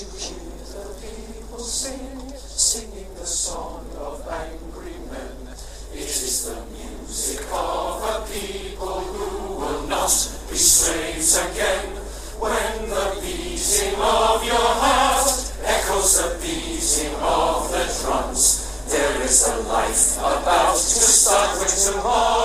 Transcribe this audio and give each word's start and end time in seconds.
you 0.00 0.06
hear 0.16 0.56
the 0.72 0.88
people 1.04 1.58
sing, 1.58 2.32
singing 2.38 3.12
the 3.12 3.26
song 3.26 3.84
of 4.00 4.26
angry 4.26 4.96
men. 5.12 5.52
It 5.92 6.08
is 6.08 6.46
the 6.48 6.64
music 6.72 7.44
of 7.52 8.00
a 8.00 8.24
people 8.24 9.00
who 9.00 9.56
will 9.60 9.86
not 9.88 10.08
be 10.48 10.56
slaves 10.56 11.36
again. 11.36 11.92
When 12.40 12.88
the 12.88 13.20
beating 13.20 14.00
of 14.00 14.42
your 14.42 14.72
heart 14.80 15.28
echoes 15.62 16.16
the 16.16 16.40
beating 16.40 17.14
of 17.20 17.68
the 17.68 17.84
drums, 18.00 18.88
there 18.88 19.20
is 19.20 19.46
a 19.46 19.56
life 19.68 20.16
about 20.16 20.72
to 20.72 21.04
start 21.04 21.58
when 21.58 21.68
tomorrow 21.68 22.41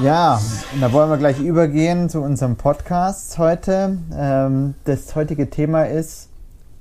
Ja, 0.00 0.40
da 0.80 0.92
wollen 0.92 1.10
wir 1.10 1.16
gleich 1.16 1.40
übergehen 1.40 2.08
zu 2.08 2.20
unserem 2.20 2.54
Podcast 2.54 3.36
heute. 3.36 3.98
Ähm, 4.16 4.74
das 4.84 5.16
heutige 5.16 5.50
Thema 5.50 5.88
ist, 5.88 6.28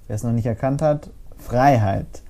wer 0.05 0.17
es 0.17 0.21
noch 0.21 0.33
nicht 0.33 0.45
erkannt 0.45 0.83
hat, 0.83 1.09
Freiheit. 1.35 2.21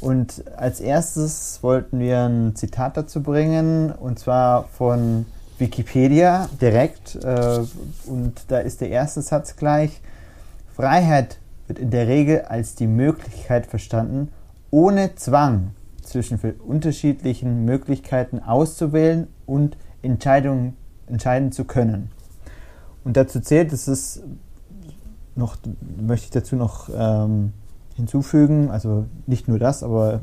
Und 0.00 0.42
als 0.56 0.80
erstes 0.80 1.58
wollten 1.62 1.98
wir 1.98 2.20
ein 2.24 2.56
Zitat 2.56 2.96
dazu 2.96 3.22
bringen, 3.22 3.92
und 3.92 4.18
zwar 4.18 4.64
von 4.68 5.26
Wikipedia 5.58 6.48
direkt. 6.58 7.22
Äh, 7.22 7.60
und 8.06 8.44
da 8.48 8.60
ist 8.60 8.80
der 8.80 8.88
erste 8.88 9.20
Satz 9.20 9.56
gleich. 9.56 10.00
Freiheit 10.74 11.38
wird 11.66 11.78
in 11.78 11.90
der 11.90 12.08
Regel 12.08 12.46
als 12.48 12.74
die 12.74 12.86
Möglichkeit 12.86 13.66
verstanden, 13.66 14.32
ohne 14.70 15.16
Zwang 15.16 15.72
zwischen 16.02 16.40
unterschiedlichen 16.66 17.66
Möglichkeiten 17.66 18.38
auszuwählen 18.38 19.26
und 19.44 19.76
Entscheidungen 20.04 20.76
entscheiden 21.06 21.52
zu 21.52 21.64
können. 21.64 22.10
Und 23.04 23.16
dazu 23.16 23.40
zählt, 23.40 23.72
das 23.72 23.88
ist 23.88 24.22
noch, 25.36 25.56
möchte 26.00 26.26
ich 26.26 26.30
dazu 26.30 26.56
noch 26.56 26.88
ähm, 26.96 27.52
hinzufügen, 27.96 28.70
also 28.70 29.06
nicht 29.26 29.48
nur 29.48 29.58
das, 29.58 29.82
aber 29.82 30.20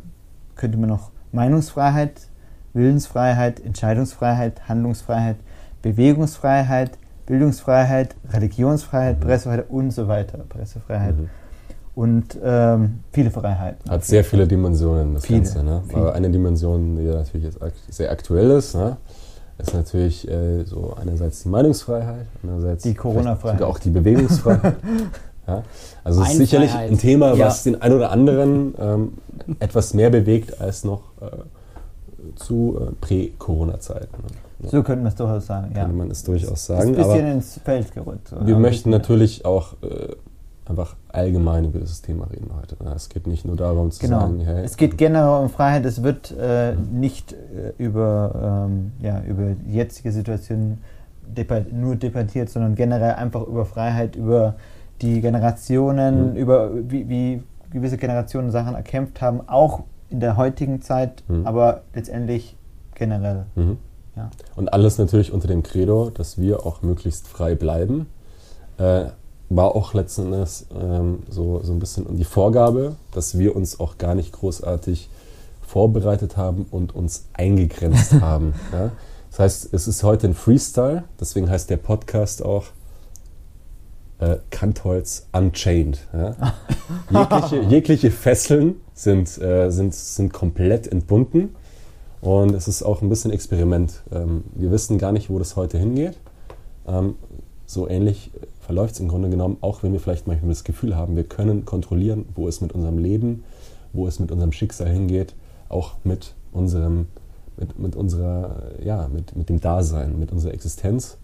könnte 0.56 0.78
man 0.78 0.90
noch 0.90 1.12
Meinungsfreiheit, 1.32 2.28
Willensfreiheit, 2.74 3.60
Entscheidungsfreiheit, 3.60 4.68
Handlungsfreiheit, 4.68 5.38
Bewegungsfreiheit, 5.82 6.92
Bildungsfreiheit, 7.26 8.16
Religionsfreiheit, 8.32 9.20
Mhm. 9.20 9.24
Pressefreiheit 9.24 9.70
und 9.70 9.92
so 9.92 10.08
weiter, 10.08 10.40
Pressefreiheit. 10.50 11.18
Mhm. 11.18 11.30
Und 11.94 12.38
ähm, 12.42 13.00
viele 13.12 13.32
Freiheiten. 13.32 13.90
Hat 13.90 14.06
sehr 14.06 14.24
viele 14.24 14.48
Dimensionen, 14.48 15.14
das 15.14 15.26
Viele, 15.26 15.40
Ganze. 15.40 15.64
Ne? 15.64 15.84
viele. 15.88 16.02
Aber 16.02 16.14
eine 16.14 16.30
Dimension, 16.30 16.96
die 16.98 17.04
natürlich 17.04 17.54
jetzt 17.54 17.60
sehr 17.90 18.12
aktuell 18.12 18.52
ist, 18.52 18.76
ne? 18.76 18.96
Ist 19.62 19.74
natürlich 19.74 20.28
äh, 20.30 20.64
so 20.66 20.94
einerseits 21.00 21.44
die 21.44 21.50
Meinungsfreiheit, 21.50 22.26
andererseits 22.44 22.84
Die 22.84 22.94
Corona-Freiheit. 22.94 23.62
auch 23.64 23.80
die 23.80 23.90
Bewegungsfreiheit. 23.90 24.76
ja? 25.48 25.64
Also 26.04 26.22
es 26.24 26.32
ist 26.32 26.38
sicherlich 26.38 26.74
ein 26.74 26.98
Thema, 26.98 27.34
Ja. 27.34 27.48
was 27.48 27.64
den 27.64 27.82
einen 27.82 27.96
oder 27.96 28.12
anderen 28.12 28.74
ähm, 28.80 29.14
etwas 29.60 29.94
mehr 29.94 30.10
bewegt 30.10 30.60
als 30.62 30.84
noch 30.84 31.02
äh, 31.22 31.28
zu 32.36 32.78
äh, 32.80 32.92
Prä-Corona-Zeiten. 33.02 34.08
Ne? 34.62 34.70
So 34.70 34.84
könnte 34.84 35.04
man 35.04 35.08
es 35.08 35.16
durchaus 35.16 35.48
sagen, 35.48 35.72
ja. 35.76 35.82
Könnte 35.82 35.98
man 35.98 36.12
es 36.12 36.24
durchaus 36.24 36.52
Ist 36.52 36.66
sagen. 36.68 36.90
ein 36.90 36.96
bisschen 36.96 37.12
Aber 37.12 37.32
ins 37.32 37.60
Feld 37.64 37.92
gerückt. 37.94 38.28
so, 38.30 38.46
wir 38.46 38.58
möchten 38.58 38.90
natürlich 38.92 39.44
auch 39.46 39.74
äh, 39.82 40.16
einfach 40.72 40.96
allgemein 41.10 41.66
über 41.66 41.80
dieses 41.80 42.02
Thema 42.02 42.26
reden 42.26 42.50
heute. 42.60 42.76
Es 42.96 43.10
geht 43.10 43.28
nicht 43.28 43.46
nur 43.46 43.56
darum 43.56 43.92
zu 43.92 44.00
Genau. 44.00 44.22
sagen, 44.22 44.40
hey, 44.40 44.64
es 44.64 44.76
geht 44.78 44.98
generell 44.98 45.44
um 45.44 45.50
Freiheit. 45.50 45.86
Es 45.86 46.02
wird 46.02 46.32
äh, 46.32 46.74
nicht 46.92 47.34
äh, 47.34 47.74
über, 47.78 48.68
ähm, 48.68 48.94
ja, 49.00 49.22
über 49.22 49.56
jetzige 49.68 50.12
Situation 50.12 50.80
debat 51.24 51.72
nur 51.72 51.96
debattiert, 51.96 52.50
sondern 52.50 52.76
generell 52.76 53.14
einfach 53.14 53.44
über 53.46 53.66
Freiheit, 53.66 54.16
über 54.16 54.56
die 55.02 55.22
Generationen, 55.22 56.32
Mhm. 56.32 56.36
über 56.38 56.72
wie, 56.90 57.08
wie 57.10 57.44
gewisse 57.72 57.98
Generationen 57.98 58.52
Sachen 58.52 58.76
erkämpft 58.76 59.22
haben, 59.22 59.42
auch 59.48 59.84
in 60.10 60.20
der 60.20 60.36
heutigen 60.38 60.82
Zeit, 60.82 61.24
Mhm. 61.28 61.46
aber 61.48 61.82
letztendlich 61.94 62.58
generell. 62.96 63.46
Mhm. 63.56 63.78
Ja. 64.16 64.30
Und 64.58 64.74
alles 64.74 64.98
natürlich 64.98 65.32
unter 65.32 65.48
dem 65.48 65.64
Credo, 65.64 66.10
dass 66.10 66.38
wir 66.38 66.66
auch 66.66 66.82
möglichst 66.82 67.28
frei 67.30 67.56
bleiben. 67.56 68.08
Äh, 68.78 69.06
war 69.56 69.76
auch 69.76 69.94
letzten 69.94 70.34
Endes 70.34 70.66
ähm, 70.74 71.24
so, 71.30 71.62
so 71.64 71.74
ein 71.74 71.80
bisschen 71.80 72.16
die 72.16 72.24
Vorgabe, 72.24 72.96
dass 73.12 73.38
wir 73.38 73.56
uns 73.56 73.80
auch 73.80 73.98
gar 73.98 74.16
nicht 74.16 74.32
großartig 74.32 75.10
vorbereitet 75.62 76.38
haben 76.38 76.66
und 76.72 76.96
uns 76.96 77.26
eingegrenzt 77.34 78.14
haben. 78.22 78.54
Ja? 78.72 78.92
Das 79.30 79.40
heißt, 79.40 79.74
es 79.74 79.88
ist 79.88 80.04
heute 80.04 80.28
ein 80.28 80.34
Freestyle, 80.34 81.04
deswegen 81.20 81.50
heißt 81.50 81.70
der 81.70 81.78
Podcast 81.78 82.44
auch 82.44 82.66
äh, 84.20 84.38
Kantholz 84.50 85.28
Unchained. 85.34 86.00
Ja? 86.14 86.36
jegliche, 87.10 87.62
jegliche 87.70 88.12
Fesseln 88.12 88.76
sind, 88.94 89.38
äh, 89.42 89.70
sind, 89.70 89.94
sind 89.94 90.32
komplett 90.32 90.88
entbunden. 90.88 91.56
Und 92.22 92.54
es 92.54 92.68
ist 92.68 92.84
auch 92.84 93.02
ein 93.02 93.10
bisschen 93.10 93.32
Experiment. 93.32 94.04
Ähm, 94.14 94.44
wir 94.54 94.72
wissen 94.72 94.98
gar 94.98 95.12
nicht, 95.12 95.30
wo 95.30 95.40
das 95.40 95.56
heute 95.56 95.78
hingeht. 95.78 96.18
Ähm, 96.88 97.16
so 97.72 97.88
ähnlich 97.88 98.32
verläuft 98.60 98.96
es 98.96 99.00
im 99.00 99.08
Grunde 99.08 99.30
genommen, 99.30 99.58
auch 99.62 99.82
wenn 99.84 99.94
wir 99.94 100.00
vielleicht 100.00 100.28
manchmal 100.28 100.50
das 100.50 100.64
Gefühl 100.64 100.96
haben, 100.96 101.16
wir 101.16 101.24
können 101.24 101.64
kontrollieren, 101.66 102.26
wo 102.36 102.48
es 102.48 102.60
mit 102.62 102.74
unserem 102.74 102.98
Leben, 102.98 103.44
wo 103.94 104.08
es 104.08 104.20
mit 104.20 104.32
unserem 104.32 104.52
Schicksal 104.52 104.90
hingeht, 104.90 105.34
auch 105.70 105.94
mit 106.04 106.34
unserem, 106.52 107.08
mit, 107.58 107.80
mit 107.80 107.96
unserer, 107.96 108.74
ja, 108.84 109.08
mit, 109.08 109.36
mit 109.36 109.48
dem 109.50 109.60
Dasein, 109.62 110.20
mit 110.20 110.32
unserer 110.32 110.54
Existenz. 110.54 111.18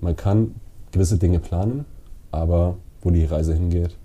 Man 0.00 0.16
kann 0.16 0.54
gewisse 0.92 1.16
Dinge 1.18 1.38
planen, 1.40 1.86
aber 2.30 2.76
wo 3.02 3.10
die 3.10 3.24
Reise 3.24 3.54
hingeht, 3.54 3.96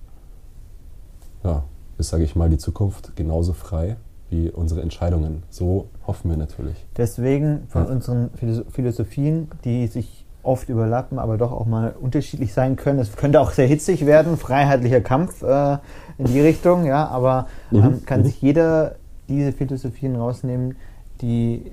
ja, 1.44 1.63
ist, 1.97 2.09
sage 2.09 2.23
ich 2.23 2.35
mal, 2.35 2.50
die 2.50 2.58
Zukunft 2.58 3.16
genauso 3.16 3.53
frei 3.53 3.97
wie 4.29 4.50
unsere 4.50 4.81
Entscheidungen. 4.81 5.44
So 5.50 5.88
hoffen 6.08 6.29
wir 6.29 6.38
natürlich. 6.38 6.85
Deswegen 6.96 7.63
von 7.68 7.84
Ja. 7.85 7.91
unseren 7.91 8.29
Philosoph- 8.40 8.72
Philosophien, 8.72 9.50
die 9.66 9.88
sich 9.88 10.21
oft 10.44 10.69
überlappen, 10.69 11.19
aber 11.19 11.38
doch 11.38 11.52
auch 11.52 11.66
mal 11.66 11.94
unterschiedlich 12.00 12.53
sein 12.53 12.75
können. 12.75 13.00
Es 13.00 13.16
könnte 13.16 13.40
auch 13.40 13.52
sehr 13.52 13.68
hitzig 13.68 14.06
werden, 14.06 14.38
freiheitlicher 14.38 15.02
Kampf 15.02 15.41
äh, 15.44 15.78
in 16.18 16.25
die 16.25 16.41
Richtung, 16.41 16.85
ja, 16.85 17.07
aber 17.07 17.47
ähm, 17.72 18.03
kann 18.06 18.22
mhm. 18.22 18.25
sich 18.25 18.41
jeder 18.41 18.96
diese 19.29 19.52
Philosophien 19.52 20.16
rausnehmen, 20.16 20.75
die, 21.22 21.72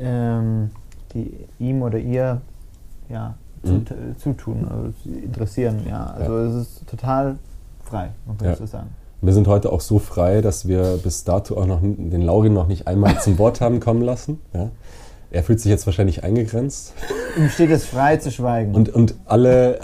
ähm, 0.00 0.70
die 1.14 1.32
ihm 1.58 1.82
oder 1.82 1.98
ihr 1.98 2.40
ja, 3.08 3.34
Mhm. 3.64 3.68
zut- 3.68 4.18
zutun, 4.18 4.68
also 4.70 4.92
sie 5.02 5.18
interessieren. 5.18 5.80
Ja. 5.88 6.06
Also 6.16 6.38
es 6.38 6.54
ist 6.54 6.86
total 6.88 7.38
frei, 7.82 8.10
man 8.26 8.38
kann 8.38 8.48
Ja. 8.50 8.56
so 8.56 8.66
sagen. 8.66 8.90
Wir 9.20 9.32
sind 9.32 9.48
heute 9.48 9.72
auch 9.72 9.80
so 9.80 9.98
frei, 9.98 10.42
dass 10.42 10.68
wir 10.68 10.98
bis 11.02 11.24
dato 11.24 11.56
auch 11.56 11.66
noch 11.66 11.80
den 11.82 12.22
Laurin 12.22 12.52
noch 12.52 12.68
nicht 12.68 12.86
einmal 12.86 13.18
zum 13.20 13.36
Wort 13.38 13.60
haben 13.60 13.80
kommen 13.80 14.02
lassen. 14.02 14.38
Ja. 14.54 14.68
Er 15.30 15.42
fühlt 15.42 15.60
sich 15.60 15.68
jetzt 15.68 15.84
wahrscheinlich 15.84 16.24
eingegrenzt. 16.24 16.94
Ihm 17.36 17.50
steht 17.50 17.70
es 17.70 17.84
frei 17.84 18.16
zu 18.16 18.30
schweigen. 18.30 18.74
Und, 18.74 18.88
und 18.88 19.14
alle, 19.26 19.78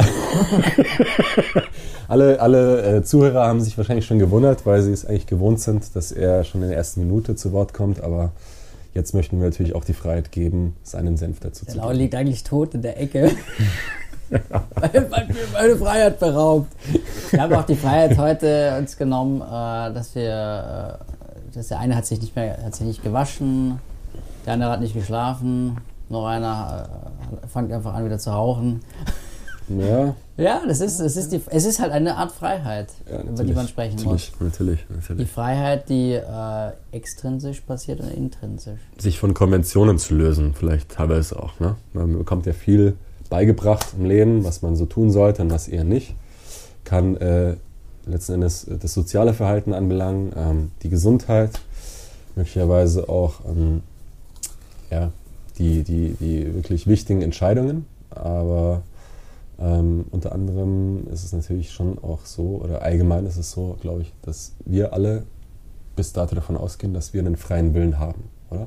alle, 2.09 2.41
alle 2.41 2.97
äh, 2.97 3.03
Zuhörer 3.03 3.47
haben 3.47 3.61
sich 3.61 3.77
wahrscheinlich 3.77 4.07
schon 4.07 4.19
gewundert, 4.19 4.65
weil 4.65 4.81
sie 4.81 4.93
es 4.93 5.05
eigentlich 5.05 5.27
gewohnt 5.27 5.61
sind, 5.61 5.95
dass 5.95 6.13
er 6.13 6.45
schon 6.45 6.63
in 6.63 6.69
der 6.69 6.79
ersten 6.79 7.01
Minute 7.01 7.37
zu 7.37 7.53
Wort 7.53 7.75
kommt. 7.75 8.01
Aber 8.03 8.33
jetzt 8.95 9.13
möchten 9.13 9.39
wir 9.39 9.45
natürlich 9.45 9.75
auch 9.75 9.85
die 9.85 9.93
Freiheit 9.93 10.33
geben, 10.33 10.77
seinen 10.83 11.19
Senf 11.19 11.41
dazu 11.41 11.67
Der 11.67 11.75
zu 11.75 11.81
Lau 11.81 11.89
geben. 11.89 11.99
liegt 11.99 12.15
eigentlich 12.15 12.45
tot 12.45 12.75
in 12.75 12.81
der 12.81 12.99
Ecke. 12.99 13.31
weil 14.31 14.41
weil 15.11 15.27
mir 15.27 15.35
meine 15.53 15.77
Freiheit 15.77 16.19
beraubt. 16.21 16.73
Wir 17.31 17.43
haben 17.43 17.53
auch 17.53 17.67
die 17.67 17.77
Freiheit 17.77 18.17
heute 18.17 18.79
uns 18.79 18.97
genommen, 18.97 19.43
äh, 19.43 19.93
dass 19.93 20.15
wir, 20.15 20.99
äh, 21.53 21.55
dass 21.55 21.69
der 21.69 21.81
eine 21.81 21.97
hat 21.97 22.07
sich 22.07 22.19
nicht 22.23 22.35
mehr, 22.35 22.57
hat 22.65 22.75
sich 22.75 22.87
nicht 22.87 23.03
gewaschen, 23.03 23.79
der 24.47 24.55
andere 24.55 24.71
hat 24.71 24.81
nicht 24.81 24.95
geschlafen, 24.95 25.79
noch 26.09 26.27
einer 26.27 26.89
äh, 27.43 27.47
fängt 27.47 27.73
einfach 27.73 27.95
an 27.95 28.05
wieder 28.05 28.19
zu 28.19 28.31
rauchen. 28.31 28.81
Ja, 29.69 30.15
Ja, 30.37 30.61
das 30.67 30.81
ist, 30.83 31.01
das 31.01 31.17
ist 31.17 31.33
die, 31.33 31.41
es 31.47 31.65
ist 31.65 31.81
halt 31.81 31.91
eine 31.93 32.17
Art 32.17 32.33
Freiheit, 32.33 32.89
ja 33.09 33.15
über 33.15 33.23
die 33.23 33.29
natürlich, 33.31 33.55
man 33.57 33.69
sprechen 33.69 34.03
muss. 34.05 34.33
natürlich, 34.39 34.41
natürlich, 34.41 34.81
Die 34.89 34.95
natürlich. 35.01 35.31
Freiheit, 35.31 35.89
die 35.89 36.13
äh, 36.13 36.73
extrinsisch 36.93 37.63
passiert 37.63 38.01
und 38.01 38.11
intrinsisch. 38.11 38.81
Sich 38.99 39.19
von 39.19 39.33
Konventionen 39.33 39.97
zu 39.99 40.15
lösen, 40.15 40.53
vielleicht 40.55 40.91
teilweise 40.91 41.43
auch. 41.43 41.59
Ne? 41.61 41.77
Man 41.95 42.19
bekommt 42.19 42.45
ja 42.45 42.53
viel 42.53 42.95
beigebracht 43.31 43.87
im 43.99 44.05
Leben, 44.05 44.45
was 44.45 44.61
man 44.61 44.77
so 44.77 44.85
tun 44.85 45.11
sollte 45.11 45.41
und 45.41 45.51
was 45.51 45.67
eher 45.67 45.85
nicht. 45.85 46.15
Kann 46.85 47.17
äh, 47.17 47.57
letzten 48.05 48.35
Endes 48.35 48.67
das 48.69 48.93
soziale 48.93 49.33
Verhalten 49.33 49.73
anbelangen, 49.73 50.33
ähm, 50.37 50.73
die 50.83 50.91
Gesundheit, 50.91 51.59
möglicherweise 52.37 53.09
auch 53.09 53.41
ähm, 53.47 53.83
ja, 54.95 55.11
die, 55.59 55.83
die, 55.83 56.17
die 56.21 56.55
wirklich 56.55 56.87
wichtigen 56.87 57.23
Entscheidungen. 57.23 57.87
Aber 58.11 58.83
ähm, 59.61 60.05
unter 60.11 60.33
anderem 60.33 61.07
ist 61.13 61.25
es 61.25 61.33
natürlich 61.33 61.73
schon 61.73 61.99
auch 62.03 62.25
so, 62.25 62.61
oder 62.63 62.83
allgemein 62.83 63.27
ist 63.27 63.37
es 63.37 63.51
so, 63.51 63.77
glaube 63.81 64.03
ich, 64.03 64.13
dass 64.23 64.53
wir 64.65 64.93
alle 64.93 65.25
bis 65.97 66.13
dato 66.13 66.35
davon 66.35 66.57
ausgehen, 66.57 66.95
dass 66.95 67.13
wir 67.15 67.21
einen 67.21 67.37
freien 67.37 67.75
Willen 67.75 67.99
haben, 67.99 68.25
oder? 68.51 68.67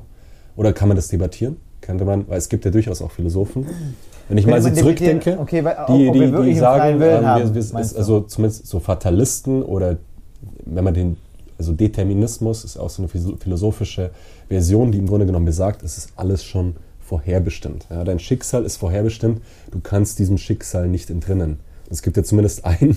Oder 0.56 0.72
kann 0.72 0.88
man 0.88 0.96
das 0.96 1.08
debattieren? 1.08 1.56
könnte 1.80 2.04
man, 2.04 2.28
weil 2.28 2.38
es 2.38 2.48
gibt 2.48 2.64
ja 2.64 2.70
durchaus 2.70 3.00
auch 3.00 3.10
Philosophen. 3.10 3.66
Wenn 4.28 4.36
ich 4.36 4.46
mal 4.46 4.60
so 4.60 4.70
zurückdenke, 4.70 5.38
okay, 5.40 5.64
weil- 5.64 5.76
die, 5.88 6.10
die, 6.10 6.18
die 6.18 6.34
einen 6.36 6.56
sagen, 6.56 7.00
ähm, 7.00 7.26
haben, 7.26 7.54
wir, 7.54 7.72
wir, 7.72 7.78
also 7.78 8.20
zumindest 8.20 8.66
so 8.66 8.78
Fatalisten 8.78 9.62
oder 9.62 9.96
wenn 10.66 10.84
man 10.84 10.92
den, 10.92 11.16
also 11.58 11.72
Determinismus 11.72 12.64
ist 12.64 12.76
auch 12.76 12.90
so 12.90 13.02
eine 13.02 13.08
philo- 13.08 13.36
philosophische 13.36 14.10
Version, 14.48 14.92
die 14.92 14.98
im 14.98 15.06
Grunde 15.06 15.26
genommen 15.26 15.44
besagt, 15.46 15.82
es 15.82 15.98
ist 15.98 16.12
alles 16.16 16.44
schon 16.44 16.76
vorherbestimmt. 17.00 17.86
Ja, 17.90 18.04
dein 18.04 18.18
Schicksal 18.18 18.64
ist 18.64 18.76
vorherbestimmt, 18.76 19.42
du 19.70 19.80
kannst 19.80 20.18
diesem 20.18 20.38
Schicksal 20.38 20.88
nicht 20.88 21.10
entrinnen. 21.10 21.60
Es 21.90 22.02
gibt 22.02 22.16
ja 22.16 22.22
zumindest 22.22 22.64
ein, 22.64 22.96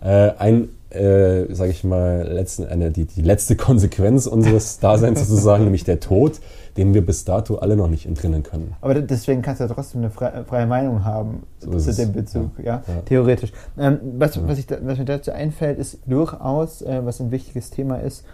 äh, 0.00 0.30
ein 0.38 0.68
äh, 0.90 1.52
sage 1.54 1.70
ich 1.70 1.84
mal, 1.84 2.26
letzten, 2.30 2.66
eine, 2.66 2.90
die, 2.90 3.04
die 3.06 3.22
letzte 3.22 3.56
Konsequenz 3.56 4.26
unseres 4.26 4.78
Daseins 4.80 5.20
sozusagen, 5.28 5.64
nämlich 5.64 5.84
der 5.84 6.00
Tod, 6.00 6.40
dem 6.76 6.94
wir 6.94 7.04
bis 7.04 7.24
dato 7.24 7.56
alle 7.58 7.76
noch 7.76 7.88
nicht 7.88 8.06
entrinnen 8.06 8.42
können. 8.42 8.74
Aber 8.80 8.94
de- 8.94 9.04
deswegen 9.06 9.42
kannst 9.42 9.60
du 9.60 9.64
ja 9.64 9.72
trotzdem 9.72 10.00
eine 10.02 10.10
freie, 10.10 10.44
freie 10.44 10.66
Meinung 10.66 11.04
haben 11.04 11.42
So 11.58 11.76
zu 11.78 11.92
dem 11.94 12.12
Bezug, 12.12 12.50
ja, 12.58 12.64
Ja. 12.64 12.74
Ja. 12.94 13.00
theoretisch. 13.04 13.52
Ähm, 13.78 13.98
was, 14.18 14.46
was, 14.46 14.58
ich 14.58 14.66
was 14.70 14.98
mir 14.98 15.04
dazu 15.04 15.32
einfällt, 15.32 15.78
ist 15.78 15.98
durchaus, 16.06 16.82
äh, 16.82 17.00
was 17.04 17.20
ein 17.20 17.30
wichtiges 17.30 17.70
Thema 17.70 17.96
ist, 17.96 18.24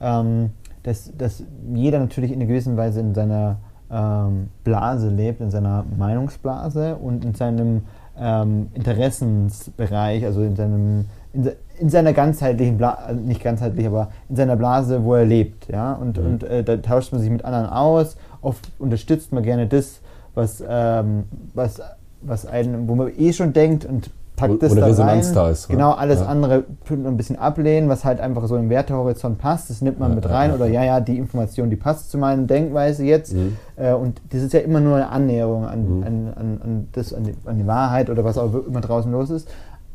ähm, 0.00 0.50
dass, 0.82 1.10
dass 1.16 1.42
jeder 1.72 1.98
natürlich 1.98 2.30
in 2.30 2.38
einer 2.40 2.46
gewissen 2.46 2.76
Weise 2.76 3.00
in 3.00 3.14
seiner 3.14 3.58
ähm, 3.90 4.48
Blase 4.64 5.08
lebt, 5.08 5.40
in 5.40 5.50
seiner 5.50 5.84
Meinungsblase 5.96 6.96
und 6.96 7.24
in 7.24 7.34
seinem 7.34 7.82
ähm, 8.18 8.68
Interessensbereich, 8.74 10.24
also 10.24 10.42
in 10.42 10.56
seinem 10.56 11.06
in, 11.32 11.50
in 11.78 11.88
seiner 11.90 12.12
ganzheitlichen 12.12 12.78
Blase, 12.78 13.14
nicht 13.14 13.42
ganzheitlich, 13.42 13.86
aber 13.86 14.08
in 14.28 14.36
seiner 14.36 14.56
Blase, 14.56 15.04
wo 15.04 15.14
er 15.14 15.24
lebt, 15.24 15.68
ja, 15.68 15.92
und, 15.94 16.18
Mhm. 16.18 16.26
und 16.26 16.44
äh, 16.44 16.62
da 16.62 16.76
tauscht 16.76 17.12
man 17.12 17.20
sich 17.20 17.30
mit 17.30 17.44
anderen 17.44 17.66
aus, 17.66 18.16
oft 18.42 18.70
unterstützt 18.78 19.32
man 19.32 19.42
gerne 19.42 19.66
das, 19.66 20.00
was, 20.34 20.62
ähm, 20.68 21.24
was, 21.54 21.80
was 22.20 22.46
einen, 22.46 22.88
wo 22.88 22.94
man 22.94 23.10
eh 23.16 23.32
schon 23.32 23.52
denkt 23.52 23.84
und 23.84 24.10
packt 24.36 24.62
das 24.64 24.74
da 24.74 24.86
Resonanz 24.86 25.28
rein. 25.28 25.34
da 25.34 25.50
ist? 25.50 25.68
Genau, 25.68 25.92
alles 25.92 26.18
Ja. 26.20 26.26
andere 26.26 26.64
tut 26.84 27.02
man 27.02 27.14
ein 27.14 27.16
bisschen 27.16 27.38
ablehnen, 27.38 27.88
was 27.88 28.04
halt 28.04 28.18
einfach 28.20 28.46
so 28.46 28.56
im 28.56 28.68
Wertehorizont 28.68 29.38
passt, 29.38 29.70
das 29.70 29.80
nimmt 29.80 30.00
man 30.00 30.10
Ja, 30.10 30.14
mit 30.16 30.28
rein 30.28 30.50
ja, 30.50 30.56
oder 30.56 30.66
ja. 30.66 30.80
ja, 30.80 30.86
ja, 30.94 31.00
die 31.00 31.16
Information, 31.18 31.70
die 31.70 31.76
passt 31.76 32.10
zu 32.10 32.18
meiner 32.18 32.42
Denkweise 32.42 33.04
jetzt 33.04 33.32
Mhm. 33.32 33.56
äh, 33.76 33.92
und 33.92 34.20
das 34.30 34.42
ist 34.42 34.52
ja 34.52 34.60
immer 34.60 34.80
nur 34.80 34.96
eine 34.96 35.08
Annäherung 35.08 35.66
an, 35.66 35.98
Mhm. 35.98 36.02
an, 36.04 36.32
an, 36.36 36.60
an, 36.64 36.88
das, 36.92 37.12
an, 37.14 37.24
die, 37.24 37.34
an 37.46 37.58
die 37.58 37.66
Wahrheit 37.66 38.10
oder 38.10 38.24
was 38.24 38.36
auch 38.38 38.52
immer 38.66 38.80
draußen 38.80 39.10
los 39.12 39.30
ist. 39.30 39.48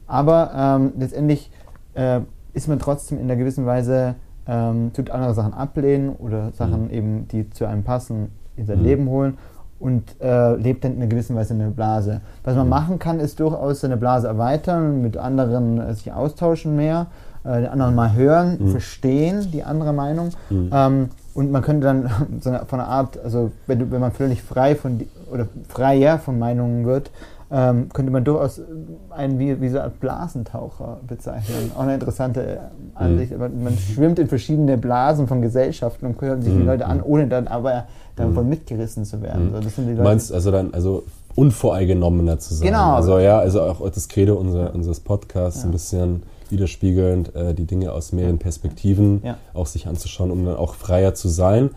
Aber 0.07 0.51
ähm, 0.55 0.93
letztendlich 0.97 1.51
äh, 1.99 2.21
ist 2.53 2.67
man 2.67 2.79
trotzdem 2.79 3.17
in 3.19 3.25
einer 3.25 3.35
gewissen 3.35 3.65
Weise, 3.65 4.15
ähm, 4.47 4.91
tut 4.93 5.11
andere 5.11 5.33
Sachen 5.33 5.53
ablehnen 5.53 6.09
oder 6.17 6.51
Sachen 6.53 6.85
Mhm. 6.85 6.91
eben, 6.91 7.27
die 7.27 7.49
zu 7.49 7.65
einem 7.67 7.83
passen, 7.83 8.29
in 8.55 8.65
sein 8.65 8.79
Mhm. 8.79 8.85
Leben 8.85 9.07
holen 9.09 9.37
und 9.79 10.03
äh, 10.21 10.55
lebt 10.55 10.83
dann 10.83 10.93
in 10.93 10.97
einer 11.01 11.07
gewissen 11.09 11.35
Weise 11.35 11.53
in 11.53 11.61
einer 11.61 11.69
Blase. 11.71 12.21
Was 12.43 12.55
man 12.55 12.65
Mhm. 12.65 12.69
machen 12.69 12.99
kann, 12.99 13.19
ist 13.19 13.39
durchaus 13.39 13.81
seine 13.81 13.97
Blase 13.97 14.27
erweitern, 14.27 15.01
mit 15.01 15.17
anderen 15.17 15.79
äh, 15.79 15.93
sich 15.93 16.11
austauschen 16.11 16.75
mehr, 16.75 17.07
äh, 17.43 17.61
den 17.61 17.67
anderen 17.69 17.95
mal 17.95 18.13
hören, 18.13 18.57
Mhm. 18.59 18.67
verstehen, 18.69 19.51
die 19.53 19.63
andere 19.63 19.93
Meinung. 19.93 20.29
Mhm. 20.49 20.69
Ähm, 20.73 21.09
und 21.35 21.51
man 21.51 21.61
könnte 21.61 21.85
dann 21.87 22.09
so 22.41 22.49
eine, 22.49 22.65
von 22.65 22.79
einer 22.79 22.89
Art, 22.89 23.19
also 23.23 23.51
wenn, 23.67 23.91
wenn 23.91 24.01
man 24.01 24.11
völlig 24.11 24.41
frei 24.41 24.75
von 24.75 24.99
oder 25.31 25.47
freier 25.69 26.17
von 26.17 26.39
Meinungen 26.39 26.85
wird, 26.85 27.11
ähm, 27.51 27.89
könnte 27.93 28.11
man 28.11 28.23
durchaus 28.23 28.61
einen 29.09 29.39
wie, 29.39 29.59
wie 29.59 29.69
so 29.69 29.77
eine 29.77 29.85
Art 29.85 29.99
Blasentaucher 29.99 30.99
bezeichnen. 31.07 31.71
Auch 31.75 31.81
eine 31.81 31.95
interessante 31.95 32.41
äh, 32.41 32.57
Ansicht. 32.95 33.37
Man, 33.37 33.63
man 33.63 33.77
schwimmt 33.77 34.19
in 34.19 34.27
verschiedene 34.27 34.77
Blasen 34.77 35.27
von 35.27 35.41
Gesellschaften 35.41 36.05
und 36.05 36.21
hört 36.21 36.43
sich 36.43 36.53
die 36.53 36.59
Mhm. 36.59 36.65
Leute 36.67 36.85
an, 36.85 37.01
ohne 37.01 37.27
dann 37.27 37.47
aber 37.47 37.85
davon 38.15 38.47
mitgerissen 38.49 39.03
zu 39.05 39.21
werden. 39.21 39.47
Mhm. 39.49 39.55
So, 39.55 39.59
das 39.61 39.75
sind 39.75 39.85
die 39.85 39.91
Du 39.91 39.97
Leute, 39.97 40.09
meinst 40.09 40.31
also 40.33 40.51
dann, 40.51 40.73
also 40.73 41.03
unvoreingenommener 41.35 42.37
zu 42.39 42.53
sein. 42.53 42.67
Genau. 42.67 42.93
Also 42.95 43.17
ja, 43.19 43.39
also 43.39 43.61
auch 43.61 43.89
das 43.89 44.07
Credo 44.07 44.35
unser, 44.35 44.73
unseres 44.75 44.99
Podcasts 44.99 45.61
Ja. 45.61 45.69
ein 45.69 45.71
bisschen 45.71 46.23
widerspiegelnd, 46.49 47.35
äh, 47.35 47.53
die 47.53 47.65
Dinge 47.65 47.91
aus 47.93 48.11
mehreren 48.11 48.39
Perspektiven 48.39 49.21
Ja. 49.23 49.37
auch 49.53 49.67
sich 49.67 49.87
anzuschauen, 49.87 50.31
um 50.31 50.45
dann 50.45 50.55
auch 50.57 50.75
freier 50.75 51.13
zu 51.13 51.27
sein, 51.29 51.69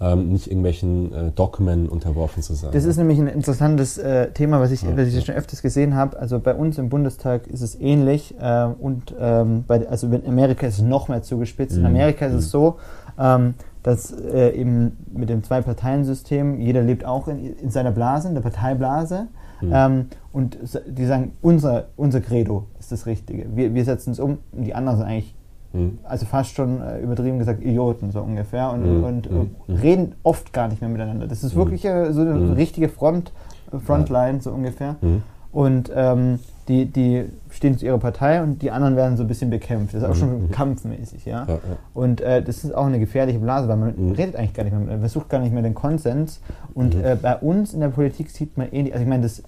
ähm, 0.00 0.30
nicht 0.32 0.46
irgendwelchen 0.46 1.12
äh, 1.12 1.30
Dogmen 1.32 1.88
unterworfen 1.88 2.42
zu 2.42 2.54
sein. 2.54 2.70
Das 2.72 2.84
ist 2.84 2.96
nämlich 2.96 3.18
ein 3.18 3.26
interessantes 3.26 3.98
äh, 3.98 4.30
Thema, 4.32 4.58
was 4.60 4.70
ich, 4.70 4.82
Ja, 4.82 4.96
was 4.96 5.08
ich 5.08 5.14
ja. 5.14 5.20
schon 5.20 5.34
öfters 5.34 5.60
gesehen 5.62 5.94
habe. 5.94 6.18
Also 6.18 6.38
bei 6.40 6.54
uns 6.54 6.78
im 6.78 6.88
Bundestag 6.88 7.46
ist 7.48 7.60
es 7.60 7.78
ähnlich 7.78 8.34
äh, 8.40 8.64
und 8.78 9.14
ähm, 9.20 9.64
bei, 9.66 9.86
also 9.88 10.06
in 10.08 10.26
Amerika 10.26 10.66
ist 10.66 10.78
es 10.78 10.82
noch 10.82 11.08
mehr 11.08 11.22
zugespitzt. 11.22 11.76
In 11.76 11.82
Mhm. 11.82 11.86
Amerika 11.88 12.26
ist 12.26 12.32
Mhm. 12.32 12.38
es 12.38 12.50
so, 12.50 12.76
ähm, 13.18 13.54
dass 13.82 14.12
äh, 14.12 14.50
eben 14.58 14.96
mit 15.12 15.28
dem 15.28 15.42
Zwei-Parteien-System 15.42 16.60
jeder 16.60 16.82
lebt 16.82 17.04
auch 17.04 17.28
in, 17.28 17.56
in 17.58 17.70
seiner 17.70 17.90
Blase, 17.90 18.28
in 18.28 18.34
der 18.34 18.42
Parteiblase. 18.42 19.28
Mhm. 19.60 19.70
Ähm, 19.74 20.06
und 20.32 20.58
die 20.86 21.04
sagen, 21.06 21.32
unser, 21.42 21.88
unser 21.96 22.20
Credo 22.20 22.66
ist 22.78 22.92
das 22.92 23.04
Richtige. 23.06 23.46
Wir, 23.54 23.74
wir 23.74 23.84
setzen 23.84 24.12
es 24.12 24.20
um 24.20 24.38
und 24.52 24.64
die 24.64 24.74
anderen 24.74 24.98
sind 24.98 25.06
eigentlich 25.06 25.34
Mhm. 25.72 25.98
also 26.04 26.26
fast 26.26 26.54
schon 26.56 26.80
äh, 26.82 26.98
übertrieben 27.00 27.38
gesagt 27.38 27.62
Idioten 27.62 28.10
so 28.10 28.20
ungefähr 28.20 28.70
und, 28.72 28.82
Mhm, 28.98 29.04
und 29.04 29.26
äh, 29.28 29.72
reden 29.72 30.14
oft 30.24 30.52
gar 30.52 30.66
nicht 30.68 30.80
mehr 30.80 30.90
miteinander. 30.90 31.26
Das 31.28 31.44
ist 31.44 31.54
Mhm. 31.54 31.58
wirklich 31.58 31.84
äh, 31.84 32.12
so 32.12 32.22
eine 32.22 32.34
Mhm. 32.34 32.52
richtige 32.54 32.88
Front, 32.88 33.32
äh, 33.72 33.78
Frontline 33.78 34.40
so 34.40 34.50
ungefähr. 34.50 34.96
Und 35.52 35.90
ähm, 35.94 36.38
die, 36.68 36.86
die 36.86 37.24
stehen 37.50 37.76
zu 37.76 37.84
ihrer 37.86 37.98
Partei 37.98 38.40
und 38.42 38.62
die 38.62 38.70
anderen 38.70 38.94
werden 38.94 39.16
so 39.16 39.24
ein 39.24 39.26
bisschen 39.28 39.50
bekämpft. 39.50 39.94
Das 39.94 40.02
ist 40.02 40.08
auch 40.08 40.14
schon 40.14 40.50
kampfmäßig, 40.52 41.24
ja. 41.24 41.44
Ja, 41.48 41.54
ja. 41.54 41.58
Und 41.94 42.20
äh, 42.20 42.42
das 42.42 42.62
ist 42.62 42.72
auch 42.74 42.86
eine 42.86 43.00
gefährliche 43.00 43.40
Blase, 43.40 43.66
weil 43.68 43.76
man 43.76 43.94
Mhm. 43.96 44.12
redet 44.12 44.36
eigentlich 44.36 44.54
gar 44.54 44.62
nicht 44.64 44.72
mehr, 44.78 44.96
man 44.98 45.08
sucht 45.08 45.28
gar 45.28 45.40
nicht 45.40 45.52
mehr 45.52 45.62
den 45.64 45.74
Konsens. 45.74 46.40
Und 46.74 46.94
Mhm. 46.96 47.04
äh, 47.04 47.16
bei 47.20 47.36
uns 47.36 47.74
in 47.74 47.80
der 47.80 47.88
Politik 47.88 48.30
sieht 48.30 48.56
man 48.56 48.68
ähnlich, 48.70 48.92
also 48.94 49.02
ich 49.02 49.08
meine, 49.08 49.22
das, 49.24 49.40
äh, 49.40 49.42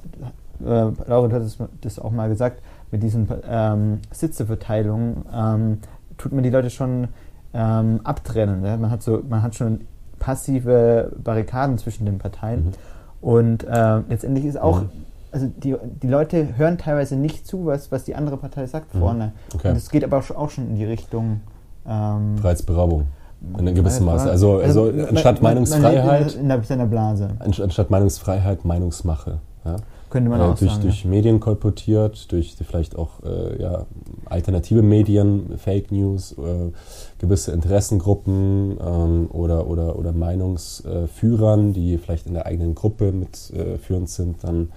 Laura 1.08 1.30
hat 1.32 1.42
das, 1.42 1.58
das 1.80 1.98
auch 2.00 2.10
mal 2.10 2.28
gesagt, 2.28 2.60
mit 2.90 3.02
diesen 3.04 3.28
ähm, 3.48 4.00
Sitzeverteilungen 4.10 5.24
ähm, 5.34 5.78
tut 6.22 6.32
man 6.32 6.42
die 6.42 6.50
Leute 6.50 6.70
schon 6.70 7.08
ähm, 7.54 8.00
abtrennen. 8.04 8.64
Ja? 8.64 8.76
Man, 8.76 8.90
hat 8.90 9.02
so, 9.02 9.22
man 9.28 9.42
hat 9.42 9.54
schon 9.54 9.80
passive 10.18 11.12
Barrikaden 11.22 11.78
zwischen 11.78 12.06
den 12.06 12.18
Parteien. 12.18 12.66
Mhm. 12.66 12.72
Und 13.20 13.64
äh, 13.64 13.98
letztendlich 14.08 14.44
ist 14.44 14.58
auch, 14.60 14.82
Mhm. 14.82 14.88
also 15.32 15.46
die, 15.62 15.76
die 16.02 16.06
Leute 16.08 16.56
hören 16.56 16.78
teilweise 16.78 17.16
nicht 17.16 17.46
zu, 17.46 17.66
was, 17.66 17.92
was 17.92 18.04
die 18.04 18.14
andere 18.14 18.36
Partei 18.36 18.66
sagt 18.66 18.94
Mhm. 18.94 18.98
vorne. 19.00 19.32
Okay. 19.54 19.70
Und 19.70 19.76
es 19.76 19.90
geht 19.90 20.04
aber 20.04 20.18
auch 20.18 20.50
schon- 20.50 20.68
in 20.68 20.74
die 20.76 20.84
Richtung. 20.84 21.40
Ähm, 21.86 22.38
Freiheitsberaubung. 22.38 23.06
In 23.54 23.58
einem 23.66 23.74
gewissen 23.74 24.04
Freiheit- 24.04 24.18
Maße. 24.20 24.30
Also, 24.30 24.58
also 24.60 24.84
man- 24.92 25.06
anstatt 25.08 25.42
man- 25.42 25.54
Man 25.54 25.64
Meinungsfreiheit, 25.68 26.20
lebt 26.26 26.34
in, 26.36 26.48
der, 26.48 26.56
in 26.58 26.62
seiner 26.64 26.86
Blase, 26.86 27.28
anst- 27.40 27.60
anstatt 27.60 27.90
Meinungsfreiheit, 27.90 28.64
Meinungsmache. 28.64 29.38
Ja? 29.64 29.76
Könnte 30.12 30.30
man 30.30 30.40
äh, 30.40 30.44
auch 30.44 30.58
durch, 30.58 30.70
sagen. 30.70 30.82
durch 30.82 31.04
Medien 31.04 31.40
kolportiert, 31.40 32.30
durch 32.30 32.54
vielleicht 32.54 32.96
auch 32.96 33.22
äh, 33.24 33.60
ja, 33.60 33.86
alternative 34.26 34.82
Medien, 34.82 35.58
Fake 35.58 35.90
News, 35.90 36.32
äh, 36.32 36.70
gewisse 37.18 37.52
Interessengruppen 37.52 38.76
ähm, 38.78 39.28
oder, 39.32 39.66
oder, 39.66 39.98
oder 39.98 40.12
Meinungsführern, 40.12 41.72
die 41.72 41.96
vielleicht 41.98 42.26
in 42.26 42.34
der 42.34 42.46
eigenen 42.46 42.74
Gruppe 42.74 43.10
mitführend 43.10 44.08
äh, 44.08 44.12
sind, 44.12 44.44
dann 44.44 44.70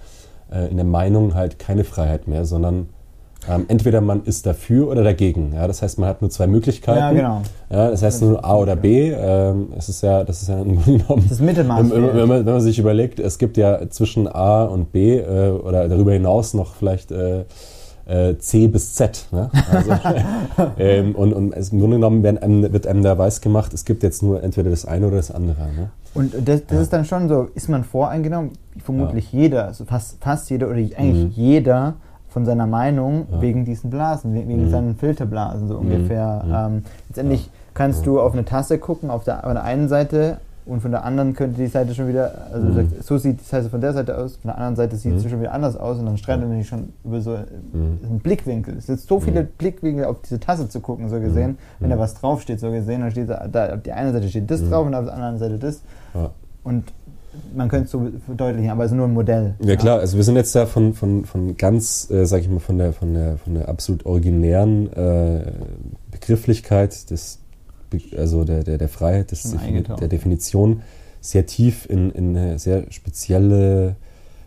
äh, 0.50 0.70
in 0.70 0.76
der 0.76 0.86
Meinung 0.86 1.34
halt 1.34 1.58
keine 1.58 1.84
Freiheit 1.84 2.26
mehr, 2.26 2.46
sondern 2.46 2.88
ähm, 3.48 3.64
entweder 3.68 4.00
man 4.00 4.24
ist 4.24 4.46
dafür 4.46 4.88
oder 4.88 5.02
dagegen. 5.04 5.52
Ja? 5.54 5.66
Das 5.66 5.82
heißt, 5.82 5.98
man 5.98 6.08
hat 6.08 6.20
nur 6.20 6.30
zwei 6.30 6.46
Möglichkeiten. 6.46 6.98
ja, 6.98 7.12
genau. 7.12 7.42
Ja, 7.70 7.90
das 7.90 8.02
heißt 8.02 8.22
nur 8.22 8.44
A 8.44 8.56
oder 8.56 8.76
B. 8.76 9.10
Ähm, 9.12 9.68
es 9.76 9.88
ist 9.88 10.02
ja, 10.02 10.24
das 10.24 10.42
ist 10.42 10.48
ja 10.48 10.60
im 10.60 10.80
Grunde 10.82 11.02
genommen 11.04 11.26
Das 11.28 11.40
Mittelmaß. 11.40 11.90
wenn, 11.90 12.02
wenn, 12.16 12.28
man, 12.28 12.46
wenn 12.46 12.52
man 12.54 12.60
sich 12.60 12.78
überlegt, 12.78 13.18
es 13.20 13.38
gibt 13.38 13.56
ja 13.56 13.88
zwischen 13.90 14.28
A 14.28 14.64
und 14.64 14.92
B 14.92 15.18
äh, 15.18 15.50
oder 15.50 15.88
darüber 15.88 16.12
hinaus 16.12 16.54
noch 16.54 16.74
vielleicht 16.74 17.10
äh, 17.12 17.44
äh, 18.06 18.38
C 18.38 18.68
bis 18.68 18.94
Z. 18.94 19.26
Ne? 19.32 19.50
Also, 19.72 19.90
ähm, 20.78 21.14
und 21.16 21.32
und 21.32 21.52
es, 21.54 21.70
im 21.70 21.80
Grunde 21.80 21.96
genommen 21.96 22.22
werden 22.22 22.38
einem, 22.38 22.72
wird 22.72 22.86
einem 22.86 23.02
da 23.02 23.18
weiß 23.18 23.40
gemacht, 23.40 23.74
es 23.74 23.84
gibt 23.84 24.02
jetzt 24.04 24.22
nur 24.22 24.42
entweder 24.42 24.70
das 24.70 24.84
eine 24.86 25.08
oder 25.08 25.16
das 25.16 25.30
andere. 25.32 25.62
Ne? 25.62 25.90
Und 26.14 26.32
das, 26.34 26.64
das 26.66 26.76
Ja. 26.76 26.80
ist 26.82 26.92
dann 26.92 27.04
schon 27.04 27.28
so, 27.28 27.48
ist 27.54 27.68
man 27.68 27.82
voreingenommen? 27.84 28.52
Vermutlich 28.84 29.32
jeder, 29.32 29.66
also 29.66 29.84
fast, 29.84 30.18
fast 30.22 30.50
jeder 30.50 30.66
oder 30.68 30.76
eigentlich 30.76 31.24
Mhm. 31.24 31.30
jeder 31.34 31.94
von 32.36 32.44
seiner 32.44 32.66
Meinung 32.66 33.26
Ja. 33.32 33.40
wegen 33.40 33.64
diesen 33.64 33.88
Blasen, 33.88 34.34
we- 34.34 34.46
wegen 34.46 34.66
Mhm. 34.66 34.70
seinen 34.70 34.94
Filterblasen 34.96 35.68
so 35.68 35.74
Mhm. 35.80 35.80
ungefähr. 35.80 36.42
Mhm. 36.44 36.52
Ähm, 36.76 36.82
letztendlich 37.08 37.50
kannst 37.72 38.04
du 38.04 38.20
auf 38.20 38.34
eine 38.34 38.44
Tasse 38.44 38.76
gucken, 38.78 39.08
auf 39.08 39.24
der, 39.24 39.46
auf 39.46 39.52
der 39.54 39.64
einen 39.64 39.88
Seite 39.88 40.36
und 40.66 40.82
von 40.82 40.90
der 40.90 41.02
anderen 41.06 41.32
könnte 41.32 41.58
die 41.62 41.66
Seite 41.66 41.94
schon 41.94 42.08
wieder, 42.08 42.30
also 42.52 42.66
Mhm. 42.66 42.88
so 43.00 43.16
sieht 43.16 43.40
die 43.40 43.44
Tasse 43.50 43.70
von 43.70 43.80
der 43.80 43.94
Seite 43.94 44.18
aus, 44.18 44.36
von 44.36 44.48
der 44.50 44.56
anderen 44.58 44.76
Seite 44.76 44.96
sieht 44.96 45.14
Mhm. 45.14 45.18
sie 45.20 45.30
schon 45.30 45.40
wieder 45.40 45.52
anders 45.54 45.78
aus 45.78 45.98
und 45.98 46.04
dann 46.04 46.18
streitet 46.18 46.46
man 46.46 46.58
sich 46.58 46.68
schon 46.68 46.92
über 47.06 47.22
so 47.22 47.30
Mhm. 47.30 48.00
einen 48.06 48.20
Blickwinkel. 48.22 48.76
Es 48.76 48.84
sind 48.86 49.00
so 49.00 49.18
viele 49.18 49.44
Mhm. 49.44 49.48
Blickwinkel 49.56 50.04
auf 50.04 50.16
diese 50.20 50.38
Tasse 50.38 50.68
zu 50.68 50.80
gucken, 50.80 51.08
so 51.08 51.18
gesehen. 51.18 51.56
Wenn 51.80 51.88
Mhm. 51.88 51.94
da 51.94 51.98
was 51.98 52.12
draufsteht, 52.16 52.60
so 52.60 52.70
gesehen, 52.70 53.00
dann 53.00 53.12
steht 53.12 53.30
da, 53.30 53.46
da 53.50 53.76
auf 53.76 53.82
der 53.82 53.96
einen 53.96 54.12
Seite 54.12 54.28
steht 54.28 54.50
das 54.50 54.60
drauf 54.68 54.86
und 54.86 54.94
auf 54.94 55.06
der 55.06 55.14
anderen 55.14 55.38
Seite 55.38 55.56
das. 55.58 55.80
Ja. 56.12 56.28
Und 56.64 56.84
man 57.54 57.68
könnte 57.68 57.86
es 57.86 57.90
so 57.90 58.08
verdeutlichen, 58.24 58.70
aber 58.70 58.84
es 58.84 58.90
ist 58.90 58.96
nur 58.96 59.06
ein 59.06 59.14
Modell. 59.14 59.54
Ja 59.60 59.76
klar, 59.76 60.00
also 60.00 60.16
wir 60.16 60.24
sind 60.24 60.36
jetzt 60.36 60.54
da 60.54 60.66
von, 60.66 60.94
von, 60.94 61.24
von 61.24 61.56
ganz, 61.56 62.10
äh, 62.10 62.26
sag 62.26 62.40
ich 62.40 62.48
mal, 62.48 62.60
von 62.60 62.78
der, 62.78 62.92
von 62.92 63.14
der, 63.14 63.38
von 63.38 63.54
der 63.54 63.68
absolut 63.68 64.06
originären 64.06 64.92
äh, 64.92 65.52
Begrifflichkeit 66.10 67.10
des, 67.10 67.40
also 68.16 68.44
der, 68.44 68.64
der, 68.64 68.78
der 68.78 68.88
Freiheit, 68.88 69.30
des 69.30 69.54
der 70.00 70.08
Definition, 70.08 70.82
sehr 71.20 71.46
tief 71.46 71.88
in, 71.88 72.10
in 72.10 72.36
eine 72.36 72.58
sehr 72.58 72.90
spezielle 72.90 73.96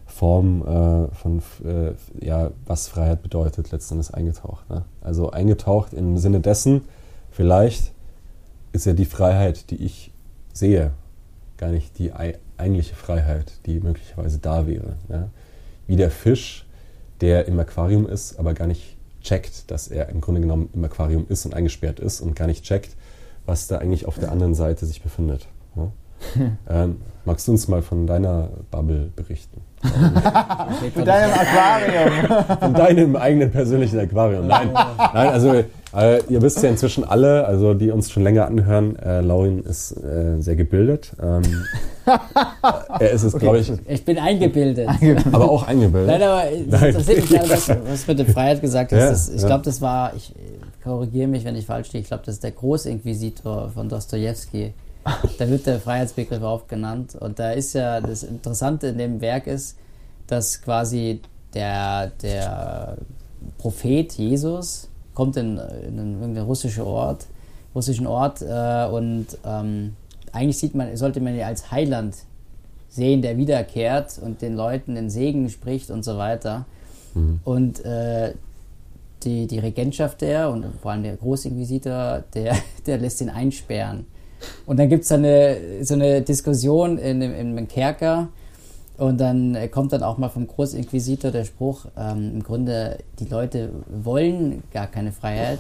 Form 0.05 0.62
äh, 0.62 1.15
von, 1.15 1.41
äh, 1.65 2.25
ja, 2.25 2.51
was 2.65 2.88
Freiheit 2.88 3.22
bedeutet, 3.22 3.72
letztendlich 3.72 4.13
eingetaucht. 4.13 4.69
Ne? 4.69 4.84
Also 5.01 5.31
eingetaucht 5.31 5.93
im 5.93 6.17
Sinne 6.17 6.39
dessen, 6.39 6.81
vielleicht 7.31 7.93
ist 8.72 8.86
ja 8.86 8.93
die 8.93 9.05
Freiheit, 9.05 9.69
die 9.72 9.84
ich 9.84 10.12
sehe, 10.53 10.91
gar 11.60 11.70
nicht 11.70 12.00
die 12.00 12.12
eigentliche 12.58 12.96
Freiheit, 12.96 13.51
die 13.66 13.80
möglicherweise 13.80 14.39
da 14.39 14.66
wäre. 14.66 14.96
Ja? 15.10 15.30
Wie 15.86 15.98
der 15.98 16.10
Fisch, 16.10 16.66
der 17.22 17.48
im 17.48 17.60
Aquarium 17.60 18.08
ist, 18.08 18.39
aber 18.39 18.54
gar 18.54 18.68
nicht 18.68 18.98
checkt, 19.22 19.70
dass 19.70 19.89
er 19.89 20.10
im 20.10 20.22
Grunde 20.22 20.42
genommen 20.42 20.70
im 20.74 20.84
Aquarium 20.86 21.25
ist 21.28 21.46
und 21.46 21.54
eingesperrt 21.54 22.00
ist 22.00 22.22
und 22.22 22.36
gar 22.36 22.48
nicht 22.48 22.63
checkt, 22.63 22.96
was 23.46 23.68
da 23.68 23.78
eigentlich 23.78 24.06
auf 24.06 24.18
der 24.18 24.32
anderen 24.32 24.56
Seite 24.56 24.86
sich 24.86 25.04
befindet. 25.04 25.48
Ja? 25.75 25.92
Ähm, 26.70 27.01
magst 27.24 27.48
du 27.48 27.54
uns 27.54 27.70
mal 27.70 27.82
von 27.82 28.06
deiner 28.06 28.50
Bubble 28.72 29.10
berichten? 29.16 29.62
von 29.82 31.06
deinem 31.06 31.32
Aquarium. 31.34 32.60
von 32.60 32.74
deinem 32.74 33.16
eigenen 33.16 33.51
persönlichen 33.51 34.00
Aquarium. 34.00 34.48
Nein, 34.48 34.70
nein 34.74 35.30
also 35.30 35.63
äh, 35.96 36.22
ihr 36.29 36.41
wisst 36.41 36.62
ja 36.62 36.69
inzwischen 36.69 37.03
alle, 37.03 37.46
also 37.46 37.74
die 37.74 37.91
uns 37.91 38.12
schon 38.12 38.24
länger 38.24 38.46
anhören, 38.46 38.96
äh, 38.98 39.22
Laurin 39.22 39.63
ist 39.63 39.91
äh, 39.91 40.39
sehr 40.39 40.55
gebildet. 40.55 41.13
Ähm, 41.22 41.43
er 43.00 43.12
ist 43.12 43.24
es, 43.24 43.34
okay. 43.34 43.43
glaube 43.43 43.60
ich. 43.60 43.72
Ich 43.88 44.05
bin 44.05 44.17
eingebildet. 44.17 44.89
aber 45.31 45.50
auch 45.50 45.67
eingebildet. 45.67 46.08
Nein, 46.08 46.24
aber 46.24 46.43
das 46.69 46.81
interessiert 46.84 47.17
mich 47.19 47.29
gerade, 47.29 47.50
was, 47.50 47.69
was 47.69 48.08
mit 48.08 48.19
der 48.19 48.25
Freiheit 48.27 48.62
gesagt 48.62 48.91
hast. 48.91 49.00
Ja, 49.00 49.10
das, 49.10 49.29
ich 49.29 49.41
ja. 49.41 49.48
glaube, 49.48 49.63
das 49.63 49.81
war, 49.81 50.13
ich 50.15 50.34
korrigiere 50.84 51.27
mich, 51.27 51.43
wenn 51.43 51.55
ich 51.55 51.65
falsch 51.65 51.88
stehe, 51.88 52.01
ich 52.01 52.08
glaube, 52.08 52.24
das 52.25 52.36
ist 52.36 52.43
der 52.43 52.51
Großinquisitor 52.51 53.69
von 53.69 53.89
Dostoevsky. 53.89 54.74
Da 55.38 55.50
wird 55.50 55.65
der 55.65 55.79
Freiheitsbegriff 55.79 56.43
aufgenannt. 56.43 57.15
Und 57.15 57.39
da 57.39 57.51
ist 57.51 57.74
ja, 57.74 58.00
das 58.01 58.24
Interessante 58.24 58.88
in 58.88 58.98
dem 58.98 59.22
Werk 59.22 59.48
ist, 59.48 59.77
dass 60.27 60.62
quasi 60.62 61.22
der, 61.53 62.12
der 62.22 62.98
Prophet 63.58 64.13
Jesus 64.13 64.88
kommt 65.20 65.36
in, 65.36 65.58
in 65.58 65.98
irgendeinen 65.98 66.46
russischen 66.46 66.84
Ort, 66.84 67.26
russischen 67.76 68.08
Ort 68.08 68.42
äh, 68.42 68.88
und 68.90 69.28
ähm, 69.46 69.98
eigentlich 70.32 70.58
sieht 70.58 70.76
man, 70.76 70.96
sollte 70.96 71.20
man 71.20 71.36
ihn 71.36 71.44
als 71.44 71.72
Heiland 71.72 72.16
sehen, 72.88 73.22
der 73.22 73.36
wiederkehrt 73.36 74.18
und 74.24 74.42
den 74.42 74.56
Leuten 74.56 74.96
den 74.96 75.10
Segen 75.10 75.50
spricht 75.50 75.92
und 75.92 76.06
so 76.06 76.18
weiter. 76.18 76.64
Mhm. 77.16 77.42
Und 77.44 77.84
äh, 77.84 78.32
die, 79.24 79.46
die 79.48 79.60
Regentschaft 79.60 80.22
der 80.22 80.50
und 80.52 80.66
vor 80.82 80.92
allem 80.92 81.04
der 81.04 81.18
Großinquisitor, 81.18 82.24
der, 82.34 82.56
der 82.86 82.98
lässt 82.98 83.20
ihn 83.20 83.30
einsperren. 83.30 84.06
Und 84.66 84.80
dann 84.80 84.88
gibt 84.88 85.04
es 85.04 85.12
eine, 85.12 85.84
so 85.84 85.96
eine 85.96 86.22
Diskussion 86.22 86.98
in, 86.98 87.22
in, 87.22 87.58
in 87.58 87.68
Kerker 87.68 88.30
und 89.00 89.20
dann 89.20 89.58
kommt 89.72 89.94
dann 89.94 90.03
auch 90.03 90.18
mal 90.18 90.29
vom 90.29 90.48
Großinquisitor 90.48 91.32
der 91.32 91.46
Spruch, 91.46 91.86
ähm, 91.98 92.32
im 92.36 92.44
Grunde, 92.44 92.98
die 93.20 93.25
Leute 93.25 93.70
wollen 94.03 94.63
gar 94.72 94.88
keine 94.88 95.12
Freiheit. 95.12 95.60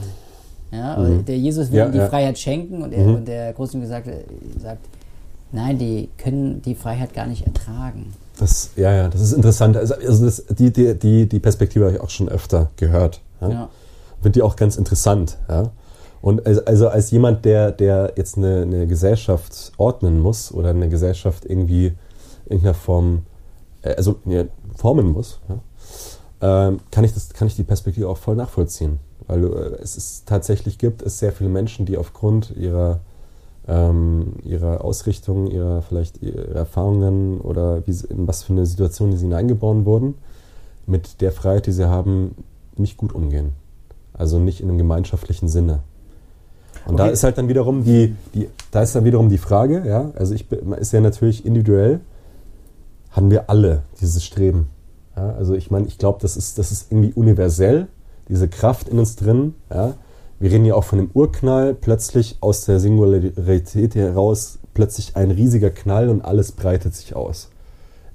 Ja, 0.71 0.97
mhm. 0.97 1.25
Der 1.25 1.37
Jesus 1.37 1.71
will 1.71 1.79
ja, 1.79 1.89
die 1.89 1.97
ja. 1.97 2.07
Freiheit 2.07 2.37
schenken 2.37 2.83
und, 2.83 2.93
er, 2.93 3.05
mhm. 3.05 3.15
und 3.15 3.27
der 3.27 3.53
Großinquisitor 3.53 4.03
sagt, 4.03 4.61
sagt, 4.61 4.85
nein, 5.51 5.77
die 5.77 6.09
können 6.17 6.61
die 6.61 6.75
Freiheit 6.75 7.13
gar 7.13 7.25
nicht 7.25 7.45
ertragen. 7.45 8.13
Das, 8.39 8.71
ja, 8.75 8.93
ja, 8.93 9.07
das 9.09 9.21
ist 9.21 9.33
interessant. 9.33 9.75
Also, 9.75 9.95
also 9.95 10.25
das, 10.25 10.45
die, 10.49 10.71
die, 10.71 10.97
die, 10.97 11.27
die 11.27 11.39
Perspektive 11.39 11.85
habe 11.85 11.95
ich 11.95 12.01
auch 12.01 12.09
schon 12.09 12.29
öfter 12.29 12.69
gehört. 12.77 13.21
Ja? 13.41 13.49
ja. 13.49 13.69
Finde 14.21 14.39
die 14.39 14.41
auch 14.43 14.55
ganz 14.55 14.77
interessant. 14.77 15.37
Ja? 15.49 15.71
Und 16.21 16.45
also 16.45 16.89
als 16.89 17.11
jemand, 17.11 17.45
der, 17.45 17.71
der 17.71 18.13
jetzt 18.15 18.37
eine, 18.37 18.61
eine 18.63 18.87
Gesellschaft 18.87 19.71
ordnen 19.77 20.19
muss 20.19 20.53
oder 20.53 20.69
eine 20.69 20.89
Gesellschaft 20.89 21.45
irgendwie 21.45 21.87
in 22.45 22.57
irgendeiner 22.57 22.73
Form, 22.73 23.15
äh, 23.15 23.28
also 23.95 24.17
ja, 24.25 24.45
formen 24.75 25.11
muss, 25.11 25.39
ja, 25.49 25.59
ähm, 26.41 26.79
kann, 26.91 27.03
ich 27.03 27.13
das, 27.13 27.29
kann 27.29 27.47
ich 27.47 27.55
die 27.55 27.63
Perspektive 27.63 28.07
auch 28.07 28.17
voll 28.17 28.35
nachvollziehen. 28.35 28.99
Weil 29.27 29.43
äh, 29.43 29.81
es 29.81 29.95
ist, 29.97 30.27
tatsächlich 30.27 30.77
gibt 30.77 31.01
es 31.01 31.19
sehr 31.19 31.31
viele 31.31 31.49
Menschen, 31.49 31.85
die 31.85 31.97
aufgrund 31.97 32.55
ihrer, 32.55 33.01
ähm, 33.67 34.33
ihrer 34.43 34.83
Ausrichtung, 34.83 35.47
ihrer 35.47 35.81
vielleicht 35.81 36.21
ihrer 36.21 36.55
Erfahrungen 36.55 37.41
oder 37.41 37.85
wie, 37.85 37.95
in 38.09 38.27
was 38.27 38.43
für 38.43 38.53
eine 38.53 38.65
Situation 38.65 39.11
die 39.11 39.17
sie 39.17 39.25
hineingeboren 39.25 39.85
wurden, 39.85 40.15
mit 40.85 41.21
der 41.21 41.31
Freiheit, 41.31 41.67
die 41.67 41.71
sie 41.71 41.87
haben, 41.87 42.35
nicht 42.75 42.97
gut 42.97 43.13
umgehen. 43.13 43.51
Also 44.13 44.39
nicht 44.39 44.61
in 44.61 44.69
einem 44.69 44.77
gemeinschaftlichen 44.77 45.47
Sinne. 45.47 45.79
Und 46.85 46.95
okay. 46.95 47.03
da 47.03 47.09
ist 47.09 47.23
halt 47.23 47.37
dann 47.37 47.47
wiederum 47.47 47.83
die, 47.83 48.15
die, 48.33 48.49
da 48.71 48.81
ist 48.81 48.95
dann 48.95 49.05
wiederum 49.05 49.29
die 49.29 49.37
Frage, 49.37 49.83
ja, 49.85 50.11
also 50.15 50.33
ich 50.33 50.51
ist 50.51 50.93
ja 50.93 51.01
natürlich 51.01 51.45
individuell, 51.45 51.99
haben 53.11 53.31
wir 53.31 53.49
alle 53.49 53.83
dieses 54.01 54.23
Streben. 54.23 54.69
Ja, 55.15 55.31
also 55.33 55.53
ich 55.53 55.71
meine, 55.71 55.87
ich 55.87 55.97
glaube, 55.97 56.19
das 56.21 56.37
ist, 56.37 56.57
das 56.57 56.71
ist 56.71 56.91
irgendwie 56.91 57.13
universell, 57.13 57.87
diese 58.27 58.47
Kraft 58.47 58.89
in 58.89 58.99
uns 58.99 59.15
drin, 59.15 59.55
ja. 59.69 59.95
Wir 60.41 60.51
reden 60.51 60.63
ja 60.63 60.75
auch 60.75 60.85
von 60.85 60.99
dem 60.99 61.11
Urknall, 61.13 61.73
plötzlich 61.73 62.37
aus 62.39 62.63
der 62.63 62.79
Singularität 62.79 63.93
heraus, 63.95 64.59
plötzlich 64.73 65.17
ein 65.17 65.31
riesiger 65.31 65.69
Knall 65.69 66.07
und 66.07 66.21
alles 66.21 66.53
breitet 66.53 66.95
sich 66.95 67.13
aus. 67.13 67.49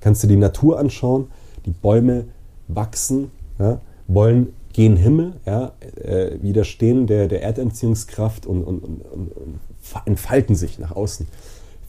Kannst 0.00 0.22
du 0.22 0.26
die 0.26 0.38
Natur 0.38 0.78
anschauen, 0.78 1.26
die 1.66 1.70
Bäume 1.70 2.24
wachsen, 2.68 3.30
ja, 3.58 3.80
wollen 4.06 4.54
gen 4.72 4.96
Himmel, 4.96 5.34
ja, 5.44 5.72
äh, 6.02 6.38
widerstehen 6.40 7.06
der, 7.06 7.28
der 7.28 7.42
Erdanziehungskraft 7.42 8.46
und, 8.46 8.64
und, 8.64 8.82
und, 8.82 9.02
und, 9.02 9.60
entfalten 10.06 10.56
sich 10.56 10.78
nach 10.78 10.96
außen. 10.96 11.28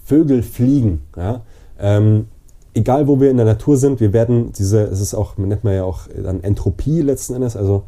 Vögel 0.04 0.44
fliegen, 0.44 1.02
ja. 1.16 1.44
Ähm, 1.80 2.28
egal 2.76 3.08
wo 3.08 3.20
wir 3.20 3.32
in 3.32 3.38
der 3.38 3.46
Natur 3.46 3.78
sind, 3.78 4.00
wir 4.00 4.14
werden 4.14 4.52
diese, 4.52 4.84
es 4.84 5.00
ist 5.00 5.16
auch, 5.16 5.38
nennt 5.38 5.64
man 5.64 5.74
ja 5.74 5.84
auch 5.84 6.08
dann 6.22 6.44
Entropie 6.44 7.02
letzten 7.02 7.34
Endes, 7.34 7.56
also 7.56 7.84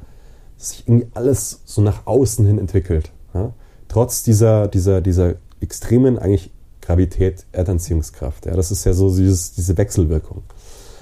sich 0.57 0.87
irgendwie 0.87 1.07
alles 1.13 1.61
so 1.65 1.81
nach 1.81 2.07
außen 2.07 2.45
hin 2.45 2.57
entwickelt. 2.57 3.11
Ja? 3.33 3.53
Trotz 3.89 4.23
dieser, 4.23 4.67
dieser, 4.67 5.01
dieser 5.01 5.35
extremen 5.59 6.17
eigentlich 6.17 6.51
Gravität, 6.81 7.45
Erdanziehungskraft. 7.51 8.45
Ja? 8.45 8.55
Das 8.55 8.71
ist 8.71 8.85
ja 8.85 8.93
so 8.93 9.15
dieses, 9.15 9.53
diese 9.53 9.77
Wechselwirkung. 9.77 10.43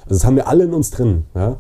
Also 0.04 0.16
das 0.16 0.26
haben 0.26 0.36
wir 0.36 0.48
alle 0.48 0.66
in 0.66 0.74
uns 0.74 0.92
drin 0.92 1.26
ja? 1.36 1.58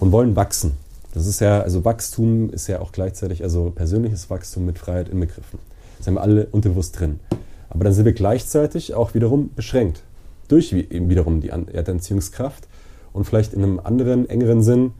und 0.00 0.12
wollen 0.12 0.34
wachsen. 0.34 0.72
Das 1.12 1.26
ist 1.26 1.40
ja, 1.40 1.60
also 1.60 1.84
Wachstum 1.84 2.50
ist 2.50 2.66
ja 2.66 2.80
auch 2.80 2.92
gleichzeitig, 2.92 3.42
also 3.42 3.70
persönliches 3.70 4.28
Wachstum 4.28 4.66
mit 4.66 4.78
Freiheit 4.78 5.08
inbegriffen. 5.08 5.58
Das 5.98 6.06
haben 6.06 6.14
wir 6.14 6.22
alle 6.22 6.46
unterbewusst 6.46 6.98
drin. 6.98 7.20
Aber 7.68 7.84
dann 7.84 7.92
sind 7.92 8.04
wir 8.04 8.12
gleichzeitig 8.12 8.94
auch 8.94 9.14
wiederum 9.14 9.50
beschränkt 9.54 10.02
durch 10.48 10.74
wiederum 10.74 11.40
die 11.40 11.48
Erdanziehungskraft 11.48 12.68
und 13.12 13.24
vielleicht 13.24 13.52
in 13.52 13.62
einem 13.62 13.80
anderen, 13.80 14.28
engeren 14.28 14.62
Sinn 14.62 14.92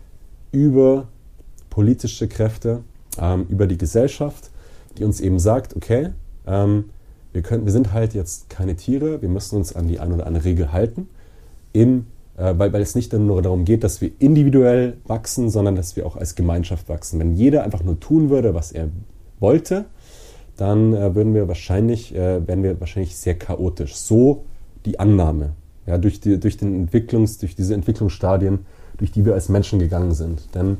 über 0.52 1.08
politische 1.70 2.28
Kräfte, 2.28 2.82
ähm, 3.20 3.46
über 3.48 3.66
die 3.66 3.78
Gesellschaft, 3.78 4.50
die 4.98 5.04
uns 5.04 5.20
eben 5.20 5.38
sagt, 5.38 5.76
okay, 5.76 6.10
ähm, 6.46 6.86
wir, 7.32 7.42
können, 7.42 7.64
wir 7.64 7.72
sind 7.72 7.92
halt 7.92 8.14
jetzt 8.14 8.48
keine 8.48 8.76
Tiere, 8.76 9.20
wir 9.20 9.28
müssen 9.28 9.56
uns 9.56 9.74
an 9.74 9.88
die 9.88 10.00
eine 10.00 10.14
oder 10.14 10.26
andere 10.26 10.44
Regel 10.44 10.72
halten 10.72 11.08
im 11.72 12.06
äh, 12.36 12.54
weil, 12.56 12.72
weil 12.72 12.82
es 12.82 12.94
nicht 12.94 13.12
nur 13.12 13.42
darum 13.42 13.64
geht, 13.64 13.82
dass 13.84 14.00
wir 14.00 14.10
individuell 14.18 14.98
wachsen, 15.06 15.50
sondern 15.50 15.74
dass 15.74 15.96
wir 15.96 16.06
auch 16.06 16.16
als 16.16 16.34
Gemeinschaft 16.34 16.88
wachsen. 16.88 17.18
Wenn 17.18 17.34
jeder 17.34 17.64
einfach 17.64 17.82
nur 17.82 17.98
tun 17.98 18.30
würde, 18.30 18.54
was 18.54 18.72
er 18.72 18.88
wollte, 19.40 19.86
dann 20.56 20.94
äh, 20.94 21.14
würden 21.14 21.34
wir 21.34 21.48
wahrscheinlich, 21.48 22.14
äh, 22.14 22.46
wären 22.46 22.62
wir 22.62 22.78
wahrscheinlich 22.80 23.16
sehr 23.16 23.34
chaotisch. 23.34 23.94
So 23.96 24.44
die 24.86 24.98
Annahme, 24.98 25.50
ja, 25.86 25.98
durch, 25.98 26.20
die, 26.20 26.40
durch, 26.40 26.56
den 26.56 26.74
Entwicklungs, 26.74 27.38
durch 27.38 27.54
diese 27.54 27.74
Entwicklungsstadien, 27.74 28.60
durch 28.96 29.12
die 29.12 29.24
wir 29.24 29.34
als 29.34 29.48
Menschen 29.48 29.78
gegangen 29.78 30.14
sind. 30.14 30.54
Denn 30.54 30.78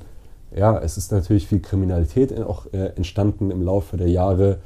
ja, 0.54 0.78
es 0.78 0.96
ist 0.96 1.12
natürlich 1.12 1.46
viel 1.48 1.60
Kriminalität 1.60 2.38
auch 2.40 2.72
äh, 2.72 2.92
entstanden 2.96 3.50
im 3.50 3.62
Laufe 3.62 3.96
der 3.96 4.08
Jahre, 4.08 4.58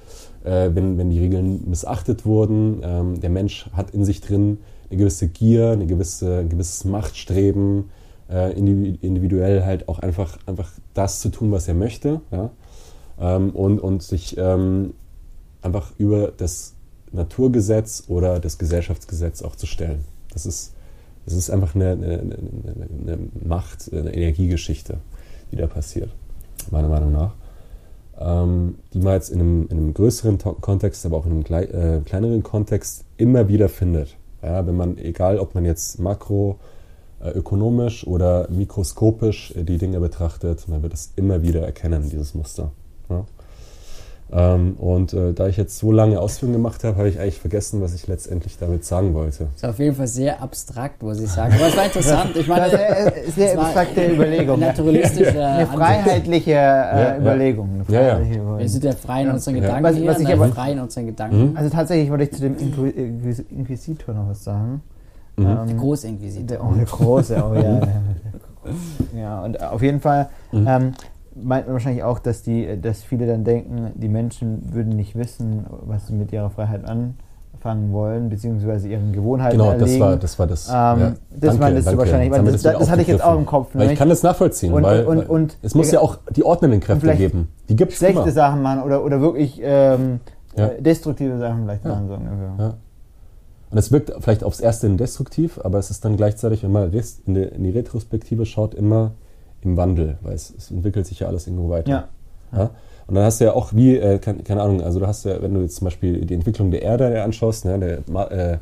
äh, 0.45 0.71
wenn, 0.73 0.99
wenn 0.99 1.11
die 1.11 1.19
Regeln 1.19 1.69
missachtet 1.69 2.25
wurden. 2.25 2.81
Ähm, 2.83 3.21
der 3.21 3.31
Mensch 3.31 3.69
hat 3.73 3.91
in 3.91 4.05
sich 4.05 4.21
drin 4.21 4.59
eine 4.89 4.99
gewisse 4.99 5.29
Gier, 5.29 5.71
eine 5.71 5.87
gewisse, 5.87 6.39
ein 6.39 6.49
gewisses 6.49 6.85
Machtstreben, 6.85 7.91
äh, 8.31 8.53
individuell 8.53 9.65
halt 9.65 9.89
auch 9.89 9.99
einfach, 9.99 10.39
einfach 10.47 10.71
das 10.95 11.21
zu 11.21 11.31
tun, 11.31 11.51
was 11.51 11.67
er 11.67 11.75
möchte. 11.75 12.21
Ja? 12.31 12.51
Ähm, 13.19 13.51
und, 13.51 13.81
und 13.81 14.03
sich 14.03 14.37
ähm, 14.39 14.95
einfach 15.63 15.93
über 15.99 16.33
das 16.37 16.75
Naturgesetz 17.13 18.05
oder 18.09 18.41
das 18.41 18.59
Gesellschaftsgesetz 18.59 19.43
auch 19.43 19.55
zu 19.57 19.67
stellen. 19.67 20.05
Das 20.33 20.47
ist, 20.47 20.73
das 21.25 21.35
ist 21.35 21.51
einfach 21.51 21.75
eine, 21.75 21.91
eine, 21.93 22.21
eine, 22.21 22.37
eine 23.03 23.19
Macht, 23.45 23.93
eine 23.93 24.15
Energiegeschichte, 24.15 24.99
die 25.51 25.57
da 25.57 25.67
passiert, 25.67 26.11
meiner 26.71 26.89
Meinung 26.89 27.13
nach. 27.13 27.33
Ähm, 28.19 28.77
die 28.93 28.99
man 28.99 29.15
jetzt 29.15 29.31
in 29.31 29.41
einem, 29.41 29.67
in 29.71 29.79
einem 29.79 29.95
größeren 29.95 30.37
Kontext, 30.39 31.07
aber 31.07 31.17
auch 31.17 31.27
in 31.27 31.33
einem 31.33 31.45
äh, 31.71 32.01
kleineren 32.05 32.43
Kontext 32.43 33.05
immer 33.17 33.49
wieder 33.49 33.71
findet. 33.71 34.17
Ja, 34.43 34.67
wenn 34.67 34.77
man, 34.77 34.99
egal 34.99 35.39
ob 35.39 35.55
man 35.55 35.65
jetzt 35.65 35.99
makroökonomisch 35.99 38.05
äh, 38.05 38.07
oder 38.07 38.51
mikroskopisch 38.51 39.57
äh, 39.57 39.65
die 39.65 39.79
Dinge 39.79 40.01
betrachtet, 40.01 40.69
man 40.69 40.83
wird 40.83 40.93
es 40.93 41.15
immer 41.17 41.41
wieder 41.43 41.63
erkennen, 41.63 42.11
dieses 42.11 42.35
Muster. 42.35 42.73
Ja. 43.09 43.25
Ähm, 44.33 44.75
und 44.79 45.13
äh, 45.13 45.33
da 45.33 45.49
ich 45.49 45.57
jetzt 45.57 45.79
so 45.79 45.91
lange 45.91 46.21
Ausführungen 46.21 46.55
gemacht 46.59 46.85
habe, 46.85 46.97
habe 46.99 47.09
ich 47.09 47.19
eigentlich 47.19 47.41
vergessen, 47.41 47.81
was 47.83 47.95
ich 47.95 48.07
letztendlich 48.07 48.57
damit 48.59 48.85
sagen 48.85 49.13
wollte. 49.13 49.49
Ist 49.57 49.65
auf 49.65 49.79
jeden 49.81 49.97
Fall 49.97 50.07
sehr 50.07 50.41
abstrakt, 50.41 51.03
muss 51.03 51.19
ich 51.21 51.29
sagen. 51.29 51.53
Aber 51.55 51.67
es 51.67 51.77
war 51.77 51.85
interessant. 51.87 52.37
Ich 52.37 52.47
meine, 52.47 52.71
Sehr, 52.71 53.13
sehr 53.35 53.57
war 53.57 53.65
abstrakte 53.67 54.07
Überlegung. 54.13 54.61
naturalistische 54.61 55.31
Eine 55.31 55.69
Ansatz. 55.69 55.75
freiheitliche 55.75 56.51
äh, 56.53 56.55
ja. 56.55 57.17
Überlegung. 57.19 57.69
Eine 57.89 57.95
Ja, 57.97 58.19
ja. 58.21 58.59
Wir 58.59 58.69
sind 58.69 58.85
ja 58.85 58.93
frei 58.93 59.23
in 59.23 59.31
unseren 59.31 59.57
Ja. 59.57 59.61
Gedanken 59.63 59.85
Was- 59.85 59.97
hier, 59.97 60.07
was 60.09 60.21
ich 60.21 60.29
ne? 60.29 60.35
aber- 60.35 60.49
frei 60.49 60.73
in 60.73 60.79
unseren 60.81 61.07
Gedanken. 61.07 61.57
Also 61.57 61.71
tatsächlich 61.71 62.11
wollte 62.11 62.25
ich 62.25 62.33
zu 62.33 62.41
dem 62.43 62.55
Inquis- 62.57 63.45
Inquisitor 63.51 64.15
noch 64.15 64.29
was 64.29 64.45
sagen. 64.45 64.81
Mhm. 65.37 65.47
Ähm, 65.47 65.77
Großinquisitor. 65.79 66.47
Der, 66.47 66.65
oh, 66.65 66.73
der 66.77 66.85
große, 66.85 67.43
oh 67.51 67.55
ja. 67.55 67.63
ja. 67.81 67.81
Ja, 69.19 69.41
und 69.43 69.61
auf 69.61 69.83
jeden 69.83 70.01
Fall 70.01 70.29
Mhm. 70.53 70.67
ähm, 70.69 70.93
meint 71.43 71.67
man 71.67 71.75
wahrscheinlich 71.75 72.03
auch, 72.05 72.19
dass, 72.19 72.43
die, 72.43 72.81
dass 72.81 73.03
viele 73.03 73.27
dann 73.27 73.45
denken, 73.45 73.93
die 73.95 74.09
Menschen 74.09 74.73
würden 74.75 74.91
nicht 74.97 75.17
wissen, 75.17 75.67
was 75.87 76.07
sie 76.07 76.13
mit 76.15 76.33
ihrer 76.33 76.51
Freiheit 76.51 76.83
anfangen 76.85 77.93
wollen, 77.93 78.29
beziehungsweise 78.31 78.89
ihren 78.89 79.13
Gewohnheiten 79.13 79.59
Genau, 79.59 79.73
das 79.73 79.81
erlegen. 79.83 80.01
war 80.01 80.17
das. 80.17 80.39
War 80.39 80.47
das 80.47 80.69
Ähm, 80.69 80.75
ja. 80.75 81.13
das 81.41 81.59
meintest 81.59 81.93
du 81.93 81.97
wahrscheinlich, 81.99 82.31
wir 82.33 82.43
das- 82.43 82.61
wieder 82.65 82.79
das 82.79 82.91
hatte 82.91 83.03
ich 83.03 83.09
jetzt 83.09 83.23
auch 83.25 83.37
im 83.37 83.47
Kopf, 83.47 83.69
Weil 83.75 83.83
ich 83.83 83.89
nicht? 83.91 83.99
kann 83.99 84.09
das 84.09 84.23
nachvollziehen, 84.23 84.73
Und- 84.73 84.83
weil, 84.83 85.05
und- 85.05 85.29
und- 85.29 85.57
es 85.63 85.75
muss 85.75 85.91
ja 85.91 86.01
auch 86.01 86.19
die 86.35 86.45
ordnenden 86.45 86.81
Kräfte 86.81 87.15
geben. 87.17 87.49
Die 87.69 87.77
gibt 87.77 87.93
es 87.93 87.99
Schlechte 87.99 88.21
immer. 88.23 88.31
Sachen 88.31 88.63
machen 88.63 88.83
oder, 88.83 89.05
oder 89.05 89.21
wirklich 89.21 89.61
ähm, 89.63 90.21
Ja. 90.57 90.67
äh, 90.69 90.83
destruktive 90.83 91.39
Sachen 91.39 91.63
vielleicht 91.65 91.85
machen. 91.85 92.09
So. 92.09 92.15
Ja. 92.63 92.75
Und 93.71 93.79
es 93.79 93.93
wirkt 93.93 94.13
vielleicht 94.21 94.43
aufs 94.43 94.59
erste 94.59 94.89
hin 94.89 94.97
destruktiv, 94.97 95.61
aber 95.63 95.79
es 95.79 95.91
ist 95.91 96.05
dann 96.05 96.17
gleichzeitig, 96.17 96.65
wenn 96.65 96.73
man 96.73 96.93
in 96.93 97.63
die 97.63 97.71
Retrospektive 97.71 98.45
schaut, 98.45 98.75
immer 98.75 99.13
im 99.63 99.77
Wandel, 99.77 100.19
weil 100.23 100.35
es, 100.35 100.53
es 100.57 100.71
entwickelt 100.71 101.07
sich 101.07 101.21
ja 101.21 101.29
alles 101.29 101.47
irgendwo 101.47 101.71
weiter. 101.71 101.91
Ja. 101.91 102.09
Ja? 102.53 102.71
Und 103.07 103.17
dann 103.17 103.25
hast 103.25 103.41
du 103.41 103.45
ja 103.45 103.55
auch 103.55 103.75
wie, 103.75 103.97
äh, 103.97 104.19
keine, 104.19 104.43
keine 104.43 104.63
Ahnung, 104.63 104.83
also 104.83 105.01
du 105.01 105.07
hast 105.07 105.25
ja, 105.25 105.43
wenn 105.43 105.53
du 105.55 105.61
jetzt 105.61 105.77
zum 105.77 105.87
Beispiel 105.87 106.25
die 106.25 106.35
Entwicklung 106.35 106.71
der 106.71 106.83
Erde 106.83 107.23
anschaust, 107.23 107.65
ne, 107.65 107.79
der, 107.79 108.31
äh, 108.31 108.59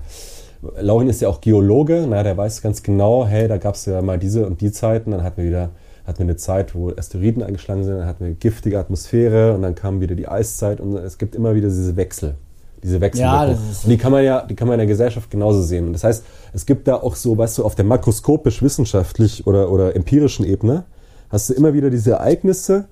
Laurin 0.80 1.08
ist 1.08 1.20
ja 1.20 1.28
auch 1.28 1.40
Geologe, 1.40 2.06
na, 2.08 2.22
der 2.22 2.36
weiß 2.36 2.62
ganz 2.62 2.82
genau, 2.82 3.26
hey, 3.26 3.46
da 3.46 3.58
gab 3.58 3.74
es 3.76 3.86
ja 3.86 4.02
mal 4.02 4.18
diese 4.18 4.46
und 4.46 4.60
die 4.60 4.72
Zeiten, 4.72 5.12
dann 5.12 5.22
hatten 5.22 5.36
wir 5.36 5.44
wieder 5.44 5.70
hatten 6.08 6.20
wir 6.20 6.24
eine 6.24 6.36
Zeit, 6.36 6.74
wo 6.74 6.90
Asteroiden 6.90 7.42
eingeschlagen 7.42 7.84
sind, 7.84 7.98
dann 7.98 8.06
hatten 8.06 8.24
wir 8.24 8.32
giftige 8.32 8.78
Atmosphäre 8.78 9.54
und 9.54 9.60
dann 9.60 9.74
kam 9.74 10.00
wieder 10.00 10.14
die 10.14 10.26
Eiszeit 10.26 10.80
und 10.80 10.96
es 10.96 11.18
gibt 11.18 11.36
immer 11.36 11.54
wieder 11.54 11.68
diese 11.68 11.96
Wechsel. 11.96 12.34
Diese 12.82 13.00
Wechselwirkung. 13.00 13.48
Ja, 13.48 13.58
und 13.82 13.90
die 13.90 13.98
kann 13.98 14.12
man 14.12 14.24
ja, 14.24 14.42
die 14.42 14.54
kann 14.54 14.68
man 14.68 14.74
in 14.74 14.78
der 14.78 14.86
Gesellschaft 14.86 15.30
genauso 15.30 15.62
sehen. 15.62 15.86
Und 15.86 15.92
das 15.94 16.04
heißt, 16.04 16.24
es 16.52 16.66
gibt 16.66 16.86
da 16.86 16.96
auch 16.96 17.16
so, 17.16 17.36
weißt 17.36 17.58
du, 17.58 17.64
auf 17.64 17.74
der 17.74 17.84
makroskopisch-wissenschaftlich 17.84 19.46
oder, 19.46 19.70
oder 19.70 19.96
empirischen 19.96 20.44
Ebene 20.44 20.84
hast 21.30 21.50
du 21.50 21.54
immer 21.54 21.74
wieder 21.74 21.90
diese 21.90 22.12
Ereignisse, 22.12 22.86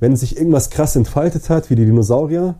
wenn 0.00 0.16
sich 0.16 0.36
irgendwas 0.36 0.70
krass 0.70 0.96
entfaltet 0.96 1.48
hat, 1.50 1.70
wie 1.70 1.74
die 1.74 1.84
Dinosaurier, 1.84 2.56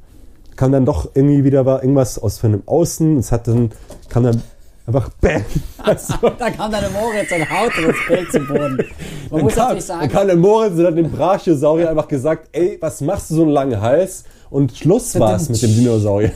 kam 0.56 0.72
dann 0.72 0.84
doch 0.84 1.10
irgendwie 1.14 1.44
wieder 1.44 1.64
war 1.66 1.82
irgendwas 1.82 2.18
aus 2.18 2.38
von 2.38 2.52
dem 2.52 2.62
Außen, 2.66 3.18
es 3.18 3.32
hat 3.32 3.48
dann, 3.48 3.70
kam 4.08 4.24
dann 4.24 4.42
einfach! 4.86 5.10
Weißt 5.84 6.10
du? 6.20 6.30
da 6.38 6.50
kam 6.50 6.70
dann 6.70 6.82
der 6.82 6.90
Moritz 6.90 7.32
und 7.32 7.50
haut 7.50 7.72
das 7.76 7.96
Bild 8.06 8.32
zum 8.32 8.46
Boden. 8.46 8.76
Man 8.76 8.86
Dann 9.30 9.40
muss 9.40 9.54
kam, 9.54 9.62
natürlich 9.64 9.86
dann 9.86 9.98
sagen, 10.00 10.12
kam 10.12 10.26
der 10.26 10.36
Moritz 10.36 10.78
und 10.78 10.86
hat 10.86 10.96
dem 10.96 11.10
Brachiosaurier 11.10 11.90
einfach 11.90 12.08
gesagt, 12.08 12.48
ey, 12.52 12.78
was 12.80 13.00
machst 13.00 13.30
du 13.30 13.36
so 13.36 13.42
einen 13.42 13.50
langen 13.50 13.80
Hals? 13.80 14.24
Und 14.52 14.76
Schluss 14.76 15.18
war's 15.18 15.48
mit 15.48 15.62
dem 15.62 15.74
Dinosaurier. 15.74 16.32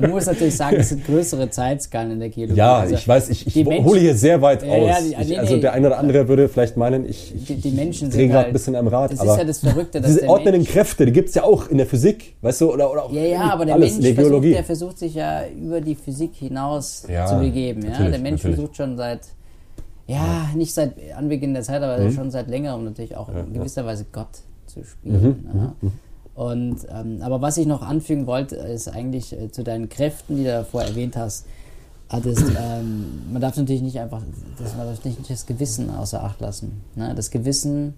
man 0.00 0.10
muss 0.10 0.26
natürlich 0.26 0.56
sagen, 0.56 0.76
es 0.76 0.90
sind 0.90 1.06
größere 1.06 1.48
Zeitskalen 1.50 2.10
in 2.12 2.20
der 2.20 2.28
Geologie. 2.28 2.58
Ja, 2.58 2.78
Also, 2.80 2.94
ich 2.94 3.06
weiß, 3.08 3.28
ich, 3.30 3.46
ich 3.46 3.64
Menschen- 3.66 3.84
hole 3.86 4.00
hier 4.00 4.14
sehr 4.14 4.40
weit 4.42 4.62
aus. 4.62 4.68
ja, 4.68 4.96
die- 5.00 5.32
ich, 5.32 5.38
also 5.38 5.56
der 5.56 5.72
eine 5.72 5.86
oder 5.86 5.98
andere 5.98 6.28
würde 6.28 6.48
vielleicht 6.48 6.76
meinen, 6.76 7.08
ich, 7.08 7.34
ich, 7.34 7.44
Die- 7.46 7.56
die 7.56 7.70
Menschen 7.70 8.10
drehe 8.10 8.26
gerade 8.26 8.38
halt- 8.38 8.46
ein 8.48 8.52
bisschen 8.52 8.76
am 8.76 8.88
Rad. 8.88 9.12
das 9.12 9.20
aber 9.20 9.32
ist 9.32 9.38
ja 9.38 9.44
das 9.44 9.58
Verrückte, 9.60 10.00
dass 10.02 10.14
diese 10.14 10.28
ordnenden 10.28 10.62
Mensch, 10.62 10.72
Kräfte, 10.72 11.06
die 11.06 11.12
gibt 11.12 11.30
es 11.30 11.34
ja 11.34 11.44
auch 11.44 11.68
in 11.68 11.78
der 11.78 11.86
Physik, 11.86 12.34
weißt 12.42 12.60
du, 12.60 12.72
oder, 12.72 12.90
oder 12.92 13.04
auch 13.04 13.12
Ja, 13.12 13.22
ja, 13.22 13.40
aber 13.52 13.64
der 13.64 13.74
alles 13.74 13.92
Mensch 13.94 14.04
der 14.04 14.14
versucht, 14.14 14.44
der 14.44 14.64
versucht 14.64 14.98
sich 14.98 15.14
ja 15.14 15.42
über 15.48 15.80
die 15.80 15.94
Physik 15.94 16.34
hinaus 16.34 17.04
Ja, 17.10 17.26
zu 17.26 17.38
begeben. 17.38 17.82
Ja? 17.84 17.90
Der 18.08 18.18
Mensch 18.18 18.42
natürlich. 18.42 18.56
versucht 18.56 18.76
schon 18.76 18.96
seit, 18.98 19.20
ja, 20.06 20.48
nicht 20.54 20.74
seit 20.74 20.92
Anbeginn 21.16 21.54
der 21.54 21.62
Zeit, 21.62 21.82
aber 21.82 22.10
schon 22.10 22.30
seit 22.30 22.48
längerem 22.48 22.84
natürlich 22.84 23.16
auch 23.16 23.28
in 23.28 23.34
Mhm. 23.34 23.48
Mhm, 23.48 23.54
gewisser 23.54 23.84
Weise 23.86 24.04
Gott 24.12 24.28
zu 24.66 24.82
spielen. 24.84 25.44
ja. 25.82 25.88
Und, 26.34 26.78
ähm, 26.92 27.18
aber 27.22 27.40
was 27.42 27.56
ich 27.56 27.66
noch 27.66 27.82
anfügen 27.82 28.26
wollte, 28.26 28.56
ist 28.56 28.88
eigentlich 28.88 29.32
äh, 29.32 29.50
zu 29.50 29.62
deinen 29.62 29.88
Kräften, 29.88 30.36
die 30.36 30.42
du 30.44 30.50
davor 30.50 30.82
erwähnt 30.82 31.16
hast, 31.16 31.46
hattest, 32.08 32.42
ähm, 32.60 33.22
man 33.32 33.40
darf 33.40 33.56
natürlich 33.56 33.82
nicht 33.82 33.98
einfach, 34.00 34.22
das, 34.58 34.76
man 34.76 34.86
darf 34.86 35.04
nicht 35.04 35.30
das 35.30 35.46
Gewissen 35.46 35.90
außer 35.90 36.22
Acht 36.24 36.40
lassen. 36.40 36.80
Ne? 36.96 37.14
Das 37.14 37.30
Gewissen 37.30 37.94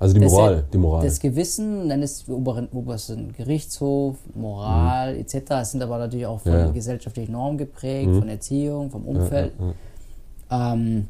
also 0.00 0.14
die 0.14 0.20
das- 0.20 0.32
Moral, 0.32 0.64
die 0.72 0.78
Moral. 0.78 1.04
das 1.04 1.20
Gewissen, 1.20 1.88
dann 1.90 2.02
ist 2.02 2.28
oberen, 2.28 2.68
obersten 2.72 3.32
Gerichtshof, 3.34 4.16
Moral 4.34 5.14
etc. 5.16 5.34
Es 5.60 5.70
sind 5.72 5.82
aber 5.82 5.98
natürlich 5.98 6.26
auch 6.26 6.40
von 6.40 6.52
Ja. 6.52 6.68
Mhm. 6.68 6.72
gesellschaftlichen 6.74 7.32
Normen 7.32 7.58
geprägt, 7.58 8.10
von 8.16 8.28
Erziehung, 8.28 8.90
vom 8.90 9.04
Umfeld. 9.04 9.52
Ähm, 10.50 11.06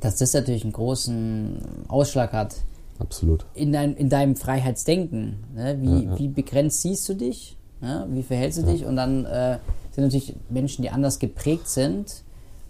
dass 0.00 0.16
das 0.18 0.32
natürlich 0.32 0.62
einen 0.62 0.72
großen 0.72 1.56
Ausschlag 1.88 2.32
hat 2.32 2.54
Absolut. 3.00 3.44
in, 3.54 3.72
dein, 3.72 3.94
in 3.96 4.08
deinem 4.08 4.36
Freiheitsdenken. 4.36 5.36
Ne? 5.54 5.78
Wie, 5.80 6.04
Ja, 6.04 6.10
ja. 6.12 6.18
wie 6.18 6.28
begrenzt 6.28 6.82
siehst 6.82 7.08
du 7.08 7.14
dich? 7.14 7.56
Ne? 7.80 8.06
Wie 8.10 8.22
verhältst 8.22 8.58
du 8.58 8.62
dich? 8.62 8.84
Und 8.84 8.96
dann 8.96 9.24
äh, 9.24 9.58
sind 9.92 10.04
natürlich 10.04 10.34
Menschen, 10.48 10.82
die 10.82 10.90
anders 10.90 11.18
geprägt 11.18 11.68
sind 11.68 12.22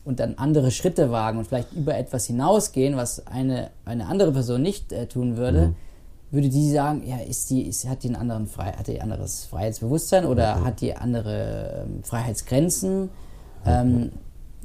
und 0.05 0.21
dann 0.21 0.35
andere 0.37 0.71
Schritte 0.71 1.11
wagen 1.11 1.39
und 1.39 1.47
vielleicht 1.47 1.73
über 1.73 1.97
etwas 1.97 2.27
hinausgehen, 2.27 2.97
was 2.97 3.27
eine, 3.27 3.71
eine 3.85 4.07
andere 4.07 4.33
Person 4.33 4.63
nicht 4.63 4.93
äh, 4.93 5.07
tun 5.07 5.37
würde, 5.37 5.69
Mhm. 5.69 5.75
würde 6.31 6.49
die 6.49 6.71
sagen, 6.71 7.03
ja, 7.07 7.17
ist 7.19 7.51
die, 7.51 7.63
ist, 7.63 7.89
hat 7.89 8.03
die 8.05 8.09
einen 8.09 8.17
anderen 8.17 8.47
Frei, 8.47 8.73
hat 8.73 8.87
die 8.87 9.01
ein 9.01 9.11
anderes 9.13 9.45
Freiheitsbewusstsein 9.47 10.25
oder 10.25 10.65
hat 10.65 10.81
die 10.81 10.95
andere 10.97 11.85
ähm, 11.87 12.03
Freiheitsgrenzen? 12.05 13.11
Ähm, 13.67 14.11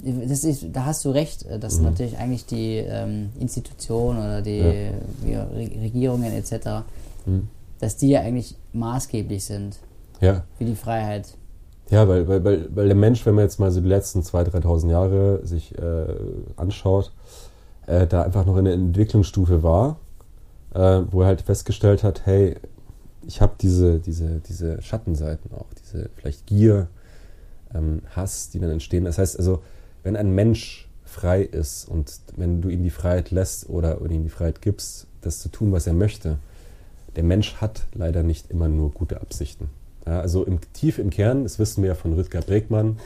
ist, 0.03 0.65
da 0.73 0.85
hast 0.85 1.03
du 1.05 1.09
recht, 1.11 1.43
äh, 1.45 1.57
dass 1.59 1.79
natürlich 1.79 2.17
eigentlich 2.17 2.45
die 2.45 2.77
ähm, 2.77 3.29
Institutionen 3.39 4.19
oder 4.19 4.41
die 4.41 4.89
ja. 5.25 5.43
Re- 5.45 5.81
Regierungen 5.81 6.31
etc., 6.33 6.83
dass 7.79 7.97
die 7.97 8.09
ja 8.09 8.21
eigentlich 8.21 8.55
maßgeblich 8.73 9.43
sind 9.43 9.77
Ja. 10.21 10.43
für 10.57 10.65
die 10.65 10.75
Freiheit. 10.75 11.27
Ja, 11.89 12.07
weil, 12.07 12.27
weil, 12.27 12.43
weil, 12.43 12.69
weil 12.75 12.85
der 12.87 12.95
Mensch, 12.95 13.25
wenn 13.25 13.35
man 13.35 13.43
jetzt 13.43 13.59
mal 13.59 13.71
so 13.71 13.79
die 13.81 13.87
letzten 13.87 14.21
2.000, 14.21 14.61
3.000 14.63 14.89
Jahre 14.91 15.45
sich 15.45 15.77
äh, 15.77 16.05
anschaut, 16.55 17.11
äh, 17.87 18.07
da 18.07 18.23
einfach 18.23 18.45
noch 18.45 18.57
in 18.57 18.65
der 18.65 18.73
Entwicklungsstufe 18.73 19.61
war, 19.63 19.97
äh, 20.73 21.01
wo 21.11 21.21
er 21.21 21.27
halt 21.27 21.41
festgestellt 21.41 22.03
hat, 22.03 22.25
hey, 22.25 22.55
ich 23.27 23.41
habe 23.41 23.53
diese, 23.61 23.99
diese, 23.99 24.39
diese 24.47 24.81
Schattenseiten 24.81 25.51
auch, 25.53 25.65
diese 25.83 26.09
vielleicht 26.15 26.45
Gier, 26.47 26.87
ähm, 27.73 28.01
Hass, 28.15 28.49
die 28.49 28.59
dann 28.59 28.69
entstehen. 28.71 29.05
Das 29.05 29.17
heißt 29.17 29.37
also, 29.37 29.61
wenn 30.05 30.15
ein 30.15 30.33
Mensch 30.33 30.87
frei 31.03 31.41
ist 31.41 31.89
und 31.89 32.19
wenn 32.37 32.61
du 32.61 32.69
ihm 32.69 32.83
die 32.83 32.91
Freiheit 32.91 33.31
lässt 33.31 33.67
oder, 33.69 34.01
oder 34.01 34.11
ihm 34.11 34.23
die 34.23 34.29
Freiheit 34.29 34.61
gibst, 34.61 35.07
das 35.21 35.39
zu 35.39 35.49
tun, 35.49 35.71
was 35.71 35.87
er 35.87 35.93
möchte, 35.93 36.37
der 37.15 37.23
Mensch 37.23 37.55
hat 37.55 37.87
leider 37.93 38.21
nicht 38.21 38.51
immer 38.51 38.69
nur 38.69 38.91
gute 38.91 39.19
Absichten. 39.19 39.69
Ja, 40.05 40.21
also 40.21 40.43
im, 40.43 40.59
tief 40.73 40.99
im 40.99 41.09
Kern, 41.09 41.41
das 41.43 41.57
wissen 41.57 41.81
wir 41.81 41.89
ja 41.89 41.95
von 41.95 42.13
Rüdger 42.13 42.41
Bregmann, 42.41 42.99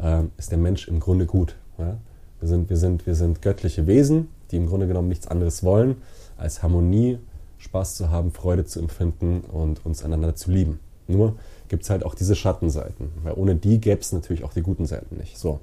äh, 0.00 0.22
ist 0.38 0.50
der 0.50 0.58
Mensch 0.58 0.88
im 0.88 0.98
Grunde 0.98 1.26
gut. 1.26 1.56
Ja? 1.76 1.98
Wir, 2.40 2.48
sind, 2.48 2.70
wir, 2.70 2.78
sind, 2.78 3.06
wir 3.06 3.14
sind 3.14 3.42
göttliche 3.42 3.86
Wesen, 3.86 4.28
die 4.50 4.56
im 4.56 4.66
Grunde 4.66 4.86
genommen 4.86 5.08
nichts 5.08 5.26
anderes 5.26 5.62
wollen, 5.62 5.96
als 6.38 6.62
Harmonie, 6.62 7.18
Spaß 7.58 7.96
zu 7.96 8.08
haben, 8.08 8.32
Freude 8.32 8.64
zu 8.64 8.80
empfinden 8.80 9.40
und 9.40 9.84
uns 9.84 10.02
einander 10.02 10.34
zu 10.34 10.50
lieben. 10.50 10.80
Nur 11.06 11.36
gibt 11.68 11.82
es 11.82 11.90
halt 11.90 12.02
auch 12.02 12.14
diese 12.14 12.34
Schattenseiten, 12.34 13.10
weil 13.24 13.34
ohne 13.36 13.56
die 13.56 13.78
gäbe 13.78 14.00
es 14.00 14.12
natürlich 14.12 14.42
auch 14.42 14.54
die 14.54 14.62
guten 14.62 14.86
Seiten 14.86 15.18
nicht. 15.18 15.36
So. 15.36 15.60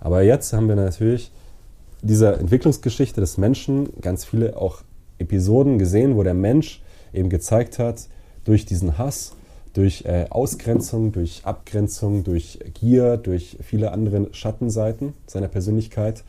Aber 0.00 0.22
jetzt 0.22 0.52
haben 0.52 0.68
wir 0.68 0.76
natürlich 0.76 1.32
dieser 2.02 2.38
Entwicklungsgeschichte 2.38 3.20
des 3.20 3.38
Menschen 3.38 3.88
ganz 4.00 4.24
viele 4.24 4.56
auch 4.56 4.82
Episoden 5.18 5.78
gesehen, 5.78 6.16
wo 6.16 6.22
der 6.22 6.34
Mensch 6.34 6.82
eben 7.12 7.28
gezeigt 7.28 7.78
hat, 7.78 8.08
durch 8.44 8.64
diesen 8.64 8.98
Hass, 8.98 9.32
durch 9.74 10.04
äh, 10.04 10.26
Ausgrenzung, 10.30 11.12
durch 11.12 11.42
Abgrenzung, 11.44 12.24
durch 12.24 12.60
Gier, 12.74 13.16
durch 13.16 13.58
viele 13.60 13.92
andere 13.92 14.28
Schattenseiten 14.32 15.14
seiner 15.26 15.48
Persönlichkeit, 15.48 16.24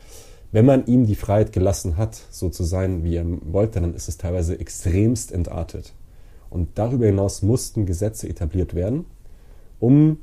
wenn 0.52 0.66
man 0.66 0.86
ihm 0.86 1.06
die 1.06 1.14
Freiheit 1.14 1.52
gelassen 1.52 1.96
hat, 1.96 2.20
so 2.30 2.48
zu 2.48 2.64
sein, 2.64 3.04
wie 3.04 3.16
er 3.16 3.24
wollte, 3.52 3.80
dann 3.80 3.94
ist 3.94 4.08
es 4.08 4.18
teilweise 4.18 4.58
extremst 4.58 5.30
entartet. 5.30 5.92
Und 6.50 6.70
darüber 6.74 7.06
hinaus 7.06 7.42
mussten 7.42 7.86
Gesetze 7.86 8.28
etabliert 8.28 8.74
werden, 8.74 9.04
um 9.78 10.18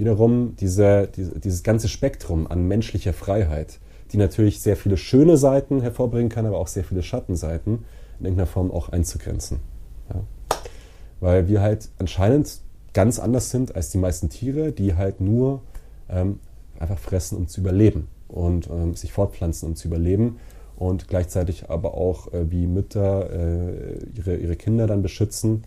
wiederum 0.00 0.56
diese, 0.56 1.08
diese, 1.14 1.38
dieses 1.38 1.62
ganze 1.62 1.88
Spektrum 1.88 2.46
an 2.46 2.66
menschlicher 2.66 3.12
Freiheit, 3.12 3.78
die 4.12 4.16
natürlich 4.16 4.60
sehr 4.60 4.76
viele 4.76 4.96
schöne 4.96 5.36
Seiten 5.36 5.82
hervorbringen 5.82 6.30
kann, 6.30 6.46
aber 6.46 6.58
auch 6.58 6.68
sehr 6.68 6.84
viele 6.84 7.02
Schattenseiten 7.02 7.84
in 8.18 8.24
irgendeiner 8.24 8.46
Form 8.46 8.70
auch 8.70 8.88
einzugrenzen. 8.88 9.60
Ja. 10.12 10.22
Weil 11.20 11.48
wir 11.48 11.60
halt 11.60 11.90
anscheinend 11.98 12.60
ganz 12.94 13.18
anders 13.18 13.50
sind 13.50 13.76
als 13.76 13.90
die 13.90 13.98
meisten 13.98 14.30
Tiere, 14.30 14.72
die 14.72 14.94
halt 14.94 15.20
nur 15.20 15.60
ähm, 16.08 16.40
einfach 16.78 16.98
fressen, 16.98 17.36
um 17.36 17.46
zu 17.46 17.60
überleben 17.60 18.08
und 18.26 18.68
ähm, 18.70 18.94
sich 18.94 19.12
fortpflanzen, 19.12 19.68
um 19.68 19.76
zu 19.76 19.88
überleben 19.88 20.38
und 20.76 21.08
gleichzeitig 21.08 21.68
aber 21.68 21.92
auch 21.92 22.32
äh, 22.32 22.50
wie 22.50 22.66
Mütter 22.66 23.30
äh, 23.30 23.98
ihre, 24.16 24.36
ihre 24.36 24.56
Kinder 24.56 24.86
dann 24.86 25.02
beschützen, 25.02 25.64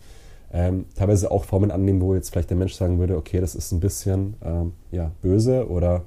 ähm, 0.54 0.86
teilweise 0.94 1.32
auch 1.32 1.44
Formen 1.44 1.72
annehmen, 1.72 2.00
wo 2.00 2.14
jetzt 2.14 2.30
vielleicht 2.30 2.48
der 2.48 2.56
Mensch 2.56 2.74
sagen 2.74 3.00
würde, 3.00 3.16
okay, 3.16 3.40
das 3.40 3.56
ist 3.56 3.72
ein 3.72 3.80
bisschen 3.80 4.36
ähm, 4.42 4.72
ja, 4.92 5.10
böse 5.20 5.68
oder 5.68 6.02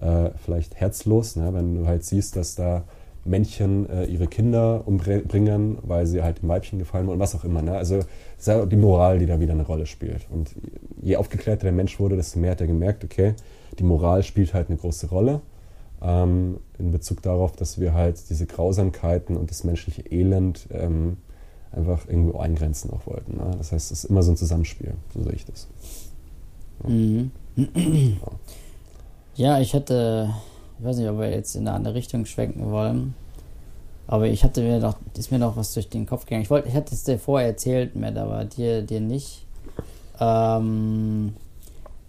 äh, 0.00 0.30
vielleicht 0.44 0.76
herzlos, 0.76 1.34
ne? 1.34 1.52
wenn 1.52 1.74
du 1.74 1.86
halt 1.86 2.04
siehst, 2.04 2.36
dass 2.36 2.54
da 2.54 2.84
Männchen 3.24 3.90
äh, 3.90 4.04
ihre 4.04 4.28
Kinder 4.28 4.86
umbringen, 4.86 5.78
weil 5.82 6.06
sie 6.06 6.22
halt 6.22 6.42
dem 6.42 6.48
Weibchen 6.48 6.78
gefallen 6.78 7.08
wollen 7.08 7.18
was 7.18 7.34
auch 7.34 7.44
immer. 7.44 7.60
Ne? 7.60 7.76
Also 7.76 7.98
ist 8.38 8.46
ja 8.46 8.64
die 8.64 8.76
Moral, 8.76 9.18
die 9.18 9.26
da 9.26 9.40
wieder 9.40 9.52
eine 9.52 9.66
Rolle 9.66 9.86
spielt. 9.86 10.28
Und 10.30 10.54
je 11.02 11.16
aufgeklärter 11.16 11.64
der 11.64 11.72
Mensch 11.72 11.98
wurde, 11.98 12.14
desto 12.14 12.38
mehr 12.38 12.52
hat 12.52 12.60
er 12.60 12.68
gemerkt, 12.68 13.02
okay, 13.02 13.34
die 13.80 13.84
Moral 13.84 14.22
spielt 14.22 14.54
halt 14.54 14.68
eine 14.68 14.78
große 14.78 15.08
Rolle 15.08 15.40
ähm, 16.00 16.58
in 16.78 16.92
Bezug 16.92 17.20
darauf, 17.22 17.56
dass 17.56 17.80
wir 17.80 17.94
halt 17.94 18.30
diese 18.30 18.46
Grausamkeiten 18.46 19.36
und 19.36 19.50
das 19.50 19.64
menschliche 19.64 20.02
Elend 20.02 20.68
ähm, 20.70 21.16
einfach 21.72 22.08
irgendwo 22.08 22.38
eingrenzen 22.38 22.90
auch 22.90 23.06
wollten. 23.06 23.36
Ne? 23.36 23.50
Das 23.58 23.72
heißt, 23.72 23.90
es 23.90 24.04
ist 24.04 24.10
immer 24.10 24.22
so 24.22 24.32
ein 24.32 24.36
Zusammenspiel, 24.36 24.94
so 25.14 25.22
sehe 25.22 25.32
ich 25.32 25.44
das. 25.44 25.66
Ja. 26.84 26.90
Mhm. 26.90 27.30
ja, 29.34 29.60
ich 29.60 29.74
hätte, 29.74 30.30
ich 30.78 30.84
weiß 30.84 30.96
nicht, 30.96 31.08
ob 31.08 31.18
wir 31.18 31.30
jetzt 31.30 31.54
in 31.56 31.66
eine 31.66 31.76
andere 31.76 31.94
Richtung 31.94 32.24
schwenken 32.24 32.70
wollen, 32.70 33.14
aber 34.06 34.26
ich 34.26 34.44
hatte 34.44 34.62
mir 34.62 34.78
noch, 34.78 34.96
ist 35.16 35.30
mir 35.30 35.38
noch 35.38 35.56
was 35.56 35.74
durch 35.74 35.88
den 35.88 36.06
Kopf 36.06 36.24
gegangen. 36.24 36.42
Ich 36.42 36.50
wollte, 36.50 36.68
ich 36.68 36.74
hatte 36.74 36.94
es 36.94 37.04
dir 37.04 37.18
vorher 37.18 37.48
erzählt, 37.48 37.94
Matt, 37.96 38.16
aber 38.16 38.44
dir, 38.44 38.82
dir 38.82 39.00
nicht. 39.00 39.44
Ähm, 40.20 41.34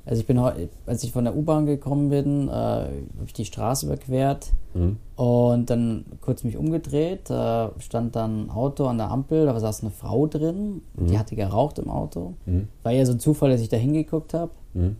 also 0.06 0.22
ich 0.22 0.28
bin 0.28 0.40
als 0.40 1.04
ich 1.04 1.12
von 1.12 1.24
der 1.24 1.36
U-Bahn 1.36 1.66
gekommen 1.66 2.10
bin, 2.10 2.48
äh, 2.48 2.52
habe 2.52 2.92
ich 3.26 3.34
die 3.34 3.46
Straße 3.46 3.86
überquert 3.86 4.52
mhm. 4.74 4.98
und 5.16 5.70
dann 5.70 6.06
kurz 6.22 6.44
mich 6.44 6.58
umgedreht, 6.58 7.30
äh, 7.30 7.68
stand 7.80 8.16
dann 8.16 8.46
ein 8.46 8.50
Auto 8.50 8.86
an 8.86 8.98
der 8.98 9.12
Ampel, 9.12 9.46
da 9.46 9.60
saß 9.60 9.82
eine 9.82 9.92
Frau 9.92 10.26
drin, 10.28 10.82
mhm. 10.96 11.08
die 11.08 11.20
hatte 11.20 11.36
geraucht 11.36 11.80
im 11.80 11.90
Auto. 11.90 12.34
Mhm. 12.46 12.70
War 12.84 12.92
ja 12.92 13.06
so 13.06 13.14
ein 13.14 13.20
Zufall, 13.20 13.52
dass 13.52 13.62
ich 13.62 13.70
da 13.70 13.78
hingeguckt 13.78 14.34
habe. 14.34 14.52
Mhm. 14.74 14.96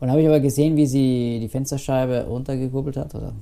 Und 0.00 0.10
habe 0.10 0.22
ich 0.22 0.28
aber 0.28 0.40
gesehen, 0.40 0.76
wie 0.76 0.86
sie 0.86 1.38
die 1.40 1.48
Fensterscheibe 1.48 2.26
runtergekuppelt 2.28 2.96
hat 2.96 3.14
oder 3.16 3.32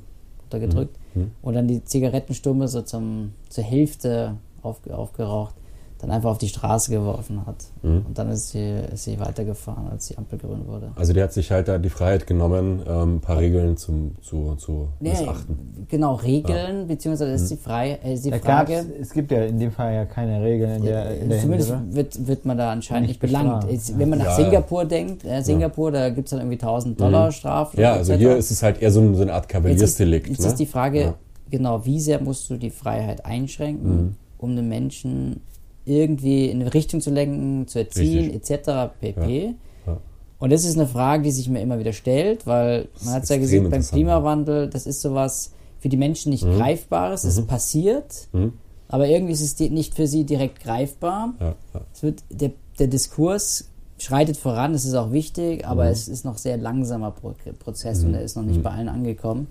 runtergedrückt 0.43 0.97
mhm. 1.15 1.23
mhm. 1.23 1.31
und 1.43 1.55
dann 1.55 1.69
die 1.69 1.85
Zigarettenstumme 1.85 2.67
so 2.69 2.83
zum, 2.83 3.33
zur 3.49 3.65
Hälfte 3.65 4.37
auf, 4.63 4.81
aufgeraucht 4.91 5.55
dann 5.99 6.11
einfach 6.11 6.31
auf 6.31 6.39
die 6.39 6.49
Straße 6.49 6.91
geworfen 6.91 7.47
hat. 7.47 7.65
Mhm. 7.83 8.05
Und 8.07 8.19
dann 8.19 8.31
ist 8.31 8.51
sie, 8.51 8.81
ist 8.93 9.05
sie 9.05 9.19
weitergefahren, 9.19 9.89
als 9.89 10.09
die 10.09 10.19
Ampel 10.19 10.39
grün 10.39 10.67
wurde. 10.67 10.91
Also 10.95 11.13
die 11.13 11.23
hat 11.23 11.33
sich 11.33 11.51
halt 11.51 11.69
da 11.69 11.79
die 11.79 11.89
Freiheit 11.89 12.27
genommen, 12.27 12.83
ähm, 12.87 13.17
ein 13.17 13.21
paar 13.21 13.39
Regeln 13.39 13.77
zum, 13.77 14.13
zu, 14.21 14.57
zu 14.57 14.89
nee, 15.01 15.11
missachten. 15.11 15.87
Genau, 15.89 16.15
Regeln, 16.17 16.81
ja. 16.81 16.85
beziehungsweise 16.85 17.33
ist 17.33 17.45
mhm. 17.45 17.49
die, 17.49 17.57
Frei, 17.57 17.99
äh, 18.03 18.19
die 18.19 18.33
Frage... 18.33 18.85
Es 19.01 19.13
gibt 19.13 19.31
ja 19.31 19.45
in 19.45 19.59
dem 19.59 19.73
Fall 19.73 19.95
ja 19.95 20.05
keine 20.05 20.43
Regeln 20.43 20.77
in 20.77 20.85
der, 20.85 21.19
in 21.19 21.29
der 21.31 21.41
Zumindest 21.41 21.75
wird, 21.91 22.27
wird 22.27 22.45
man 22.45 22.59
da 22.59 22.73
anscheinend 22.73 23.09
nicht, 23.09 23.21
belangt. 23.21 23.65
Ist, 23.65 23.99
wenn 23.99 24.11
man 24.11 24.19
nach 24.19 24.27
ja, 24.27 24.37
Singapur 24.37 24.83
ja. 24.83 24.89
denkt, 24.89 25.25
äh, 25.25 25.43
Singapur, 25.43 25.93
da 25.93 26.11
gibt 26.11 26.27
es 26.27 26.31
dann 26.31 26.41
irgendwie 26.41 26.61
1000 26.61 27.01
Dollar 27.01 27.27
mhm. 27.27 27.33
Strafe. 27.33 27.81
Ja, 27.81 27.95
also 27.95 28.13
hier 28.15 28.37
ist 28.37 28.51
es 28.51 28.63
halt 28.63 28.83
eher 28.83 28.91
so, 28.91 29.15
so 29.15 29.23
eine 29.23 29.33
Art 29.33 29.49
Kavaliersdelikt. 29.49 30.27
Jetzt, 30.27 30.39
ist, 30.41 30.45
jetzt 30.45 30.47
ne? 30.47 30.53
ist 30.53 30.61
die 30.61 30.67
Frage, 30.67 31.15
genau, 31.51 31.85
wie 31.87 32.01
sehr 32.01 32.21
musst 32.21 32.51
du 32.51 32.57
die 32.57 32.71
Freiheit 32.71 33.25
einschränken, 33.25 33.97
mhm. 33.97 34.17
um 34.39 34.57
den 34.57 34.69
Menschen 34.69 35.41
irgendwie 35.87 36.47
in 36.47 36.61
eine 36.61 36.75
Richtung 36.75 37.01
zu 37.01 37.11
lenken, 37.11 37.67
zu 37.69 37.79
erziehen, 37.79 38.31
Richtig. 38.31 38.51
etc. 38.51 38.91
pp. 39.01 39.45
Ja. 39.45 39.93
Ja. 39.93 39.99
Und 40.39 40.53
das 40.53 40.65
ist 40.65 40.77
eine 40.77 40.87
Frage, 40.87 41.23
die 41.23 41.31
sich 41.31 41.49
mir 41.49 41.63
immer 41.63 41.79
wieder 41.79 41.93
stellt, 41.93 42.47
weil 42.47 42.89
man 43.05 43.15
hat 43.15 43.23
es 43.23 43.29
ja 43.31 43.39
gesehen 43.39 43.71
beim 43.71 43.83
Klimawandel, 43.83 44.69
das 44.69 44.87
ist 44.87 45.01
sowas 45.01 45.53
für 45.79 45.89
die 45.89 45.97
Menschen 45.97 46.31
nicht 46.31 46.45
mhm. 46.45 46.57
Greifbares, 46.57 47.25
es 47.25 47.41
mhm. 47.41 47.47
passiert, 47.47 48.29
mhm. 48.33 48.55
aber 48.89 49.07
irgendwie 49.09 49.33
ist 49.33 49.41
es 49.41 49.59
nicht 49.71 49.95
für 49.95 50.07
sie 50.07 50.25
direkt 50.25 50.61
greifbar. 50.61 51.35
Ja. 51.41 51.55
Es 51.95 52.03
wird, 52.03 52.25
der, 52.31 52.51
der 52.79 52.89
Diskurs 52.89 53.71
schreitet 53.99 54.37
voran, 54.37 54.75
es 54.75 54.85
ist 54.85 54.95
auch 54.95 55.13
wichtig, 55.13 55.67
aber 55.67 55.85
mhm. 55.85 55.91
es 55.91 56.09
ist 56.09 56.25
noch 56.25 56.37
sehr 56.37 56.57
langsamer 56.57 57.13
Prozess 57.13 58.03
und 58.03 58.09
mhm. 58.09 58.17
er 58.17 58.23
ist 58.23 58.37
noch 58.37 58.43
nicht 58.43 58.59
mhm. 58.59 58.63
bei 58.63 58.71
allen 58.71 58.89
angekommen. 58.89 59.47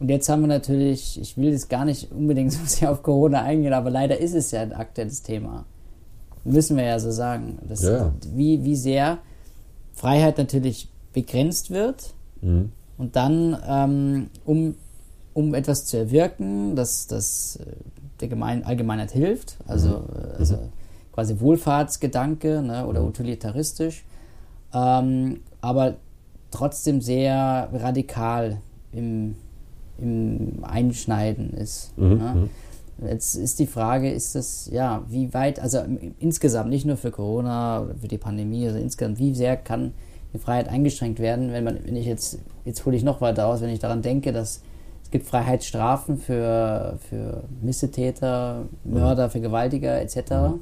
Und 0.00 0.08
jetzt 0.08 0.28
haben 0.28 0.42
wir 0.42 0.48
natürlich, 0.48 1.20
ich 1.20 1.36
will 1.36 1.50
jetzt 1.50 1.70
gar 1.70 1.84
nicht 1.84 2.10
unbedingt 2.10 2.52
so 2.52 2.60
sehr 2.64 2.90
auf 2.90 3.02
Corona 3.02 3.42
eingehen, 3.42 3.72
aber 3.72 3.90
leider 3.90 4.18
ist 4.18 4.34
es 4.34 4.50
ja 4.50 4.62
ein 4.62 4.72
aktuelles 4.72 5.22
Thema. 5.22 5.64
Müssen 6.44 6.76
wir 6.76 6.84
ja 6.84 6.98
so 6.98 7.10
sagen. 7.10 7.58
Ja. 7.80 8.12
Wie, 8.34 8.64
wie 8.64 8.76
sehr 8.76 9.18
Freiheit 9.94 10.36
natürlich 10.36 10.88
begrenzt 11.12 11.70
wird 11.70 12.14
mhm. 12.42 12.72
und 12.98 13.16
dann, 13.16 13.56
ähm, 13.66 14.30
um, 14.44 14.74
um 15.32 15.54
etwas 15.54 15.86
zu 15.86 15.96
erwirken, 15.96 16.76
dass 16.76 17.06
das 17.06 17.56
äh, 17.56 17.64
der 18.20 18.28
Gemein 18.28 18.64
Allgemeinheit 18.64 19.12
hilft, 19.12 19.56
also, 19.66 20.00
mhm. 20.00 20.32
Äh, 20.34 20.38
also 20.38 20.58
quasi 21.12 21.40
Wohlfahrtsgedanke 21.40 22.60
ne, 22.60 22.86
oder 22.86 23.00
mhm. 23.00 23.08
utilitaristisch, 23.08 24.04
ähm, 24.74 25.40
aber 25.60 25.94
trotzdem 26.50 27.00
sehr 27.00 27.70
radikal 27.72 28.58
im, 28.92 29.36
im 29.98 30.62
Einschneiden 30.62 31.52
ist. 31.54 31.96
Mhm, 31.96 32.18
ja. 32.18 32.34
Mhm. 32.34 32.50
Jetzt 33.08 33.34
ist 33.34 33.58
die 33.58 33.66
Frage, 33.66 34.10
ist 34.10 34.34
das, 34.34 34.70
ja, 34.72 35.02
wie 35.08 35.34
weit, 35.34 35.58
also 35.58 35.80
insgesamt, 36.20 36.70
nicht 36.70 36.86
nur 36.86 36.96
für 36.96 37.10
Corona 37.10 37.82
oder 37.82 37.94
für 37.96 38.08
die 38.08 38.18
Pandemie, 38.18 38.66
also 38.66 38.78
insgesamt, 38.78 39.18
wie 39.18 39.34
sehr 39.34 39.56
kann 39.56 39.92
die 40.32 40.38
Freiheit 40.38 40.68
eingeschränkt 40.68 41.18
werden, 41.18 41.52
wenn 41.52 41.64
man, 41.64 41.78
wenn 41.84 41.96
ich 41.96 42.06
jetzt, 42.06 42.38
jetzt 42.64 42.86
hole 42.86 42.96
ich 42.96 43.02
noch 43.02 43.20
weiter 43.20 43.46
aus, 43.46 43.62
wenn 43.62 43.70
ich 43.70 43.80
daran 43.80 44.02
denke, 44.02 44.32
dass 44.32 44.62
es 45.02 45.10
gibt 45.10 45.26
Freiheitsstrafen 45.26 46.18
für, 46.18 46.98
für 47.08 47.44
Missetäter, 47.62 48.66
Mörder, 48.84 49.28
Vergewaltiger 49.28 50.00
etc. 50.00 50.30
Mhm. 50.30 50.60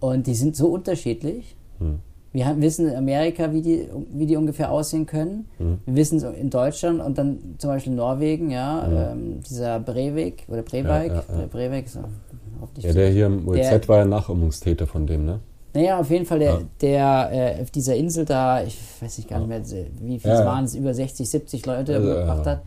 Und 0.00 0.26
die 0.26 0.34
sind 0.34 0.54
so 0.54 0.68
unterschiedlich. 0.68 1.56
Mhm. 1.80 2.00
Wir 2.32 2.54
wissen 2.58 2.88
in 2.88 2.96
Amerika, 2.96 3.52
wie 3.52 3.62
die, 3.62 3.88
wie 4.12 4.26
die 4.26 4.36
ungefähr 4.36 4.70
aussehen 4.70 5.06
können. 5.06 5.46
Mhm. 5.58 5.78
Wir 5.86 5.96
wissen 5.96 6.18
es 6.18 6.24
in 6.24 6.50
Deutschland 6.50 7.00
und 7.00 7.16
dann 7.16 7.56
zum 7.58 7.70
Beispiel 7.70 7.94
Norwegen, 7.94 8.50
ja, 8.50 8.86
mhm. 8.86 8.96
ähm, 8.96 9.40
dieser 9.48 9.80
Breivik 9.80 10.44
oder 10.48 10.62
Breivik, 10.62 11.12
ja, 11.12 11.24
ja, 11.28 11.40
ja. 11.40 11.46
Breivik 11.50 11.88
so, 11.88 12.00
ja, 12.78 12.92
der 12.92 13.10
hier 13.10 13.26
im 13.26 13.48
OEZ 13.48 13.68
der, 13.68 13.88
war 13.88 13.98
ja 13.98 14.04
Nachahmungstäter 14.04 14.86
von 14.86 15.06
dem, 15.06 15.24
ne? 15.24 15.40
Naja, 15.74 16.00
auf 16.00 16.10
jeden 16.10 16.26
Fall, 16.26 16.38
der, 16.38 16.62
der 16.80 17.30
äh, 17.32 17.62
auf 17.62 17.70
dieser 17.70 17.94
Insel 17.94 18.24
da, 18.24 18.62
ich 18.62 18.78
weiß 19.00 19.18
nicht 19.18 19.28
gar 19.28 19.38
nicht 19.38 19.48
mehr, 19.48 19.62
wie 20.00 20.18
viel 20.18 20.30
es 20.30 20.44
waren, 20.44 20.64
es 20.64 20.74
über 20.74 20.92
60, 20.92 21.28
70 21.28 21.66
Leute 21.66 21.94
also, 21.94 22.08
umgebracht 22.08 22.46
hat. 22.46 22.62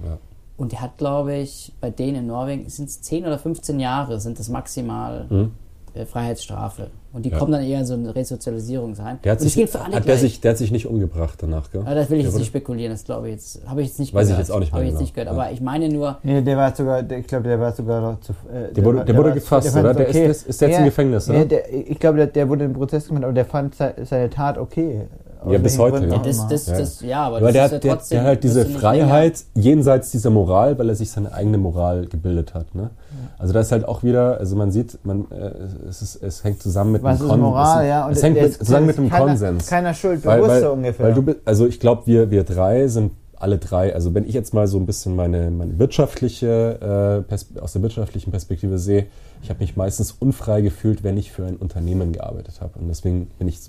Und 0.58 0.72
der 0.72 0.82
hat, 0.82 0.98
glaube 0.98 1.36
ich, 1.36 1.74
bei 1.82 1.90
denen 1.90 2.18
in 2.18 2.28
Norwegen 2.28 2.70
sind 2.70 2.90
es 2.90 3.02
10 3.02 3.26
oder 3.26 3.40
15 3.40 3.80
Jahre, 3.80 4.20
sind 4.20 4.40
das 4.40 4.50
maximal. 4.50 5.26
Mhm. 5.30 5.52
Äh, 5.94 6.06
Freiheitsstrafe. 6.06 6.88
Und 7.12 7.26
die 7.26 7.30
ja. 7.30 7.38
kommen 7.38 7.52
dann 7.52 7.64
eher 7.64 7.80
in 7.80 7.86
so 7.86 7.96
eine 7.96 8.16
Resozialisierungsheim. 8.16 9.20
Der 9.26 9.34
hat, 9.34 9.42
sich, 9.42 9.58
hat 9.58 10.08
der, 10.08 10.18
sich, 10.18 10.40
der 10.40 10.52
hat 10.52 10.58
sich 10.58 10.72
nicht 10.72 10.88
umgebracht 10.88 11.36
danach, 11.42 11.70
gell? 11.70 11.82
Aber 11.82 11.96
das 11.96 12.10
will 12.10 12.20
ich 12.20 12.26
jetzt 12.26 12.38
nicht 12.38 12.48
spekulieren, 12.48 12.94
das 12.94 13.04
glaube 13.04 13.28
ich 13.28 13.34
jetzt. 13.34 13.68
Habe 13.68 13.82
ich 13.82 13.90
jetzt 13.90 14.00
nicht 14.00 14.14
Weiß 14.14 14.28
gehört. 14.28 14.42
ich 14.42 14.48
jetzt 14.48 14.56
auch 14.56 14.60
nicht 14.62 14.72
mehr. 14.72 14.80
Habe 14.80 14.86
ich 14.86 14.92
jetzt 14.92 15.02
nicht 15.02 15.14
gehört. 15.14 15.30
Aber 15.30 15.52
ich 15.52 15.60
meine 15.60 15.90
nur. 15.90 16.20
Nee, 16.24 16.42
der 16.42 16.56
war 16.56 16.74
sogar, 16.74 17.04
der, 17.04 17.20
ich 17.20 17.28
glaube, 17.28 17.50
der 17.50 17.60
war 17.60 17.74
sogar 17.74 18.00
noch 18.00 18.22
zu. 18.22 18.32
Äh, 18.32 18.72
der, 18.72 18.86
wurde, 18.86 18.98
der, 19.00 19.06
der 19.06 19.18
wurde 19.18 19.34
gefasst, 19.34 19.76
oder? 19.76 19.94
Der 19.94 20.08
okay. 20.08 20.28
ist, 20.28 20.48
ist, 20.48 20.62
der 20.62 20.70
jetzt 20.70 20.80
im 20.80 20.86
Gefängnis, 20.86 21.30
oder? 21.30 21.46
Ich 21.74 22.00
glaube, 22.00 22.26
der, 22.26 22.48
wurde 22.48 22.64
in 22.64 22.72
Prozess 22.72 23.08
gemacht, 23.08 23.26
aber 23.26 23.34
der 23.34 23.46
fand 23.46 23.76
seine 23.76 24.30
Tat 24.30 24.58
okay. 24.58 25.08
Ja, 25.50 25.58
bis 25.58 25.78
heute. 25.80 26.06
Ja. 26.06 26.18
Das, 26.20 26.48
das, 26.48 26.66
das, 26.66 27.02
ja, 27.02 27.24
aber 27.24 27.40
das 27.40 27.54
der, 27.54 27.66
ist 27.66 27.72
ja 27.72 27.80
trotzdem, 27.80 28.16
der, 28.18 28.24
der 28.24 28.32
hat 28.34 28.44
diese 28.44 28.66
Freiheit 28.66 29.44
jenseits 29.56 30.12
dieser 30.12 30.30
Moral, 30.30 30.78
weil 30.78 30.90
er 30.90 30.96
sich 30.96 31.10
seine 31.10 31.34
eigene 31.34 31.58
Moral 31.58 32.06
gebildet 32.06 32.54
hat. 32.54 32.76
Ne? 32.76 32.92
Also 33.40 33.54
da 33.54 33.62
ist 33.62 33.72
halt 33.72 33.88
auch 33.88 34.04
wieder, 34.04 34.38
also 34.40 34.56
man 34.56 34.72
sieht, 34.72 35.00
man, 35.04 35.26
äh, 35.32 35.88
es, 35.90 36.02
ist, 36.02 36.22
es 36.22 36.44
hängt 36.44 36.62
zusammen 36.62 36.92
mit 36.92 37.04
Was 37.04 37.18
dem 37.18 37.28
Konsens. 37.28 37.42
Moral, 37.42 37.88
ja. 37.88 38.06
Und 38.06 38.12
es 38.12 38.24
hängt 38.24 38.40
mit, 38.40 38.54
zusammen 38.54 38.86
mit 38.86 38.98
dem 38.98 39.10
keiner, 39.10 39.26
Konsens. 39.26 39.68
Keiner 39.68 39.94
Schuld, 39.94 40.24
weil, 40.26 40.42
weil, 40.44 40.66
ungefähr. 40.68 41.08
Weil 41.08 41.14
du, 41.14 41.36
also 41.44 41.66
ich 41.66 41.80
glaube, 41.80 42.04
wir, 42.06 42.30
wir 42.30 42.44
drei 42.44 42.88
sind 42.88 43.12
alle 43.36 43.58
drei, 43.58 43.96
also 43.96 44.14
wenn 44.14 44.28
ich 44.28 44.36
jetzt 44.36 44.54
mal 44.54 44.68
so 44.68 44.78
ein 44.78 44.86
bisschen 44.86 45.16
meine, 45.16 45.50
meine 45.50 45.80
wirtschaftliche, 45.80 47.26
äh, 47.28 47.60
aus 47.60 47.74
der 47.74 47.82
wirtschaftlichen 47.82 48.30
Perspektive 48.30 48.78
sehe, 48.78 49.08
ich 49.42 49.50
habe 49.50 49.62
mich 49.62 49.76
meistens 49.76 50.12
unfrei 50.12 50.62
gefühlt, 50.62 51.04
wenn 51.04 51.18
ich 51.18 51.32
für 51.32 51.46
ein 51.46 51.56
Unternehmen 51.56 52.12
gearbeitet 52.12 52.62
habe. 52.62 52.78
Und 52.78 52.88
deswegen 52.88 53.32
bin 53.40 53.48
ich 53.48 53.60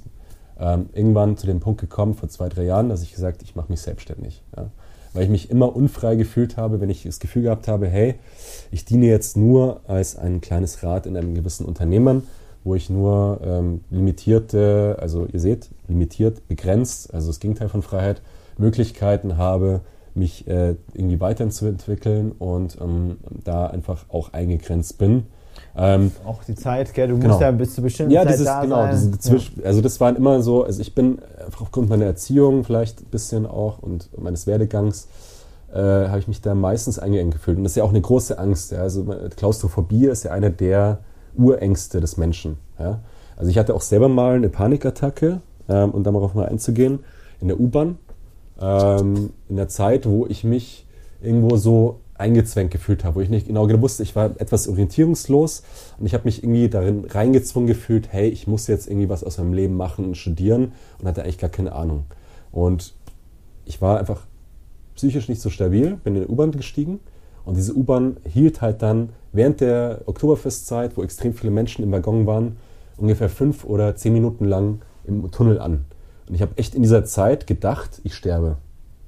ähm, 0.62 0.88
irgendwann 0.92 1.36
zu 1.36 1.46
dem 1.46 1.60
Punkt 1.60 1.80
gekommen, 1.80 2.14
vor 2.14 2.28
zwei, 2.28 2.48
drei 2.48 2.64
Jahren, 2.64 2.88
dass 2.88 3.02
ich 3.02 3.12
gesagt 3.12 3.42
ich 3.42 3.56
mache 3.56 3.70
mich 3.70 3.80
selbstständig. 3.80 4.42
Ja? 4.56 4.70
Weil 5.12 5.24
ich 5.24 5.30
mich 5.30 5.50
immer 5.50 5.74
unfrei 5.74 6.14
gefühlt 6.14 6.56
habe, 6.56 6.80
wenn 6.80 6.88
ich 6.88 7.02
das 7.02 7.18
Gefühl 7.18 7.42
gehabt 7.42 7.68
habe, 7.68 7.88
hey, 7.88 8.14
ich 8.70 8.84
diene 8.84 9.06
jetzt 9.06 9.36
nur 9.36 9.80
als 9.86 10.16
ein 10.16 10.40
kleines 10.40 10.82
Rad 10.82 11.06
in 11.06 11.16
einem 11.16 11.34
gewissen 11.34 11.66
Unternehmen, 11.66 12.22
wo 12.64 12.76
ich 12.76 12.88
nur 12.88 13.40
ähm, 13.44 13.80
limitierte, 13.90 14.96
also 15.00 15.26
ihr 15.26 15.40
seht, 15.40 15.68
limitiert, 15.88 16.46
begrenzt, 16.48 17.12
also 17.12 17.26
das 17.26 17.40
Gegenteil 17.40 17.68
von 17.68 17.82
Freiheit, 17.82 18.22
Möglichkeiten 18.56 19.36
habe, 19.36 19.80
mich 20.14 20.46
äh, 20.46 20.76
irgendwie 20.94 21.20
weiterzuentwickeln 21.20 22.32
und 22.32 22.78
ähm, 22.80 23.16
da 23.44 23.66
einfach 23.66 24.04
auch 24.10 24.32
eingegrenzt 24.32 24.98
bin 24.98 25.24
ähm, 25.74 26.12
auch 26.24 26.44
die 26.44 26.54
Zeit, 26.54 26.92
gell? 26.92 27.08
du 27.08 27.14
musst 27.14 27.24
genau. 27.24 27.40
ja 27.40 27.50
bis 27.50 27.74
zu 27.74 27.82
bestimmten 27.82 28.12
ja, 28.12 28.22
Zeit 28.22 28.34
dieses, 28.34 28.46
da 28.46 28.62
genau, 28.62 28.76
sein. 28.92 29.18
Zwischen, 29.18 29.60
ja. 29.60 29.66
Also 29.66 29.80
das 29.80 30.00
waren 30.00 30.16
immer 30.16 30.42
so, 30.42 30.64
also 30.64 30.80
ich 30.80 30.94
bin 30.94 31.18
aufgrund 31.58 31.88
meiner 31.88 32.04
Erziehung 32.04 32.64
vielleicht 32.64 33.00
ein 33.00 33.10
bisschen 33.10 33.46
auch 33.46 33.78
und 33.78 34.10
meines 34.20 34.46
Werdegangs 34.46 35.08
äh, 35.72 35.78
habe 35.78 36.18
ich 36.18 36.28
mich 36.28 36.42
da 36.42 36.54
meistens 36.54 36.98
eingeengt 36.98 37.32
gefühlt. 37.32 37.56
Und 37.56 37.64
das 37.64 37.72
ist 37.72 37.76
ja 37.76 37.84
auch 37.84 37.90
eine 37.90 38.00
große 38.00 38.38
Angst. 38.38 38.72
Ja? 38.72 38.82
Also 38.82 39.04
Klaustrophobie 39.36 40.06
ist 40.06 40.24
ja 40.24 40.32
eine 40.32 40.50
der 40.50 40.98
Urängste 41.36 42.00
des 42.00 42.18
Menschen. 42.18 42.58
Ja? 42.78 43.00
Also 43.36 43.50
ich 43.50 43.58
hatte 43.58 43.74
auch 43.74 43.80
selber 43.80 44.08
mal 44.08 44.34
eine 44.34 44.50
Panikattacke, 44.50 45.40
ähm, 45.68 45.90
um 45.92 46.04
darauf 46.04 46.34
mal 46.34 46.46
einzugehen, 46.46 47.00
in 47.40 47.48
der 47.48 47.58
U-Bahn. 47.58 47.98
Ähm, 48.60 49.30
in 49.48 49.56
der 49.56 49.68
Zeit, 49.68 50.06
wo 50.06 50.26
ich 50.26 50.44
mich 50.44 50.86
irgendwo 51.22 51.56
so 51.56 52.00
eingezwängt 52.22 52.70
gefühlt 52.70 53.04
habe, 53.04 53.16
wo 53.16 53.20
ich 53.20 53.28
nicht 53.28 53.46
genau 53.48 53.68
wusste, 53.80 54.02
ich 54.02 54.16
war 54.16 54.40
etwas 54.40 54.68
orientierungslos 54.68 55.62
und 55.98 56.06
ich 56.06 56.14
habe 56.14 56.24
mich 56.24 56.42
irgendwie 56.42 56.68
darin 56.68 57.04
reingezwungen 57.04 57.66
gefühlt, 57.66 58.08
hey, 58.12 58.28
ich 58.28 58.46
muss 58.46 58.66
jetzt 58.66 58.88
irgendwie 58.88 59.08
was 59.08 59.24
aus 59.24 59.38
meinem 59.38 59.52
Leben 59.52 59.76
machen 59.76 60.06
und 60.06 60.16
studieren 60.16 60.72
und 60.98 61.06
hatte 61.06 61.22
eigentlich 61.22 61.38
gar 61.38 61.50
keine 61.50 61.72
Ahnung. 61.72 62.04
Und 62.50 62.94
ich 63.66 63.82
war 63.82 63.98
einfach 63.98 64.22
psychisch 64.94 65.28
nicht 65.28 65.40
so 65.40 65.50
stabil, 65.50 65.98
bin 66.04 66.16
in 66.16 66.22
die 66.22 66.28
U-Bahn 66.28 66.52
gestiegen 66.52 67.00
und 67.44 67.56
diese 67.56 67.74
U-Bahn 67.74 68.16
hielt 68.24 68.60
halt 68.60 68.82
dann 68.82 69.10
während 69.32 69.60
der 69.60 70.02
Oktoberfestzeit, 70.06 70.96
wo 70.96 71.02
extrem 71.02 71.34
viele 71.34 71.50
Menschen 71.50 71.82
im 71.82 71.92
Waggon 71.92 72.26
waren, 72.26 72.56
ungefähr 72.96 73.28
fünf 73.28 73.64
oder 73.64 73.96
zehn 73.96 74.12
Minuten 74.12 74.44
lang 74.44 74.82
im 75.04 75.28
Tunnel 75.30 75.58
an. 75.58 75.84
Und 76.28 76.34
ich 76.34 76.42
habe 76.42 76.52
echt 76.56 76.74
in 76.74 76.82
dieser 76.82 77.04
Zeit 77.04 77.46
gedacht, 77.46 78.00
ich 78.04 78.14
sterbe. 78.14 78.58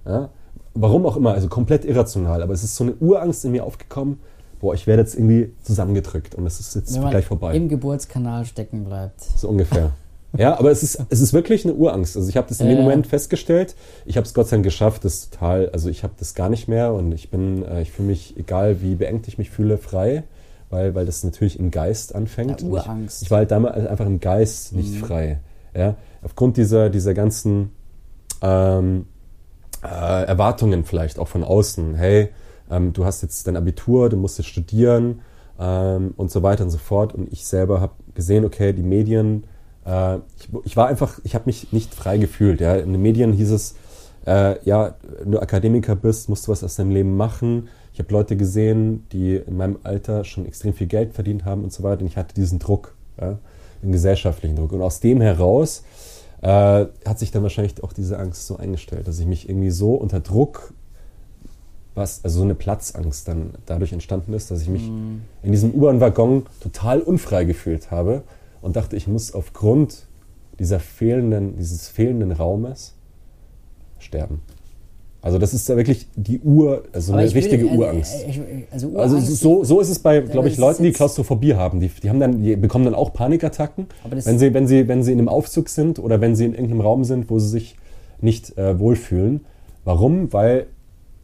Ja? 0.05 0.31
Warum 0.75 1.07
auch 1.07 1.17
immer, 1.17 1.33
also 1.35 1.49
komplett 1.49 1.85
irrational, 1.85 2.43
aber 2.43 2.53
es 2.53 2.65
ist 2.65 2.75
so 2.77 2.85
eine 2.85 2.95
Urangst 2.95 3.45
in 3.45 3.53
mir 3.53 3.65
aufgekommen, 3.65 4.19
boah, 4.61 4.75
ich 4.75 4.87
werde 4.87 5.03
jetzt 5.03 5.15
irgendwie 5.15 5.53
zusammengedrückt 5.63 6.35
und 6.35 6.47
es 6.47 6.59
ist 6.59 6.75
jetzt 6.75 6.99
gleich 7.01 7.27
vorbei. 7.27 7.55
im 7.55 7.69
Geburtskanal 7.69 8.45
stecken 8.45 8.85
bleibt. 8.85 9.21
So 9.37 9.49
ungefähr. 9.49 9.91
Ja, 10.37 10.59
aber 10.59 10.73
es 10.73 10.83
ist, 10.83 11.01
es 11.11 11.21
ist 11.21 11.33
wirklich 11.33 11.65
eine 11.65 11.75
Urangst. 11.75 12.17
Also 12.17 12.29
ich 12.29 12.37
habe 12.37 12.49
das 12.49 12.61
in 12.61 12.67
dem 12.67 12.79
Ja. 12.79 12.83
Moment 12.83 13.07
festgestellt. 13.07 13.77
Ich 14.05 14.17
habe 14.17 14.27
es 14.27 14.35
Gott 14.35 14.49
sei 14.49 14.57
Dank 14.57 14.65
geschafft, 14.65 15.05
das 15.05 15.31
total, 15.31 15.69
also 15.71 15.89
ich 15.89 16.03
habe 16.03 16.15
das 16.19 16.35
gar 16.35 16.49
nicht 16.49 16.67
mehr 16.67 16.93
und 16.93 17.13
ich 17.13 17.31
bin, 17.31 17.65
äh, 17.65 17.83
ich 17.83 17.93
fühle 17.93 18.09
mich, 18.09 18.37
egal 18.37 18.83
wie 18.83 18.97
beengt 18.97 19.29
ich 19.29 19.39
mich 19.39 19.51
fühle, 19.51 19.79
frei, 19.79 20.25
weil, 20.71 20.95
weil 20.97 21.07
das 21.07 21.23
natürlich 21.23 21.61
im 21.61 21.71
Geist 21.71 22.17
anfängt. 22.17 22.63
Ja, 22.63 22.67
Urangst. 22.67 23.23
Ich, 23.23 23.27
ich 23.27 23.31
war 23.31 23.39
halt 23.39 23.53
damals 23.53 23.87
einfach 23.87 24.07
im 24.07 24.19
Geist 24.19 24.73
nicht 24.73 24.97
frei. 24.97 25.39
Ja? 25.77 25.95
Aufgrund 26.23 26.57
dieser, 26.57 26.91
dieser 26.91 27.15
ganzen 27.15 27.71
ähm, 28.43 29.07
äh, 29.85 30.25
Erwartungen 30.25 30.85
vielleicht 30.85 31.19
auch 31.19 31.29
von 31.29 31.45
außen. 31.45 31.95
Hey, 31.95 32.31
ähm, 32.71 32.93
du 32.93 33.05
hast 33.05 33.23
jetzt 33.23 33.47
dein 33.47 33.57
Abitur, 33.57 34.09
du 34.09 34.17
musst 34.17 34.39
jetzt 34.39 34.49
studieren 34.49 35.21
ähm, 35.59 36.15
und 36.17 36.31
so 36.31 36.43
weiter 36.43 36.65
und 36.65 36.71
so 36.71 36.79
fort. 36.79 37.15
Und 37.15 37.33
ich 37.33 37.47
selber 37.47 37.81
habe 37.81 37.93
gesehen, 38.15 38.45
okay, 38.45 38.73
die 38.73 38.83
Medien, 38.83 39.45
äh, 39.87 40.17
ich, 40.39 40.49
ich 40.65 40.77
war 40.77 40.89
einfach, 40.89 41.21
ich 41.25 41.35
habe 41.35 41.45
mich 41.47 41.73
nicht 41.73 41.95
frei 41.95 42.19
gefühlt. 42.19 42.61
Ja? 42.61 42.77
In 42.77 42.93
den 42.93 43.03
Medien 43.03 43.33
hieß 43.33 43.51
es, 43.51 43.75
äh, 44.27 44.57
ja, 44.65 44.95
wenn 45.21 45.33
du 45.33 45.41
Akademiker 45.41 45.97
bist, 45.97 46.29
musst 46.29 46.47
du 46.47 46.53
was 46.53 46.65
aus 46.65 46.77
deinem 46.77 46.91
Leben 46.91 47.17
machen. 47.17 47.69
Ich 47.93 47.99
habe 47.99 48.13
Leute 48.13 48.37
gesehen, 48.37 49.07
die 49.13 49.37
in 49.37 49.57
meinem 49.57 49.79
Alter 49.85 50.25
schon 50.25 50.47
extrem 50.47 50.73
viel 50.73 50.87
Geld 50.87 51.13
verdient 51.13 51.45
haben 51.45 51.63
und 51.63 51.73
so 51.73 51.83
weiter. 51.83 52.01
Und 52.01 52.07
ich 52.07 52.17
hatte 52.17 52.35
diesen 52.35 52.59
Druck, 52.59 52.95
ja, 53.21 53.39
den 53.83 53.93
gesellschaftlichen 53.93 54.57
Druck. 54.57 54.73
Und 54.73 54.83
aus 54.83 55.01
dem 55.01 55.21
heraus 55.21 55.85
äh, 56.45 56.87
hat 57.07 57.19
sich 57.19 57.31
dann 57.31 57.43
wahrscheinlich 57.43 57.83
auch 57.83 57.95
diese 57.95 58.19
Angst 58.19 58.47
so 58.47 58.59
eingestellt, 58.59 59.09
dass 59.09 59.19
ich 59.19 59.25
mich 59.25 59.49
irgendwie 59.49 59.71
so 59.71 59.95
unter 59.95 60.21
Druck, 60.21 60.75
was, 61.95 62.23
also 62.23 62.39
so 62.39 62.45
eine 62.45 62.55
Platzangst 62.55 63.27
dann 63.27 63.55
dadurch 63.65 63.95
entstanden 63.95 64.35
ist, 64.35 64.51
dass 64.51 64.61
ich 64.61 64.69
mich 64.69 64.91
in 65.43 65.53
diesem 65.53 65.73
U-Bahn-Waggon 65.73 66.45
total 66.61 67.01
unfrei 67.01 67.45
gefühlt 67.45 67.91
habe 67.91 68.25
und 68.61 68.77
dachte, 68.77 68.95
ich 68.95 69.09
muss 69.09 69.33
aufgrund 69.33 70.07
dieser 70.59 70.81
fehlenden, 70.81 71.57
dieses 71.57 71.89
fehlenden 71.89 72.31
Raumes 72.31 72.95
sterben. 73.99 74.43
Also 75.25 75.39
das 75.39 75.55
ist 75.55 75.67
ja 75.71 75.77
wirklich 75.77 76.07
die 76.17 76.39
Ur, 76.41 76.85
also 76.93 77.13
Aber 77.13 77.21
eine 77.21 77.29
ich 77.29 77.35
will- 77.35 77.43
richtige 77.43 77.67
äh, 77.67 77.77
Urangst. 77.77 78.15
äh, 78.27 78.29
ich- 78.31 78.41
Also, 78.71 78.99
Also 78.99 79.17
Urangst, 79.17 79.37
so, 79.41 79.65
so 79.65 79.81
ist 79.81 79.89
es 79.89 79.99
bei, 79.99 80.21
glaube 80.21 80.49
ich, 80.49 80.59
Leuten, 80.59 80.83
die 80.83 80.93
Klaustrophobie 80.93 81.55
haben. 81.55 81.81
Die, 81.81 81.89
die, 81.89 82.11
haben 82.11 82.21
dann, 82.21 82.43
die 82.43 82.55
bekommen 82.57 82.85
dann 82.85 82.95
auch 82.95 83.13
Panikattacken, 83.15 83.87
wenn 84.11 84.39
sie, 84.39 84.53
wenn, 84.53 84.67
sie, 84.67 84.87
wenn 84.87 85.03
sie 85.03 85.13
in 85.13 85.19
einem 85.19 85.31
Aufzug 85.31 85.71
sind 85.71 85.99
oder 85.99 86.21
wenn 86.21 86.37
sie 86.37 86.45
in 86.45 86.53
irgendeinem 86.53 86.83
Raum 86.83 87.05
sind, 87.05 87.31
wo 87.31 87.39
sie 87.39 87.49
sich 87.49 87.77
nicht 88.21 88.59
äh, 88.59 88.79
wohlfühlen. 88.79 89.41
Warum? 89.85 90.31
Weil 90.33 90.67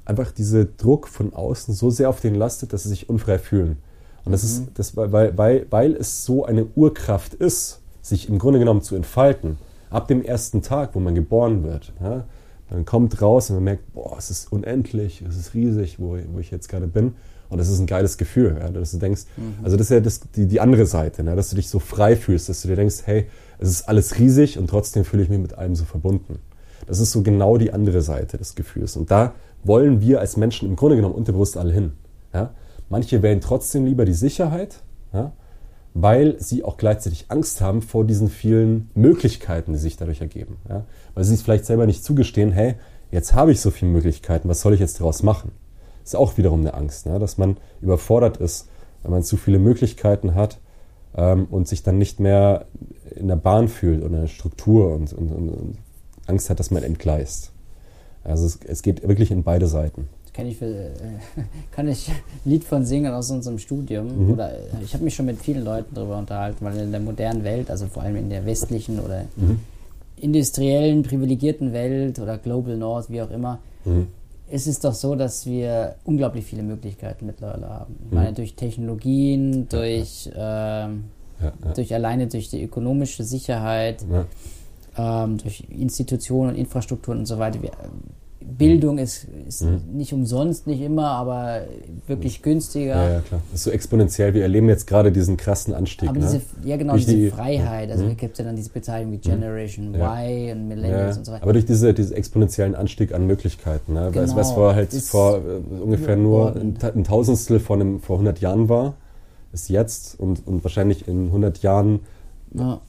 einfach 0.06 0.32
dieser 0.32 0.64
Druck 0.64 1.06
von 1.06 1.34
außen 1.34 1.74
so 1.74 1.90
sehr 1.90 2.08
auf 2.08 2.20
denen 2.20 2.36
lastet, 2.36 2.72
dass 2.72 2.84
sie 2.84 2.88
sich 2.88 3.10
unfrei 3.10 3.38
fühlen. 3.38 3.76
Und 4.24 4.32
das 4.32 4.42
Mhm. 4.42 4.48
ist, 4.48 4.62
das, 4.74 4.96
weil, 4.96 5.36
weil, 5.36 5.66
weil 5.70 5.94
es 5.94 6.24
so 6.24 6.44
eine 6.46 6.64
Urkraft 6.74 7.34
ist, 7.34 7.80
sich 8.00 8.28
im 8.30 8.38
Grunde 8.38 8.58
genommen 8.60 8.80
zu 8.80 8.96
entfalten, 8.96 9.58
ab 9.90 10.08
dem 10.08 10.22
ersten 10.24 10.62
Tag, 10.62 10.94
wo 10.94 11.00
man 11.00 11.14
geboren 11.14 11.64
wird. 11.64 11.92
Ja? 12.02 12.24
Man 12.70 12.84
kommt 12.84 13.20
raus 13.20 13.50
und 13.50 13.56
man 13.56 13.64
merkt, 13.64 13.92
boah, 13.92 14.16
es 14.16 14.30
ist 14.30 14.52
unendlich, 14.52 15.22
es 15.28 15.36
ist 15.36 15.54
riesig, 15.54 15.98
wo, 15.98 16.16
wo 16.32 16.38
ich 16.38 16.50
jetzt 16.50 16.68
gerade 16.68 16.86
bin. 16.86 17.14
Und 17.48 17.58
das 17.58 17.68
ist 17.68 17.80
ein 17.80 17.86
geiles 17.86 18.16
Gefühl, 18.16 18.56
ja, 18.60 18.70
dass 18.70 18.92
du 18.92 18.98
denkst, 18.98 19.22
also 19.64 19.76
das 19.76 19.86
ist 19.86 19.90
ja 19.90 20.00
das, 20.00 20.20
die, 20.36 20.46
die 20.46 20.60
andere 20.60 20.86
Seite, 20.86 21.24
ne, 21.24 21.34
dass 21.34 21.50
du 21.50 21.56
dich 21.56 21.68
so 21.68 21.80
frei 21.80 22.14
fühlst, 22.14 22.48
dass 22.48 22.62
du 22.62 22.68
dir 22.68 22.76
denkst, 22.76 23.02
hey, 23.06 23.26
es 23.58 23.68
ist 23.68 23.88
alles 23.88 24.18
riesig 24.20 24.56
und 24.56 24.70
trotzdem 24.70 25.04
fühle 25.04 25.24
ich 25.24 25.28
mich 25.28 25.40
mit 25.40 25.58
allem 25.58 25.74
so 25.74 25.84
verbunden. 25.84 26.38
Das 26.86 27.00
ist 27.00 27.10
so 27.10 27.22
genau 27.22 27.56
die 27.56 27.72
andere 27.72 28.02
Seite 28.02 28.38
des 28.38 28.54
Gefühls. 28.54 28.96
Und 28.96 29.10
da 29.10 29.34
wollen 29.64 30.00
wir 30.00 30.20
als 30.20 30.36
Menschen 30.36 30.68
im 30.68 30.76
Grunde 30.76 30.96
genommen 30.96 31.14
unterbewusst 31.14 31.56
alle 31.56 31.72
hin. 31.72 31.92
Ja? 32.32 32.50
Manche 32.88 33.20
wählen 33.22 33.40
trotzdem 33.40 33.84
lieber 33.84 34.04
die 34.04 34.14
Sicherheit, 34.14 34.80
ja? 35.12 35.32
Weil 35.94 36.40
sie 36.40 36.64
auch 36.64 36.76
gleichzeitig 36.76 37.26
Angst 37.28 37.60
haben 37.60 37.82
vor 37.82 38.04
diesen 38.04 38.28
vielen 38.28 38.90
Möglichkeiten, 38.94 39.72
die 39.72 39.78
sich 39.78 39.96
dadurch 39.96 40.20
ergeben. 40.20 40.56
Ja? 40.68 40.84
Weil 41.14 41.24
sie 41.24 41.34
es 41.34 41.42
vielleicht 41.42 41.66
selber 41.66 41.86
nicht 41.86 42.04
zugestehen, 42.04 42.52
hey, 42.52 42.74
jetzt 43.10 43.34
habe 43.34 43.52
ich 43.52 43.60
so 43.60 43.70
viele 43.70 43.90
Möglichkeiten, 43.90 44.48
was 44.48 44.60
soll 44.60 44.74
ich 44.74 44.80
jetzt 44.80 45.00
daraus 45.00 45.22
machen? 45.22 45.52
ist 46.10 46.16
auch 46.16 46.36
wiederum 46.36 46.60
eine 46.60 46.74
Angst, 46.74 47.06
ne? 47.06 47.18
dass 47.18 47.38
man 47.38 47.56
überfordert 47.80 48.38
ist, 48.38 48.68
wenn 49.02 49.12
man 49.12 49.22
zu 49.22 49.36
viele 49.36 49.58
Möglichkeiten 49.58 50.34
hat 50.34 50.58
ähm, 51.16 51.46
und 51.50 51.68
sich 51.68 51.82
dann 51.82 51.98
nicht 51.98 52.20
mehr 52.20 52.66
in 53.14 53.28
der 53.28 53.36
Bahn 53.36 53.68
fühlt 53.68 54.00
oder 54.02 54.14
in 54.14 54.20
der 54.22 54.28
Struktur 54.28 54.94
und, 54.94 55.12
und, 55.12 55.30
und, 55.30 55.78
Angst 56.26 56.50
hat, 56.50 56.60
dass 56.60 56.70
man 56.70 56.82
entgleist. 56.82 57.50
Also 58.22 58.46
es, 58.46 58.58
es 58.64 58.82
geht 58.82 59.06
wirklich 59.06 59.30
in 59.30 59.42
beide 59.42 59.66
Seiten. 59.66 60.08
Kann 60.40 60.46
ich, 60.48 60.62
äh, 60.62 60.90
kann 61.70 61.88
ich 61.88 62.08
ein 62.08 62.14
Lied 62.44 62.64
von 62.64 62.84
singen 62.84 63.12
aus 63.12 63.30
unserem 63.30 63.58
Studium. 63.58 64.26
Mhm. 64.26 64.32
Oder 64.32 64.52
äh, 64.52 64.56
ich 64.82 64.94
habe 64.94 65.04
mich 65.04 65.14
schon 65.14 65.26
mit 65.26 65.38
vielen 65.38 65.64
Leuten 65.64 65.94
darüber 65.94 66.16
unterhalten, 66.18 66.64
weil 66.64 66.76
in 66.78 66.90
der 66.90 67.00
modernen 67.00 67.44
Welt, 67.44 67.70
also 67.70 67.86
vor 67.86 68.02
allem 68.02 68.16
in 68.16 68.30
der 68.30 68.46
westlichen 68.46 68.98
oder 69.00 69.24
Mhm. 69.36 69.60
industriellen, 70.16 71.02
privilegierten 71.02 71.72
Welt 71.72 72.18
oder 72.18 72.38
Global 72.38 72.76
North, 72.76 73.10
wie 73.10 73.22
auch 73.22 73.30
immer, 73.30 73.58
Mhm. 73.84 74.06
es 74.50 74.66
ist 74.66 74.84
doch 74.84 74.94
so, 74.94 75.14
dass 75.14 75.46
wir 75.46 75.94
unglaublich 76.04 76.44
viele 76.44 76.62
Möglichkeiten 76.62 77.26
mittlerweile 77.26 77.68
haben. 77.68 77.96
Ich 78.06 78.10
Mhm. 78.10 78.16
meine, 78.16 78.32
durch 78.32 78.54
Technologien, 78.54 79.68
durch, 79.68 80.30
ähm, 80.34 81.04
Ja, 81.42 81.52
ja, 81.64 81.72
durch 81.72 81.94
alleine 81.94 82.26
durch 82.26 82.50
die 82.50 82.62
ökonomische 82.62 83.24
Sicherheit, 83.24 84.04
ja. 84.98 85.24
ähm, 85.24 85.38
durch 85.38 85.64
Institutionen 85.70 86.50
und 86.50 86.56
Infrastrukturen 86.56 87.20
und 87.20 87.24
so 87.26 87.38
weiter. 87.38 87.62
Wir, 87.62 87.70
Bildung 88.42 88.98
ist, 88.98 89.26
ist 89.46 89.62
Mhm. 89.64 89.80
nicht 89.92 90.12
umsonst, 90.12 90.66
nicht 90.66 90.80
immer, 90.80 91.06
aber 91.08 91.62
wirklich 92.06 92.42
günstiger. 92.42 92.94
Ja, 92.96 93.10
ja, 93.14 93.20
klar. 93.20 93.40
Das 93.50 93.60
ist 93.60 93.64
so 93.64 93.70
exponentiell. 93.70 94.32
Wir 94.34 94.42
erleben 94.42 94.68
jetzt 94.68 94.86
gerade 94.86 95.12
diesen 95.12 95.36
krassen 95.36 95.74
Anstieg. 95.74 96.08
Aber 96.08 96.18
ne? 96.18 96.24
diese, 96.26 96.40
ja 96.68 96.76
genau, 96.76 96.94
Durch 96.94 97.04
diese 97.04 97.16
die- 97.16 97.30
Freiheit, 97.30 97.90
also 97.90 98.04
Mhm. 98.04 98.16
gibt 98.16 98.32
es 98.32 98.38
ja 98.38 98.44
dann 98.46 98.56
diese 98.56 98.70
Bezeichnung 98.70 99.12
wie 99.12 99.18
Generation 99.18 99.94
Ja. 99.94 100.14
Y 100.24 100.52
und 100.52 100.70
ja, 100.70 100.76
Millennials 100.76 101.18
und 101.18 101.26
so 101.26 101.32
weiter. 101.32 101.42
aber 101.42 101.52
durch 101.52 101.66
diese, 101.66 101.92
diesen 101.94 102.16
exponentiellen 102.16 102.74
Anstieg 102.74 103.12
an 103.14 103.26
Möglichkeiten. 103.26 103.92
Ne? 103.94 104.10
Weil 104.14 104.24
es- 104.24 104.30
Genau. 104.34 104.72
halt 104.74 104.92
vor 104.94 105.36
äh, 105.38 105.82
ungefähr 105.82 106.16
nur 106.16 106.56
ein, 106.56 106.76
ein 106.82 107.04
Tausendstel 107.04 107.60
von 107.60 107.80
einem, 107.80 108.00
vor 108.00 108.16
100 108.16 108.40
Jahren 108.40 108.68
war, 108.68 108.94
ist 109.52 109.68
jetzt 109.68 110.18
und, 110.18 110.46
und 110.46 110.64
wahrscheinlich 110.64 111.06
in 111.08 111.26
100 111.30 111.58
Jahren 111.62 112.00
Ja, 112.54 112.80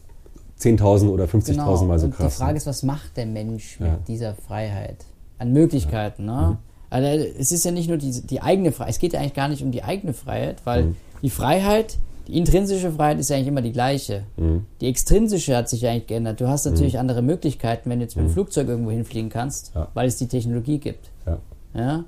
10.000 0.60 1.10
oder 1.10 1.26
50.000 1.28 1.52
genau. 1.52 1.84
Mal 1.86 2.00
so 2.00 2.06
und 2.06 2.16
krass. 2.16 2.34
die 2.36 2.38
Frage 2.40 2.54
ne? 2.54 2.58
ist, 2.58 2.68
was 2.68 2.84
macht 2.84 3.18
der 3.18 3.26
Mensch 3.26 3.80
Ja. 3.80 3.94
mit 3.94 4.08
dieser 4.08 4.34
Freiheit? 4.36 4.98
An 5.42 5.52
Möglichkeiten, 5.54 6.26
ne? 6.26 6.52
Mhm. 6.52 6.58
Also 6.90 7.08
es 7.40 7.52
ist 7.52 7.66
ja 7.66 7.72
nicht 7.72 7.88
nur 7.88 7.98
die, 7.98 8.12
die 8.22 8.42
eigene 8.42 8.72
Freiheit, 8.72 8.92
es 8.94 9.00
geht 9.00 9.14
ja 9.14 9.20
eigentlich 9.20 9.34
gar 9.34 9.48
nicht 9.48 9.64
um 9.64 9.72
die 9.72 9.84
eigene 9.84 10.14
Freiheit, 10.14 10.58
weil 10.66 10.84
Mhm. 10.84 10.96
die 11.22 11.30
Freiheit, 11.30 11.98
die 12.28 12.38
intrinsische 12.38 12.92
Freiheit 12.92 13.20
ist 13.20 13.30
ja 13.30 13.36
eigentlich 13.38 13.48
immer 13.48 13.62
die 13.62 13.72
gleiche. 13.72 14.24
Mhm. 14.38 14.66
Die 14.82 14.88
extrinsische 14.88 15.56
hat 15.56 15.68
sich 15.70 15.82
ja 15.82 15.92
eigentlich 15.92 16.08
geändert. 16.08 16.40
Du 16.42 16.48
hast 16.48 16.66
natürlich 16.66 17.00
andere 17.00 17.22
Möglichkeiten, 17.22 17.90
wenn 17.90 18.00
du 18.00 18.04
jetzt 18.06 18.16
mit 18.18 18.26
dem 18.26 18.32
Flugzeug 18.32 18.68
irgendwo 18.68 18.92
hinfliegen 18.92 19.30
kannst, 19.30 19.72
Ja. 19.74 19.88
weil 19.94 20.08
es 20.08 20.18
die 20.18 20.28
Technologie 20.28 20.78
gibt. 20.80 21.10
Ja. 21.26 21.38
Ja? 21.74 22.04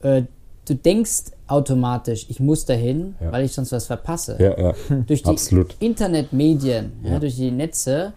Äh, 0.00 0.22
du 0.66 0.74
denkst 0.74 1.32
automatisch, 1.46 2.26
ich 2.30 2.40
muss 2.40 2.64
dahin, 2.64 3.14
Ja. 3.20 3.30
weil 3.32 3.44
ich 3.44 3.52
sonst 3.52 3.70
was 3.72 3.86
verpasse. 3.86 4.36
Ja, 4.40 4.58
ja. 4.58 4.74
Durch 5.06 5.22
die 5.22 5.28
Absolut. 5.28 5.76
Internetmedien, 5.78 6.92
ja. 7.04 7.18
Durch 7.18 7.36
die 7.36 7.50
Netze, 7.50 8.12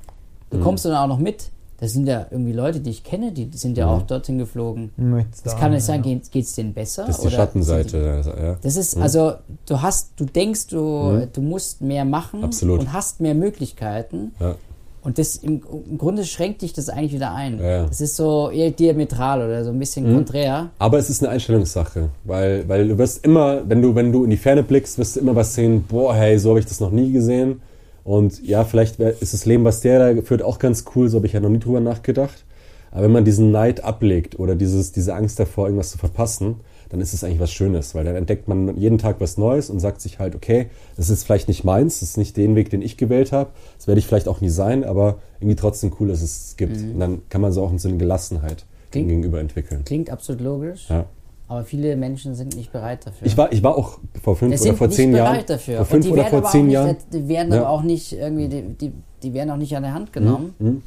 Mhm. 0.51 0.57
bekommst 0.59 0.85
du 0.85 0.89
dann 0.89 0.97
auch 0.99 1.07
noch 1.07 1.19
mit. 1.19 1.49
Das 1.77 1.91
sind 1.91 2.07
ja 2.07 2.25
irgendwie 2.31 2.53
Leute, 2.53 2.79
die 2.79 2.89
ich 2.91 3.03
kenne, 3.03 3.31
die 3.33 3.49
sind 3.53 3.77
ja 3.77 3.87
auch 3.87 4.03
dorthin 4.03 4.37
geflogen. 4.37 4.91
Du 4.97 5.51
kann 5.59 5.71
nicht 5.71 5.83
sein, 5.83 6.03
ja. 6.03 6.17
geht 6.31 6.45
es 6.45 6.53
denen 6.53 6.73
besser? 6.73 7.05
Das 7.05 7.17
ist 7.17 7.25
die 7.25 7.31
Schattenseite. 7.31 7.89
sind 7.89 8.05
also, 8.05 8.29
ja. 8.31 8.53
die- 8.53 8.61
Das 8.61 8.75
ist, 8.77 8.95
also, 8.97 9.33
du 9.65 9.81
hast, 9.81 10.11
du 10.15 10.25
denkst, 10.25 10.67
du, 10.67 11.27
du 11.31 11.41
musst 11.41 11.81
mehr 11.81 12.05
machen 12.05 12.43
Absolut. 12.45 12.79
und 12.79 12.93
hast 12.93 13.19
mehr 13.19 13.35
Möglichkeiten. 13.35 14.31
Ja. 14.39 14.55
Und 15.03 15.19
das 15.19 15.35
im, 15.35 15.61
im 15.87 15.97
Grunde 15.99 16.23
schränkt 16.25 16.63
dich 16.63 16.73
das 16.73 16.89
eigentlich 16.89 17.13
wieder 17.13 17.31
ein. 17.35 17.59
Ja, 17.59 17.65
ja. 17.69 17.85
Das 17.85 18.01
ist 18.01 18.15
so 18.15 18.49
eher 18.49 18.71
diametral 18.71 19.45
oder 19.45 19.63
so 19.63 19.69
ein 19.69 19.77
bisschen 19.77 20.11
konträr. 20.15 20.69
Aber 20.79 20.97
es 20.97 21.11
ist 21.11 21.21
eine 21.21 21.31
Einstellungssache, 21.31 22.09
weil, 22.23 22.67
weil 22.67 22.87
du 22.87 22.97
wirst 22.97 23.23
immer, 23.23 23.61
wenn 23.69 23.83
du, 23.83 23.93
wenn 23.93 24.11
du 24.11 24.23
in 24.23 24.31
die 24.31 24.37
Ferne 24.37 24.63
blickst, 24.63 24.97
wirst 24.97 25.15
du 25.17 25.19
immer 25.19 25.35
was 25.35 25.53
sehen, 25.53 25.83
boah, 25.87 26.15
hey, 26.15 26.39
so 26.39 26.49
habe 26.49 26.59
ich 26.59 26.65
das 26.65 26.79
noch 26.79 26.89
nie 26.89 27.11
gesehen. 27.11 27.61
Und 28.05 28.41
ja, 28.47 28.63
vielleicht 28.63 28.99
ist 28.99 29.33
das 29.33 29.45
Leben, 29.45 29.65
was 29.65 29.81
der 29.81 30.13
da 30.13 30.21
führt, 30.21 30.43
auch 30.43 30.59
ganz 30.59 30.85
cool, 30.95 31.09
so 31.09 31.17
habe 31.17 31.25
ich 31.27 31.33
ja 31.33 31.39
noch 31.41 31.49
nie 31.49 31.59
drüber 31.59 31.79
nachgedacht. 31.81 32.45
Aber 32.91 33.03
wenn 33.03 33.11
man 33.11 33.25
diesen 33.25 33.51
Neid 33.51 33.83
ablegt 33.83 34.39
oder 34.39 34.55
dieses, 34.55 34.93
diese 34.93 35.15
Angst 35.15 35.39
davor, 35.39 35.65
irgendwas 35.65 35.89
zu 35.91 35.97
verpassen, 35.97 36.57
dann 36.89 37.01
ist 37.01 37.13
es 37.13 37.23
eigentlich 37.23 37.39
was 37.39 37.51
Schönes, 37.51 37.95
weil 37.95 38.05
dann 38.05 38.15
entdeckt 38.15 38.47
man 38.47 38.77
jeden 38.77 38.99
Tag 38.99 39.15
was 39.19 39.37
Neues 39.37 39.71
und 39.71 39.79
sagt 39.79 39.99
sich 40.01 40.19
halt, 40.19 40.35
okay, 40.35 40.67
das 40.95 41.09
ist 41.09 41.23
vielleicht 41.23 41.47
nicht 41.47 41.63
meins, 41.63 41.99
das 41.99 42.09
ist 42.09 42.17
nicht 42.17 42.37
den 42.37 42.55
Weg, 42.55 42.69
den 42.69 42.83
ich 42.83 42.95
gewählt 42.95 43.31
habe, 43.31 43.49
das 43.75 43.87
werde 43.87 43.99
ich 43.99 44.05
vielleicht 44.05 44.27
auch 44.27 44.39
nie 44.39 44.49
sein, 44.49 44.83
aber 44.83 45.17
irgendwie 45.39 45.55
trotzdem 45.55 45.91
cool, 45.99 46.07
dass 46.09 46.21
es 46.21 46.49
es 46.49 46.57
gibt. 46.57 46.77
Und 46.77 46.99
dann 46.99 47.21
kann 47.29 47.41
man 47.41 47.51
so 47.51 47.63
auch 47.63 47.71
so 47.77 47.89
eine 47.89 47.97
Gelassenheit 47.97 48.65
Klingt- 48.91 49.09
gegenüber 49.09 49.39
entwickeln. 49.41 49.81
Klingt 49.83 50.11
absolut 50.11 50.41
logisch, 50.41 50.85
Ja. 50.89 51.05
Aber 51.47 51.63
viele 51.63 51.95
Menschen 51.95 52.33
sind 52.35 52.55
nicht 52.55 52.71
bereit 52.71 53.05
dafür. 53.05 53.27
Ich 53.27 53.37
war, 53.37 53.51
ich 53.51 53.61
war 53.63 53.77
auch 53.77 53.99
vor 54.21 54.35
fünf 54.35 54.55
es 54.55 54.61
oder 54.63 54.73
vor 54.73 54.89
zehn 54.89 55.15
Jahren. 55.15 55.45
Vor 55.45 55.57
fünf 55.57 55.93
und 55.93 56.03
die 56.03 56.11
oder 56.11 56.17
werden 56.23 56.29
vor 56.29 56.39
aber 56.39 56.49
zehn 56.49 56.69
Jahren. 56.69 56.87
Nicht, 56.87 57.13
die 57.13 57.27
werden 57.27 57.53
Ja. 57.53 57.59
aber 57.61 57.69
auch 57.69 57.83
nicht 57.83 58.13
irgendwie, 58.13 58.47
die, 58.47 58.61
die, 58.63 58.93
die 59.23 59.33
werden 59.33 59.51
auch 59.51 59.57
nicht 59.57 59.75
an 59.75 59.83
der 59.83 59.93
Hand 59.93 60.11
genommen. 60.11 60.55
Mhm. 60.59 60.81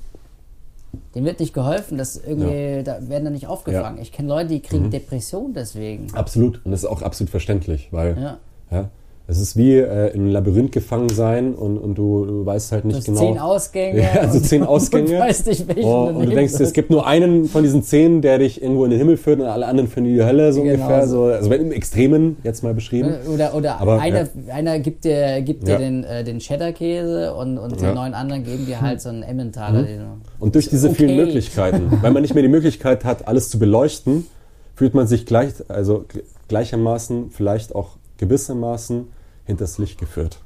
Denen 1.14 1.26
wird 1.26 1.38
nicht 1.38 1.52
geholfen, 1.52 1.98
das 1.98 2.16
irgendwie, 2.16 2.82
da 2.82 2.98
werden 3.08 3.24
dann 3.24 3.34
nicht 3.34 3.46
aufgefangen. 3.46 3.84
Ja. 3.84 3.92
Mhm. 3.92 3.98
Ich 4.02 4.12
kenne 4.12 4.28
Leute, 4.28 4.48
die 4.48 4.60
kriegen 4.60 4.90
Depressionen 4.90 5.54
deswegen. 5.54 6.12
Absolut. 6.14 6.64
Und 6.64 6.70
das 6.72 6.80
ist 6.82 6.88
auch 6.88 7.02
absolut 7.02 7.30
verständlich, 7.30 7.88
weil 7.92 8.38
Ja. 8.70 8.90
Ja, 9.28 9.32
es 9.32 9.38
ist 9.40 9.56
wie 9.56 9.74
äh, 9.76 10.08
im 10.14 10.26
Labyrinth 10.28 10.72
gefangen 10.72 11.10
sein 11.10 11.54
und, 11.54 11.76
und 11.76 11.96
du, 11.96 12.24
du 12.24 12.46
weißt 12.46 12.72
halt 12.72 12.84
Du 12.84 12.88
nicht 12.88 13.04
genau. 13.04 13.18
zehn 13.26 13.38
Ausgänge. 13.38 14.00
Ja, 14.00 14.20
also 14.22 14.40
zehn 14.40 14.62
Ausgänge. 14.64 15.12
Und 15.16 15.18
weißt 15.20 15.46
nicht, 15.46 15.68
welchen 15.68 15.84
Oh, 15.84 16.08
du 16.10 16.18
und 16.18 16.26
du 16.30 16.34
denkst, 16.34 16.52
es 16.54 16.58
sollst. 16.58 16.74
gibt 16.74 16.90
nur 16.90 17.06
einen 17.06 17.44
von 17.44 17.62
diesen 17.62 17.82
zehn, 17.82 18.22
der 18.22 18.38
dich 18.38 18.62
irgendwo 18.62 18.84
in 18.84 18.90
den 18.90 18.98
Himmel 18.98 19.16
führt 19.18 19.38
und 19.40 19.46
alle 19.46 19.66
anderen 19.66 19.88
führen 19.90 20.06
in 20.06 20.14
die 20.14 20.24
Hölle, 20.24 20.52
so 20.52 20.62
Genau 20.62 20.74
ungefähr. 20.82 21.06
so. 21.06 21.26
So. 21.28 21.32
Also 21.32 21.52
im 21.52 21.72
Extremen 21.72 22.38
jetzt 22.42 22.62
mal 22.64 22.72
beschrieben. 22.74 23.14
Oder, 23.32 23.54
oder 23.54 23.80
Aber, 23.80 24.00
einer, 24.00 24.22
ja. 24.22 24.54
einer 24.54 24.78
gibt 24.78 25.04
dir, 25.04 25.42
gibt 25.42 25.66
dir 25.68 25.72
Ja. 25.72 25.78
den, 25.78 26.04
äh, 26.04 26.24
den 26.24 26.38
Cheddar-Käse 26.38 27.34
und, 27.34 27.58
und 27.58 27.80
Ja. 27.80 27.88
den 27.88 27.94
neun 27.96 28.14
anderen 28.14 28.44
geben 28.44 28.64
dir 28.66 28.80
halt 28.80 29.00
so 29.02 29.10
einen 29.10 29.22
Emmentaler. 29.22 29.82
du- 29.82 29.88
Und 30.40 30.54
durch 30.54 30.68
diese 30.70 30.90
vielen 30.90 31.10
Okay. 31.10 31.24
Möglichkeiten, 31.26 31.92
weil 32.00 32.12
man 32.12 32.22
nicht 32.22 32.32
mehr 32.34 32.42
die 32.42 32.48
Möglichkeit 32.48 33.04
hat, 33.04 33.28
alles 33.28 33.50
zu 33.50 33.58
beleuchten, 33.58 34.26
fühlt 34.74 34.94
man 34.94 35.06
sich 35.06 35.26
gleich, 35.26 35.50
also 35.68 36.04
gleichermaßen, 36.48 37.30
vielleicht 37.30 37.74
auch 37.74 37.90
gewissermaßen 38.18 39.08
hinters 39.48 39.78
Licht 39.78 39.98
geführt. 39.98 40.38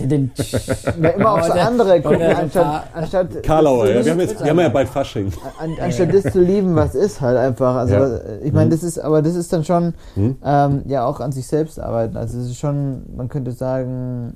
Ja, 0.00 0.06
immer 1.16 1.32
aufs 1.32 1.50
andere 1.50 2.00
gucken, 2.00 2.22
anstatt, 2.22 2.84
anstatt, 2.94 3.42
Karlauer, 3.42 3.88
ja, 3.88 3.98
zu 4.00 4.04
wir 4.06 4.12
haben, 4.12 4.18
lieben- 4.20 4.30
jetzt, 4.30 4.42
wir 4.44 4.50
haben 4.50 4.60
ja 4.60 4.68
bald 4.68 4.88
Fasching. 4.88 5.32
an, 5.60 5.70
anstatt 5.80 6.14
das 6.14 6.32
zu 6.32 6.40
lieben, 6.40 6.76
was 6.76 6.94
ist 6.94 7.20
halt 7.20 7.36
einfach. 7.36 7.74
Also 7.74 7.94
Ja. 7.94 8.18
ich 8.44 8.52
meine, 8.52 8.70
das 8.70 8.84
ist, 8.84 8.98
aber 9.00 9.22
das 9.22 9.34
ist 9.34 9.52
dann 9.52 9.64
schon 9.64 9.94
Hm? 10.14 10.36
ähm, 10.44 10.82
ja 10.86 11.04
auch 11.04 11.18
an 11.18 11.32
sich 11.32 11.48
selbst 11.48 11.80
arbeiten. 11.80 12.16
Also 12.16 12.38
es 12.38 12.46
ist 12.46 12.58
schon, 12.58 13.02
man 13.16 13.28
könnte 13.28 13.50
sagen, 13.50 14.34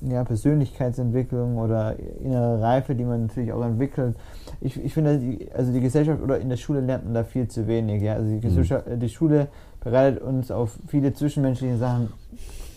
ja, 0.00 0.24
Persönlichkeitsentwicklung 0.24 1.58
oder 1.58 1.96
innere 2.24 2.62
Reife, 2.62 2.94
die 2.94 3.04
man 3.04 3.26
natürlich 3.26 3.52
auch 3.52 3.62
entwickelt. 3.62 4.16
Ich, 4.62 4.82
ich 4.82 4.94
finde, 4.94 5.18
die, 5.18 5.46
also 5.54 5.72
die 5.72 5.80
Gesellschaft 5.80 6.22
oder 6.22 6.38
in 6.38 6.48
der 6.48 6.56
Schule 6.56 6.80
lernt 6.80 7.04
man 7.04 7.12
da 7.12 7.24
viel 7.24 7.48
zu 7.48 7.66
wenig. 7.66 8.02
Ja? 8.02 8.14
Also 8.14 8.30
die, 8.30 8.40
Gesellschaft, 8.40 8.86
die 8.90 9.08
Schule 9.10 9.48
bereitet 9.80 10.22
uns 10.22 10.50
auf 10.50 10.72
viele 10.88 11.12
zwischenmenschliche 11.12 11.78
Sachen 11.78 12.08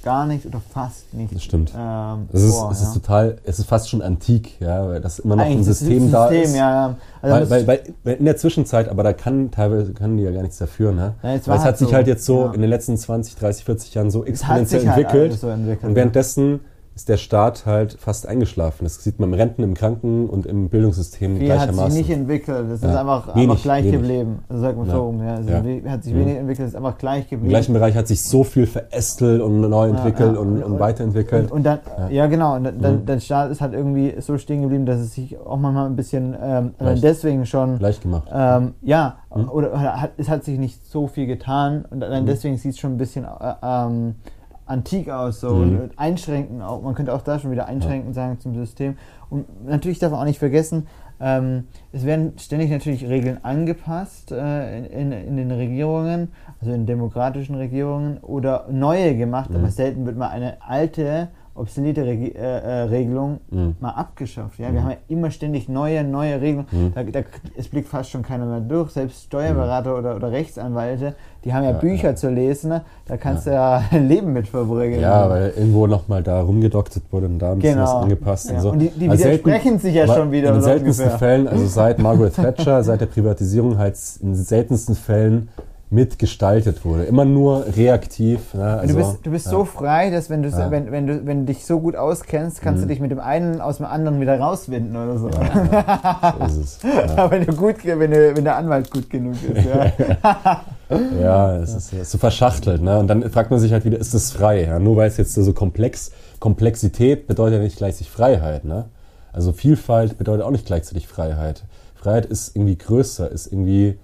gar 0.03 0.25
nicht 0.25 0.45
oder 0.45 0.59
fast 0.59 1.13
nicht 1.13 1.33
Das 1.33 1.43
stimmt. 1.43 1.71
ähm, 1.77 2.27
Es 2.33 2.43
ist, 2.43 2.55
vor. 2.55 2.71
es 2.71 2.81
ja. 2.81 2.87
ist 2.87 2.93
total, 2.93 3.37
es 3.45 3.59
ist 3.59 3.65
fast 3.69 3.89
schon 3.89 4.01
antik, 4.01 4.59
ja, 4.59 4.85
weil 4.85 4.99
das 4.99 5.19
immer 5.19 5.37
noch 5.37 5.45
ein 5.45 5.53
Eigentlich 5.53 5.67
das 5.67 5.79
System 5.79 6.11
da 6.11 6.27
System, 6.27 6.43
ist. 6.43 6.55
Ja, 6.55 6.87
ja. 6.87 6.95
Also 7.21 7.49
weil, 7.49 7.67
weil, 7.67 7.83
weil, 8.03 8.15
in 8.15 8.25
der 8.25 8.35
Zwischenzeit, 8.35 8.89
aber 8.89 9.03
da 9.03 9.13
kann 9.13 9.49
teilweise 9.49 9.93
kann 9.93 10.17
die 10.17 10.23
ja 10.23 10.31
gar 10.31 10.41
nichts 10.41 10.57
dafür, 10.57 10.91
ne? 10.91 11.13
Ja, 11.23 11.33
jetzt 11.33 11.47
weil 11.47 11.55
es 11.55 11.63
halt 11.63 11.73
hat 11.73 11.77
sich 11.77 11.87
so, 11.87 11.93
halt 11.93 12.07
jetzt 12.07 12.25
so 12.25 12.45
ja. 12.45 12.51
in 12.53 12.59
den 12.59 12.69
letzten 12.69 12.97
20, 12.97 13.35
30, 13.37 13.63
40 13.63 13.93
Jahren 13.93 14.11
so 14.11 14.23
Es 14.23 14.29
exponentiell 14.29 14.81
sich 14.81 14.89
halt 14.89 15.05
entwickelt. 15.05 15.29
alles 15.31 15.41
so 15.41 15.47
entwickelt, 15.47 15.89
und 15.89 15.95
währenddessen 15.95 16.59
ist 16.95 17.09
der 17.09 17.17
Staat 17.17 17.65
halt 17.65 17.93
fast 17.99 18.27
eingeschlafen. 18.27 18.83
Das 18.83 19.03
sieht 19.03 19.19
man 19.19 19.29
im 19.29 19.33
Renten, 19.33 19.63
im 19.63 19.73
Kranken 19.73 20.29
und 20.29 20.45
im 20.45 20.69
Bildungssystem 20.69 21.37
Viel 21.37 21.51
hat 21.51 21.61
sich 21.61 21.67
gleichermaßen. 21.69 21.97
nicht 21.97 22.09
entwickelt, 22.11 22.65
das 22.69 22.83
ist 22.83 22.83
Ja. 22.83 22.99
einfach, 23.01 23.35
Wenig, 23.35 23.49
einfach 23.49 23.63
gleich 23.63 23.83
wenig. 23.85 23.99
geblieben. 23.99 24.39
Also 24.47 24.61
sagt 24.61 24.77
man 24.77 24.87
Ja. 24.87 24.93
so 24.93 25.01
rum, 25.05 25.23
ja. 25.23 25.35
Also 25.35 25.49
Ja. 25.49 25.91
hat 25.91 26.03
sich 26.03 26.13
Mhm. 26.13 26.19
wenig 26.19 26.37
entwickelt, 26.37 26.67
ist 26.67 26.75
einfach 26.75 26.97
gleich 26.99 27.23
Im 27.23 27.29
geblieben. 27.31 27.49
gleichen 27.49 27.73
Bereich 27.73 27.95
hat 27.95 28.07
sich 28.07 28.21
so 28.23 28.43
viel 28.43 28.67
verästelt 28.67 29.41
und 29.41 29.61
neu 29.61 29.89
entwickelt 29.89 30.37
und, 30.37 30.57
Und- 30.57 30.63
und 30.63 30.79
weiterentwickelt. 30.79 31.45
Und, 31.45 31.51
und 31.51 31.63
dann, 31.63 31.79
Ja. 32.11 32.27
genau, 32.27 32.55
und 32.57 32.63
dann, 32.65 32.79
dann, 32.79 32.95
Mhm. 33.01 33.05
der 33.07 33.19
Staat 33.19 33.49
ist 33.49 33.61
halt 33.61 33.73
irgendwie 33.73 34.13
so 34.19 34.37
stehen 34.37 34.61
geblieben, 34.61 34.85
dass 34.85 34.99
es 34.99 35.13
sich 35.15 35.35
auch 35.39 35.57
manchmal 35.57 35.87
ein 35.87 35.95
bisschen, 35.95 36.35
ähm, 36.39 36.73
Leicht. 36.79 37.03
deswegen 37.03 37.47
schon, 37.47 37.79
Gleich 37.79 37.99
gemacht. 38.01 38.29
ähm, 38.31 38.73
ja, 38.83 39.15
Mhm. 39.35 39.49
oder 39.49 39.79
hat, 39.99 40.11
es 40.17 40.29
hat 40.29 40.43
sich 40.43 40.59
nicht 40.59 40.85
so 40.85 41.07
viel 41.07 41.25
getan 41.25 41.85
und 41.89 42.03
allein 42.03 42.21
Mhm. 42.23 42.27
deswegen 42.27 42.57
sieht 42.57 42.73
es 42.73 42.77
schon 42.79 42.91
ein 42.91 42.97
bisschen 42.99 43.25
äh, 43.25 43.53
ähm, 43.63 44.15
antik 44.65 45.09
aus, 45.09 45.39
so 45.41 45.49
Mhm. 45.55 45.89
einschränken 45.97 46.61
auch, 46.61 46.81
man 46.81 46.95
könnte 46.95 47.13
auch 47.13 47.21
da 47.21 47.39
schon 47.39 47.51
wieder 47.51 47.65
einschränken 47.67 48.13
sagen 48.13 48.39
zum 48.39 48.55
System. 48.55 48.97
Und 49.29 49.65
natürlich 49.65 49.99
darf 49.99 50.11
man 50.11 50.21
auch 50.21 50.25
nicht 50.25 50.39
vergessen, 50.39 50.87
ähm, 51.19 51.67
es 51.91 52.05
werden 52.05 52.33
ständig 52.37 52.69
natürlich 52.69 53.07
Regeln 53.07 53.39
angepasst 53.43 54.31
äh, 54.31 54.77
in, 54.79 54.85
in, 54.85 55.11
in 55.11 55.37
den 55.37 55.51
Regierungen, 55.51 56.31
also 56.59 56.73
in 56.73 56.85
demokratischen 56.85 57.55
Regierungen 57.55 58.17
oder 58.17 58.65
neue 58.71 59.15
gemacht, 59.15 59.49
Mhm. 59.51 59.57
aber 59.57 59.71
selten 59.71 60.05
wird 60.05 60.17
mal 60.17 60.29
eine 60.29 60.57
alte, 60.67 61.29
obsolete 61.55 62.03
Regi 62.05 62.29
äh, 62.29 62.39
äh, 62.39 62.81
Regelung 62.83 63.39
Mhm. 63.51 63.75
mal 63.79 63.91
abgeschafft. 63.91 64.57
Ja? 64.59 64.73
Wir 64.73 64.81
haben 64.81 64.89
ja 64.91 64.97
immer 65.07 65.29
ständig 65.31 65.69
neue, 65.69 66.03
neue 66.03 66.41
Regelungen. 66.41 66.67
Mhm. 66.71 66.91
Da, 66.95 67.03
da, 67.03 67.19
es 67.55 67.67
blickt 67.67 67.87
fast 67.89 68.09
schon 68.09 68.23
keiner 68.23 68.45
mehr 68.45 68.59
durch. 68.59 68.91
Selbst 68.91 69.23
Steuerberater 69.25 69.97
oder, 69.97 70.15
oder 70.15 70.31
Rechtsanwälte, 70.31 71.13
die 71.45 71.53
haben 71.53 71.63
ja, 71.63 71.71
Ja, 71.71 71.77
Bücher 71.77 72.09
ja. 72.09 72.15
zu 72.15 72.29
lesen. 72.29 72.69
Ne? 72.69 72.81
Da 73.05 73.17
kannst 73.17 73.45
du 73.45 73.51
ja 73.51 73.83
ein 73.91 74.07
Leben 74.07 74.33
mit 74.33 74.47
verbringen. 74.47 74.99
Ja, 74.99 75.29
weil 75.29 75.53
irgendwo 75.55 75.85
nochmal 75.87 76.23
da 76.23 76.41
rumgedoktert 76.41 77.03
wurde 77.11 77.27
und 77.27 77.37
da 77.39 77.51
ein 77.51 77.59
bisschen 77.59 77.75
Genau. 77.75 77.85
was 77.85 78.03
angepasst 78.03 78.49
Ja. 78.49 78.55
und 78.55 78.61
so. 78.61 78.69
Und 78.71 78.79
die- 78.79 78.89
die 78.89 79.09
Also 79.09 79.23
widersprechen 79.25 79.77
sich 79.79 79.93
ja 79.95 80.07
schon 80.07 80.31
wieder 80.31 80.49
In 80.49 80.55
den 80.55 80.63
seltensten 80.63 81.05
ungefähr. 81.05 81.19
Fällen, 81.19 81.47
also 81.47 81.65
seit 81.67 81.99
Margaret 81.99 82.33
Thatcher, 82.35 82.83
seit 82.83 83.01
der 83.01 83.05
Privatisierung 83.07 83.77
halt 83.77 83.95
in 84.21 84.29
den 84.33 84.35
seltensten 84.43 84.95
Fällen 84.95 85.49
mitgestaltet 85.93 86.83
wurde. 86.83 87.03
Immer 87.03 87.23
nur 87.25 87.65
reaktiv. 87.77 88.53
Ne? 88.53 88.63
Also, 88.63 88.93
du 88.93 88.99
bist, 88.99 89.19
du 89.23 89.31
bist 89.31 89.45
ja. 89.45 89.51
so 89.51 89.65
frei, 89.65 90.09
dass 90.09 90.29
wenn 90.29 90.43
du, 90.43 90.49
Ja. 90.49 90.69
wenn, 90.71 90.91
wenn, 90.91 91.07
du, 91.07 91.25
wenn 91.25 91.45
du 91.45 91.53
dich 91.53 91.65
so 91.65 91.79
gut 91.79 91.95
auskennst, 91.95 92.61
kannst 92.61 92.79
Mhm. 92.79 92.87
du 92.87 92.87
dich 92.93 92.99
mit 92.99 93.11
dem 93.11 93.19
einen 93.19 93.61
aus 93.61 93.77
dem 93.77 93.85
anderen 93.85 94.19
wieder 94.19 94.39
rauswinden 94.39 94.95
oder 94.95 95.17
so. 95.17 95.29
Ja, 95.29 96.35
so 96.39 96.45
ist 96.45 96.57
es. 96.57 96.79
Ja. 96.83 97.29
wenn, 97.31 97.45
du 97.45 97.53
gut, 97.55 97.75
wenn, 97.85 98.11
du, 98.11 98.35
wenn 98.35 98.43
der 98.43 98.57
Anwalt 98.57 98.91
gut 98.91 99.09
genug 99.09 99.35
ist. 99.53 99.65
Ja. 99.65 100.61
Ja, 101.19 101.55
es 101.57 101.73
ist, 101.73 101.91
es 101.93 102.01
ist 102.01 102.11
so 102.11 102.17
verschachtelt. 102.19 102.81
Ne? 102.83 102.99
Und 102.99 103.07
dann 103.07 103.27
fragt 103.31 103.49
man 103.49 103.59
sich 103.59 103.71
halt 103.73 103.83
wieder, 103.83 103.97
ist 103.97 104.13
das 104.13 104.31
frei? 104.31 104.77
Nur 104.79 104.95
weil 104.95 105.07
es 105.07 105.17
jetzt 105.17 105.33
so 105.33 105.53
komplex, 105.53 106.11
Komplexität 106.39 107.25
bedeutet 107.25 107.57
ja 107.57 107.63
nicht 107.63 107.77
gleichzeitig 107.77 108.11
Freiheit. 108.11 108.63
Ne? 108.63 108.85
Also 109.31 109.53
Vielfalt 109.53 110.19
bedeutet 110.19 110.45
auch 110.45 110.51
nicht 110.51 110.67
gleichzeitig 110.67 111.07
Freiheit. 111.07 111.63
Freiheit 111.95 112.27
ist 112.27 112.55
irgendwie 112.55 112.77
größer, 112.77 113.31
ist 113.31 113.47
irgendwie 113.47 113.97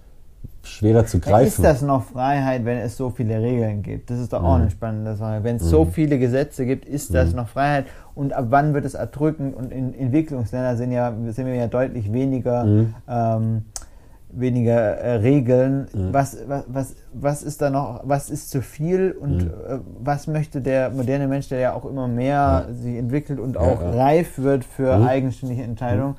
schwerer 0.69 1.05
zu 1.05 1.17
Ist 1.17 1.25
greifen. 1.25 1.63
das 1.63 1.81
noch 1.81 2.03
Freiheit, 2.03 2.63
wenn 2.65 2.77
es 2.77 2.95
so 2.97 3.09
viele 3.09 3.41
Regeln 3.41 3.81
gibt? 3.81 4.09
Das 4.09 4.19
ist 4.19 4.31
doch 4.33 4.43
auch 4.43 4.55
Mhm. 4.55 4.61
eine 4.63 4.71
spannende 4.71 5.15
Sache. 5.15 5.43
Wenn 5.43 5.57
es 5.57 5.63
so 5.63 5.85
viele 5.85 6.17
Gesetze 6.19 6.65
gibt, 6.65 6.85
ist 6.85 7.13
das 7.13 7.33
noch 7.33 7.47
Freiheit? 7.49 7.85
Und 8.15 8.33
ab 8.33 8.45
wann 8.49 8.73
wird 8.73 8.85
es 8.85 8.93
erdrückend? 8.93 9.55
Und 9.55 9.71
in 9.71 9.93
Entwicklungsländern 9.93 10.77
sind, 10.77 10.91
ja, 10.91 11.13
sind 11.29 11.45
wir 11.45 11.55
ja 11.55 11.67
deutlich 11.67 12.11
weniger, 12.13 12.63
Mhm. 12.65 12.95
ähm, 13.07 13.61
weniger 14.31 14.79
äh, 14.97 15.15
Regeln. 15.15 15.87
Mhm. 15.91 16.13
Was, 16.13 16.37
was, 16.47 16.63
was, 16.67 16.95
was 17.13 17.41
ist 17.43 17.61
da 17.63 17.69
noch, 17.71 18.01
was 18.03 18.29
ist 18.29 18.51
zu 18.51 18.61
viel 18.61 19.11
und 19.19 19.43
Mhm. 19.45 19.49
äh, 19.49 19.79
was 20.03 20.27
möchte 20.27 20.61
der 20.61 20.91
moderne 20.91 21.27
Mensch, 21.27 21.49
der 21.49 21.59
ja 21.59 21.73
auch 21.73 21.85
immer 21.85 22.07
mehr 22.07 22.65
Ja. 22.67 22.73
sich 22.73 22.95
entwickelt 22.95 23.39
und 23.39 23.55
Ja, 23.55 23.61
auch 23.61 23.81
ja. 23.81 23.89
reif 23.89 24.37
wird 24.37 24.63
für 24.65 24.97
Mhm. 24.99 25.07
eigenständige 25.07 25.63
Entscheidungen, 25.63 26.15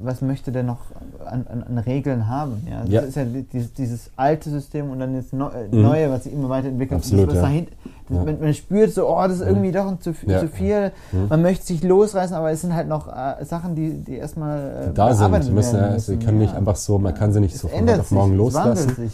was 0.00 0.20
möchte 0.20 0.52
der 0.52 0.62
noch 0.64 0.78
an, 1.24 1.46
an, 1.50 1.62
an 1.62 1.78
Regeln 1.78 2.28
haben? 2.28 2.66
Ja, 2.70 2.80
das 2.82 2.90
Ja. 2.90 3.00
ist 3.00 3.16
ja 3.16 3.24
die- 3.24 3.42
dieses, 3.44 3.72
dieses 3.72 4.10
alte 4.16 4.50
System 4.50 4.90
und 4.90 4.98
dann 5.00 5.14
das 5.16 5.32
äh, 5.32 5.36
Mhm. 5.74 5.82
Neue, 5.82 6.10
was 6.10 6.24
sich 6.24 6.32
immer 6.34 6.50
weiterentwickelt. 6.50 6.98
Absolut, 7.00 7.28
das, 7.28 7.36
ja. 7.36 7.42
dahin, 7.42 7.66
das, 8.08 8.24
man, 8.24 8.40
man 8.40 8.54
spürt 8.54 8.92
so, 8.92 9.08
oh, 9.08 9.22
das 9.22 9.40
ist 9.40 9.46
irgendwie 9.46 9.72
doch 9.72 9.86
ein 9.88 10.00
zu, 10.00 10.12
zu 10.12 10.48
viel. 10.48 10.92
Mhm. 11.12 11.28
Man 11.28 11.40
möchte 11.42 11.64
sich 11.66 11.82
losreißen, 11.82 12.36
aber 12.36 12.50
es 12.50 12.60
sind 12.60 12.74
halt 12.74 12.86
noch 12.88 13.08
äh, 13.08 13.42
Sachen, 13.46 13.74
die, 13.74 13.90
die 14.04 14.16
erstmal 14.16 14.88
äh, 14.90 14.94
da 14.94 15.14
sind. 15.14 15.46
Die 15.46 15.50
müssen, 15.52 15.76
ja, 15.76 15.98
sie 15.98 16.12
müssen. 16.12 16.18
können 16.26 16.38
nicht 16.38 16.54
einfach 16.54 16.76
so, 16.76 16.98
man 16.98 17.14
kann 17.14 17.32
sie 17.32 17.40
nicht 17.40 17.54
Es 17.54 17.62
so 17.62 17.68
von 17.68 17.80
heute 17.88 18.00
auf 18.00 18.10
morgen 18.10 18.36
loslassen. 18.36 18.94
sich. 18.94 19.12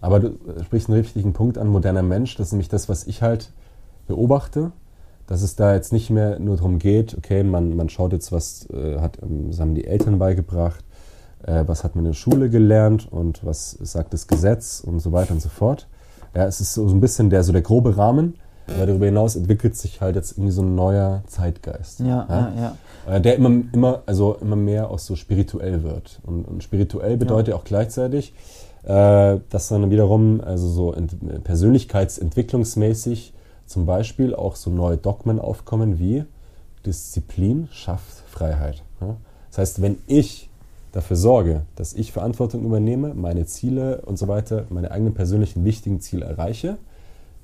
Aber 0.00 0.18
du 0.20 0.26
äh, 0.28 0.64
sprichst 0.64 0.88
einen 0.88 0.98
richtigen 0.98 1.32
Punkt 1.34 1.56
an, 1.56 1.68
moderner 1.68 2.02
Mensch. 2.02 2.34
Das 2.36 2.48
ist 2.48 2.52
nämlich 2.52 2.68
das, 2.68 2.88
was 2.88 3.06
ich 3.06 3.22
halt 3.22 3.52
beobachte. 4.08 4.72
Dass 5.26 5.42
es 5.42 5.56
da 5.56 5.74
jetzt 5.74 5.92
nicht 5.92 6.10
mehr 6.10 6.38
nur 6.38 6.56
darum 6.56 6.78
geht, 6.78 7.16
okay, 7.16 7.42
man, 7.42 7.74
man 7.74 7.88
schaut 7.88 8.12
jetzt, 8.12 8.30
was 8.30 8.68
äh, 8.70 9.00
hat, 9.00 9.18
ähm, 9.22 9.46
was 9.48 9.58
haben 9.60 9.74
die 9.74 9.86
Eltern 9.86 10.18
beigebracht, 10.18 10.84
äh, 11.44 11.64
was 11.66 11.82
hat 11.84 11.96
man 11.96 12.04
in 12.04 12.12
der 12.12 12.16
Schule 12.16 12.48
gelernt 12.48 13.10
und 13.10 13.44
was 13.44 13.72
sagt 13.72 14.12
das 14.14 14.28
Gesetz 14.28 14.80
und 14.84 15.00
so 15.00 15.12
weiter 15.12 15.32
und 15.32 15.42
so 15.42 15.48
fort. 15.48 15.88
Ja, 16.34 16.44
es 16.46 16.60
ist 16.60 16.74
so, 16.74 16.86
ein 16.86 17.00
bisschen 17.00 17.30
der, 17.30 17.42
so 17.42 17.52
der 17.52 17.62
grobe 17.62 17.96
Rahmen, 17.96 18.34
aber 18.68 18.86
darüber 18.86 19.06
hinaus 19.06 19.36
entwickelt 19.36 19.76
sich 19.76 20.00
halt 20.00 20.16
jetzt 20.16 20.32
irgendwie 20.32 20.52
so 20.52 20.62
ein 20.62 20.74
neuer 20.74 21.22
Zeitgeist. 21.26 22.00
Ja, 22.00 22.26
ja, 22.28 22.52
ja. 22.56 22.76
Äh, 23.14 23.20
Der 23.20 23.36
immer, 23.36 23.50
immer, 23.72 24.02
also 24.06 24.36
immer 24.40 24.56
mehr 24.56 24.90
auch 24.90 24.98
so 24.98 25.16
spirituell 25.16 25.82
wird. 25.82 26.20
Und, 26.24 26.44
und 26.44 26.62
spirituell 26.62 27.16
bedeutet 27.16 27.54
auch 27.54 27.64
gleichzeitig, 27.64 28.34
äh, 28.84 29.38
dass 29.50 29.68
dann 29.68 29.90
wiederum, 29.90 30.40
also 30.40 30.68
so 30.68 30.92
ent 30.92 31.16
persönlichkeitsentwicklungsmäßig 31.44 33.32
zum 33.66 33.86
Beispiel 33.86 34.34
auch 34.34 34.56
so 34.56 34.70
neue 34.70 34.96
Dogmen 34.96 35.38
aufkommen 35.40 35.98
wie 35.98 36.24
Disziplin 36.84 37.68
schafft 37.72 38.22
Freiheit. 38.28 38.82
Das 39.50 39.58
heißt, 39.58 39.82
wenn 39.82 39.98
ich 40.06 40.48
dafür 40.92 41.16
sorge, 41.16 41.62
dass 41.74 41.92
ich 41.94 42.12
Verantwortung 42.12 42.64
übernehme, 42.64 43.14
meine 43.14 43.44
Ziele 43.46 44.02
und 44.02 44.18
so 44.18 44.28
weiter, 44.28 44.66
meine 44.70 44.90
eigenen 44.90 45.14
persönlichen 45.14 45.64
wichtigen 45.64 46.00
Ziele 46.00 46.24
erreiche, 46.24 46.78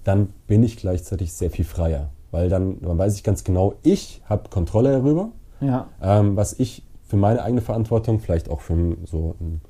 dann 0.04 0.32
bin 0.46 0.62
ich 0.62 0.76
gleichzeitig 0.76 1.32
sehr 1.32 1.50
viel 1.50 1.64
freier. 1.64 2.10
Weil 2.30 2.48
dann, 2.48 2.80
dann 2.80 2.96
weiß 2.98 3.14
ich 3.14 3.24
ganz 3.24 3.44
genau, 3.44 3.74
ich 3.82 4.22
habe 4.24 4.48
Kontrolle 4.48 4.92
darüber, 4.92 5.28
Ja. 5.60 5.88
ähm, 6.00 6.36
was 6.36 6.58
ich 6.58 6.82
für 7.06 7.16
meine 7.16 7.42
eigene 7.42 7.60
Verantwortung, 7.60 8.20
vielleicht 8.20 8.48
auch 8.48 8.62
für 8.62 8.96
so 9.04 9.34
in, 9.38 9.60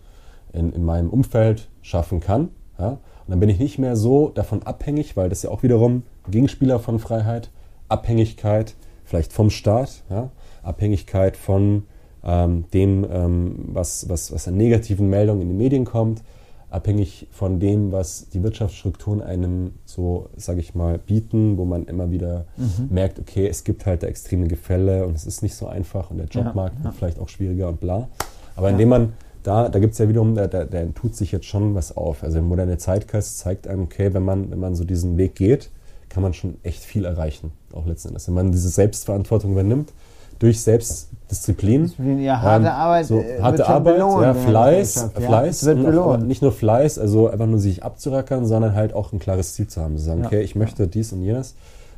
in, 0.53 0.73
in 0.73 0.85
meinem 0.85 1.11
Umfeld 1.11 1.69
schaffen 1.81 2.21
kann. 2.21 2.51
Ja? 2.79 2.99
Und 3.27 3.31
dann 3.31 3.41
bin 3.41 3.49
ich 3.49 3.59
nicht 3.59 3.79
mehr 3.79 3.97
so 3.97 4.29
davon 4.31 4.63
abhängig, 4.65 5.17
weil 5.17 5.29
das 5.29 5.43
ja 5.43 5.51
auch 5.51 5.63
wiederum 5.63 6.03
Gegenspieler 6.31 6.79
von 6.81 6.99
Freiheit, 6.99 7.51
Abhängigkeit 7.89 8.75
vielleicht 9.05 9.33
vom 9.33 9.51
Staat, 9.51 10.03
ja? 10.11 10.31
Abhängigkeit 10.63 11.37
von 11.37 11.85
ähm, 12.25 12.65
dem, 12.73 13.05
ähm, 13.11 13.57
was, 13.73 14.09
was, 14.09 14.33
was 14.33 14.47
an 14.49 14.57
negativen 14.57 15.09
Meldungen 15.11 15.43
in 15.43 15.49
den 15.49 15.57
Medien 15.59 15.85
kommt, 15.85 16.23
abhängig 16.71 17.27
von 17.33 17.61
dem, 17.61 17.93
was 17.93 18.29
die 18.31 18.43
Wirtschaftsstrukturen 18.43 19.21
einem 19.21 19.73
so, 19.85 20.31
sage 20.37 20.61
ich 20.61 20.75
mal, 20.75 20.99
bieten, 20.99 21.59
wo 21.59 21.65
man 21.65 21.85
immer 21.85 22.11
wieder 22.11 22.47
merkt, 22.89 23.19
okay, 23.19 23.47
es 23.47 23.65
gibt 23.65 23.85
halt 23.85 24.03
da 24.03 24.07
extreme 24.07 24.47
Gefälle 24.49 25.05
und 25.07 25.15
es 25.17 25.27
ist 25.27 25.43
nicht 25.43 25.55
so 25.55 25.67
einfach 25.67 26.11
und 26.11 26.17
der 26.19 26.29
Ja, 26.33 26.41
Jobmarkt 26.43 26.79
ja. 26.79 26.85
wird 26.85 26.95
vielleicht 26.95 27.19
auch 27.19 27.29
schwieriger 27.29 27.69
und 27.69 27.81
bla. 27.81 28.09
Aber 28.57 28.69
Ja. 28.69 28.73
indem 28.73 28.89
man 28.89 29.13
da, 29.43 29.69
da 29.69 29.79
gibt 29.79 29.93
es 29.93 29.99
ja 29.99 30.09
wiederum, 30.09 30.35
da, 30.35 30.47
da, 30.47 30.65
da 30.65 30.85
tut 30.87 31.15
sich 31.17 31.33
jetzt 31.33 31.47
schon 31.47 31.75
was 31.75 31.97
auf. 31.97 32.23
Also 32.23 32.35
der 32.35 32.43
moderne 32.43 32.79
Zeitgeist 32.79 33.39
zeigt 33.39 33.67
einem, 33.67 33.83
okay, 33.83 34.15
wenn 34.15 34.25
man, 34.25 34.51
wenn 34.51 34.61
man 34.61 34.75
so 34.75 34.85
diesen 34.85 35.17
Weg 35.19 35.35
geht, 35.35 35.71
kann 36.09 36.23
man 36.23 36.35
schon 36.35 36.57
echt 36.63 36.83
viel 36.83 37.05
erreichen, 37.05 37.53
auch 37.73 37.87
letzten 37.87 38.09
Endes. 38.09 38.29
Wenn 38.29 38.35
man 38.35 38.53
diese 38.53 38.69
Selbstverantwortung 38.69 39.53
übernimmt, 39.53 39.93
durch 40.39 40.61
Selbstdisziplin. 40.61 41.85
Disziplin, 41.85 42.19
ja, 42.21 42.43
harte 42.43 42.67
ähm, 42.67 42.73
Arbeit, 42.73 43.07
so 43.07 43.21
äh, 43.21 43.41
harte 43.41 43.67
Arbeit, 43.69 43.95
belohnt 43.95 44.23
ja, 44.23 44.35
Fleiß, 44.35 45.11
ja. 45.15 45.21
Fleiß, 45.21 45.65
wird 45.67 45.85
belohnt. 45.85 46.27
nicht 46.27 46.43
nur 46.43 46.51
Fleiß, 46.51 46.99
also 46.99 47.29
einfach 47.31 47.47
nur 47.47 47.61
sich 47.61 47.85
abzurackern, 47.85 48.45
sondern 48.45 48.75
halt 48.75 48.93
auch 48.93 49.13
ein 49.13 49.21
klares 49.21 49.55
Ziel 49.55 49.69
zu 49.69 49.81
haben. 49.81 49.97
Zu 49.97 50.03
sagen, 50.05 50.23
Ja. 50.23 50.27
okay, 50.27 50.43
ich 50.43 50.57
möchte 50.57 50.89
dies 50.89 51.13
und 51.13 51.23
jenes 51.23 51.55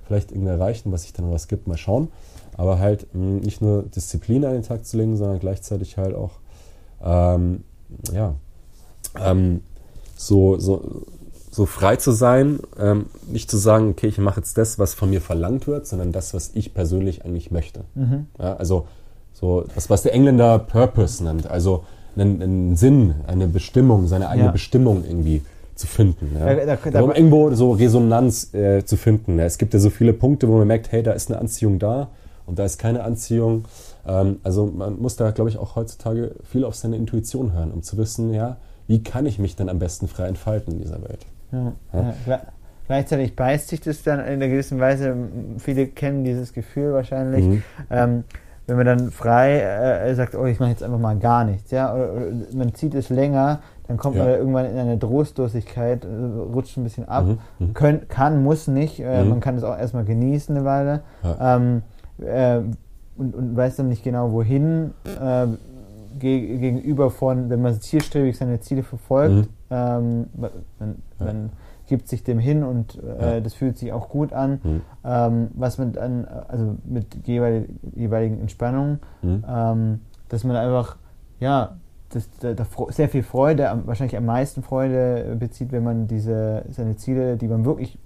vielleicht 0.07 0.31
irgendwie 0.31 0.51
erreichen, 0.51 0.93
was 0.93 1.03
sich 1.03 1.15
dann 1.15 1.33
was 1.33 1.49
gibt, 1.49 1.67
mal 1.67 1.79
schauen. 1.79 2.09
Aber 2.59 2.79
halt 2.79 3.07
mh, 3.15 3.41
nicht 3.45 3.63
nur 3.63 3.83
Disziplin 3.85 4.45
an 4.45 4.53
den 4.53 4.63
Tag 4.63 4.85
zu 4.85 4.99
legen, 4.99 5.17
sondern 5.17 5.41
gleichzeitig 5.41 5.97
halt 5.97 6.15
auch 6.15 6.33
ähm, 7.05 7.63
ja, 8.13 8.35
ähm, 9.21 9.61
so, 10.17 10.59
so, 10.59 11.03
so 11.51 11.67
frei 11.67 11.97
zu 11.97 12.13
sein, 12.13 12.61
ähm, 12.79 13.07
nicht 13.31 13.51
zu 13.51 13.57
sagen, 13.59 13.91
okay, 13.91 14.07
ich 14.09 14.19
mache 14.19 14.41
jetzt 14.41 14.59
das, 14.59 14.79
was 14.79 14.95
von 14.95 15.11
mir 15.11 15.21
verlangt 15.21 15.67
wird, 15.67 15.87
sondern 15.87 16.13
das, 16.13 16.35
was 16.35 16.51
ich 16.55 16.75
persönlich 16.75 17.25
eigentlich 17.25 17.51
möchte. 17.51 17.81
Mhm. 17.95 18.27
Ja, 18.39 18.57
also 18.57 18.87
so 19.33 19.65
das, 19.75 19.91
was 19.91 20.03
der 20.03 20.15
Engländer 20.15 20.59
Purpose 20.59 21.23
nennt, 21.23 21.47
also 21.49 21.85
einen, 22.17 22.41
einen 22.43 22.77
Sinn, 22.77 23.15
eine 23.27 23.47
Bestimmung, 23.49 24.07
seine 24.09 24.29
eigene 24.29 24.47
Ja. 24.47 24.53
Bestimmung 24.53 25.05
irgendwie 25.05 25.43
zu 25.75 25.87
finden. 25.89 26.31
Ja. 26.39 26.55
Da- 26.55 26.77
da- 26.77 26.91
da- 26.91 27.03
um 27.03 27.11
irgendwo 27.11 27.53
so 27.55 27.73
Resonanz 27.73 28.55
äh, 28.55 28.85
zu 28.85 28.97
finden. 28.97 29.39
Ja. 29.39 29.45
Es 29.45 29.59
gibt 29.59 29.75
ja 29.75 29.81
so 29.81 29.91
viele 29.91 30.13
Punkte, 30.13 30.49
wo 30.49 30.59
man 30.59 30.69
merkt, 30.69 30.93
hey, 30.93 31.03
da 31.03 31.13
ist 31.13 31.31
eine 31.31 31.41
Anziehung 31.41 31.81
da 31.81 32.09
und 32.47 32.59
da 32.61 32.65
ist 32.65 32.79
keine 32.79 33.03
Anziehung. 33.03 33.65
Ähm, 34.07 34.39
also 34.43 34.67
man 34.67 35.01
muss 35.01 35.17
da, 35.17 35.31
glaube 35.31 35.51
ich, 35.51 35.59
auch 35.59 35.77
heutzutage 35.77 36.33
viel 36.45 36.65
auf 36.65 36.75
seine 36.75 36.97
Intuition 36.97 37.53
hören, 37.53 37.71
um 37.73 37.83
zu 37.83 37.97
wissen, 37.97 38.33
ja, 38.35 38.57
wie 38.87 39.03
kann 39.03 39.25
ich 39.27 39.39
mich 39.39 39.57
denn 39.57 39.69
am 39.69 39.79
besten 39.79 40.09
frei 40.09 40.29
entfalten 40.29 40.75
in 40.75 40.81
dieser 40.81 41.03
Welt? 41.03 41.27
Ja, 41.53 41.73
Ja. 41.93 42.01
ja. 42.01 42.15
Gle- 42.37 42.41
Gleichzeitig 42.87 43.35
beißt 43.35 43.69
sich 43.69 43.81
das 43.81 44.03
dann 44.03 44.19
in 44.21 44.27
einer 44.27 44.49
gewissen 44.49 44.79
Weise. 44.79 45.17
Viele 45.57 45.87
kennen 45.87 46.23
dieses 46.23 46.53
Gefühl 46.53 46.93
wahrscheinlich. 46.93 47.43
Mhm. 47.43 47.63
Ähm, 47.89 48.25
wenn 48.67 48.77
man 48.77 48.85
dann 48.85 49.11
frei 49.11 49.61
äh, 49.61 50.15
sagt, 50.15 50.35
oh, 50.35 50.45
ich 50.45 50.61
mache 50.61 50.69
jetzt 50.71 50.83
einfach 50.83 50.99
mal 50.99 51.19
gar 51.19 51.45
nichts, 51.45 51.71
ja, 51.71 51.95
oder, 51.95 52.13
oder 52.13 52.27
man 52.55 52.75
zieht 52.75 52.95
es 52.95 53.09
länger, 53.09 53.61
dann 53.89 53.97
kommt 53.97 54.17
Ja. 54.17 54.25
man 54.25 54.33
irgendwann 54.35 54.67
in 54.67 54.77
eine 54.77 54.99
Trostlosigkeit, 54.99 56.05
äh, 56.05 56.09
rutscht 56.09 56.77
ein 56.77 56.85
bisschen 56.85 57.09
ab. 57.09 57.25
Mhm, 57.25 57.39
mhm. 57.59 57.73
Können, 57.75 58.09
kann, 58.09 58.43
muss 58.43 58.69
nicht. 58.69 59.01
Äh, 59.01 59.23
Mhm. 59.25 59.31
Man 59.31 59.41
kann 59.41 59.57
es 59.57 59.65
auch 59.65 59.79
erstmal 59.79 60.05
genießen 60.05 60.55
eine 60.55 60.67
Weile. 60.67 61.01
Ja. 61.23 61.57
Ähm, 61.57 61.83
äh, 62.19 62.61
und, 63.17 63.35
und 63.35 63.57
weiß 63.57 63.77
dann 63.77 63.89
nicht 63.89 64.03
genau, 64.05 64.33
wohin. 64.33 64.93
Äh, 65.05 65.47
ge 66.19 66.59
gegenüber 66.59 67.11
von, 67.11 67.51
wenn 67.51 67.61
man 67.61 67.81
zielstrebig 67.81 68.37
seine 68.37 68.61
Ziele 68.61 68.85
verfolgt, 68.85 69.35
Mhm. 69.35 69.49
ähm, 69.71 70.27
man, 70.37 70.51
man, 71.19 71.37
Ja. 71.45 71.51
gibt 71.89 72.09
sich 72.09 72.23
dem 72.23 72.39
hin 72.39 72.63
und 72.63 73.03
äh, 73.03 73.35
Ja. 73.37 73.41
das 73.41 73.55
fühlt 73.55 73.77
sich 73.79 73.93
auch 73.93 74.09
gut 74.09 74.33
an. 74.33 74.61
Mhm. 74.63 74.81
Ähm, 75.05 75.49
was 75.55 75.77
man 75.79 75.93
dann, 75.93 76.25
also 76.25 76.77
mit 76.85 77.27
jeweil, 77.27 77.69
jeweiligen 77.97 78.39
Entspannungen, 78.41 79.01
Mhm. 79.23 79.45
ähm, 79.49 80.01
dass 80.29 80.45
man 80.45 80.55
einfach, 80.57 80.97
ja, 81.41 81.77
das, 82.11 82.31
da, 82.41 82.53
da 82.55 82.65
sehr 82.91 83.09
viel 83.09 83.25
Freude, 83.25 83.69
wahrscheinlich 83.87 84.17
am 84.17 84.27
meisten 84.27 84.63
Freude 84.63 85.35
bezieht, 85.39 85.73
wenn 85.73 85.83
man 85.83 86.07
diese, 86.07 86.65
seine 86.71 86.95
Ziele, 86.97 87.37
die 87.37 87.49
man 87.49 87.65
wirklich 87.65 87.99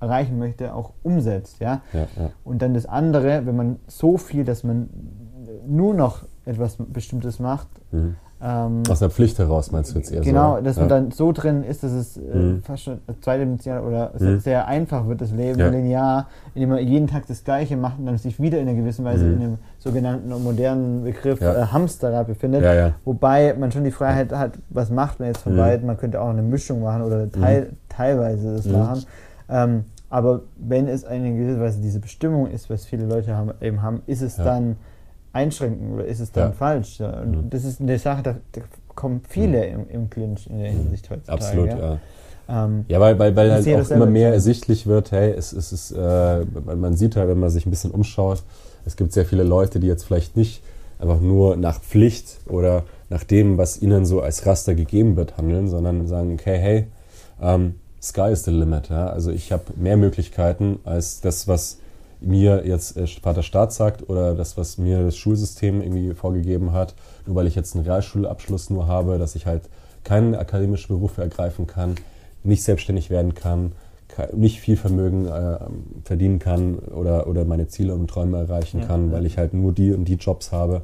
erreichen 0.00 0.38
möchte, 0.38 0.74
auch 0.74 0.92
umsetzt, 1.02 1.60
ja. 1.60 1.82
Ja, 1.92 2.00
ja. 2.00 2.30
Und 2.44 2.62
dann 2.62 2.74
das 2.74 2.86
andere, 2.86 3.46
wenn 3.46 3.56
man 3.56 3.76
so 3.86 4.16
viel, 4.16 4.44
dass 4.44 4.64
man 4.64 4.88
nur 5.66 5.94
noch 5.94 6.24
etwas 6.46 6.76
Bestimmtes 6.78 7.38
macht, 7.38 7.68
Mhm. 7.92 8.16
ähm, 8.42 8.82
Aus 8.88 9.02
einer 9.02 9.10
Pflicht 9.10 9.38
heraus 9.38 9.70
meinst 9.72 9.92
du 9.94 9.98
jetzt 9.98 10.10
eher 10.10 10.22
genau, 10.22 10.56
so? 10.56 10.62
dass 10.62 10.76
ja. 10.76 10.82
man 10.82 10.88
dann 10.88 11.10
so 11.10 11.32
drin 11.32 11.62
ist, 11.62 11.82
dass 11.82 11.92
es 11.92 12.16
äh, 12.16 12.20
Mhm. 12.34 12.62
fast 12.62 12.84
schon 12.84 12.98
zweidimensional 13.20 13.82
oder 13.84 14.12
Mhm. 14.18 14.40
sehr 14.40 14.66
einfach 14.66 15.06
wird, 15.06 15.20
das 15.20 15.30
Leben 15.32 15.58
Ja. 15.60 15.68
linear, 15.68 16.28
indem 16.54 16.70
man 16.70 16.78
jeden 16.86 17.06
Tag 17.06 17.26
das 17.26 17.44
Gleiche 17.44 17.76
macht 17.76 17.98
und 17.98 18.06
dann 18.06 18.16
sich 18.16 18.40
wieder 18.40 18.58
in 18.58 18.68
einer 18.68 18.78
gewissen 18.78 19.04
Weise 19.04 19.24
Mhm. 19.26 19.32
in 19.34 19.40
dem 19.40 19.58
sogenannten 19.78 20.30
modernen 20.42 21.04
Begriff 21.04 21.40
Ja. 21.42 21.54
äh, 21.54 21.66
Hamsterrad 21.66 22.26
befindet. 22.26 22.64
Wobei 23.04 23.54
man 23.58 23.70
schon 23.70 23.84
die 23.84 23.90
Freiheit 23.90 24.32
hat, 24.32 24.52
was 24.70 24.90
macht 24.90 25.18
man 25.20 25.28
jetzt 25.28 25.42
von 25.42 25.52
Mhm. 25.52 25.58
beiden. 25.58 25.86
Man 25.86 25.98
könnte 25.98 26.20
auch 26.22 26.30
eine 26.30 26.42
Mischung 26.42 26.80
machen 26.82 27.02
oder 27.02 27.30
teil, 27.30 27.72
teilweise 27.90 28.54
das 28.56 28.64
Mhm. 28.66 28.72
machen. 28.72 29.02
Ähm, 29.50 29.84
aber 30.08 30.42
wenn 30.56 30.88
es 30.88 31.04
eine 31.04 31.32
gewisse 31.36 31.60
Weise 31.60 31.80
diese 31.80 32.00
Bestimmung 32.00 32.48
ist, 32.50 32.70
was 32.70 32.84
viele 32.86 33.04
Leute 33.06 33.36
haben, 33.36 33.52
eben 33.60 33.82
haben, 33.82 34.02
ist 34.06 34.22
es 34.22 34.36
Ja. 34.38 34.44
dann 34.44 34.76
einschränkend 35.32 35.92
oder 35.94 36.04
ist 36.04 36.20
es 36.20 36.32
dann 36.32 36.48
Ja. 36.48 36.52
falsch? 36.52 36.98
Ja, 36.98 37.20
Und 37.20 37.30
Mhm. 37.44 37.50
das 37.50 37.64
ist 37.64 37.80
eine 37.80 37.98
Sache, 37.98 38.22
da, 38.22 38.36
da 38.52 38.60
kommen 38.94 39.22
viele 39.28 39.64
im, 39.66 39.88
im 39.88 40.10
Clinch 40.10 40.48
in 40.48 40.58
der 40.58 40.70
Hinsicht 40.70 41.08
heutzutage. 41.10 41.32
Absolut, 41.44 41.68
ja. 41.68 41.78
ja. 42.48 42.64
Ähm, 42.64 42.84
Ja, 42.88 42.98
weil, 43.00 43.18
weil, 43.18 43.36
weil 43.36 43.52
halt 43.52 43.68
auch 43.68 43.90
immer 43.90 44.06
mehr 44.06 44.32
ersichtlich 44.32 44.86
wird, 44.86 45.12
hey, 45.12 45.30
es, 45.30 45.52
es 45.52 45.72
ist, 45.72 45.92
äh, 45.92 46.44
man 46.64 46.96
sieht 46.96 47.14
halt, 47.16 47.28
wenn 47.28 47.38
man 47.38 47.50
sich 47.50 47.66
ein 47.66 47.70
bisschen 47.70 47.92
umschaut, 47.92 48.42
es 48.84 48.96
gibt 48.96 49.12
sehr 49.12 49.24
viele 49.24 49.44
Leute, 49.44 49.78
die 49.78 49.86
jetzt 49.86 50.04
vielleicht 50.04 50.36
nicht 50.36 50.62
einfach 50.98 51.20
nur 51.20 51.56
nach 51.56 51.80
Pflicht 51.80 52.40
oder 52.48 52.84
nach 53.08 53.22
dem, 53.24 53.56
was 53.58 53.80
ihnen 53.80 54.04
so 54.04 54.20
als 54.20 54.44
Raster 54.46 54.74
gegeben 54.74 55.16
wird, 55.16 55.36
handeln, 55.38 55.68
sondern 55.68 56.06
sagen, 56.08 56.32
okay, 56.34 56.58
hey, 56.58 56.86
ähm, 57.40 57.76
sky 58.02 58.32
is 58.32 58.44
the 58.44 58.50
limit. 58.50 58.88
Ja? 58.88 59.08
Also 59.08 59.30
ich 59.30 59.52
habe 59.52 59.64
mehr 59.76 59.96
Möglichkeiten 59.96 60.80
als 60.84 61.20
das, 61.20 61.48
was 61.48 61.78
mir 62.20 62.66
jetzt 62.66 62.96
äh, 62.96 63.06
Vater 63.06 63.42
Staat 63.42 63.72
sagt 63.72 64.08
oder 64.08 64.34
das, 64.34 64.56
was 64.56 64.78
mir 64.78 65.04
das 65.04 65.16
Schulsystem 65.16 65.80
irgendwie 65.80 66.14
vorgegeben 66.14 66.72
hat, 66.72 66.94
nur 67.26 67.36
weil 67.36 67.46
ich 67.46 67.54
jetzt 67.54 67.74
einen 67.74 67.84
Realschulabschluss 67.84 68.70
nur 68.70 68.86
habe, 68.86 69.18
dass 69.18 69.34
ich 69.34 69.46
halt 69.46 69.62
keine 70.04 70.38
akademischen 70.38 70.94
Berufe 70.94 71.22
ergreifen 71.22 71.66
kann, 71.66 71.94
nicht 72.42 72.62
selbstständig 72.62 73.10
werden 73.10 73.34
kann, 73.34 73.72
nicht 74.32 74.60
viel 74.60 74.76
Vermögen 74.76 75.26
äh, 75.26 75.58
verdienen 76.04 76.38
kann 76.38 76.78
oder, 76.78 77.26
oder 77.26 77.44
meine 77.44 77.68
Ziele 77.68 77.94
und 77.94 78.08
Träume 78.08 78.38
erreichen 78.38 78.86
kann, 78.86 79.08
ja. 79.08 79.12
weil 79.12 79.26
ich 79.26 79.38
halt 79.38 79.54
nur 79.54 79.72
die 79.72 79.92
und 79.92 80.06
die 80.06 80.14
Jobs 80.14 80.52
habe. 80.52 80.82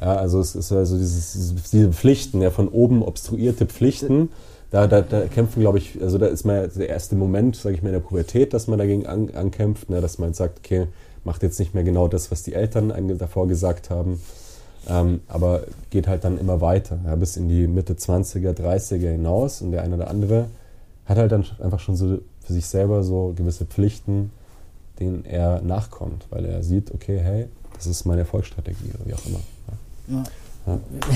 Ja, 0.00 0.16
also 0.16 0.38
es 0.38 0.54
ist 0.54 0.70
also 0.70 0.96
dieses, 0.96 1.54
diese 1.72 1.92
Pflichten, 1.92 2.40
ja, 2.40 2.50
von 2.50 2.68
oben 2.68 3.02
obstruierte 3.02 3.66
Pflichten, 3.66 4.30
da, 4.70 4.86
da, 4.86 5.00
da 5.00 5.26
kämpfen, 5.26 5.60
glaube 5.60 5.78
ich, 5.78 6.00
also 6.02 6.18
da 6.18 6.26
ist 6.26 6.44
mal 6.44 6.68
der 6.68 6.88
erste 6.88 7.16
Moment, 7.16 7.56
sage 7.56 7.74
ich 7.74 7.82
mal, 7.82 7.88
in 7.88 7.94
der 7.94 8.00
Pubertät, 8.00 8.52
dass 8.52 8.66
man 8.66 8.78
dagegen 8.78 9.06
an, 9.06 9.30
ankämpft, 9.30 9.88
ne, 9.88 10.00
dass 10.00 10.18
man 10.18 10.34
sagt, 10.34 10.58
okay, 10.58 10.86
macht 11.24 11.42
jetzt 11.42 11.58
nicht 11.58 11.74
mehr 11.74 11.84
genau 11.84 12.08
das, 12.08 12.30
was 12.30 12.42
die 12.42 12.54
Eltern 12.54 12.92
einem 12.92 13.16
davor 13.18 13.48
gesagt 13.48 13.90
haben, 13.90 14.20
ähm, 14.88 15.20
aber 15.26 15.62
geht 15.90 16.06
halt 16.06 16.24
dann 16.24 16.38
immer 16.38 16.60
weiter, 16.60 16.98
ja, 17.04 17.14
bis 17.16 17.36
in 17.36 17.48
die 17.48 17.66
Mitte 17.66 17.94
20er, 17.94 18.52
30er 18.52 19.10
hinaus 19.10 19.62
und 19.62 19.72
der 19.72 19.82
eine 19.82 19.96
oder 19.96 20.10
andere 20.10 20.46
hat 21.06 21.16
halt 21.16 21.32
dann 21.32 21.44
einfach 21.60 21.80
schon 21.80 21.96
so 21.96 22.18
für 22.44 22.52
sich 22.52 22.66
selber 22.66 23.02
so 23.02 23.32
gewisse 23.36 23.64
Pflichten, 23.64 24.30
denen 25.00 25.24
er 25.24 25.62
nachkommt, 25.62 26.26
weil 26.30 26.44
er 26.44 26.62
sieht, 26.62 26.92
okay, 26.92 27.18
hey, 27.18 27.46
das 27.74 27.86
ist 27.86 28.04
meine 28.04 28.20
Erfolgsstrategie 28.20 28.90
oder 28.94 29.06
wie 29.06 29.14
auch 29.14 29.26
immer. 29.26 29.40
Ja. 30.08 30.16
Ja. 30.16 30.24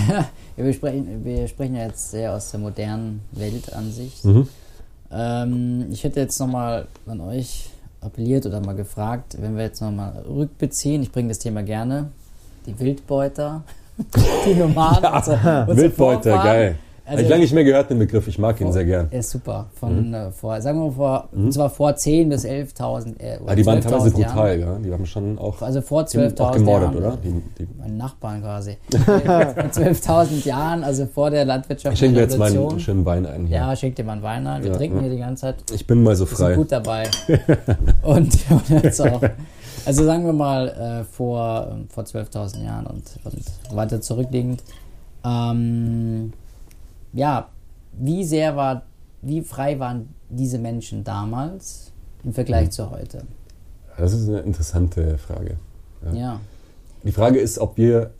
Ja, 0.08 0.64
wir, 0.64 0.72
sprechen, 0.72 1.24
wir 1.24 1.48
sprechen 1.48 1.76
ja 1.76 1.86
jetzt 1.86 2.10
sehr 2.10 2.34
aus 2.34 2.50
der 2.50 2.60
modernen 2.60 3.22
Weltansicht. 3.32 4.24
Mhm. 4.24 4.48
Ähm, 5.10 5.86
ich 5.90 6.04
hätte 6.04 6.20
jetzt 6.20 6.38
nochmal 6.38 6.86
an 7.06 7.20
euch 7.20 7.70
appelliert 8.00 8.46
oder 8.46 8.60
mal 8.60 8.74
gefragt, 8.74 9.36
wenn 9.40 9.56
wir 9.56 9.64
jetzt 9.64 9.80
nochmal 9.80 10.24
rückbeziehen, 10.28 11.02
ich 11.02 11.12
bringe 11.12 11.28
das 11.28 11.38
Thema 11.38 11.62
gerne, 11.62 12.10
die 12.66 12.78
Wildbeuter, 12.78 13.62
die 14.46 14.54
Nomaden, 14.54 15.12
unsere, 15.12 15.36
unsere 15.36 15.76
Wildbeuter, 15.76 16.22
Vorfahren, 16.22 16.44
geil. 16.44 16.78
Habe 17.04 17.20
ich 17.22 17.28
lange 17.28 17.42
nicht 17.42 17.52
mehr 17.52 17.64
gehört, 17.64 17.90
den 17.90 17.98
Begriff. 17.98 18.28
Ich 18.28 18.38
mag 18.38 18.60
ihn 18.60 18.72
sehr 18.72 18.84
gern. 18.84 19.08
Er 19.10 19.18
ist 19.20 19.30
super. 19.30 19.66
Von 19.74 20.14
äh, 20.14 20.30
vor, 20.30 20.60
sagen 20.60 20.78
wir 20.78 20.86
mal, 20.86 20.92
vor, 20.92 21.28
und 21.32 21.52
zwar 21.52 21.68
vor 21.68 21.90
10.000 21.90 22.28
bis 22.28 22.44
11.000. 22.44 23.20
Äh, 23.20 23.38
oder 23.40 23.52
Ah, 23.52 23.54
die 23.56 23.66
waren 23.66 23.78
12.000 23.80 23.82
teilweise 23.82 24.10
brutal, 24.12 24.60
ja. 24.60 24.78
Die 24.78 24.92
haben 24.92 25.06
schon 25.06 25.38
auch, 25.38 25.60
Also 25.62 25.80
vor 25.82 26.04
die 26.04 26.16
haben 26.18 26.26
12.000 26.26 26.40
auch 26.40 26.52
gemordet, 26.52 26.88
Jahren. 26.92 26.96
oder? 27.04 27.18
Die, 27.24 27.42
die, 27.58 27.68
Meine 27.78 27.94
Nachbarn 27.94 28.40
quasi. 28.40 28.76
vor 29.04 29.14
12.000 29.24 30.46
Jahren, 30.46 30.84
also 30.84 31.06
vor 31.06 31.30
der 31.30 31.42
ich 31.42 31.48
landwirtschaftlichen 31.48 31.98
schenke 32.14 32.14
mir 32.16 32.22
jetzt 32.22 32.38
meinen 32.38 32.78
schönen 32.80 33.04
Wein 33.04 33.26
ein 33.26 33.46
hier. 33.46 33.56
Ja, 33.56 33.74
schick 33.76 33.96
dir 33.96 34.04
mal 34.04 34.12
einen 34.12 34.22
Wein 34.22 34.46
ein. 34.46 34.62
Wir 34.62 34.70
Ja, 34.70 34.76
trinken 34.76 34.96
ja. 34.98 35.02
hier 35.02 35.10
die 35.10 35.18
ganze 35.18 35.40
Zeit. 35.40 35.56
Ich 35.74 35.86
bin 35.86 36.02
mal 36.04 36.14
so 36.14 36.24
Wir 36.24 36.36
sind 36.36 36.46
frei. 36.46 36.54
gut 36.54 36.70
dabei. 36.70 37.08
und, 38.02 38.38
und 38.50 38.68
jetzt 38.82 39.00
auch. 39.00 39.20
Also 39.84 40.04
sagen 40.04 40.24
wir 40.24 40.32
mal 40.32 40.68
äh, 40.68 41.04
vor, 41.04 41.68
ähm, 41.72 41.88
vor 41.88 42.04
12.000 42.04 42.64
Jahren 42.64 42.86
und, 42.86 43.02
und 43.24 43.76
weiter 43.76 44.00
zurückliegend. 44.00 44.62
Ähm, 45.24 46.32
ja, 47.12 47.48
wie 47.92 48.24
sehr 48.24 48.56
war, 48.56 48.82
wie 49.20 49.42
frei 49.42 49.78
waren 49.78 50.14
diese 50.28 50.58
Menschen 50.58 51.04
damals 51.04 51.92
im 52.24 52.32
Vergleich 52.32 52.70
zu 52.70 52.90
heute? 52.90 53.24
Das 53.98 54.12
ist 54.12 54.28
eine 54.28 54.40
interessante 54.40 55.18
Frage. 55.18 55.58
Ja. 56.04 56.12
Ja. 56.12 56.40
Die 57.04 57.12
Frage 57.12 57.38
ist, 57.38 57.58
ob 57.58 57.76
wir 57.76 58.12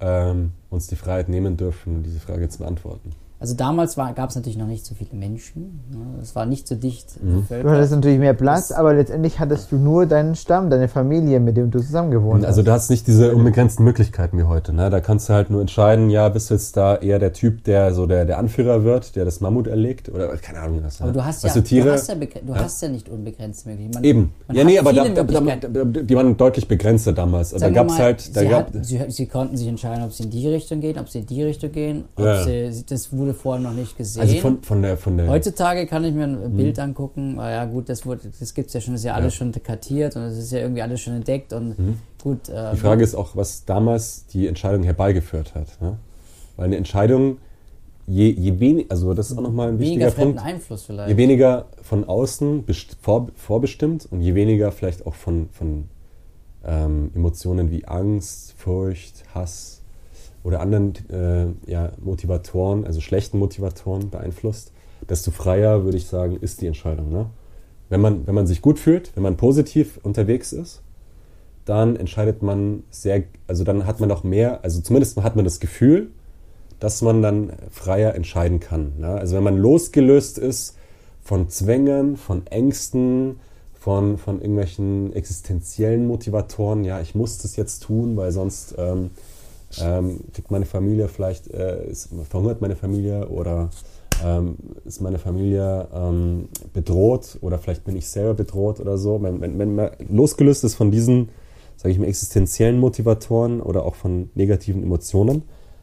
ähm, 0.00 0.52
uns 0.70 0.86
die 0.86 0.96
Freiheit 0.96 1.28
nehmen 1.28 1.56
dürfen, 1.56 2.02
diese 2.02 2.20
Frage 2.20 2.48
zu 2.48 2.58
beantworten. 2.58 3.12
Also 3.40 3.54
damals 3.54 3.94
gab 3.94 4.30
es 4.30 4.34
natürlich 4.36 4.58
noch 4.58 4.66
nicht 4.66 4.84
so 4.84 4.96
viele 4.96 5.10
Menschen. 5.12 5.80
Ne? 5.92 6.20
Es 6.20 6.34
war 6.34 6.44
nicht 6.44 6.66
so 6.66 6.74
dicht 6.74 7.22
Mhm. 7.22 7.46
Du 7.48 7.70
hattest 7.70 7.92
natürlich 7.92 8.18
mehr 8.18 8.34
Platz, 8.34 8.72
aber 8.72 8.94
letztendlich 8.94 9.38
hattest 9.38 9.70
du 9.70 9.76
nur 9.76 10.06
deinen 10.06 10.34
Stamm, 10.34 10.70
deine 10.70 10.88
Familie, 10.88 11.38
mit 11.38 11.56
dem 11.56 11.70
du 11.70 11.78
zusammen 11.80 12.10
gewohnt 12.10 12.44
Also 12.44 12.60
hast. 12.60 12.66
du 12.66 12.72
hast 12.72 12.90
nicht 12.90 13.06
diese 13.06 13.34
unbegrenzten 13.36 13.84
Möglichkeiten 13.84 14.38
wie 14.38 14.42
heute. 14.42 14.72
Ne? 14.72 14.90
Da 14.90 15.00
kannst 15.00 15.28
du 15.28 15.34
halt 15.34 15.50
nur 15.50 15.60
entscheiden, 15.60 16.10
ja, 16.10 16.28
bist 16.28 16.50
du 16.50 16.54
jetzt 16.54 16.76
da 16.76 16.96
eher 16.96 17.18
der 17.20 17.32
Typ, 17.32 17.62
der 17.64 17.94
so 17.94 18.06
der, 18.06 18.24
der 18.24 18.38
Anführer 18.38 18.82
wird, 18.82 19.14
der 19.14 19.24
das 19.24 19.40
Mammut 19.40 19.68
erlegt 19.68 20.08
oder 20.08 20.28
keine 20.38 20.58
Ahnung 20.60 20.80
was. 20.82 21.00
Aber 21.00 21.10
ne? 21.10 21.18
du 21.18 21.24
hast, 21.24 21.44
Weißt 21.44 21.54
ja, 21.54 21.62
du, 21.62 21.68
Tiere, 21.68 21.86
du 21.86 21.92
hast 21.92 22.08
ja, 22.08 22.14
du 22.16 22.26
Ja. 22.52 22.54
hast 22.58 22.82
ja 22.82 22.88
nicht 22.88 23.08
unbegrenzte 23.08 23.68
Möglichkeiten. 23.68 23.94
Man- 23.94 24.04
Eben. 24.04 24.32
man 24.48 24.56
Ja, 24.56 24.62
hat 24.62 24.68
nee, 24.68 24.78
aber 24.80 24.92
da, 24.92 25.08
da, 25.08 25.22
da, 25.24 25.84
die 26.02 26.16
waren 26.16 26.36
deutlich 26.36 26.66
begrenzter 26.66 27.12
damals. 27.12 27.52
Also 27.54 27.64
da 27.66 27.70
gab 27.70 27.86
es 27.86 27.92
mal, 27.98 28.02
halt, 28.02 28.36
da 28.36 28.40
sie, 28.40 28.48
gab, 28.48 28.66
hatten, 28.68 28.82
sie, 28.84 29.00
sie 29.08 29.26
konnten 29.26 29.56
sich 29.56 29.68
entscheiden, 29.68 30.04
ob 30.04 30.12
sie 30.12 30.24
in 30.24 30.30
die 30.30 30.48
Richtung 30.48 30.80
gehen, 30.80 30.98
ob 30.98 31.08
sie 31.08 31.20
in 31.20 31.26
die 31.26 31.42
Richtung 31.44 31.70
gehen. 31.72 32.04
Ob 32.16 32.24
Ja. 32.24 32.42
sie, 32.44 32.72
sie- 32.72 32.86
das 32.86 33.12
wurde 33.12 33.27
vorher 33.34 33.62
noch 33.62 33.72
nicht 33.72 33.96
gesehen. 33.96 34.22
also 34.22 34.36
von, 34.38 34.62
von 34.62 34.82
der, 34.82 34.96
von 34.96 35.16
der, 35.16 35.28
Heutzutage 35.28 35.86
kann 35.86 36.04
ich 36.04 36.14
mir 36.14 36.24
ein 36.24 36.56
Bild 36.56 36.78
angucken, 36.78 37.38
ah 37.38 37.50
ja 37.50 37.64
gut, 37.64 37.88
das, 37.88 38.04
wurde, 38.06 38.30
das 38.38 38.54
gibt 38.54 38.68
es 38.68 38.74
ja 38.74 38.80
schon, 38.80 38.94
das 38.94 39.02
ist 39.02 39.06
ja 39.06 39.14
alles 39.14 39.34
schon 39.34 39.52
kartiert 39.52 40.16
und 40.16 40.22
es 40.22 40.38
ist 40.38 40.52
ja 40.52 40.60
irgendwie 40.60 40.82
alles 40.82 41.00
schon 41.00 41.14
entdeckt 41.14 41.52
und 41.52 41.76
gut. 42.22 42.48
Äh, 42.48 42.72
Die 42.72 42.78
Frage 42.78 43.02
ist 43.02 43.14
auch, 43.14 43.36
was 43.36 43.64
damals 43.64 44.26
die 44.26 44.46
Entscheidung 44.46 44.82
herbeigeführt 44.82 45.54
hat. 45.54 45.80
Ne? 45.80 45.98
Weil 46.56 46.66
eine 46.66 46.76
Entscheidung, 46.76 47.38
je, 48.06 48.30
je 48.30 48.58
weniger, 48.58 48.90
also 48.90 49.14
das 49.14 49.30
ist 49.30 49.38
auch 49.38 49.42
nochmal 49.42 49.68
ein 49.68 49.78
wichtiger 49.78 50.10
Punkt, 50.10 50.40
Einfluss 50.42 50.84
vielleicht. 50.84 51.10
je 51.10 51.16
weniger 51.16 51.66
von 51.82 52.04
außen 52.04 52.64
vor, 53.00 53.28
vorbestimmt 53.36 54.06
und 54.10 54.20
je 54.20 54.34
weniger 54.34 54.72
vielleicht 54.72 55.06
auch 55.06 55.14
von, 55.14 55.48
von 55.52 55.84
ähm, 56.64 57.10
Emotionen 57.14 57.70
wie 57.70 57.84
Angst, 57.86 58.54
Furcht, 58.56 59.24
Hass 59.34 59.77
oder 60.42 60.60
anderen 60.60 60.94
äh, 61.10 61.70
ja, 61.70 61.92
Motivatoren, 62.00 62.84
also 62.84 63.00
schlechten 63.00 63.38
Motivatoren 63.38 64.10
beeinflusst, 64.10 64.72
desto 65.08 65.30
freier, 65.30 65.84
würde 65.84 65.96
ich 65.96 66.06
sagen, 66.06 66.38
ist 66.40 66.60
die 66.60 66.66
Entscheidung. 66.66 67.10
Ne? 67.10 67.26
Wenn, 67.88 68.00
man, 68.00 68.26
wenn 68.26 68.34
man 68.34 68.46
sich 68.46 68.62
gut 68.62 68.78
fühlt, 68.78 69.14
wenn 69.14 69.22
man 69.22 69.36
positiv 69.36 69.98
unterwegs 70.02 70.52
ist, 70.52 70.82
dann 71.64 71.96
entscheidet 71.96 72.42
man 72.42 72.82
sehr, 72.90 73.24
also 73.46 73.62
dann 73.64 73.86
hat 73.86 74.00
man 74.00 74.10
auch 74.10 74.24
mehr, 74.24 74.64
also 74.64 74.80
zumindest 74.80 75.20
hat 75.22 75.36
man 75.36 75.44
das 75.44 75.60
Gefühl, 75.60 76.10
dass 76.80 77.02
man 77.02 77.22
dann 77.22 77.52
freier 77.70 78.14
entscheiden 78.14 78.60
kann. 78.60 78.92
Ne? 78.98 79.08
Also 79.08 79.36
wenn 79.36 79.42
man 79.42 79.58
losgelöst 79.58 80.38
ist 80.38 80.76
von 81.20 81.48
Zwängen, 81.48 82.16
von 82.16 82.46
Ängsten, 82.46 83.40
von, 83.74 84.18
von 84.18 84.40
irgendwelchen 84.40 85.12
existenziellen 85.12 86.06
Motivatoren, 86.06 86.84
ja, 86.84 87.00
ich 87.00 87.14
muss 87.14 87.38
das 87.38 87.56
jetzt 87.56 87.82
tun, 87.82 88.16
weil 88.16 88.32
sonst 88.32 88.74
ähm, 88.78 89.10
ähm, 89.80 90.20
kriegt 90.32 90.50
meine 90.50 90.66
Familie 90.66 91.08
vielleicht, 91.08 91.48
äh, 91.48 91.86
ist, 91.86 92.10
verhungert 92.28 92.60
meine 92.60 92.76
Familie 92.76 93.28
oder 93.28 93.70
ähm, 94.24 94.56
ist 94.84 95.00
meine 95.00 95.18
Familie 95.18 95.88
ähm, 95.94 96.48
bedroht 96.72 97.38
oder 97.40 97.58
vielleicht 97.58 97.84
bin 97.84 97.96
ich 97.96 98.08
selber 98.08 98.34
bedroht 98.34 98.80
oder 98.80 98.98
so. 98.98 99.22
Wenn, 99.22 99.40
wenn, 99.40 99.58
wenn 99.58 99.74
man 99.74 99.90
losgelöst 100.08 100.64
ist 100.64 100.74
von 100.74 100.90
diesen, 100.90 101.28
sage 101.76 101.92
ich 101.92 101.98
mal, 101.98 102.06
existenziellen 102.06 102.80
Motivatoren 102.80 103.60
oder 103.60 103.84
auch 103.84 103.94
von 103.94 104.30
negativen 104.34 104.82
Emotionen, 104.82 105.42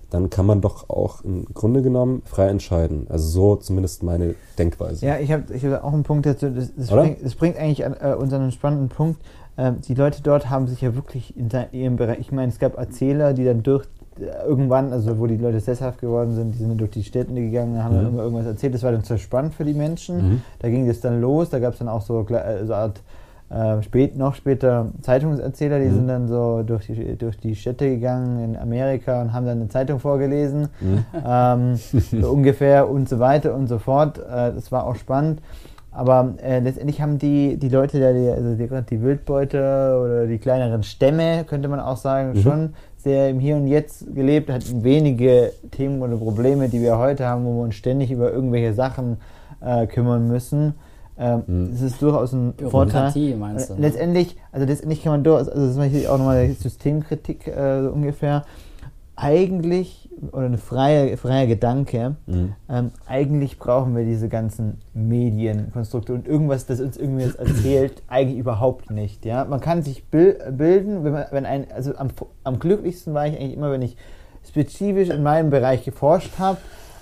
dann 0.09 0.29
kann 0.29 0.45
man 0.45 0.61
doch 0.61 0.89
auch 0.89 1.23
im 1.23 1.45
Grunde 1.53 1.81
genommen 1.81 2.21
frei 2.25 2.47
entscheiden. 2.47 3.07
Also 3.09 3.27
so 3.27 3.55
zumindest 3.55 4.03
meine 4.03 4.35
Denkweise. 4.57 5.05
Ja, 5.05 5.19
ich 5.19 5.31
habe 5.31 5.53
ich 5.53 5.65
hab 5.65 5.83
auch 5.83 5.93
einen 5.93 6.03
Punkt 6.03 6.25
dazu. 6.25 6.49
Das, 6.49 6.71
das, 6.75 6.89
bringt, 6.89 7.23
das 7.23 7.35
bringt 7.35 7.57
eigentlich 7.57 7.85
an, 7.85 7.95
äh, 7.99 8.15
uns 8.15 8.31
an 8.31 8.41
einen 8.41 8.51
spannenden 8.51 8.89
Punkt. 8.89 9.19
Ähm, 9.57 9.81
die 9.81 9.93
Leute 9.93 10.21
dort 10.21 10.49
haben 10.49 10.67
sich 10.67 10.81
ja 10.81 10.95
wirklich 10.95 11.35
in 11.37 11.49
ihrem 11.71 11.95
Bereich, 11.95 12.19
ich 12.19 12.31
meine, 12.31 12.49
es 12.49 12.59
gab 12.59 12.77
Erzähler, 12.77 13.33
die 13.33 13.45
dann 13.45 13.63
durch 13.63 13.85
äh, 14.19 14.45
irgendwann, 14.47 14.91
also 14.91 15.17
wo 15.19 15.27
die 15.27 15.37
Leute 15.37 15.59
sesshaft 15.59 15.99
geworden 16.01 16.33
sind, 16.33 16.51
die 16.53 16.57
sind 16.57 16.69
dann 16.69 16.77
durch 16.77 16.91
die 16.91 17.03
Städte 17.03 17.33
gegangen, 17.33 17.81
haben 17.83 17.95
dann 17.95 18.03
Mhm. 18.05 18.13
immer 18.13 18.23
irgendwas 18.23 18.45
erzählt. 18.45 18.73
Das 18.73 18.83
war 18.83 18.91
dann 18.91 19.03
sehr 19.03 19.17
spannend 19.17 19.53
für 19.53 19.63
die 19.65 19.73
Menschen. 19.73 20.17
Mhm. 20.29 20.41
Da 20.59 20.69
ging 20.69 20.87
das 20.87 20.99
dann 20.99 21.21
los. 21.21 21.49
Da 21.49 21.59
gab 21.59 21.73
es 21.73 21.79
dann 21.79 21.87
auch 21.87 22.01
so, 22.01 22.19
äh, 22.27 22.65
so 22.65 22.73
eine 22.73 22.75
Art 22.75 23.01
äh, 23.47 23.83
spät, 23.83 24.17
noch 24.17 24.33
später 24.35 24.87
Zeitungserzähler, 25.03 25.79
die 25.79 25.85
Mhm. 25.85 25.93
sind 25.93 26.07
dann 26.07 26.27
so 26.27 26.63
durch 26.63 26.87
die, 26.87 27.15
durch 27.15 27.37
die 27.37 27.55
Städte 27.55 27.87
gegangen 27.87 28.43
in 28.43 28.57
Amerika 28.57 29.21
und 29.21 29.33
haben 29.33 29.45
dann 29.45 29.59
eine 29.59 29.69
Zeitung 29.69 29.99
vorgelesen, 29.99 30.67
Mhm. 30.81 31.05
ähm, 31.25 31.75
so 32.11 32.31
ungefähr 32.31 32.89
und 32.89 33.07
so 33.07 33.19
weiter 33.19 33.53
und 33.53 33.67
so 33.67 33.77
fort. 33.77 34.17
Äh, 34.17 34.51
das 34.53 34.71
war 34.71 34.85
auch 34.87 34.95
spannend. 34.95 35.41
Aber 35.95 36.33
äh, 36.43 36.59
letztendlich 36.59 37.01
haben 37.01 37.17
die, 37.19 37.55
die 37.57 37.69
Leute, 37.69 37.97
die, 37.99 38.19
die- 38.21 38.29
also 38.29 38.55
die, 38.55 38.85
die 38.89 39.01
Wildbeute 39.01 39.57
oder 40.03 40.27
die 40.27 40.37
kleineren 40.39 40.83
Stämme, 40.83 41.45
könnte 41.45 41.69
man 41.69 41.79
auch 41.79 41.97
sagen, 41.97 42.33
Mhm. 42.33 42.41
schon 42.41 42.69
sehr 42.97 43.29
im 43.29 43.39
Hier 43.39 43.55
und 43.55 43.67
Jetzt 43.67 44.13
gelebt, 44.13 44.49
hatten 44.51 44.83
wenige 44.83 45.53
Themen 45.71 46.01
oder 46.01 46.17
Probleme, 46.17 46.67
die 46.69 46.81
wir 46.81 46.97
heute 46.97 47.25
haben, 47.27 47.45
wo 47.45 47.55
wir 47.59 47.63
uns 47.63 47.75
ständig 47.75 48.11
über 48.11 48.31
irgendwelche 48.31 48.73
Sachen 48.73 49.17
äh, 49.61 49.87
kümmern 49.87 50.27
müssen. 50.27 50.73
Ähm, 51.17 51.43
Mhm. 51.47 51.69
Das 51.71 51.81
ist 51.81 52.01
durchaus 52.01 52.33
ein 52.33 52.53
Vorteil. 52.57 53.11
Bürokratie 53.11 53.35
meinst 53.35 53.69
du? 53.69 53.73
Äh, 53.73 53.77
ne? 53.77 53.81
Letztendlich, 53.87 54.35
also 54.51 54.65
letztendlich 54.67 55.01
kann 55.01 55.13
man 55.13 55.23
durchaus, 55.23 55.47
also 55.47 55.61
das 55.61 55.71
ist 55.71 55.77
natürlich 55.77 56.09
auch 56.09 56.17
nochmal 56.17 56.49
Systemkritik 56.49 57.47
äh, 57.47 57.83
so 57.83 57.91
ungefähr. 57.91 58.43
Eigentlich, 59.17 60.09
oder 60.33 60.45
eine 60.47 60.57
freie, 60.57 61.15
freier 61.15 61.47
Gedanke, 61.47 62.15
Mhm. 62.25 62.53
ähm, 62.69 62.91
eigentlich 63.07 63.57
brauchen 63.59 63.95
wir 63.95 64.03
diese 64.03 64.27
ganzen 64.27 64.79
Medienkonstrukte 64.93 66.13
und 66.13 66.27
irgendwas, 66.27 66.65
das 66.65 66.81
uns 66.81 66.97
irgendwie 66.97 67.23
erzählt, 67.37 68.03
eigentlich 68.09 68.37
überhaupt 68.37 68.91
nicht. 68.91 69.23
Ja? 69.25 69.45
Man 69.45 69.61
kann 69.61 69.83
sich 69.83 70.05
bil 70.09 70.37
bilden, 70.51 71.03
wenn, 71.05 71.13
man, 71.13 71.25
wenn 71.31 71.45
ein, 71.45 71.65
also 71.73 71.95
am, 71.95 72.09
am 72.43 72.59
glücklichsten 72.59 73.13
war 73.13 73.25
ich 73.25 73.39
eigentlich 73.39 73.53
immer, 73.55 73.71
wenn 73.71 73.81
ich 73.83 73.95
spezifisch 74.47 75.09
in 75.09 75.23
meinem 75.23 75.49
Bereich 75.49 75.85
geforscht 75.85 76.37
habe, 76.37 76.57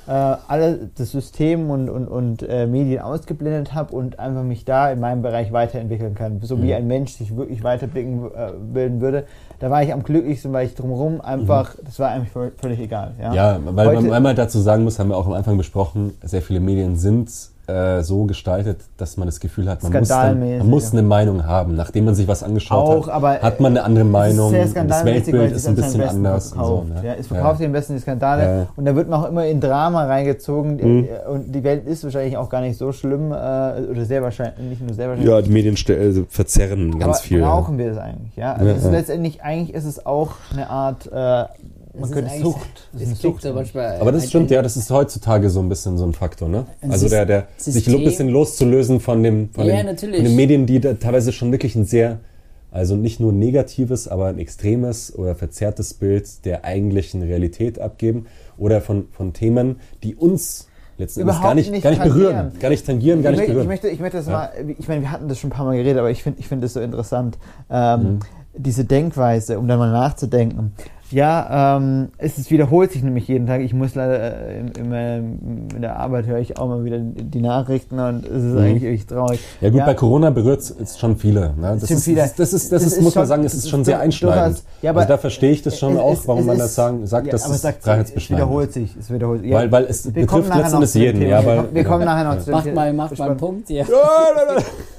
äh, 0.05 0.11
alle 0.11 0.89
das 0.95 1.11
System 1.11 1.69
und, 1.69 1.89
und, 1.89 2.07
und 2.07 2.43
äh, 2.43 2.67
Medien 2.67 3.01
ausgeblendet 3.01 3.73
habe 3.73 3.95
und 3.95 4.19
einfach 4.19 4.43
mich 4.43 4.65
da 4.65 4.91
in 4.91 4.99
meinem 4.99 5.21
Bereich 5.21 5.51
weiterentwickeln 5.51 6.13
kann, 6.13 6.41
so 6.41 6.61
wie 6.61 6.67
Mhm. 6.67 6.73
ein 6.73 6.87
Mensch 6.87 7.13
sich 7.13 7.35
wirklich 7.35 7.63
weiterbilden 7.63 8.25
äh, 8.35 8.51
bilden 8.73 9.01
würde. 9.01 9.25
Da 9.59 9.69
war 9.69 9.81
ich 9.83 9.93
am 9.93 10.03
glücklichsten, 10.03 10.51
weil 10.51 10.65
ich 10.67 10.75
drumherum 10.75 11.21
einfach, 11.21 11.75
das 11.83 11.97
war 11.99 12.09
eigentlich 12.11 12.31
völ- 12.33 12.51
völlig 12.57 12.79
egal. 12.79 13.13
Ja, 13.21 13.29
Mhm. 13.29 13.35
Ja, 13.35 13.59
weil, 13.75 13.87
Heute- 13.87 14.01
man, 14.01 14.11
weil 14.11 14.21
man 14.21 14.35
dazu 14.35 14.59
sagen 14.59 14.83
muss, 14.83 14.99
haben 14.99 15.09
wir 15.09 15.17
auch 15.17 15.27
am 15.27 15.33
Anfang 15.33 15.57
besprochen, 15.57 16.13
sehr 16.21 16.41
viele 16.41 16.59
Medien 16.59 16.95
sind 16.97 17.29
äh, 17.67 18.01
so 18.01 18.25
gestaltet, 18.25 18.81
dass 18.97 19.15
man 19.17 19.27
das 19.27 19.39
Gefühl 19.39 19.69
hat, 19.69 19.81
man 19.83 19.93
muss, 19.93 20.07
dann, 20.09 20.39
man 20.57 20.69
muss 20.69 20.85
ja. 20.91 20.99
eine 20.99 21.07
Meinung 21.07 21.45
haben. 21.45 21.75
Nachdem 21.75 22.05
man 22.05 22.13
sich 22.15 22.27
was 22.27 22.43
angeschaut 22.43 22.87
Auch, 22.87 23.07
hat, 23.07 23.13
aber, 23.13 23.39
hat 23.41 23.59
man 23.59 23.71
eine 23.73 23.83
andere 23.85 24.03
Meinung. 24.03 24.47
ist 24.47 24.51
sehr 24.51 24.61
das 24.63 24.71
skandalmäßig, 24.71 25.33
weil 25.33 25.39
Weltbild 25.41 25.51
es 25.55 25.57
ist 25.63 25.67
ein 25.69 25.75
bisschen 25.75 26.01
anders. 26.03 26.51
Und 26.53 26.59
so, 26.65 26.65
Verkauft. 26.85 27.03
ne? 27.03 27.07
ja, 27.09 27.13
es 27.19 27.27
verkauft 27.27 27.57
sich 27.59 27.67
am 27.67 27.71
besten 27.73 27.93
die 27.93 27.99
Skandale 28.01 28.43
Ja. 28.43 28.67
und 28.75 28.85
da 28.85 28.95
wird 28.95 29.07
man 29.09 29.21
auch 29.23 29.29
immer 29.29 29.45
in 29.45 29.61
Drama 29.61 30.05
reingezogen 30.05 30.75
Mhm. 30.75 31.07
und 31.31 31.51
die 31.55 31.63
Welt 31.63 31.85
ist 31.87 32.03
wahrscheinlich 32.03 32.35
auch 32.37 32.49
gar 32.49 32.61
nicht 32.61 32.77
so 32.77 32.91
schlimm 32.91 33.31
äh, 33.31 33.35
oder 33.35 34.03
sehr 34.05 34.21
wahrscheinlich, 34.21 34.57
nicht 34.69 34.81
nur 34.81 34.93
sehr 34.93 35.07
wahrscheinlich. 35.09 35.31
Ja, 35.31 35.41
die 35.41 35.51
Medien 35.51 35.75
äh, 35.75 36.23
verzerren 36.29 36.91
ganz 36.99 37.03
aber 37.03 37.13
viel. 37.15 37.41
brauchen 37.41 37.77
wir 37.77 37.89
das 37.89 37.97
eigentlich? 37.97 38.35
Ja, 38.35 38.53
also 38.53 38.65
Ja, 38.65 38.75
ja. 38.77 38.89
letztendlich 38.91 39.41
eigentlich 39.41 39.73
ist 39.73 39.85
es 39.85 40.05
auch 40.05 40.31
eine 40.51 40.69
Art, 40.69 41.07
äh, 41.11 41.45
man 42.01 42.11
könnte 42.11 42.31
eigentlich- 42.31 42.43
Sucht. 42.43 42.89
Das 42.91 43.01
ist 43.01 43.07
Es 43.07 43.07
eine 43.13 43.17
klingt 43.19 43.35
Sucht. 43.35 43.43
so 43.43 43.53
manchmal, 43.53 43.97
Aber 43.99 44.11
das 44.11 44.27
stimmt, 44.29 44.51
ja, 44.51 44.61
das 44.61 44.77
ist 44.77 44.89
heutzutage 44.89 45.49
so 45.49 45.59
ein 45.61 45.69
bisschen 45.69 45.97
so 45.97 46.05
ein 46.05 46.13
Faktor, 46.13 46.49
ne? 46.49 46.65
Ein 46.81 46.91
Also 46.91 47.07
der, 47.09 47.25
der 47.25 47.47
sich 47.57 47.87
ein 47.87 48.03
bisschen 48.03 48.29
loszulösen 48.29 48.99
von 48.99 49.21
dem, 49.23 49.49
von, 49.53 49.65
Ja, 49.65 49.77
den, 49.77 49.85
natürlich. 49.85 50.17
von 50.17 50.25
den 50.25 50.35
Medien, 50.35 50.65
die 50.65 50.79
da 50.79 50.93
teilweise 50.93 51.31
schon 51.31 51.51
wirklich 51.51 51.75
ein 51.75 51.85
sehr, 51.85 52.19
also 52.71 52.95
nicht 52.95 53.19
nur 53.19 53.31
negatives, 53.31 54.07
aber 54.07 54.27
ein 54.27 54.39
extremes 54.39 55.15
oder 55.15 55.35
verzerrtes 55.35 55.93
Bild 55.93 56.45
der 56.45 56.65
eigentlichen 56.65 57.21
Realität 57.21 57.77
abgeben 57.79 58.25
oder 58.57 58.81
von, 58.81 59.07
von 59.11 59.33
Themen, 59.33 59.75
die 60.03 60.15
uns 60.15 60.67
letzten 60.97 61.21
Endes 61.21 61.41
gar 61.41 61.53
nicht, 61.55 61.69
nicht 61.71 61.83
gar 61.83 61.89
nicht 61.91 62.03
berühren, 62.03 62.51
gar 62.59 62.69
nicht 62.69 62.85
tangieren, 62.85 63.21
gar 63.23 63.33
ich, 63.33 63.39
nicht 63.39 63.47
möchte, 63.47 63.51
ich, 63.51 63.55
berühren. 63.55 63.67
möchte, 63.67 63.87
ich 63.89 63.99
möchte 63.99 64.17
das 64.17 64.25
Ja. 64.27 64.31
mal, 64.33 64.49
ich 64.79 64.87
meine, 64.87 65.01
wir 65.01 65.11
hatten 65.11 65.27
das 65.27 65.37
schon 65.39 65.49
ein 65.49 65.53
paar 65.53 65.65
Mal 65.65 65.75
geredet, 65.77 65.97
aber 65.99 66.09
ich 66.11 66.23
finde 66.23 66.39
ich 66.39 66.47
finde 66.47 66.65
das 66.65 66.73
so 66.73 66.79
interessant, 66.81 67.37
ähm, 67.69 68.01
Mhm. 68.01 68.19
diese 68.55 68.85
Denkweise, 68.85 69.57
um 69.59 69.67
dann 69.67 69.77
mal 69.79 69.91
nachzudenken. 69.91 70.71
Ja, 71.13 71.77
ähm, 71.77 72.09
es 72.17 72.37
ist, 72.39 72.49
wiederholt 72.49 72.91
sich 72.91 73.03
nämlich 73.03 73.27
jeden 73.27 73.45
Tag. 73.45 73.61
Ich 73.61 73.73
muss 73.73 73.93
leider 73.93 74.47
äh, 74.47 74.59
im- 74.59 74.71
immer 74.83 75.15
in 75.17 75.81
der 75.81 75.97
Arbeit 75.99 76.25
höre 76.25 76.39
ich 76.39 76.57
auch 76.57 76.67
mal 76.67 76.83
wieder 76.83 76.97
die 76.99 77.39
Nachrichten 77.41 77.99
und 77.99 78.25
es 78.25 78.43
ist 78.43 78.57
eigentlich 78.57 78.83
echt 78.83 79.09
traurig. 79.09 79.39
Ja 79.61 79.69
gut, 79.69 79.85
bei 79.85 79.93
Corona 79.93 80.31
berührt 80.31 80.59
es 80.61 80.97
schon 80.97 81.15
viele. 81.15 81.53
Ne? 81.55 81.77
Das, 81.79 81.91
ist, 81.91 82.03
viele. 82.03 82.21
das, 82.21 82.33
das 82.35 82.53
ist, 82.53 82.71
das 82.71 82.81
Das 82.83 82.91
ist, 82.91 82.97
ist 82.97 83.03
muss 83.03 83.13
man 83.15 83.21
schon- 83.23 83.27
sagen, 83.27 83.43
es 83.43 83.51
das 83.51 83.59
ist 83.59 83.63
ist 83.65 83.69
schon 83.69 83.85
sehr 83.85 83.99
einschneidend. 83.99 84.57
durchaus- 84.57 84.63
ja, 84.81 84.89
aber 84.89 85.01
also 85.01 85.13
da 85.13 85.17
verstehe 85.19 85.51
ich 85.51 85.61
das 85.61 85.77
schon 85.77 85.93
Es 85.93 85.99
auch, 85.99 86.13
ist- 86.13 86.27
warum 86.27 86.41
es 86.41 86.47
man 86.47 86.55
ist- 86.57 86.61
das 86.63 86.75
sagen, 86.75 87.05
sagt, 87.05 87.27
ja, 87.27 87.33
es 87.35 87.61
sagt, 87.61 87.83
freiheitsbeschneidend 87.83 88.43
Es 88.43 88.49
wiederholt 88.49 88.73
sich, 88.73 88.95
es 88.99 89.13
wiederholt 89.13 89.41
sich. 89.41 89.51
Weil- 89.51 89.71
weil 89.71 89.83
es 89.85 90.05
wir 90.05 90.13
betrifft 90.13 90.29
kommen 90.31 90.47
nachher 90.49 90.57
letzten 90.61 90.71
noch 90.71 90.77
Endes 90.79 90.91
zu 90.93 90.97
dem 90.97 91.03
jeden, 91.05 91.19
Thema. 91.19 91.29
ja, 91.31 91.45
weil- 91.45 91.73
wir 91.75 91.83
kommen 91.83 92.05
nachher 92.05 92.23
noch 92.23 92.39
zu 92.39 92.45
dem 92.45 92.51
Macht 92.53 92.63
Thema. 92.63 92.75
mal, 92.81 92.93
macht 92.93 93.19
mal 93.19 93.29
einen 93.29 93.37
Punkt. 93.37 93.69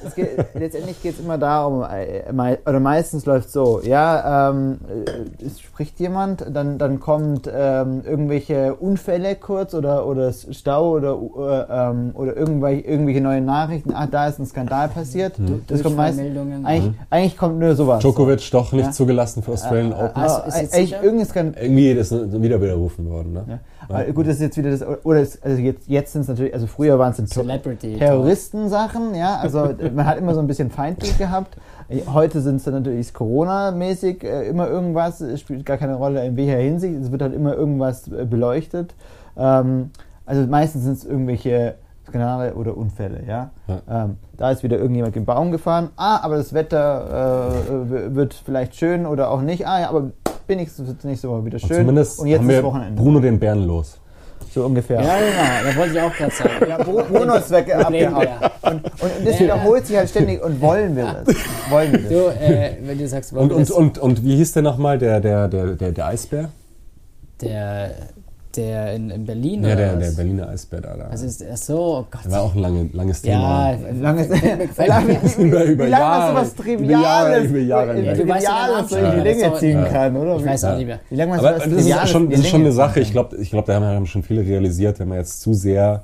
Es 0.07 0.15
geht, 0.15 0.37
letztendlich 0.55 1.03
geht 1.03 1.15
es 1.15 1.21
immer 1.21 1.39
darum, 1.39 1.83
äh, 1.83 2.57
oder 2.67 2.79
meistens 2.79 3.25
läuft 3.25 3.51
so, 3.51 3.81
ja, 3.83 4.51
ähm, 4.51 4.77
äh, 5.41 5.47
es 5.47 5.61
spricht 5.61 5.99
jemand, 6.05 6.45
dann, 6.53 6.79
dann 6.79 7.01
kommt 7.01 7.51
ähm, 7.53 8.03
irgendwelche 8.05 8.75
Unfälle 8.75 9.35
kurz 9.35 9.75
oder, 9.75 10.07
oder 10.07 10.33
Stau 10.33 10.91
oder, 10.93 11.13
äh, 11.15 11.91
ähm, 11.91 12.11
oder 12.15 12.37
irgendwelche, 12.37 12.87
irgendwelche 12.87 13.21
neue 13.21 13.41
Nachrichten, 13.41 13.93
ah, 13.93 14.07
da 14.07 14.29
ist 14.29 14.39
ein 14.39 14.47
Skandal 14.47 14.89
passiert. 14.89 15.35
Das 15.67 15.83
kommt 15.83 15.99
Durchfallmeldungen. 15.99 16.65
eigentlich, 16.67 16.95
eigentlich 17.11 17.37
kommt 17.37 17.59
nur 17.59 17.75
sowas. 17.75 18.01
Djokovic 18.01 18.49
doch 18.53 18.73
nicht 18.73 18.85
Ja. 18.87 18.91
zugelassen 18.93 19.43
für 19.43 19.53
Australian 19.53 19.93
Open. 19.93 20.23
also 20.23 20.37
So. 20.37 20.43
ist 20.49 20.55
Äh, 20.55 20.63
jetzt 20.63 20.75
eigentlich 20.75 20.93
irgendein 21.03 21.27
Skandal. 21.27 21.63
Irgendwie 21.63 21.91
ist 21.91 22.13
es 22.13 22.43
wieder 22.43 22.61
widerrufen 22.61 23.11
worden. 23.11 23.33
Ne? 23.33 23.45
Ja. 23.49 23.59
Aber 23.89 24.05
gut, 24.13 24.27
das 24.27 24.37
ist 24.37 24.41
jetzt 24.43 24.57
wieder 24.57 24.71
das, 24.71 24.83
oder 25.05 25.21
es, 25.21 25.43
also 25.43 25.61
jetzt, 25.61 25.89
jetzt 25.89 26.13
sind 26.13 26.23
es 26.23 26.29
natürlich, 26.29 26.55
also 26.55 26.67
früher 26.67 26.99
waren 26.99 27.13
es. 27.13 27.31
Terroristensachen, 27.99 29.15
ja, 29.15 29.37
also 29.37 29.69
man 29.95 30.07
hat 30.07 30.19
immer 30.19 30.35
so 30.35 30.41
ein 30.41 30.47
bisschen 30.47 30.71
Feindbild 30.71 31.19
gehabt. 31.19 31.57
Heute 32.13 32.41
sind 32.41 32.57
es 32.57 32.65
dann 32.65 32.75
natürlich 32.75 33.13
Corona-mäßig 33.13 34.25
äh, 34.25 34.49
immer 34.49 34.69
irgendwas, 34.69 35.21
es 35.21 35.41
spielt 35.41 35.67
gar 35.67 35.77
keine 35.77 35.95
Rolle 35.95 36.25
in 36.25 36.37
welcher 36.37 36.57
Hinsicht, 36.57 36.95
es 37.01 37.13
wird 37.13 37.23
halt 37.23 37.35
immer 37.35 37.55
irgendwas 37.55 38.09
äh, 38.09 38.25
beleuchtet. 38.25 38.95
Ähm, 39.37 39.91
also 40.27 40.47
meistens 40.47 40.85
sind 40.85 40.95
es 40.95 41.05
irgendwelche 41.05 41.75
Skandale 42.09 42.55
oder 42.55 42.77
Unfälle, 42.77 43.23
ja. 43.27 43.51
Ja. 43.67 44.05
Ähm, 44.05 44.17
da 44.37 44.51
ist 44.51 44.63
wieder 44.63 44.79
irgendjemand 44.79 45.17
im 45.17 45.25
Baum 45.25 45.51
gefahren, 45.53 45.91
ah, 45.97 46.21
aber 46.23 46.37
das 46.37 46.53
Wetter 46.53 47.61
äh, 47.67 48.15
wird 48.15 48.35
vielleicht 48.35 48.77
schön 48.77 49.07
oder 49.07 49.31
auch 49.31 49.43
nicht, 49.43 49.67
ah 49.67 49.81
ja, 49.81 49.89
aber 49.89 50.11
wenigstens 50.47 50.87
wird 50.87 50.99
es 50.99 51.05
nächste 51.05 51.29
Woche 51.29 51.45
wieder 51.45 51.57
Und 51.57 51.69
schön. 51.69 51.79
zumindest 51.79 52.21
und 52.21 52.27
jetzt 52.29 52.41
haben 52.41 52.51
ist 52.51 52.57
wir 52.57 52.65
Wochenende. 52.65 53.03
Bruno 53.03 53.21
den 53.21 53.39
Bären 53.39 53.67
los. 53.67 53.99
So 54.53 54.65
ungefähr. 54.67 55.01
Ja, 55.03 55.17
genau, 55.19 55.71
da 55.71 55.77
wollte 55.77 55.95
ich 55.95 56.01
auch 56.01 56.13
gerade 56.15 56.35
sagen. 56.35 56.51
Ja, 56.69 56.77
Problem, 56.79 57.07
abgehauen. 57.31 58.23
ja. 58.25 58.51
Und, 58.71 58.85
und 58.85 59.11
das 59.27 59.41
wiederholt 59.41 59.87
sich 59.87 59.97
halt 59.97 60.09
ständig. 60.11 60.43
Und 60.43 60.61
wollen 60.61 60.97
wir 60.97 61.23
das? 61.25 61.35
Wollen 61.71 61.93
wir 61.93 61.99
das? 62.01 62.09
Du, 62.09 62.45
äh, 62.45 62.77
wenn 62.83 62.99
du 62.99 63.09
sagst, 63.09 63.33
Und, 63.33 63.53
und, 63.53 63.61
das- 63.63 63.71
und, 63.71 63.99
und 63.99 64.25
wie 64.25 64.37
hieß 64.37 64.53
der 64.53 64.63
nochmal, 64.63 64.99
der, 64.99 65.21
der, 65.21 65.49
der, 65.49 65.67
der, 65.75 65.93
der 65.93 66.07
Eisbär? 66.07 66.49
der, 67.41 67.91
der 68.57 68.95
in, 68.95 69.11
in 69.11 69.25
Berlin 69.25 69.63
Ja, 69.63 69.75
oder 69.75 69.77
der, 69.77 69.97
was? 69.97 69.99
der 70.17 70.23
Berliner 70.23 70.49
Eisbär 70.49 70.81
da. 70.81 70.97
da. 70.97 71.09
Was 71.11 71.23
ist 71.23 71.45
ach 71.51 71.57
so, 71.57 71.79
oh 71.79 72.07
Gott. 72.11 72.25
Das 72.25 72.33
war 72.33 72.43
auch 72.43 72.55
ein 72.55 72.61
lange, 72.61 72.89
langes 72.93 73.23
ja, 73.23 73.77
Thema. 73.77 73.93
Lange, 74.01 74.25
Über- 75.39 75.65
über 75.65 75.87
wie 75.87 75.91
lange 75.91 75.91
man 75.91 75.91
Jahre, 75.91 76.31
sowas 76.35 76.53
über 76.55 76.63
Triviales, 76.65 77.03
Jahre, 77.03 77.45
über 77.45 77.59
Jahre 77.59 77.91
in 77.91 77.97
hinweg. 78.05 78.17
Du 78.27 78.29
weißt 78.29 78.45
ja 78.45 78.51
Triviales 78.51 78.75
Namen 78.75 78.89
solche 78.89 79.07
schon. 79.13 79.23
Länge 79.25 79.55
ziehen 79.59 79.79
ja. 79.79 79.85
kann, 79.85 80.17
oder? 80.17 80.37
ich 80.37 80.45
weiß 80.47 80.65
auch 80.65 80.77
nicht 80.77 80.87
mehr. 80.87 81.01
Wie 81.11 81.17
lange 81.17 81.31
man 81.31 81.39
Aber 81.41 81.49
sowas 81.49 81.63
das 81.65 81.73
ist 81.73 81.79
Triviales 81.79 82.11
schon, 82.11 82.23
in 82.25 82.29
die 82.31 82.37
das 82.37 82.45
ist 82.45 82.51
schon 82.51 82.61
eine 82.61 82.73
Sache. 82.73 83.01
Ich 83.01 83.13
glaube, 83.13 83.37
ich 83.37 83.51
glaub, 83.51 83.65
da 83.67 83.81
haben 83.81 84.07
schon 84.07 84.23
viele 84.23 84.43
realisiert, 84.43 84.99
wenn 85.01 85.09
man 85.09 85.19
jetzt 85.19 85.41
zu 85.41 85.55
sehr, 85.55 86.03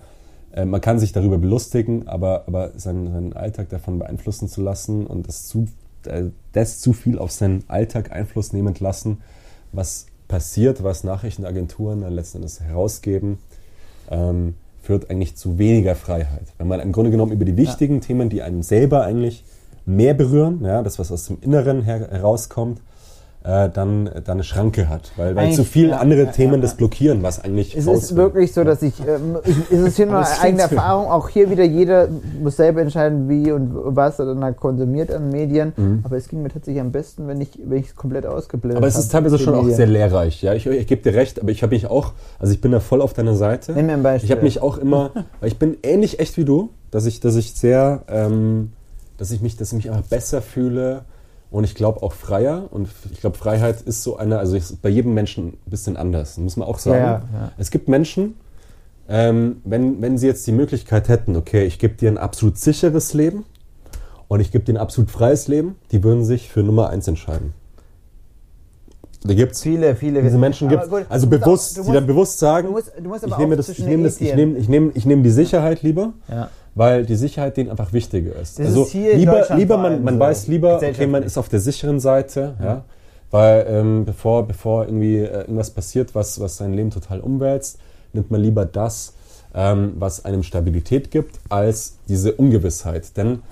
äh, 0.52 0.64
man 0.64 0.80
kann 0.80 0.98
sich 0.98 1.12
darüber 1.12 1.38
belustigen, 1.38 2.08
aber, 2.08 2.44
aber 2.46 2.72
seinen, 2.76 3.12
seinen 3.12 3.32
Alltag 3.34 3.68
davon 3.68 3.98
beeinflussen 3.98 4.48
zu 4.48 4.62
lassen 4.62 5.06
und 5.06 5.28
das 5.28 5.46
zu, 5.46 5.66
äh, 6.06 6.24
das 6.52 6.80
zu 6.80 6.92
viel 6.92 7.18
auf 7.18 7.30
seinen 7.30 7.64
Alltag 7.68 8.12
Einfluss 8.12 8.52
nehmend 8.52 8.80
lassen, 8.80 9.18
was 9.72 10.06
passiert, 10.30 10.84
was 10.84 11.02
Nachrichtenagenturen 11.02 12.02
dann 12.02 12.14
letzten 12.14 12.38
Endes 12.38 12.60
herausgeben, 12.60 13.38
ähm, 14.10 14.54
führt 14.80 15.10
eigentlich 15.10 15.36
zu 15.36 15.58
weniger 15.58 15.96
Freiheit. 15.96 16.44
Wenn 16.56 16.68
man 16.68 16.78
im 16.78 16.92
Grunde 16.92 17.10
genommen 17.10 17.32
über 17.32 17.44
die 17.44 17.56
wichtigen 17.56 18.00
Themen, 18.00 18.30
die 18.30 18.40
einen 18.40 18.62
selber 18.62 19.02
eigentlich 19.02 19.44
mehr 19.86 20.14
berühren, 20.14 20.60
ja, 20.64 20.82
das, 20.82 21.00
was 21.00 21.10
aus 21.10 21.26
dem 21.26 21.38
Inneren 21.40 21.82
her 21.82 22.08
herauskommt, 22.10 22.80
äh, 23.44 23.68
dann, 23.70 24.04
dann 24.24 24.36
eine 24.36 24.44
Schranke 24.44 24.88
hat. 24.88 25.12
Weil, 25.16 25.34
weil 25.34 25.44
Eigentlich, 25.44 25.56
zu 25.56 25.64
viele 25.64 25.90
ja, 25.90 25.96
andere 25.98 26.24
ja, 26.24 26.32
Themen 26.32 26.54
ja, 26.54 26.60
das 26.60 26.76
blockieren, 26.76 27.22
was 27.22 27.42
eigentlich 27.42 27.76
Es 27.76 27.86
ist 27.86 28.16
wirklich 28.16 28.52
so, 28.52 28.64
dass 28.64 28.82
ich, 28.82 29.00
ähm, 29.00 29.38
ich 29.44 29.56
es 29.70 29.80
ist 29.80 29.96
hier 29.96 30.06
nur 30.06 30.20
es 30.20 30.40
eigene. 30.40 30.62
Erfahrung, 30.62 31.06
auch 31.06 31.28
hier 31.28 31.50
wieder 31.50 31.64
jeder 31.64 32.08
muss 32.42 32.56
selber 32.56 32.82
entscheiden, 32.82 33.28
wie 33.28 33.50
und 33.52 33.72
was 33.74 34.18
er 34.18 34.34
dann 34.34 34.56
konsumiert 34.56 35.12
an 35.12 35.30
Medien. 35.30 35.72
Aber 36.02 36.16
es 36.16 36.28
ging 36.28 36.42
mir 36.42 36.50
tatsächlich 36.50 36.80
am 36.80 36.92
besten, 36.92 37.28
wenn 37.28 37.40
ich 37.40 37.58
wenn 37.64 37.78
ich 37.78 37.88
es 37.88 37.96
komplett 37.96 38.26
ausgeblendet 38.26 38.70
Mhm. 38.70 38.76
Aber 38.76 38.86
es 38.86 38.94
habe, 38.94 39.02
ist 39.02 39.12
teilweise 39.12 39.38
schon 39.38 39.54
auch 39.54 39.62
Medien. 39.62 39.76
sehr 39.76 39.86
lehrreich. 39.86 40.42
Ja, 40.42 40.54
ich, 40.54 40.66
ich 40.66 40.86
gebe 40.86 41.02
dir 41.02 41.16
recht, 41.16 41.40
aber 41.40 41.50
ich 41.50 41.62
habe 41.62 41.74
mich 41.74 41.86
auch, 41.86 42.12
also 42.38 42.52
ich 42.52 42.60
bin 42.60 42.72
da 42.72 42.80
voll 42.80 43.02
auf 43.02 43.12
deiner 43.12 43.34
Seite. 43.34 43.72
Nenn 43.72 43.86
mir 43.86 43.94
ein 43.94 44.02
Beispiel. 44.02 44.26
Ich 44.26 44.32
habe 44.32 44.42
mich 44.42 44.62
auch 44.62 44.78
immer, 44.78 45.10
weil 45.40 45.48
ich 45.48 45.58
bin 45.58 45.76
ähnlich 45.82 46.20
echt 46.20 46.36
wie 46.36 46.44
du, 46.44 46.70
dass 46.90 47.06
ich, 47.06 47.20
dass 47.20 47.36
ich 47.36 47.54
sehr, 47.54 48.02
ähm, 48.08 48.72
dass 49.16 49.30
ich 49.30 49.40
mich, 49.40 49.56
dass 49.56 49.68
ich 49.68 49.76
mich 49.76 49.90
einfach 49.90 50.08
besser 50.08 50.42
fühle 50.42 51.02
und 51.50 51.64
ich 51.64 51.74
glaube 51.74 52.02
auch 52.02 52.12
freier. 52.12 52.68
Und 52.70 52.88
ich 53.12 53.20
glaube, 53.20 53.36
Freiheit 53.36 53.80
ist 53.82 54.02
so 54.02 54.16
eine, 54.16 54.38
also 54.38 54.56
ist 54.56 54.80
bei 54.82 54.88
jedem 54.88 55.14
Menschen 55.14 55.48
ein 55.48 55.70
bisschen 55.70 55.96
anders, 55.96 56.38
muss 56.38 56.56
man 56.56 56.68
auch 56.68 56.78
sagen. 56.78 56.98
Ja, 56.98 57.22
ja. 57.40 57.52
Es 57.58 57.70
gibt 57.70 57.88
Menschen, 57.88 58.34
ähm, 59.08 59.60
wenn, 59.64 60.00
wenn 60.00 60.16
sie 60.18 60.26
jetzt 60.28 60.46
die 60.46 60.52
Möglichkeit 60.52 61.08
hätten, 61.08 61.36
okay, 61.36 61.64
ich 61.64 61.78
gebe 61.78 61.94
dir 61.94 62.08
ein 62.10 62.18
absolut 62.18 62.58
sicheres 62.58 63.12
Leben 63.14 63.44
und 64.28 64.38
ich 64.40 64.52
gebe 64.52 64.64
dir 64.64 64.74
ein 64.74 64.78
absolut 64.78 65.10
freies 65.10 65.48
Leben, 65.48 65.74
die 65.90 66.04
würden 66.04 66.24
sich 66.24 66.48
für 66.48 66.62
Nummer 66.62 66.90
eins 66.90 67.08
entscheiden. 67.08 67.52
Da 69.22 69.34
gibt 69.34 69.52
es 69.52 69.62
viele, 69.62 69.94
viele. 69.96 70.22
diese 70.22 70.38
Menschen 70.38 70.68
gibt 70.70 70.80
also 70.82 71.26
musst 71.26 71.30
bewusst, 71.30 71.76
du 71.76 71.82
die 71.82 71.86
dann 71.88 71.94
musst- 71.96 72.06
bewusst 72.06 72.38
sagen, 72.38 72.68
du 72.68 72.72
musst- 72.72 72.92
du 72.98 73.08
musst 73.08 73.26
ich 73.26 73.36
nehme 73.36 73.56
das, 73.56 73.68
ich 73.68 73.78
nehme 73.80 74.04
das, 74.04 74.20
ich 74.20 74.34
nehme, 74.34 74.56
ich 74.56 74.68
nehme, 74.68 74.90
ich 74.94 75.04
nehme 75.04 75.22
die 75.22 75.30
Sicherheit 75.30 75.82
lieber, 75.82 76.14
Ja. 76.28 76.48
Weil 76.74 77.04
die 77.04 77.16
Sicherheit 77.16 77.56
denen 77.56 77.70
einfach 77.70 77.92
wichtiger 77.92 78.36
ist. 78.36 78.58
Das 78.58 78.66
also 78.68 78.84
ist 78.84 78.94
lieber, 78.94 79.46
lieber 79.56 79.76
man, 79.76 80.04
man 80.04 80.14
so, 80.14 80.20
weiß 80.20 80.46
lieber, 80.46 80.76
okay, 80.76 81.06
man 81.06 81.22
ist 81.22 81.36
auf 81.36 81.48
der 81.48 81.60
sicheren 81.60 82.00
Seite, 82.00 82.54
ja, 82.62 82.84
weil 83.30 83.66
ähm, 83.68 84.04
bevor, 84.04 84.46
bevor 84.46 84.86
irgendwie 84.86 85.18
äh, 85.18 85.40
irgendwas 85.40 85.70
passiert, 85.70 86.14
was, 86.14 86.40
was 86.40 86.56
sein 86.56 86.74
Leben 86.74 86.90
total 86.90 87.20
umwälzt, 87.20 87.78
nimmt 88.12 88.30
man 88.30 88.40
lieber 88.40 88.64
das, 88.64 89.14
ähm, 89.54 89.94
was 89.98 90.24
einem 90.24 90.42
Stabilität 90.42 91.10
gibt, 91.10 91.38
als 91.48 91.96
diese 92.08 92.32
Ungewissheit. 92.32 93.16
Denn 93.16 93.42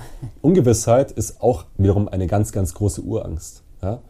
Ungewissheit 0.42 1.12
ist 1.12 1.40
auch 1.40 1.64
wiederum 1.76 2.08
eine 2.08 2.26
ganz, 2.26 2.52
ganz 2.52 2.74
große 2.74 3.02
Urangst. 3.02 3.62
Ja? 3.82 4.00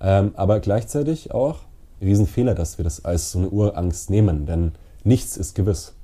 Ähm, 0.00 0.32
aber 0.34 0.60
gleichzeitig 0.60 1.32
auch 1.32 1.60
ein 2.00 2.08
Riesenfehler, 2.08 2.54
dass 2.54 2.78
wir 2.78 2.84
das 2.84 3.04
als 3.04 3.32
so 3.32 3.38
eine 3.38 3.48
Urangst 3.48 4.10
nehmen, 4.10 4.46
denn 4.46 4.72
nichts 5.04 5.36
ist 5.36 5.54
gewiss. 5.54 5.94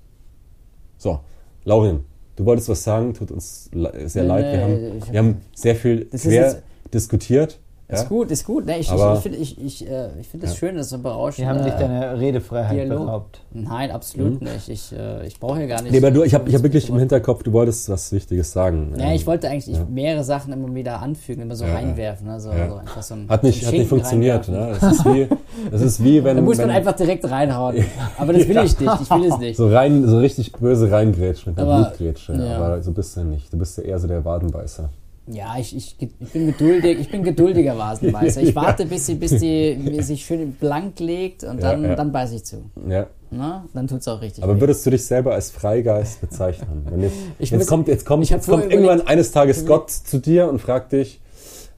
So, 0.96 1.20
Laurin, 1.64 2.04
du 2.40 2.46
wolltest 2.46 2.68
was 2.70 2.82
sagen, 2.82 3.12
tut 3.12 3.30
uns 3.30 3.68
le- 3.72 4.08
sehr 4.08 4.22
Nee, 4.22 4.28
leid. 4.28 4.44
Wir 4.52 4.62
haben, 4.62 5.02
wir 5.12 5.18
haben 5.18 5.36
sehr 5.54 5.76
viel 5.76 6.06
quer 6.06 6.32
jetzt- 6.32 6.62
diskutiert. 6.94 7.58
Ist 7.92 8.08
gut, 8.08 8.30
ist 8.30 8.44
gut. 8.46 8.66
Ne, 8.66 8.78
ich 8.78 8.90
Aber- 8.90 9.12
ich, 9.12 9.16
ich 9.18 9.22
finde 9.22 9.38
ich, 9.38 9.60
ich, 9.64 9.88
äh, 9.90 10.08
ich 10.20 10.28
find 10.28 10.42
das 10.42 10.56
schön, 10.56 10.76
das 10.76 10.86
ist 10.86 10.90
so 10.90 10.98
berauschend. 10.98 11.38
Die 11.38 11.46
haben 11.48 11.62
dich 11.64 11.72
äh, 11.74 11.78
deine 11.78 12.18
Redefreiheit 12.18 12.76
Dialog. 12.76 12.98
beraubt. 13.06 13.40
Nein, 13.52 13.90
absolut 13.90 14.40
nicht. 14.42 14.68
Ich, 14.68 14.92
äh, 14.92 15.26
ich 15.26 15.38
brauche 15.40 15.60
ja 15.60 15.66
gar 15.66 15.82
nicht. 15.82 15.92
Nee, 15.92 15.98
aber 15.98 16.10
du, 16.10 16.22
ich 16.22 16.34
habe 16.34 16.48
ich 16.48 16.54
hab 16.54 16.62
wirklich 16.62 16.88
im 16.88 16.98
Hinterkopf, 16.98 17.42
du 17.42 17.52
wolltest 17.52 17.88
was 17.88 18.12
Wichtiges 18.12 18.52
sagen. 18.52 18.94
Ja, 18.98 19.12
ich 19.12 19.26
wollte 19.26 19.48
eigentlich 19.48 19.76
Ja. 19.76 19.84
mehrere 19.88 20.22
Sachen 20.24 20.52
immer 20.52 20.72
wieder 20.74 21.00
anfügen, 21.00 21.42
immer 21.42 21.56
so 21.56 21.64
Ja. 21.64 21.74
reinwerfen. 21.74 22.26
Ne? 22.26 22.38
So, 22.40 22.50
Ja. 22.50 22.68
so 22.68 22.74
einfach 22.76 23.02
so 23.02 23.14
ein, 23.14 23.28
Hat 23.28 23.42
nicht, 23.42 23.60
so 23.60 23.66
hat 23.66 23.72
nicht 23.74 23.88
funktioniert. 23.88 24.48
Ne? 24.48 24.76
Das, 24.80 24.92
ist 24.92 25.04
wie, 25.06 25.28
das 25.70 25.80
ist 25.82 26.04
wie 26.04 26.22
wenn. 26.22 26.36
Da 26.36 26.42
muss 26.42 26.58
wenn 26.58 26.68
man 26.68 26.76
einfach 26.76 26.92
direkt 26.92 27.28
reinhauen. 27.30 27.84
Aber 28.18 28.32
das 28.32 28.46
will 28.46 28.56
ich 28.58 28.78
nicht. 28.78 29.00
Ich 29.02 29.10
will 29.10 29.24
es 29.24 29.38
nicht. 29.38 29.56
so 29.56 29.68
rein, 29.68 30.06
so 30.06 30.18
richtig 30.18 30.52
böse 30.52 30.90
reingrätschen 30.90 31.52
mit 31.52 31.58
der 31.58 31.64
Aber- 31.66 31.84
Blutgrätsche. 31.88 32.32
Aber 32.56 32.82
so 32.82 32.92
bist 32.92 33.16
du 33.16 33.24
nicht. 33.24 33.52
Du 33.52 33.58
bist 33.58 33.76
ja 33.78 33.84
eher 33.84 33.98
so 33.98 34.06
der 34.06 34.24
Wadenbeißer. 34.24 34.90
Ja, 35.32 35.54
ich, 35.58 35.76
ich, 35.76 35.96
ich 36.00 36.08
bin 36.32 36.46
geduldig, 36.46 36.98
ich 37.00 37.10
bin 37.10 37.22
geduldiger 37.22 37.76
Vasenbeißer. 37.78 38.42
Ich 38.42 38.54
warte, 38.56 38.86
bis 38.86 39.06
sie, 39.06 39.14
bis 39.14 39.36
die 39.38 39.98
sich 40.02 40.24
schön 40.24 40.52
blank 40.52 40.98
legt 41.00 41.44
und 41.44 41.60
Ja, 41.60 41.70
dann, 41.72 41.84
ja. 41.84 41.94
dann 41.94 42.10
beiße 42.12 42.36
ich 42.36 42.44
zu. 42.44 42.64
Ja. 42.88 43.06
Na? 43.30 43.64
Dann 43.74 43.86
tut 43.86 44.00
es 44.00 44.08
auch 44.08 44.20
richtig. 44.20 44.42
Aber 44.42 44.56
weh. 44.56 44.60
würdest 44.60 44.84
du 44.84 44.90
dich 44.90 45.04
selber 45.04 45.34
als 45.34 45.50
Freigeist 45.50 46.20
bezeichnen? 46.20 46.84
Wenn 46.90 47.02
jetzt, 47.02 47.14
Ich 47.38 47.50
jetzt, 47.50 47.60
muss- 47.60 47.66
kommt, 47.68 47.88
jetzt 47.88 48.04
kommt, 48.04 48.28
jetzt 48.28 48.48
kommt 48.48 48.72
irgendwann 48.72 49.06
eines 49.06 49.30
Tages 49.30 49.64
Gott 49.66 49.90
zu 49.90 50.18
dir 50.18 50.48
und 50.48 50.58
fragt 50.58 50.92
dich, 50.92 51.20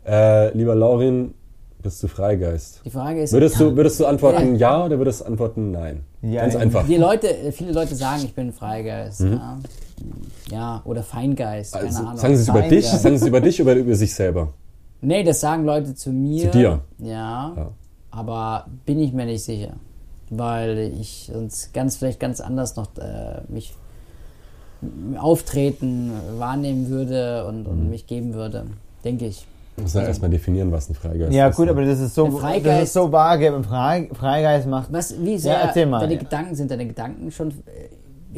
äh, 0.06 0.56
lieber 0.56 0.74
Laurin, 0.74 1.34
bist 1.82 2.02
du 2.02 2.08
Freigeist? 2.08 2.80
die 2.84 2.90
Frage 2.90 3.22
ist, 3.22 3.32
Würdest 3.32 3.58
du, 3.60 3.76
würdest 3.76 3.98
du 4.00 4.06
antworten 4.06 4.56
ja 4.56 4.84
oder 4.84 4.98
würdest 4.98 5.20
du 5.20 5.24
antworten 5.26 5.70
nein? 5.72 6.04
Ja, 6.22 6.42
Ganz 6.42 6.54
ja. 6.54 6.60
einfach. 6.60 6.86
die 6.86 6.96
Leute, 6.96 7.26
viele 7.52 7.72
Leute 7.72 7.94
sagen, 7.94 8.22
ich 8.24 8.34
bin 8.34 8.52
Freigeist. 8.52 9.20
Ja. 9.20 9.58
ja, 10.50 10.82
oder 10.84 11.02
Feingeist, 11.02 11.72
keine 11.74 11.84
Mhm. 11.84 11.88
Also, 11.90 12.02
Ahnung. 12.06 12.16
sagen 12.18 12.36
sie 12.36 12.42
es 12.42 12.48
über 12.48 12.62
dich, 12.62 12.84
ja. 12.92 12.98
sagen 12.98 13.16
sie 13.18 13.22
es 13.24 13.28
über 13.28 13.40
dich 13.40 13.60
oder 13.62 13.74
über 13.74 13.94
sich 13.94 14.14
selber? 14.14 14.52
Nee, 15.00 15.24
das 15.24 15.40
sagen 15.40 15.64
Leute 15.64 15.94
zu 15.94 16.10
mir. 16.10 16.50
Zu 16.50 16.58
dir? 16.58 16.80
Ja, 16.98 17.52
Ja. 17.56 17.70
aber 18.10 18.66
bin 18.86 18.98
ich 19.00 19.12
mir 19.12 19.26
nicht 19.26 19.42
sicher. 19.44 19.72
Weil 20.30 20.92
ich 20.98 21.30
sonst 21.32 21.74
ganz 21.74 21.96
vielleicht 21.96 22.20
ganz 22.20 22.40
anders 22.40 22.76
noch 22.76 22.86
äh, 22.96 23.42
mich 23.48 23.74
auftreten, 25.18 26.12
wahrnehmen 26.38 26.88
würde 26.88 27.44
und, 27.46 27.62
Mhm. 27.62 27.66
und 27.68 27.90
mich 27.90 28.06
geben 28.06 28.34
würde. 28.34 28.66
Denke 29.04 29.26
ich. 29.26 29.46
Müssen 29.76 29.98
ja 29.98 30.04
erstmal 30.06 30.30
definieren, 30.30 30.70
was 30.70 30.88
ein 30.90 30.94
Freigeist 30.94 31.32
Ja, 31.32 31.48
ist. 31.48 31.56
gut, 31.56 31.64
ne? 31.66 31.70
aber 31.72 31.84
das 31.84 31.98
ist 31.98 32.14
so, 32.14 32.26
das 32.28 32.82
ist 32.82 32.92
so 32.92 33.10
vage. 33.10 33.54
Ein 33.54 33.64
Frei, 33.64 34.08
Freigeist 34.12 34.66
macht. 34.66 34.92
Was, 34.92 35.14
wie 35.22 35.32
Ja, 35.32 35.38
sehr 35.38 35.56
erzähl 35.56 35.86
mal. 35.86 36.00
deine 36.00 36.18
Gedanken 36.18 36.54
sind 36.54 36.70
deine 36.70 36.86
Gedanken 36.86 37.30
schon 37.30 37.50
äh, 37.50 37.88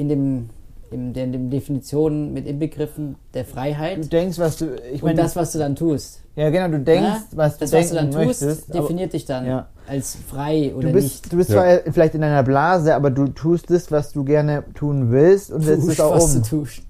in 0.01 0.09
dem 0.09 0.51
in 0.91 1.13
den, 1.13 1.33
den 1.33 1.51
Definitionen 1.51 2.33
mit 2.33 2.47
inbegriffen 2.47 3.17
der 3.33 3.43
Du 3.43 3.51
Freiheit 3.51 4.13
denkst, 4.13 4.39
was 4.39 4.59
du. 4.59 4.77
Ich 4.93 5.03
und 5.03 5.09
meine, 5.09 5.23
das, 5.23 5.35
was 5.35 5.51
du 5.51 5.59
dann 5.59 5.75
tust. 5.75 6.21
ja, 6.37 6.51
genau, 6.51 6.69
du 6.69 6.79
denkst, 6.85 7.03
Ja? 7.09 7.23
was 7.33 7.55
du 7.55 7.61
das, 7.61 7.71
denken 7.73 7.85
was 7.85 7.89
du 7.91 7.97
dann 7.97 8.11
tust, 8.13 8.43
möchtest. 8.43 8.71
aber 8.71 8.81
definiert 8.83 9.13
dich 9.13 9.25
dann 9.25 9.45
Ja. 9.45 9.67
als 9.89 10.17
frei 10.29 10.73
oder 10.73 10.87
Du 10.89 10.93
bist, 10.93 11.23
nicht. 11.25 11.33
du 11.33 11.37
bist 11.39 11.51
Ja. 11.51 11.57
zwar 11.83 11.93
vielleicht 11.93 12.15
in 12.15 12.23
einer 12.23 12.45
Blase, 12.45 12.95
aber 12.95 13.11
du 13.11 13.27
tust 13.27 13.71
das, 13.71 13.91
was 13.91 14.13
du 14.13 14.23
gerne 14.23 14.63
tun 14.75 15.11
willst 15.11 15.51
und 15.51 15.63
setzt 15.63 15.81
es 15.83 15.87
Tust, 15.97 16.01
auch 16.01 16.15
was 16.15 16.37
um. 16.37 16.43
du 16.43 16.49
tust. 16.49 16.83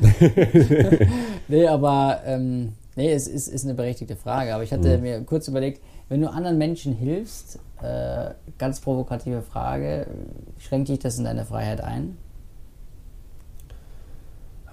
nee, 1.48 1.66
aber 1.66 2.20
ähm, 2.24 2.72
nee, 3.00 3.12
es 3.12 3.26
ist, 3.26 3.48
ist 3.48 3.64
eine 3.64 3.74
berechtigte 3.74 4.16
Frage. 4.16 4.54
Aber 4.54 4.62
ich 4.62 4.72
hatte 4.72 4.98
Mhm. 4.98 5.02
mir 5.02 5.20
kurz 5.22 5.48
überlegt, 5.48 5.80
wenn 6.08 6.20
du 6.20 6.30
anderen 6.30 6.58
Menschen 6.58 6.92
hilfst, 6.92 7.58
äh, 7.82 8.30
ganz 8.58 8.80
provokative 8.80 9.42
Frage, 9.42 10.06
schränkt 10.58 10.88
dich 10.88 10.98
das 10.98 11.18
in 11.18 11.24
deine 11.24 11.44
Freiheit 11.44 11.80
ein? 11.82 12.18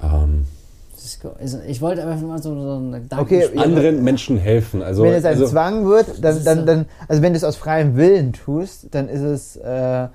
Ähm, 0.02 0.46
ist, 0.98 1.26
also 1.40 1.60
ich 1.66 1.80
wollte 1.82 2.06
einfach 2.06 2.28
mal 2.28 2.42
so, 2.42 2.54
so 2.54 2.76
einen 2.76 2.92
Gedanken 2.92 3.24
Okay, 3.24 3.58
anderen 3.58 4.04
Menschen 4.04 4.38
helfen. 4.38 4.82
Also, 4.82 5.04
wenn 5.04 5.14
es 5.14 5.24
ein 5.24 5.34
also, 5.34 5.48
Zwang 5.48 5.86
wird, 5.86 6.22
dann, 6.22 6.38
ist 6.38 6.46
dann, 6.46 6.66
dann, 6.66 6.86
also 7.08 7.22
wenn 7.22 7.32
du 7.34 7.38
es 7.38 7.44
aus 7.44 7.56
freiem 7.56 7.96
Willen 7.96 8.34
tust, 8.34 8.94
dann 8.94 9.08
ist 9.08 9.22
es, 9.22 9.56
äh, 9.56 10.08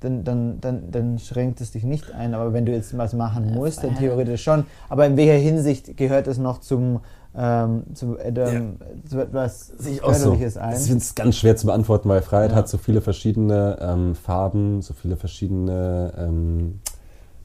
dann, 0.00 0.24
dann, 0.24 0.60
dann, 0.60 0.90
dann 0.90 1.18
schränkt 1.18 1.60
es 1.60 1.72
dich 1.72 1.84
nicht 1.84 2.12
ein. 2.12 2.34
Aber 2.34 2.52
wenn 2.52 2.66
du 2.66 2.72
jetzt 2.72 2.96
was 2.96 3.12
machen 3.14 3.48
Ja, 3.48 3.54
musst, 3.54 3.82
dann 3.82 3.96
theoretisch 3.96 4.42
schon. 4.42 4.64
Aber 4.88 5.06
in 5.06 5.16
welcher 5.16 5.34
Hinsicht 5.34 5.96
gehört 5.96 6.26
es 6.26 6.38
noch 6.38 6.60
zum, 6.60 7.00
ähm, 7.36 7.84
zu, 7.94 8.18
ähm, 8.18 8.76
zu 9.08 9.20
etwas 9.20 9.68
Sehe 9.78 9.94
ich 9.94 10.02
auch 10.04 10.12
so. 10.14 10.32
Ein? 10.32 10.40
Ich 10.42 10.52
finde 10.86 10.98
es 10.98 11.14
ganz 11.14 11.36
schwer 11.36 11.56
zu 11.56 11.66
beantworten, 11.66 12.08
weil 12.08 12.20
Freiheit 12.22 12.50
Ja. 12.50 12.56
hat 12.56 12.68
so 12.68 12.76
viele 12.78 13.00
verschiedene 13.00 13.78
ähm, 13.80 14.14
Farben, 14.14 14.82
so 14.82 14.92
viele 14.94 15.16
verschiedene, 15.16 16.12
ähm, 16.18 16.80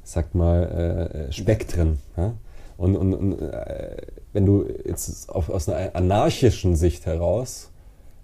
sag 0.03 0.35
mal, 0.35 1.27
äh, 1.29 1.31
Spektren. 1.31 1.99
Ja? 2.17 2.33
Und, 2.77 2.95
und, 2.95 3.13
und 3.13 3.41
äh, 3.41 3.97
wenn 4.33 4.45
du 4.45 4.65
jetzt 4.85 5.29
auf, 5.29 5.49
aus 5.49 5.67
einer 5.69 5.95
anarchischen 5.95 6.75
Sicht 6.75 7.05
heraus, 7.05 7.69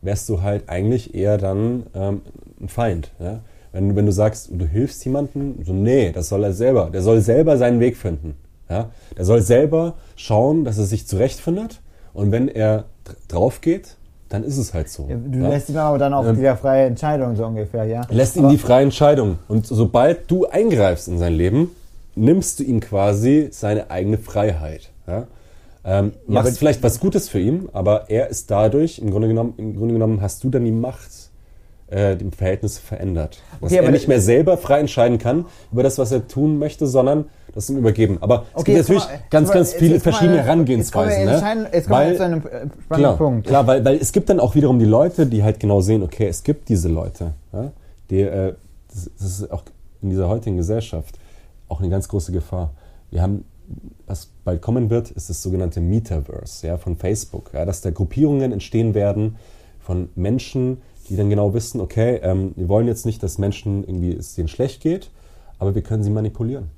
wärst 0.02 0.28
du 0.30 0.42
halt 0.42 0.68
eigentlich 0.68 1.16
eher 1.16 1.38
dann 1.38 1.84
ähm, 1.94 2.22
ein 2.62 2.68
Feind. 2.68 3.12
Ja? 3.20 3.40
Wenn, 3.72 3.90
du- 3.90 3.96
wenn 3.96 4.06
du 4.06 4.12
sagst, 4.12 4.50
du 4.52 4.66
hilfst 4.66 5.04
jemandem, 5.06 5.56
so 5.64 5.72
nee, 5.74 6.12
das 6.12 6.28
soll 6.30 6.44
er 6.44 6.54
selber. 6.54 6.90
Der 6.92 7.02
soll 7.02 7.22
selber 7.22 7.58
seinen 7.58 7.80
Weg 7.80 7.96
finden. 7.98 8.36
Ja? 8.74 8.90
Der 9.18 9.26
soll 9.26 9.42
selber 9.42 9.94
schauen, 10.16 10.64
dass 10.66 10.78
er 10.80 10.86
sich 10.86 11.08
zurechtfindet. 11.08 11.80
Und 12.14 12.32
wenn 12.32 12.48
er 12.48 12.86
dr- 13.04 13.16
drauf 13.28 13.62
geht, 13.62 13.98
dann 14.30 14.44
ist 14.44 14.58
es 14.58 14.74
halt 14.74 14.90
so. 14.90 15.06
Ja, 15.10 15.16
du 15.16 15.40
ja? 15.40 15.50
lässt 15.50 15.70
ihm 15.70 15.78
aber 15.78 16.00
dann 16.00 16.14
auch 16.14 16.26
Ähm, 16.26 16.38
wieder 16.40 16.58
freie 16.58 16.86
Entscheidung, 16.88 17.36
so 17.36 17.46
ungefähr, 17.46 17.86
ja? 17.86 18.02
lässt 18.10 18.36
ihm 18.36 18.46
Aber- 18.46 18.52
die 18.52 18.58
freie 18.58 18.84
Entscheidung. 18.84 19.38
Und 19.48 19.68
sobald 19.68 20.30
du 20.32 20.48
eingreifst 20.48 21.08
in 21.08 21.20
sein 21.20 21.34
Leben, 21.34 21.70
nimmst 22.16 22.60
du 22.60 22.64
ihm 22.64 22.80
quasi 22.80 23.50
seine 23.52 23.92
eigene 23.92 24.18
Freiheit. 24.18 24.90
Ja? 25.08 25.28
Ähm, 25.86 26.14
Ja, 26.28 26.34
machst 26.42 26.58
vielleicht 26.58 26.82
was 26.82 27.00
Gutes 27.00 27.30
für 27.30 27.40
ihn, 27.40 27.70
aber 27.74 28.10
er 28.10 28.30
ist 28.30 28.50
dadurch, 28.50 28.98
im 29.00 29.12
Grunde 29.12 29.28
genommen, 29.28 29.54
im 29.58 29.76
Grunde 29.76 29.94
genommen 29.94 30.22
hast 30.22 30.44
du 30.44 30.50
dann 30.50 30.64
die 30.66 30.72
Macht, 30.72 31.10
äh, 31.88 32.16
die 32.16 32.30
Verhältnisse 32.36 32.82
verändert. 32.82 33.40
Dass 33.62 33.72
Okay, 33.72 33.84
er 33.84 33.92
nicht 33.92 34.08
mehr 34.08 34.22
selber 34.22 34.58
frei 34.58 34.80
entscheiden 34.80 35.18
kann 35.20 35.46
über 35.72 35.84
das, 35.84 35.98
was 36.00 36.12
er 36.12 36.28
tun 36.28 36.58
möchte, 36.58 36.88
sondern 36.88 37.26
das 37.54 37.70
ihm 37.70 37.78
übergeben. 37.78 38.18
Aber 38.22 38.46
es 38.56 38.64
gibt 38.64 38.78
jetzt 38.78 38.90
natürlich 38.90 39.04
mal- 39.08 39.20
ganz, 39.30 39.48
jetzt 39.50 39.54
ganz 39.54 39.72
mal- 39.74 39.80
viele 39.80 39.94
jetzt 39.96 40.06
mal- 40.06 40.12
verschiedene 40.12 40.38
Jetzt 40.38 40.46
Herangehensweisen. 40.46 41.10
kommen 41.12 41.42
wir, 41.42 41.54
ne? 41.56 41.70
jetzt 41.74 41.88
kommen 41.88 42.00
Weil- 42.00 42.08
jetzt 42.10 42.18
zu 42.18 42.24
einem 42.24 42.40
äh, 42.40 42.44
spannenden 42.44 42.88
Klar, 42.90 43.18
Punkt. 43.18 43.48
klar 43.48 43.68
weil, 43.68 43.86
weil 43.86 43.96
es 43.98 44.12
gibt 44.12 44.30
dann 44.30 44.40
auch 44.40 44.56
wiederum 44.56 44.80
die 44.80 44.86
Leute, 44.86 45.26
die 45.28 45.44
halt 45.44 45.60
genau 45.60 45.82
sehen, 45.82 46.04
okay, 46.04 46.28
es 46.28 46.44
gibt 46.44 46.70
diese 46.70 46.90
Leute, 46.90 47.34
ja, 47.52 47.72
die, 48.10 48.22
äh, 48.22 48.54
das, 48.90 49.10
das 49.18 49.28
ist 49.40 49.52
auch 49.52 49.64
in 50.02 50.10
dieser 50.10 50.28
heutigen 50.30 50.58
Gesellschaft 50.58 51.18
auch 51.70 51.80
eine 51.80 51.90
ganz 51.90 52.08
große 52.08 52.32
Gefahr. 52.32 52.72
Wir 53.10 53.22
haben, 53.22 53.46
was 54.06 54.30
bald 54.44 54.62
kommen 54.62 54.90
wird, 54.90 55.12
ist 55.12 55.30
das 55.30 55.42
sogenannte 55.42 55.80
Metaverse 55.82 56.68
ja, 56.68 56.78
von 56.78 56.98
Facebook, 56.98 57.52
ja, 57.54 57.66
dass 57.66 57.82
da 57.82 57.90
Gruppierungen 57.92 58.52
entstehen 58.52 58.94
werden 58.94 59.38
von 59.80 60.10
Menschen, 60.16 60.82
die 61.10 61.16
dann 61.16 61.30
genau 61.30 61.54
wissen, 61.54 61.82
okay, 61.82 62.20
ähm, 62.24 62.54
wir 62.56 62.68
wollen 62.70 62.88
jetzt 62.88 63.06
nicht, 63.06 63.22
dass 63.24 63.38
Menschen 63.38 63.84
irgendwie 63.84 64.14
es 64.14 64.36
denen 64.36 64.48
schlecht 64.48 64.82
geht, 64.82 65.10
aber 65.60 65.76
wir 65.76 65.82
können 65.82 66.04
sie 66.04 66.10
manipulieren. 66.10 66.70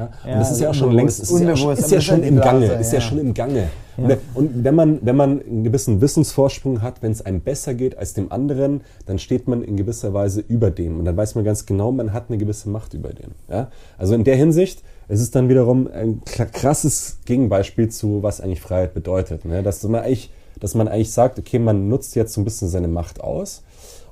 Ja? 0.00 0.32
Und 0.32 0.40
das 0.40 0.52
ist 0.52 0.60
ja 0.60 0.70
auch 0.70 0.74
schon 0.74 0.92
längst, 0.92 1.20
ist 1.20 1.40
ja, 1.40 1.56
schon, 1.56 1.76
ist 1.76 1.90
ja 1.90 2.00
schon 2.00 2.22
im 2.22 2.40
Gange, 2.40 2.66
ist 2.66 2.92
ja 2.92 3.00
schon 3.00 3.18
im 3.18 3.34
Gange. 3.34 3.68
Ja. 3.98 4.16
Und, 4.34 4.64
wenn 4.64 4.74
man, 4.74 4.98
wenn 5.02 5.16
man 5.16 5.42
einen 5.42 5.64
gewissen 5.64 6.00
Wissensvorsprung 6.00 6.80
hat, 6.80 7.02
wenn 7.02 7.12
es 7.12 7.24
einem 7.24 7.40
besser 7.40 7.74
geht 7.74 7.98
als 7.98 8.14
dem 8.14 8.32
anderen, 8.32 8.80
dann 9.06 9.18
steht 9.18 9.46
man 9.46 9.62
in 9.62 9.76
gewisser 9.76 10.14
Weise 10.14 10.42
über 10.46 10.70
dem. 10.70 10.98
Und 10.98 11.04
dann 11.04 11.16
weiß 11.16 11.34
man 11.34 11.44
ganz 11.44 11.66
genau, 11.66 11.92
man 11.92 12.12
hat 12.12 12.26
eine 12.28 12.38
gewisse 12.38 12.70
Macht 12.70 12.94
über 12.94 13.10
dem. 13.10 13.32
Ja? 13.50 13.70
Also 13.98 14.14
in 14.14 14.24
der 14.24 14.36
Hinsicht, 14.36 14.82
es 15.08 15.20
ist 15.20 15.34
dann 15.34 15.48
wiederum 15.48 15.88
ein 15.92 16.22
krasses 16.24 17.18
Gegenbeispiel 17.26 17.90
zu, 17.90 18.22
was 18.22 18.40
eigentlich 18.40 18.60
Freiheit 18.60 18.94
bedeutet. 18.94 19.44
Ne? 19.44 19.62
Dass, 19.62 19.82
man 19.82 20.02
eigentlich, 20.02 20.30
dass 20.58 20.74
man 20.74 20.88
eigentlich 20.88 21.12
sagt, 21.12 21.38
okay, 21.38 21.58
man 21.58 21.88
nutzt 21.88 22.14
jetzt 22.16 22.32
so 22.32 22.40
ein 22.40 22.44
bisschen 22.44 22.68
seine 22.68 22.88
Macht 22.88 23.20
aus, 23.20 23.62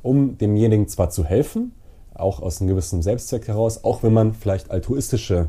um 0.02 0.36
demjenigen 0.36 0.86
zwar 0.88 1.08
zu 1.08 1.24
helfen, 1.24 1.72
auch 2.14 2.42
aus 2.42 2.60
einem 2.60 2.68
gewissen 2.68 3.00
Selbstzweck 3.00 3.48
heraus, 3.48 3.84
auch 3.84 4.02
wenn 4.02 4.12
man 4.12 4.34
vielleicht 4.34 4.70
altruistische 4.70 5.48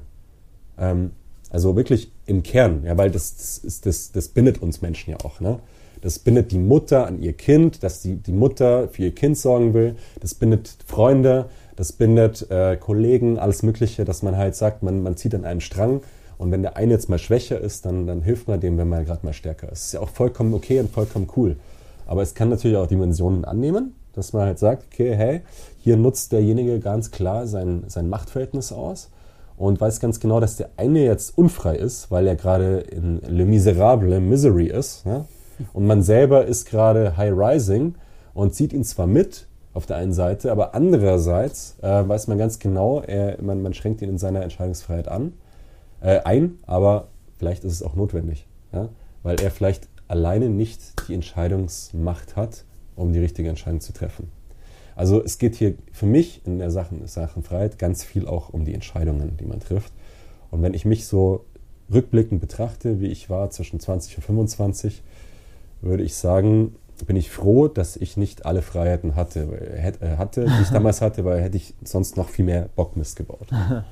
ähm, 0.80 1.11
also 1.49 1.75
wirklich 1.75 2.11
im 2.25 2.43
Kern, 2.43 2.84
ja, 2.86 2.97
weil 2.97 3.09
das, 3.11 3.36
das, 3.36 3.57
ist, 3.57 3.86
das, 3.86 4.11
das 4.11 4.27
bindet 4.27 4.61
uns 4.61 4.82
Menschen 4.82 5.11
ja 5.11 5.17
auch. 5.23 5.39
Ne? 5.39 5.59
Das 6.01 6.19
bindet 6.19 6.51
die 6.51 6.59
Mutter 6.59 7.07
an 7.07 7.21
ihr 7.21 7.34
Kind, 7.34 7.84
dass 7.84 8.01
die, 8.01 8.15
die 8.15 8.32
Mutter 8.32 8.88
für 8.88 9.03
ihr 9.03 9.15
Kind 9.15 9.38
sorgen 9.38 9.73
will. 9.73 9.95
Das 10.21 10.34
bindet 10.34 10.77
Freunde, 10.86 11.49
das 11.75 11.91
bindet 11.91 12.49
äh, 12.51 12.77
Kollegen, 12.77 13.39
alles 13.39 13.63
Mögliche, 13.63 14.05
dass 14.05 14.21
man 14.21 14.38
halt 14.38 14.55
sagt, 14.55 14.84
man, 14.84 15.01
man 15.01 15.17
zieht 15.17 15.36
an 15.36 15.43
einem 15.43 15.59
Strang. 15.59 16.01
Und 16.38 16.51
wenn 16.51 16.61
der 16.61 16.77
eine 16.77 16.93
jetzt 16.93 17.09
mal 17.09 17.19
schwächer 17.19 17.59
ist, 17.59 17.86
dann, 17.86 18.07
dann 18.07 18.21
hilft 18.21 18.47
man 18.47 18.61
dem, 18.61 18.77
wenn 18.77 18.88
man 18.88 19.03
gerade 19.03 19.25
mal 19.25 19.34
stärker 19.34 19.71
ist. 19.71 19.86
Ist 19.86 19.93
ja 19.93 19.99
auch 19.99 20.09
vollkommen 20.09 20.53
okay 20.53 20.80
und 20.80 20.89
vollkommen 20.89 21.27
cool. 21.36 21.57
Aber 22.05 22.21
es 22.21 22.34
kann 22.34 22.49
natürlich 22.49 22.77
auch 22.77 22.88
Dimensionen 22.88 23.43
annehmen, 23.43 23.93
dass 24.13 24.32
man 24.34 24.43
halt 24.43 24.57
sagt, 24.57 24.86
okay, 24.91 25.15
hey, 25.15 25.41
hier 25.80 25.97
nutzt 25.97 26.32
derjenige 26.32 26.80
ganz 26.80 27.11
klar 27.11 27.45
sein, 27.45 27.84
sein 27.88 28.07
Machtverhältnis 28.07 28.71
aus 28.71 29.09
und 29.60 29.82
weiß 29.82 29.99
ganz 29.99 30.22
genau, 30.22 30.39
dass 30.39 30.55
der 30.55 30.70
eine 30.78 31.03
jetzt 31.03 31.38
unfrei 31.38 31.76
ist, 31.76 32.10
weil 32.10 32.26
er 32.28 32.38
gerade 32.38 32.80
in 32.80 33.20
Le 33.28 33.43
Miserable, 33.43 34.22
Misery 34.22 34.68
ist. 34.68 35.05
Ne? 35.05 35.26
Und 35.74 35.86
man 35.86 36.01
selber 36.01 36.45
ist 36.45 36.66
gerade 36.66 37.18
High 37.18 37.34
Rising 37.36 37.95
und 38.34 38.55
zieht 38.55 38.72
ihn 38.72 38.86
zwar 38.86 39.05
mit 39.05 39.47
auf 39.74 39.86
der 39.86 39.97
einen 39.97 40.14
Seite, 40.14 40.53
aber 40.53 40.76
andererseits 40.76 41.76
äh, 41.82 42.07
weiß 42.07 42.28
man 42.28 42.38
ganz 42.38 42.60
genau, 42.60 43.01
er, 43.01 43.41
man, 43.41 43.62
man 43.62 43.74
schränkt 43.74 44.01
ihn 44.01 44.07
in 44.07 44.18
seiner 44.18 44.43
Entscheidungsfreiheit 44.43 45.10
an, 45.10 45.34
äh, 45.99 46.20
ein, 46.20 46.60
aber 46.66 47.10
vielleicht 47.38 47.66
ist 47.66 47.74
es 47.74 47.84
auch 47.84 47.95
notwendig, 47.95 48.47
ja? 48.72 48.88
weil 49.24 49.41
er 49.41 49.51
vielleicht 49.51 49.89
alleine 50.07 50.49
nicht 50.49 51.10
die 51.10 51.14
Entscheidungsmacht 51.14 52.38
hat, 52.38 52.64
um 52.95 53.12
die 53.12 53.20
richtige 53.20 53.49
Entscheidung 53.49 53.82
zu 53.82 53.91
treffen. 53.91 54.32
Also 54.99 55.23
es 55.23 55.37
geht 55.37 55.55
hier 55.55 55.75
für 55.93 56.05
mich 56.05 56.41
in 56.45 56.59
der 56.59 56.71
Sachen, 56.71 57.07
Sachen 57.07 57.41
Freiheit 57.41 57.79
ganz 57.79 58.03
viel 58.03 58.27
auch 58.27 58.49
um 58.49 58.65
die 58.65 58.73
Entscheidungen, 58.73 59.37
die 59.37 59.45
man 59.45 59.61
trifft. 59.61 59.93
Und 60.51 60.61
wenn 60.61 60.73
ich 60.73 60.83
mich 60.83 61.07
so 61.07 61.45
rückblickend 61.89 62.41
betrachte, 62.41 62.99
wie 62.99 63.07
ich 63.07 63.29
war 63.29 63.49
zwischen 63.49 63.79
20 63.79 64.17
und 64.17 64.23
25, 64.23 65.01
würde 65.81 66.03
ich 66.03 66.15
sagen, 66.15 66.75
bin 67.07 67.15
ich 67.15 67.31
froh, 67.31 67.69
dass 67.69 67.95
ich 67.95 68.17
nicht 68.17 68.45
alle 68.45 68.61
Freiheiten 68.61 69.15
hatte, 69.15 69.47
hätt- 69.81 70.01
äh, 70.01 70.17
hatte 70.17 70.43
die 70.43 70.63
ich 70.63 70.69
damals 70.73 70.99
hatte, 70.99 71.23
weil 71.23 71.41
hätte 71.41 71.55
ich 71.55 71.75
sonst 71.81 72.17
noch 72.17 72.27
viel 72.27 72.43
mehr 72.43 72.67
Bockmist 72.75 73.15
gebaut. 73.15 73.47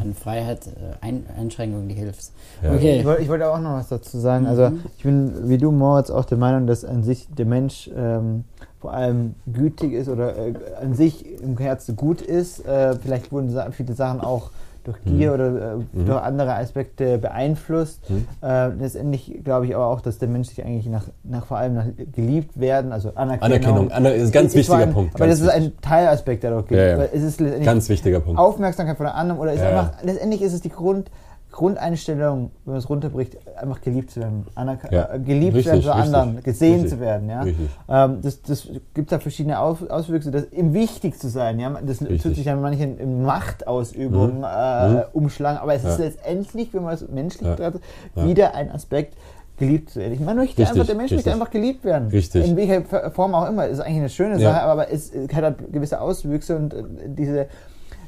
An 0.00 0.14
Freiheit, 0.14 0.66
äh, 0.66 0.70
Ein 1.00 1.24
Einschränkungen, 1.38 1.88
die 1.88 1.94
hilft. 1.94 2.30
Ja. 2.62 2.74
Okay. 2.74 2.98
Ich 3.00 3.04
wollte, 3.04 3.22
ich 3.22 3.28
wollte 3.28 3.48
auch 3.50 3.58
noch 3.60 3.74
was 3.74 3.88
dazu 3.88 4.18
sagen. 4.18 4.46
Also 4.46 4.70
Mhm. 4.70 4.80
ich 4.96 5.02
bin 5.02 5.48
wie 5.48 5.58
du, 5.58 5.70
Moritz, 5.72 6.10
auch 6.10 6.24
der 6.24 6.38
Meinung, 6.38 6.66
dass 6.66 6.84
an 6.84 7.02
sich 7.02 7.26
der 7.34 7.46
Mensch 7.46 7.90
ähm, 7.96 8.44
vor 8.80 8.92
allem 8.92 9.34
gütig 9.52 9.92
ist 9.92 10.08
oder 10.08 10.36
äh, 10.36 10.54
an 10.80 10.94
sich 10.94 11.40
im 11.40 11.56
Herzen 11.58 11.96
gut 11.96 12.20
ist. 12.20 12.64
Äh, 12.66 12.94
vielleicht 12.96 13.32
wurden 13.32 13.50
viele 13.72 13.94
Sachen 13.94 14.20
auch 14.20 14.50
durch 14.86 15.02
Gier 15.04 15.28
Mhm. 15.28 15.34
oder 15.34 15.46
äh, 15.46 15.76
Mhm. 15.76 16.06
durch 16.06 16.22
andere 16.22 16.54
Aspekte 16.54 17.18
beeinflusst. 17.18 18.08
Mhm. 18.08 18.26
Äh, 18.42 18.68
letztendlich 18.68 19.40
glaube 19.44 19.66
ich 19.66 19.74
aber 19.74 19.86
auch, 19.86 20.00
dass 20.00 20.18
der 20.18 20.28
Mensch 20.28 20.48
sich 20.48 20.64
eigentlich 20.64 20.86
nach, 20.86 21.08
nach 21.24 21.46
vor 21.46 21.56
allem 21.58 21.74
nach 21.74 21.86
geliebt 22.12 22.58
werden, 22.58 22.92
also 22.92 23.10
Anerkennung. 23.14 23.42
Anerkennung, 23.42 23.92
Aner 23.92 24.14
ist 24.14 24.28
ein 24.28 24.32
ganz 24.32 24.52
zwar 24.52 24.58
wichtiger 24.60 24.78
ein, 24.78 24.92
Punkt. 24.92 25.14
Aber 25.16 25.26
das 25.26 25.40
ist 25.40 25.48
ein 25.48 25.72
Teilaspekt, 25.80 26.42
der 26.42 26.52
doch 26.52 26.66
gibt. 26.66 26.72
Ja, 26.80 26.86
ja. 26.98 27.04
Es 27.12 27.22
ist 27.22 27.40
letztendlich 27.40 27.66
ganz 27.66 27.88
wichtiger 27.88 28.20
Punkt. 28.20 28.38
Aufmerksamkeit 28.40 28.96
von 28.96 29.06
der 29.06 29.14
anderen 29.14 29.40
oder 29.40 29.52
ist 29.52 29.60
ja. 29.62 29.68
einfach, 29.70 30.02
letztendlich 30.02 30.42
ist 30.42 30.52
es 30.52 30.60
die 30.60 30.70
Grund, 30.70 31.10
Grundeinstellung, 31.56 32.50
wenn 32.64 32.72
man 32.74 32.78
es 32.78 32.88
runterbricht, 32.88 33.38
einfach 33.56 33.80
geliebt 33.80 34.10
zu 34.10 34.20
werden. 34.20 34.46
Anerk 34.54 34.92
Ja. 34.92 35.14
äh, 35.14 35.18
geliebt 35.18 35.56
zu 35.56 35.64
werden 35.64 35.76
Richtig, 35.76 35.84
von 35.90 36.00
anderen, 36.00 36.28
richtig, 36.36 36.44
gesehen 36.44 36.72
richtig, 36.82 36.90
zu 36.90 37.00
werden. 37.00 37.28
Ja? 37.30 37.40
richtig. 37.42 37.68
Ähm, 37.88 38.18
das 38.22 38.42
das 38.42 38.68
gibt 38.94 39.10
da 39.10 39.18
verschiedene 39.18 39.58
Aus 39.58 39.82
Auswüchse, 39.88 40.30
das 40.30 40.44
im 40.44 40.74
wichtig 40.74 41.18
zu 41.18 41.28
sein. 41.28 41.58
Ja? 41.58 41.70
Das 41.84 42.00
Richtig. 42.02 42.22
tut 42.22 42.34
sich 42.36 42.44
ja 42.44 42.54
manchen 42.56 42.98
in 42.98 43.22
Machtausübung 43.22 44.38
Mhm. 44.38 44.44
äh, 44.44 44.88
Mhm. 44.90 45.02
umschlagen, 45.14 45.58
aber 45.58 45.74
es 45.74 45.84
ist 45.84 45.98
Ja. 45.98 46.04
letztendlich, 46.04 46.72
wenn 46.74 46.82
man 46.84 46.94
es 46.94 47.08
menschlich 47.08 47.46
Ja. 47.48 47.54
betrachtet, 47.54 47.82
Ja. 48.14 48.26
wieder 48.26 48.54
ein 48.54 48.70
Aspekt, 48.70 49.16
geliebt 49.58 49.88
zu 49.88 50.00
werden. 50.00 50.22
Man 50.22 50.36
möchte 50.36 50.58
Richtig, 50.58 50.68
einfach, 50.68 50.84
der 50.86 50.94
Mensch 50.96 51.10
möchte 51.12 51.16
richtig. 51.28 51.32
einfach 51.32 51.50
geliebt 51.50 51.82
werden. 51.84 52.08
Richtig. 52.10 52.46
In 52.46 52.56
welcher 52.58 52.82
Form 53.10 53.34
auch 53.34 53.48
immer. 53.48 53.66
Ist 53.66 53.80
eigentlich 53.80 53.96
eine 53.96 54.08
schöne 54.10 54.38
Ja. 54.38 54.52
Sache, 54.52 54.62
aber 54.64 54.92
es 54.92 55.10
hat 55.32 55.42
halt 55.42 55.72
gewisse 55.72 55.98
Auswüchse 56.02 56.56
und 56.56 56.74
äh, 56.74 56.82
diese, 57.06 57.46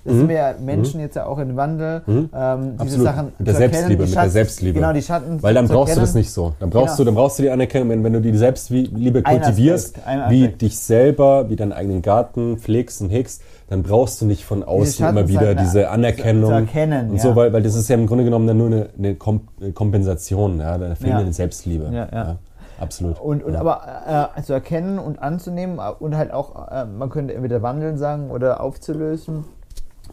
das 0.04 0.14
Mhm. 0.14 0.18
sind 0.18 0.28
wir 0.28 0.36
ja 0.36 0.54
Menschen 0.60 1.00
jetzt 1.00 1.16
ja 1.16 1.26
auch 1.26 1.38
in 1.38 1.56
Wandel, 1.56 2.02
ähm, 2.06 2.30
diese 2.32 2.82
Absolut. 2.82 3.04
Sachen 3.06 3.32
Mit 3.38 3.46
der 3.48 3.54
erkennen, 3.54 3.72
Selbstliebe, 3.72 4.02
mit 4.04 4.14
der 4.14 4.30
Selbstliebe. 4.30 4.74
Genau, 4.80 4.92
die 4.92 5.02
Schatten 5.02 5.42
Weil 5.42 5.54
dann 5.54 5.68
brauchst 5.68 5.96
du 5.96 6.00
das 6.00 6.10
erkennen. 6.10 6.20
nicht 6.22 6.32
so. 6.32 6.54
Dann 6.60 6.70
brauchst 6.70 6.86
Genau. 6.88 6.96
du, 6.98 7.04
dann 7.04 7.14
brauchst 7.14 7.38
du 7.38 7.42
die 7.42 7.50
Anerkennung, 7.50 7.88
wenn, 7.90 8.04
wenn 8.04 8.12
du 8.12 8.20
die 8.20 8.36
Selbstliebe 8.36 9.22
Ein 9.24 9.40
kultivierst, 9.40 9.98
Aspekt, 9.98 10.30
wie 10.30 10.48
dich 10.48 10.78
selber, 10.78 11.48
wie 11.50 11.56
deinen 11.56 11.72
eigenen 11.72 12.02
Garten 12.02 12.58
pflegst 12.58 13.00
und 13.00 13.10
hegst, 13.10 13.42
dann 13.68 13.82
brauchst 13.82 14.20
du 14.22 14.26
nicht 14.26 14.44
von 14.44 14.62
außen 14.62 15.06
immer 15.08 15.28
wieder 15.28 15.54
diese 15.54 15.90
Anerkennung 15.90 16.50
zu 16.50 16.56
erkennen, 16.56 17.10
und 17.10 17.16
ja. 17.16 17.22
so, 17.22 17.36
weil, 17.36 17.52
weil 17.52 17.62
das 17.62 17.74
ist 17.74 17.88
ja 17.88 17.96
im 17.96 18.06
Grunde 18.06 18.24
genommen 18.24 18.46
dann 18.46 18.56
nur 18.56 18.68
eine, 18.68 18.88
eine 18.98 19.14
Kom 19.14 19.42
eine 19.60 19.72
Kompensation, 19.72 20.58
ja, 20.60 20.78
der 20.78 20.96
fehlenden 20.96 21.26
Ja. 21.26 21.32
Selbstliebe. 21.32 21.90
Ja, 21.92 22.08
ja. 22.10 22.36
absolut. 22.80 23.20
Und, 23.20 23.44
und 23.44 23.52
ja. 23.54 23.60
aber 23.60 24.30
äh, 24.36 24.42
zu 24.42 24.54
erkennen 24.54 24.98
und 24.98 25.20
anzunehmen 25.20 25.78
äh, 25.78 25.90
und 25.98 26.16
halt 26.16 26.32
auch, 26.32 26.68
äh, 26.70 26.86
man 26.86 27.10
könnte 27.10 27.34
entweder 27.34 27.60
wandeln 27.60 27.98
sagen 27.98 28.30
oder 28.30 28.62
aufzulösen, 28.62 29.44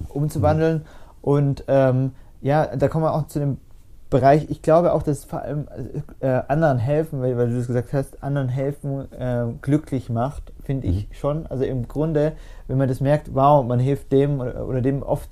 umzuwandeln. 0.10 0.86
Und 1.22 1.64
ähm, 1.68 2.12
ja, 2.42 2.76
da 2.76 2.88
kommen 2.88 3.06
wir 3.06 3.14
auch 3.14 3.28
zu 3.28 3.40
dem 3.40 3.58
Bereich, 4.12 4.50
ich 4.50 4.62
glaube 4.62 4.94
auch, 4.94 5.02
dass 5.02 5.26
vor 5.26 5.42
allem 5.42 5.68
äh, 6.20 6.42
anderen 6.48 6.78
helfen, 6.78 7.22
weil, 7.22 7.38
weil 7.38 7.50
du 7.50 7.58
das 7.58 7.68
gesagt 7.68 7.92
hast, 7.92 8.24
anderen 8.24 8.50
helfen 8.50 9.12
äh, 9.12 9.48
glücklich 9.62 10.10
macht, 10.10 10.54
finde 10.64 10.88
ich 10.88 11.08
schon. 11.12 11.48
Also 11.48 11.64
im 11.64 11.88
Grunde, 11.88 12.34
wenn 12.68 12.78
man 12.78 12.88
das 12.88 13.02
merkt, 13.02 13.34
wow, 13.34 13.66
man 13.66 13.80
hilft 13.80 14.12
dem 14.12 14.40
oder, 14.40 14.68
oder 14.68 14.82
dem 14.82 15.02
oft 15.02 15.30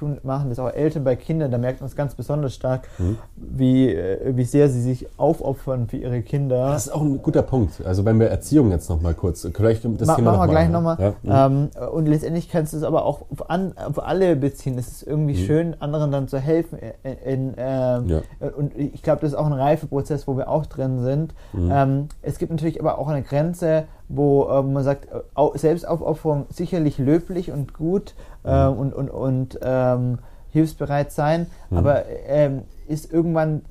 tun, 0.00 0.18
machen 0.22 0.48
das 0.48 0.58
auch 0.58 0.72
Eltern 0.72 1.04
bei 1.04 1.14
Kindern, 1.16 1.50
da 1.50 1.58
merkt 1.58 1.80
man 1.80 1.88
es 1.88 1.94
ganz 1.96 2.14
besonders 2.14 2.54
stark, 2.54 2.88
wie, 3.36 3.88
äh, 3.94 4.36
wie 4.36 4.44
sehr 4.44 4.68
sie 4.68 4.80
sich 4.80 5.06
aufopfern 5.16 5.86
für 5.88 5.96
ihre 5.98 6.22
Kinder. 6.22 6.68
Das 6.70 6.86
ist 6.86 6.92
auch 6.92 7.02
ein 7.02 7.22
guter 7.22 7.42
Punkt. 7.42 7.84
Also 7.84 8.04
wenn 8.04 8.18
wir 8.18 8.28
Erziehung 8.28 8.70
jetzt 8.70 8.88
noch 8.90 9.00
mal 9.00 9.14
kurz, 9.14 9.46
vielleicht 9.54 9.84
das 9.84 10.06
Ma 10.08 10.14
Thema 10.16 10.32
machen 10.32 10.40
wir 10.40 10.46
noch 10.46 10.52
gleich 10.52 10.68
mal, 10.70 10.96
nochmal. 10.96 11.14
Ja? 11.22 11.46
Ähm, 11.46 11.68
und 11.92 12.06
letztendlich 12.08 12.48
kannst 12.50 12.72
du 12.72 12.76
es 12.78 12.82
aber 12.82 13.04
auch 13.04 13.22
auf, 13.30 13.48
an, 13.50 13.74
auf 13.76 14.02
alle 14.02 14.36
beziehen. 14.36 14.76
Es 14.78 14.88
ist 14.88 15.02
irgendwie 15.06 15.34
Mhm. 15.34 15.46
schön, 15.46 15.76
anderen 15.80 16.10
dann 16.10 16.28
zu 16.28 16.38
helfen. 16.38 16.78
In, 17.02 17.12
in, 17.24 17.54
ähm, 17.56 18.08
Ja. 18.08 18.20
Und 18.56 18.76
ich 18.76 19.02
glaube, 19.02 19.20
das 19.20 19.32
ist 19.32 19.36
auch 19.38 19.46
ein 19.46 19.52
Reifeprozess, 19.52 20.26
wo 20.26 20.36
wir 20.36 20.48
auch 20.48 20.66
drin 20.66 21.00
sind. 21.02 21.34
Mhm. 21.52 21.70
Ähm, 21.72 22.08
es 22.22 22.38
gibt 22.38 22.50
natürlich 22.50 22.80
aber 22.80 22.98
auch 22.98 23.08
eine 23.08 23.22
Grenze, 23.22 23.84
wo 24.12 24.48
äh, 24.50 24.62
man 24.62 24.82
sagt, 24.84 25.08
au- 25.34 25.52
Selbstaufopferung 25.56 26.46
sicherlich 26.50 26.98
löblich 26.98 27.50
und 27.52 27.72
gut 27.74 28.14
äh, 28.44 28.68
Mhm. 28.70 28.78
und, 28.78 28.92
und, 28.94 29.08
und 29.10 29.58
ähm, 29.62 30.18
hilfsbereit 30.50 31.12
sein, 31.12 31.46
aber 31.70 32.04
ähm, 32.26 32.62
ist 32.88 33.12
irgendwann 33.12 33.62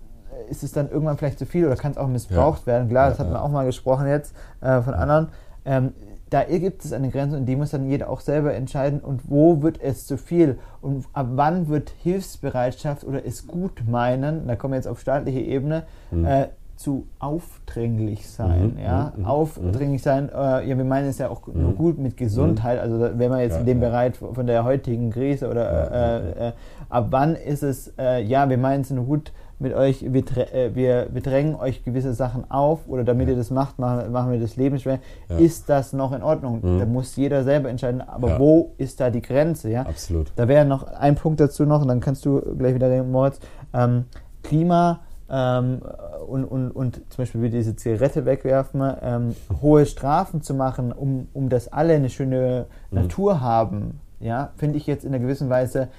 ist 0.50 0.64
es 0.64 0.72
dann 0.72 0.90
irgendwann 0.90 1.18
vielleicht 1.18 1.38
zu 1.38 1.46
viel 1.46 1.66
oder 1.66 1.76
kann 1.76 1.92
es 1.92 1.98
auch 1.98 2.08
missbraucht 2.08 2.62
Ja. 2.62 2.68
werden. 2.68 2.90
Klar, 2.90 3.06
Ja, 3.06 3.10
das 3.10 3.20
hat 3.20 3.28
man 3.28 3.36
ja. 3.36 3.42
auch 3.42 3.50
mal 3.50 3.66
gesprochen 3.66 4.08
jetzt 4.08 4.34
äh, 4.62 4.82
von 4.82 4.94
anderen. 4.94 5.28
Ähm, 5.66 5.92
da 6.30 6.44
gibt 6.44 6.86
es 6.86 6.94
eine 6.94 7.10
Grenze 7.10 7.36
und 7.36 7.46
die 7.48 7.56
muss 7.56 7.72
dann 7.72 7.90
jeder 7.90 8.10
auch 8.10 8.20
selber 8.22 8.54
entscheiden 8.54 9.00
und 9.02 9.30
wo 9.30 9.62
wird 9.64 9.82
es 9.82 10.06
zu 10.08 10.16
viel 10.18 10.58
und 10.80 11.06
ab 11.14 11.28
wann 11.32 11.68
wird 11.68 11.90
Hilfsbereitschaft 12.04 13.04
oder 13.04 13.26
es 13.26 13.48
gut 13.48 13.84
meinen, 13.88 14.48
da 14.48 14.56
kommen 14.56 14.74
wir 14.74 14.78
jetzt 14.78 14.88
auf 14.88 15.00
staatliche 15.00 15.40
Ebene, 15.42 15.84
äh, 16.12 16.46
zu 16.80 17.08
aufdringlich 17.20 18.30
sein, 18.30 18.76
Mhm, 18.76 18.82
ja, 18.82 19.12
mhm, 19.14 19.24
mhm, 19.24 19.28
aufdringlich 19.28 20.02
sein, 20.02 20.30
äh, 20.30 20.66
ja, 20.66 20.78
wir 20.78 20.86
meinen 20.86 21.10
es 21.10 21.18
ja 21.18 21.28
auch 21.28 21.46
nur 21.48 21.74
gut 21.74 21.98
mit 21.98 22.16
Gesundheit, 22.16 22.80
also 22.80 23.02
wenn 23.02 23.30
man 23.30 23.42
jetzt 23.42 23.56
Ja, 23.56 23.60
in 23.60 23.66
dem 23.66 23.82
ja. 23.82 23.90
Bereich 23.90 24.14
von 24.16 24.48
der 24.48 24.64
heutigen 24.64 25.10
Krise 25.12 25.50
oder 25.50 25.92
äh, 25.92 26.48
äh, 26.48 26.52
ab 26.88 27.08
wann 27.10 27.36
ist 27.36 27.64
es, 27.64 27.94
äh, 28.00 28.24
ja, 28.24 28.50
wir 28.50 28.58
meinen 28.58 28.80
es 28.80 28.92
nur 28.92 29.04
gut 29.04 29.34
mit 29.60 29.74
euch, 29.74 30.06
wir, 30.14 30.24
äh, 30.54 30.74
wir, 30.74 31.08
wir 31.12 31.22
drängen 31.22 31.56
euch 31.56 31.84
gewisse 31.84 32.14
Sachen 32.14 32.50
auf 32.50 32.88
oder 32.88 33.04
damit 33.04 33.28
ihr 33.28 33.36
das 33.36 33.52
macht, 33.52 33.78
machen, 33.78 34.10
machen 34.14 34.32
wir 34.32 34.40
das 34.40 34.56
Leben 34.56 34.80
schwer. 34.80 35.00
Ist 35.38 35.68
das 35.68 35.92
noch 35.92 36.14
in 36.14 36.24
Ordnung? 36.24 36.62
Mhm. 36.62 36.80
Da 36.80 36.86
muss 36.86 37.18
jeder 37.18 37.44
selber 37.44 37.68
entscheiden, 37.68 38.00
aber 38.00 38.40
wo 38.40 38.72
ist 38.78 39.02
da 39.02 39.10
die 39.10 39.22
Grenze, 39.22 39.70
ja? 39.70 39.82
Absolut. 39.82 40.32
Da 40.38 40.48
wäre 40.48 40.64
noch 40.64 40.84
ein 40.88 41.16
Punkt 41.16 41.42
dazu 41.42 41.66
noch, 41.66 41.82
und 41.82 41.90
dann 41.90 42.00
kannst 42.00 42.24
du 42.26 42.40
gleich 42.58 42.74
wieder 42.74 42.90
reden, 42.90 43.12
Moritz. 43.12 43.42
Ähm, 43.74 44.06
Klima 44.44 45.02
ähm, 45.30 45.82
und, 46.28 46.46
und, 46.46 46.72
und 46.72 46.96
zum 46.96 47.18
Beispiel 47.18 47.42
wie 47.42 47.50
diese 47.50 47.76
Zigarette 47.76 48.26
wegwerfen, 48.26 48.82
ähm, 49.02 49.36
hohe 49.62 49.86
Strafen 49.86 50.42
zu 50.42 50.54
machen, 50.54 50.92
um, 50.92 51.28
um 51.34 51.50
dass 51.50 51.72
alle 51.72 51.94
eine 51.94 52.10
schöne 52.10 52.66
Natur 52.92 53.42
haben, 53.42 54.00
ja, 54.20 54.52
finde 54.58 54.78
ich 54.78 54.88
jetzt 54.88 55.06
in 55.06 55.14
einer 55.14 55.24
gewissen 55.24 55.50
Weise 55.50 55.90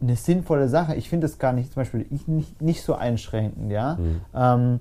eine 0.00 0.16
sinnvolle 0.16 0.68
Sache. 0.68 0.96
Ich 0.96 1.08
finde 1.08 1.26
das 1.26 1.38
gar 1.38 1.52
nicht, 1.52 1.72
zum 1.72 1.80
Beispiel 1.80 2.06
ich 2.10 2.26
nicht, 2.26 2.60
nicht 2.60 2.82
so 2.82 2.94
einschränkend, 2.94 3.70
ja. 3.70 3.98
Ähm, 4.34 4.80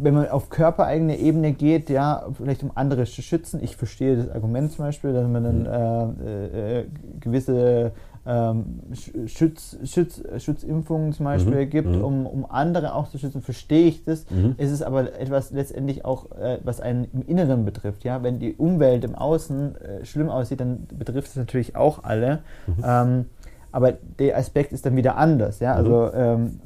wenn 0.00 0.14
man 0.14 0.28
auf 0.28 0.50
körpereigene 0.50 1.16
Ebene 1.18 1.52
geht, 1.52 1.90
ja, 1.90 2.26
vielleicht 2.36 2.62
um 2.62 2.72
andere 2.74 3.04
zu 3.04 3.22
schützen. 3.22 3.62
Ich 3.62 3.76
verstehe 3.76 4.16
das 4.16 4.28
Argument 4.30 4.72
zum 4.72 4.84
Beispiel, 4.84 5.12
dass 5.12 5.28
man 5.28 5.44
dann 5.44 5.66
äh, 5.66 6.80
äh, 6.80 6.86
gewisse 7.20 7.92
ähm, 8.26 8.80
Sch- 8.92 9.28
Schutz, 9.28 9.78
Schutz, 9.84 10.22
Schutzimpfungen 10.38 11.12
zum 11.12 11.24
Beispiel 11.24 11.64
Mhm, 11.64 11.70
gibt, 11.70 11.96
mhm. 11.96 12.04
um, 12.04 12.26
um 12.26 12.46
andere 12.50 12.94
auch 12.94 13.08
zu 13.08 13.18
schützen, 13.18 13.40
verstehe 13.42 13.86
ich 13.86 14.04
das. 14.04 14.30
Mhm. 14.30 14.54
Es 14.58 14.70
ist 14.70 14.82
aber 14.82 15.18
etwas 15.18 15.50
letztendlich 15.52 16.04
auch, 16.04 16.30
äh, 16.32 16.58
was 16.62 16.80
einen 16.80 17.06
im 17.12 17.22
Inneren 17.26 17.64
betrifft. 17.64 18.04
Ja? 18.04 18.22
Wenn 18.22 18.38
die 18.38 18.54
Umwelt 18.54 19.04
im 19.04 19.14
Außen 19.14 19.76
äh, 19.76 20.04
schlimm 20.04 20.28
aussieht, 20.28 20.60
dann 20.60 20.86
betrifft 20.98 21.28
es 21.28 21.36
natürlich 21.36 21.76
auch 21.76 22.04
alle. 22.04 22.40
Mhm. 22.66 22.84
Ähm, 22.84 23.24
aber 23.72 23.92
der 24.18 24.36
Aspekt 24.36 24.72
ist 24.72 24.84
dann 24.84 24.96
wieder 24.96 25.16
anders. 25.16 25.60
Ja? 25.60 25.74
Also 25.74 26.12
ähm, 26.12 26.60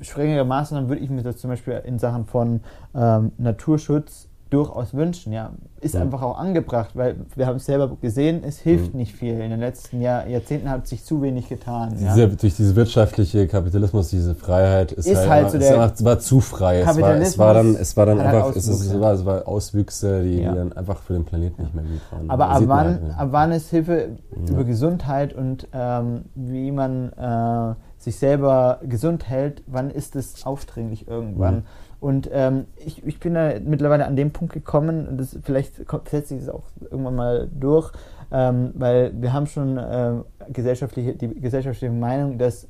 strengere 0.00 0.44
Maßnahmen 0.44 0.88
würde 0.88 1.02
ich 1.02 1.10
mir 1.10 1.22
das 1.22 1.36
zum 1.38 1.50
Beispiel 1.50 1.80
in 1.84 1.98
Sachen 1.98 2.26
von 2.26 2.60
ähm, 2.94 3.32
Naturschutz 3.38 4.28
durchaus 4.54 4.94
wünschen. 4.94 5.32
Ja, 5.32 5.50
ist 5.80 5.94
Mhm. 5.94 6.02
einfach 6.02 6.22
auch 6.22 6.38
angebracht, 6.38 6.90
weil 6.94 7.16
wir 7.36 7.46
haben 7.46 7.56
es 7.56 7.66
selber 7.66 7.94
gesehen, 8.00 8.42
es 8.46 8.58
hilft 8.58 8.94
nicht 8.94 9.12
viel. 9.14 9.34
In 9.40 9.50
den 9.50 9.60
letzten 9.60 10.00
Jahr, 10.00 10.26
Jahrzehnten 10.26 10.70
hat 10.70 10.86
sich 10.86 11.04
zu 11.04 11.20
wenig 11.20 11.48
getan. 11.48 11.94
Ja? 12.00 12.14
Diese, 12.14 12.28
durch 12.28 12.56
diese 12.56 12.74
wirtschaftliche 12.76 13.46
Kapitalismus, 13.46 14.08
diese 14.08 14.34
Freiheit 14.34 14.92
ist, 14.92 15.06
Ist 15.06 15.18
halt, 15.28 15.28
halt 15.28 15.50
so 15.50 15.58
es 15.58 15.68
der 15.68 15.78
war, 15.78 15.92
war 16.00 16.18
zu 16.18 16.40
frei. 16.40 16.80
Es 16.80 16.86
war, 17.00 17.14
es 17.16 17.38
war 17.38 17.54
dann, 17.54 17.74
es 17.76 17.96
war 17.96 18.06
dann 18.06 18.18
halt 18.22 18.34
einfach, 18.34 18.50
es, 18.50 18.56
ist, 18.56 18.68
es, 18.68 18.80
Auswüchse. 18.80 19.00
war, 19.00 19.12
es 19.12 19.24
war 19.26 19.48
Auswüchse, 19.48 20.22
die, 20.22 20.40
Ja. 20.42 20.52
die 20.52 20.56
dann 20.58 20.72
einfach 20.72 21.02
für 21.02 21.12
den 21.14 21.24
Planeten 21.24 21.62
nicht 21.62 21.74
mehr 21.74 21.84
gut 21.84 22.00
waren. 22.12 22.30
Aber 22.30 22.48
ab 22.48 22.62
wann, 22.66 22.86
halt, 22.86 23.00
ab 23.18 23.28
wann 23.32 23.52
ist 23.52 23.70
Hilfe 23.70 24.10
über 24.48 24.64
Gesundheit 24.64 25.34
und 25.34 25.68
ähm, 25.72 26.22
wie 26.34 26.70
man 26.70 27.12
äh, 27.12 27.74
sich 27.98 28.16
selber 28.16 28.80
gesund 28.84 29.28
hält, 29.28 29.62
wann 29.66 29.90
ist 29.90 30.14
es 30.16 30.44
aufdringlich 30.46 31.08
irgendwann? 31.08 31.64
Und 32.04 32.28
ähm, 32.34 32.66
ich, 32.76 33.02
ich 33.06 33.18
bin 33.18 33.32
da 33.32 33.52
mittlerweile 33.64 34.04
an 34.04 34.14
dem 34.14 34.30
Punkt 34.30 34.52
gekommen, 34.52 35.08
und 35.08 35.16
das, 35.18 35.38
vielleicht 35.42 35.86
kommt- 35.88 36.10
setzt 36.10 36.28
sich 36.28 36.40
das 36.40 36.50
auch 36.50 36.64
irgendwann 36.90 37.14
mal 37.16 37.48
durch, 37.58 37.90
ähm, 38.30 38.72
weil 38.74 39.10
wir 39.22 39.32
haben 39.32 39.46
schon 39.46 39.78
äh, 39.78 40.12
gesellschaftliche, 40.52 41.14
die 41.14 41.28
gesellschaftliche 41.40 41.90
Meinung, 41.90 42.36
dass 42.36 42.68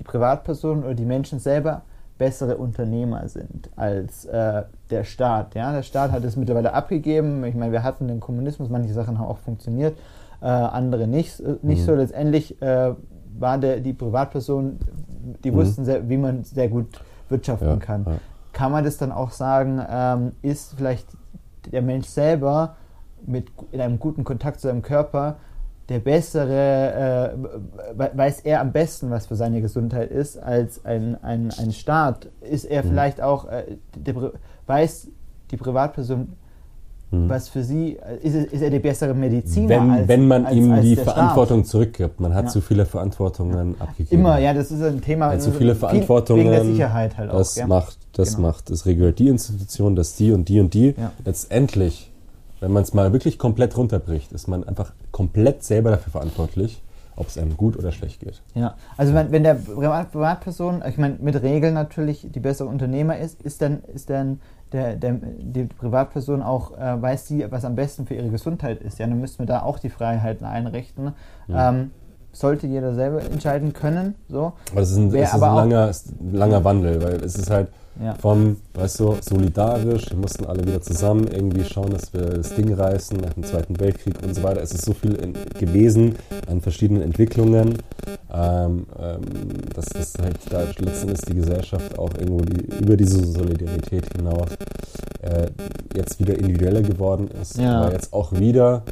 die 0.00 0.02
Privatpersonen 0.02 0.82
oder 0.82 0.94
die 0.94 1.04
Menschen 1.04 1.38
selber 1.38 1.82
bessere 2.18 2.56
Unternehmer 2.56 3.28
sind 3.28 3.70
als 3.76 4.24
äh, 4.24 4.62
der 4.90 5.04
Staat. 5.04 5.54
Ja? 5.54 5.72
Der 5.72 5.84
Staat 5.84 6.10
hat 6.10 6.24
es 6.24 6.34
mittlerweile 6.36 6.72
abgegeben. 6.72 7.44
Ich 7.44 7.54
meine, 7.54 7.70
wir 7.70 7.84
hatten 7.84 8.08
den 8.08 8.18
Kommunismus, 8.18 8.68
manche 8.70 8.92
Sachen 8.92 9.20
haben 9.20 9.26
auch 9.28 9.38
funktioniert, 9.38 9.96
äh, 10.42 10.46
andere 10.46 11.06
nicht, 11.06 11.38
äh, 11.38 11.54
nicht 11.62 11.82
Mhm. 11.82 11.86
so. 11.86 11.94
Letztendlich 11.94 12.60
äh, 12.60 12.92
war 13.38 13.58
der, 13.58 13.78
die 13.78 13.92
Privatperson, 13.92 14.78
die 15.44 15.52
Mhm. 15.52 15.54
wussten, 15.56 15.84
sehr, 15.84 16.08
wie 16.08 16.16
man 16.16 16.42
sehr 16.42 16.66
gut 16.68 16.86
wirtschaften 17.28 17.68
Ja, 17.68 17.76
kann. 17.76 18.04
ja. 18.06 18.16
Kann 18.54 18.72
man 18.72 18.84
das 18.84 18.96
dann 18.96 19.12
auch 19.12 19.30
sagen, 19.32 19.84
ähm, 19.90 20.32
ist 20.40 20.74
vielleicht 20.76 21.06
der 21.70 21.82
Mensch 21.82 22.06
selber 22.06 22.76
mit 23.26 23.48
in 23.72 23.80
einem 23.80 23.98
guten 23.98 24.24
Kontakt 24.24 24.60
zu 24.60 24.68
seinem 24.68 24.80
Körper 24.82 25.36
der 25.90 25.98
bessere, 25.98 27.34
äh, 27.34 27.98
we- 27.98 28.10
weiß 28.14 28.40
er 28.40 28.60
am 28.62 28.72
besten, 28.72 29.10
was 29.10 29.26
für 29.26 29.36
seine 29.36 29.60
Gesundheit 29.60 30.10
ist, 30.10 30.38
als 30.38 30.82
ein, 30.86 31.22
ein, 31.22 31.52
ein 31.58 31.72
Staat. 31.72 32.28
Ist 32.40 32.64
Mhm. 32.64 32.70
er 32.70 32.82
vielleicht 32.84 33.20
auch, 33.20 33.44
äh, 33.46 33.76
der, 33.94 34.14
weiß 34.66 35.08
die 35.50 35.56
Privatperson, 35.58 36.32
Mhm. 37.14 37.28
was 37.28 37.48
für 37.48 37.62
sie, 37.64 37.96
äh, 37.96 38.16
ist, 38.26 38.34
er- 38.34 38.52
ist 38.52 38.60
er 38.62 38.70
der 38.70 38.78
bessere 38.80 39.14
Mediziner? 39.14 39.68
wenn, 39.68 39.90
als, 39.90 40.08
wenn 40.08 40.28
man 40.28 40.46
als, 40.46 40.54
ihm 40.56 40.72
als 40.72 40.82
die 40.82 40.94
der 40.96 41.02
Staat? 41.02 41.14
Verantwortung 41.14 41.64
zurückgibt. 41.64 42.20
Man 42.20 42.34
hat 42.34 42.44
Ja. 42.46 42.50
zu 42.50 42.60
viele 42.60 42.86
Verantwortungen 42.86 43.74
abgegeben. 43.80 44.20
Immer, 44.20 44.38
ja, 44.38 44.52
das 44.54 44.70
ist 44.70 44.82
ein 44.82 45.00
Thema. 45.00 45.32
Ja, 45.32 45.38
zu 45.38 45.50
viele 45.52 45.72
viel- 45.74 45.80
Verantwortungen. 45.80 46.42
Wegen 46.44 46.50
der 46.52 46.64
Sicherheit 46.64 47.16
halt 47.16 47.32
das 47.32 47.54
auch. 47.54 47.60
Ja. 47.60 47.66
macht, 47.66 47.98
das 48.12 48.36
Genau. 48.36 48.48
macht, 48.48 48.70
das 48.70 48.86
regelt 48.86 49.18
die 49.18 49.28
Institution, 49.28 49.96
das 49.96 50.16
die 50.16 50.32
und 50.32 50.48
die 50.48 50.60
und 50.60 50.74
die. 50.74 50.94
Ja. 50.98 51.12
Letztendlich, 51.24 52.10
wenn 52.60 52.72
man 52.72 52.82
es 52.82 52.94
mal 52.94 53.12
wirklich 53.12 53.38
komplett 53.38 53.76
runterbricht, 53.76 54.32
ist 54.32 54.48
man 54.48 54.64
einfach 54.64 54.92
komplett 55.12 55.62
selber 55.64 55.90
dafür 55.90 56.10
verantwortlich, 56.12 56.80
ob 57.16 57.28
es 57.28 57.36
einem 57.38 57.56
gut 57.56 57.76
oder 57.78 57.92
schlecht 57.92 58.20
geht. 58.20 58.40
Ja, 58.54 58.74
also 58.96 59.14
wenn, 59.14 59.30
wenn 59.30 59.42
der 59.44 59.54
Privat- 59.54 60.10
Privatperson, 60.10 60.82
ich 60.88 60.96
meine 60.96 61.16
mit 61.20 61.40
Regeln 61.42 61.74
natürlich 61.74 62.26
die 62.34 62.40
bessere 62.40 62.66
Unternehmer 62.68 63.18
ist, 63.18 63.42
ist 63.42 63.60
dann, 63.62 63.82
ist 63.94 64.10
dann 64.10 64.40
der, 64.74 64.96
der, 64.96 65.12
die 65.38 65.64
Privatperson 65.64 66.42
auch, 66.42 66.76
äh, 66.76 67.00
weiß 67.00 67.26
die, 67.26 67.50
was 67.50 67.64
am 67.64 67.76
besten 67.76 68.06
für 68.06 68.14
ihre 68.14 68.28
Gesundheit 68.28 68.82
ist. 68.82 68.98
Ja, 68.98 69.06
dann 69.06 69.20
müssten 69.20 69.38
wir 69.38 69.46
da 69.46 69.62
auch 69.62 69.78
die 69.78 69.88
Freiheiten 69.88 70.44
einrichten. 70.44 71.12
Ähm, 71.48 71.92
sollte 72.32 72.66
jeder 72.66 72.94
selber 72.94 73.22
entscheiden 73.22 73.72
können. 73.72 74.16
So. 74.28 74.52
Aber 74.72 74.80
das 74.80 74.90
ist 74.90 74.96
ein, 74.96 75.12
das 75.12 75.34
ist 75.34 75.42
ein, 75.42 75.54
langer, 75.54 75.92
langer 76.32 76.64
Wandel, 76.64 77.02
weil 77.02 77.14
es 77.24 77.36
ist 77.36 77.50
halt 77.50 77.68
Ja. 78.02 78.14
vom, 78.14 78.56
weißt 78.74 79.00
du, 79.00 79.16
solidarisch, 79.20 80.10
wir 80.10 80.16
mussten 80.16 80.46
alle 80.46 80.66
wieder 80.66 80.80
zusammen 80.82 81.28
irgendwie 81.28 81.64
schauen, 81.64 81.90
dass 81.90 82.12
wir 82.12 82.22
das 82.22 82.54
Ding 82.54 82.72
reißen 82.74 83.18
nach 83.18 83.34
dem 83.34 83.44
Zweiten 83.44 83.78
Weltkrieg 83.78 84.14
und 84.22 84.34
so 84.34 84.42
weiter. 84.42 84.60
Es 84.62 84.72
ist 84.72 84.84
so 84.84 84.92
viel 84.94 85.14
in, 85.14 85.34
gewesen 85.58 86.16
an 86.48 86.60
verschiedenen 86.60 87.02
Entwicklungen, 87.02 87.78
ähm, 88.32 88.86
ähm, 89.00 89.20
dass 89.74 89.86
das 89.86 90.14
halt 90.20 90.38
da 90.50 90.62
letztendlich 90.78 91.20
die 91.20 91.34
Gesellschaft 91.34 91.96
auch 91.98 92.10
irgendwo 92.14 92.40
die, 92.40 92.64
über 92.82 92.96
diese 92.96 93.24
Solidarität 93.24 94.04
hinaus 94.16 94.48
äh, 95.22 95.46
jetzt 95.94 96.18
wieder 96.18 96.36
individueller 96.36 96.82
geworden 96.82 97.28
ist, 97.40 97.58
Ja. 97.58 97.82
aber 97.82 97.92
jetzt 97.92 98.12
auch 98.12 98.32
wieder 98.32 98.82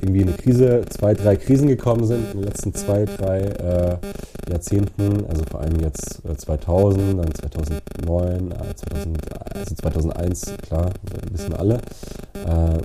irgendwie 0.00 0.22
eine 0.22 0.32
Krise, 0.32 0.82
zwei, 0.90 1.14
drei 1.14 1.36
Krisen 1.36 1.68
gekommen 1.68 2.06
sind 2.06 2.32
in 2.32 2.40
den 2.40 2.48
letzten 2.48 2.74
zwei, 2.74 3.04
drei 3.04 3.40
äh, 3.40 3.98
Jahrzehnten, 4.50 5.26
also 5.26 5.44
vor 5.50 5.60
allem 5.60 5.80
jetzt 5.80 6.22
äh, 6.24 6.36
2000, 6.36 7.18
dann 7.18 7.34
2009, 7.34 8.52
äh, 8.52 8.74
2000, 8.74 9.18
also 9.54 9.74
2001, 9.74 10.54
klar, 10.62 10.90
wissen 11.30 11.50
wir 11.50 11.60
alle, 11.60 11.74
äh, 12.46 12.78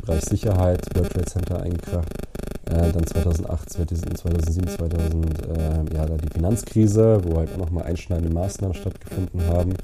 Bereich 0.00 0.24
Sicherheit, 0.24 0.86
World 0.94 1.12
Trade 1.12 1.26
Center 1.26 1.62
eingekracht, 1.62 2.08
äh, 2.70 2.92
dann 2.92 3.06
2008, 3.06 3.70
2007, 3.70 4.68
2000, 4.68 5.24
äh, 5.24 5.94
ja, 5.94 6.06
da 6.06 6.16
die 6.16 6.32
Finanzkrise, 6.32 7.20
wo 7.24 7.38
halt 7.38 7.50
auch 7.54 7.58
nochmal 7.58 7.84
einschneidende 7.84 8.32
Maßnahmen 8.32 8.74
stattgefunden 8.74 9.46
haben 9.46 9.74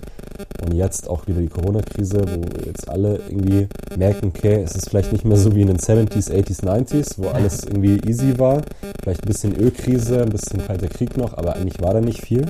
und 0.63 0.75
jetzt 0.75 1.09
auch 1.09 1.27
wieder 1.27 1.41
die 1.41 1.49
Corona-Krise, 1.49 2.25
wo 2.27 2.65
jetzt 2.65 2.89
alle 2.89 3.21
irgendwie 3.29 3.69
merken, 3.97 4.33
okay, 4.35 4.63
es 4.63 4.75
ist 4.75 4.91
vielleicht 4.91 5.13
nicht 5.13 5.25
mehr 5.25 5.37
so 5.37 5.55
wie 5.55 5.63
in 5.63 5.69
den 5.69 5.79
70s, 5.79 6.31
80s, 6.31 6.65
90s, 6.65 7.15
wo 7.19 7.29
alles 7.29 7.65
irgendwie 7.65 7.99
easy 8.09 8.39
war. 8.39 8.63
Vielleicht 9.03 9.23
ein 9.23 9.29
bisschen 9.29 9.57
Ölkrise, 9.57 10.23
ein 10.23 10.31
bisschen 10.31 10.65
kalter 10.65 10.89
Krieg 10.89 11.17
noch, 11.17 11.37
aber 11.37 11.57
eigentlich 11.57 11.81
war 11.81 11.95
da 11.95 12.01
nicht 12.01 12.23
viel 12.23 12.47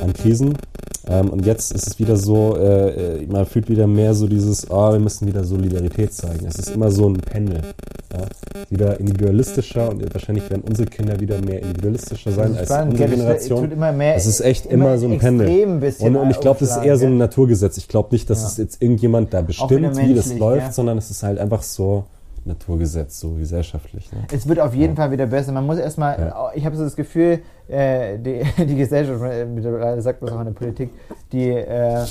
an 0.00 0.12
Krisen. 0.12 0.56
Ähm, 1.08 1.30
und 1.30 1.46
jetzt 1.46 1.72
ist 1.72 1.86
es 1.86 1.98
wieder 1.98 2.16
so, 2.16 2.56
äh, 2.56 3.24
man 3.26 3.46
fühlt 3.46 3.68
wieder 3.68 3.86
mehr 3.86 4.12
so 4.14 4.26
dieses, 4.26 4.68
ah, 4.70 4.92
wir 4.92 4.98
müssen 4.98 5.26
wieder 5.26 5.44
Solidarität 5.44 6.12
zeigen. 6.12 6.46
Es 6.46 6.56
ist 6.56 6.70
immer 6.70 6.90
so 6.90 7.08
ein 7.08 7.14
Pendel. 7.14 7.60
Ja? 8.12 8.26
Wieder 8.70 8.98
individualistischer 8.98 9.90
und 9.90 10.12
wahrscheinlich 10.12 10.48
werden 10.50 10.64
unsere 10.66 10.88
Kinder 10.88 11.20
wieder 11.20 11.40
mehr 11.40 11.62
individualistischer 11.62 12.32
sein 12.32 12.56
als 12.56 12.68
spannend, 12.68 12.92
unsere 12.92 13.10
Generation. 13.10 13.70
immer 13.70 13.92
es 14.16 14.26
ist 14.26 14.40
echt 14.40 14.66
immer, 14.66 14.98
so 14.98 15.06
ein 15.06 15.18
Pendel. 15.18 15.48
Und, 16.00 16.16
und 16.16 16.30
ich 16.30 16.40
glaube, 16.40 16.60
das 16.60 16.76
ist 16.76 16.82
eher 16.82 16.96
so 16.96 17.06
ein 17.06 17.18
Naturgesetz. 17.18 17.76
Ich 17.76 17.88
glaube 17.88 18.08
nicht, 18.10 18.28
dass 18.28 18.42
Ja. 18.42 18.48
es 18.48 18.56
jetzt 18.56 18.82
irgendjemand 18.82 19.32
da 19.32 19.42
bestimmt, 19.42 19.96
wie 19.98 20.14
das 20.14 20.36
läuft, 20.36 20.66
ja. 20.66 20.72
sondern 20.72 20.98
es 20.98 21.10
ist 21.10 21.22
halt 21.22 21.38
einfach 21.38 21.62
so 21.62 22.04
Naturgesetz, 22.46 23.20
so 23.20 23.32
gesellschaftlich. 23.32 24.10
Ne? 24.12 24.18
Es 24.32 24.48
wird 24.48 24.60
auf 24.60 24.74
jeden 24.74 24.96
Fall 24.96 25.10
wieder 25.10 25.26
besser. 25.26 25.52
Man 25.52 25.66
muss 25.66 25.78
erstmal, 25.78 26.18
Ja. 26.18 26.50
ich 26.54 26.64
habe 26.64 26.76
so 26.76 26.84
das 26.84 26.96
Gefühl, 26.96 27.40
äh, 27.68 28.18
die, 28.18 28.42
die 28.64 28.76
Gesellschaft, 28.76 29.20
mittlerweile 29.52 30.00
sagt 30.00 30.22
man 30.22 30.30
es 30.30 30.36
auch 30.36 30.40
in 30.40 30.46
der 30.46 30.52
Politik, 30.52 30.90
die 31.32 31.50
äh, 31.50 32.04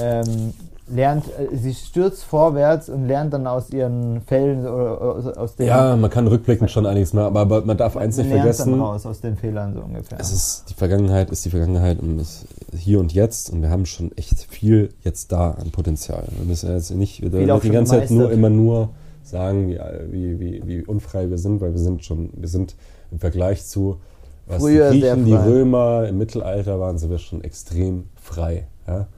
ähm, 0.00 0.52
lernt, 0.88 1.24
äh, 1.26 1.56
sie 1.56 1.74
stürzt 1.74 2.24
vorwärts 2.24 2.88
und 2.88 3.06
lernt 3.06 3.32
dann 3.32 3.46
aus 3.46 3.70
ihren 3.70 4.20
Fällen 4.22 4.66
oder 4.66 5.34
aus, 5.36 5.56
den 5.56 5.66
Ja, 5.66 5.96
man 5.96 6.10
kann 6.10 6.26
rückblickend 6.26 6.70
schon 6.70 6.86
einiges 6.86 7.12
mehr, 7.12 7.24
aber, 7.24 7.64
man 7.64 7.76
darf 7.76 7.96
eins 7.96 8.16
nicht 8.16 8.28
lernt 8.28 8.42
vergessen. 8.42 8.70
dann 8.72 8.80
raus 8.80 9.06
aus 9.06 9.20
den 9.20 9.36
Fehlern 9.36 9.74
so 9.74 9.80
ungefähr. 9.80 10.18
Es 10.20 10.32
ist 10.32 10.64
die 10.70 10.74
Vergangenheit 10.74 11.30
ist 11.30 11.44
die 11.44 11.50
Vergangenheit 11.50 12.00
und 12.00 12.20
es 12.20 12.46
hier 12.76 13.00
und 13.00 13.12
jetzt 13.12 13.50
und 13.50 13.62
wir 13.62 13.70
haben 13.70 13.86
schon 13.86 14.12
echt 14.16 14.40
viel 14.48 14.90
jetzt 15.02 15.32
da 15.32 15.52
an 15.52 15.70
Potenzial. 15.70 16.24
Wir 16.36 16.46
müssen 16.46 16.70
jetzt 16.72 16.90
nicht 16.92 17.22
wieder 17.22 17.58
die 17.58 17.70
ganze 17.70 17.92
Zeit 17.98 18.10
nur 18.10 18.30
immer 18.30 18.50
nur 18.50 18.90
sagen, 19.26 19.68
wie, 19.68 19.78
wie, 20.10 20.40
wie, 20.40 20.62
wie 20.66 20.82
unfrei 20.84 21.28
wir 21.30 21.38
sind, 21.38 21.60
weil 21.60 21.72
wir 21.72 21.80
sind 21.80 22.04
schon, 22.04 22.30
wir 22.34 22.48
sind 22.48 22.74
im 23.10 23.18
Vergleich 23.18 23.64
zu 23.64 23.98
was 24.46 24.62
Früher 24.62 24.90
die 24.92 25.00
sehr 25.00 25.14
Griechen, 25.16 25.26
die. 25.26 25.34
Römer 25.34 26.06
im 26.08 26.18
Mittelalter 26.18 26.78
waren, 26.78 26.98
sind 26.98 27.10
wir 27.10 27.18
schon 27.18 27.42
extrem 27.42 28.04
frei. 28.14 28.68
Ja? 28.86 29.08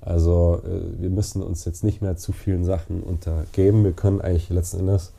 Also 0.00 0.62
äh, 0.64 1.02
wir 1.02 1.10
müssen 1.10 1.42
uns 1.42 1.64
jetzt 1.64 1.82
nicht 1.82 2.00
mehr 2.02 2.16
zu 2.16 2.32
vielen 2.32 2.64
Sachen 2.64 3.02
untergeben. 3.02 3.82
Wir 3.82 3.92
können 3.92 4.20
eigentlich 4.20 4.48
letzten 4.48 4.80
Endes 4.80 5.12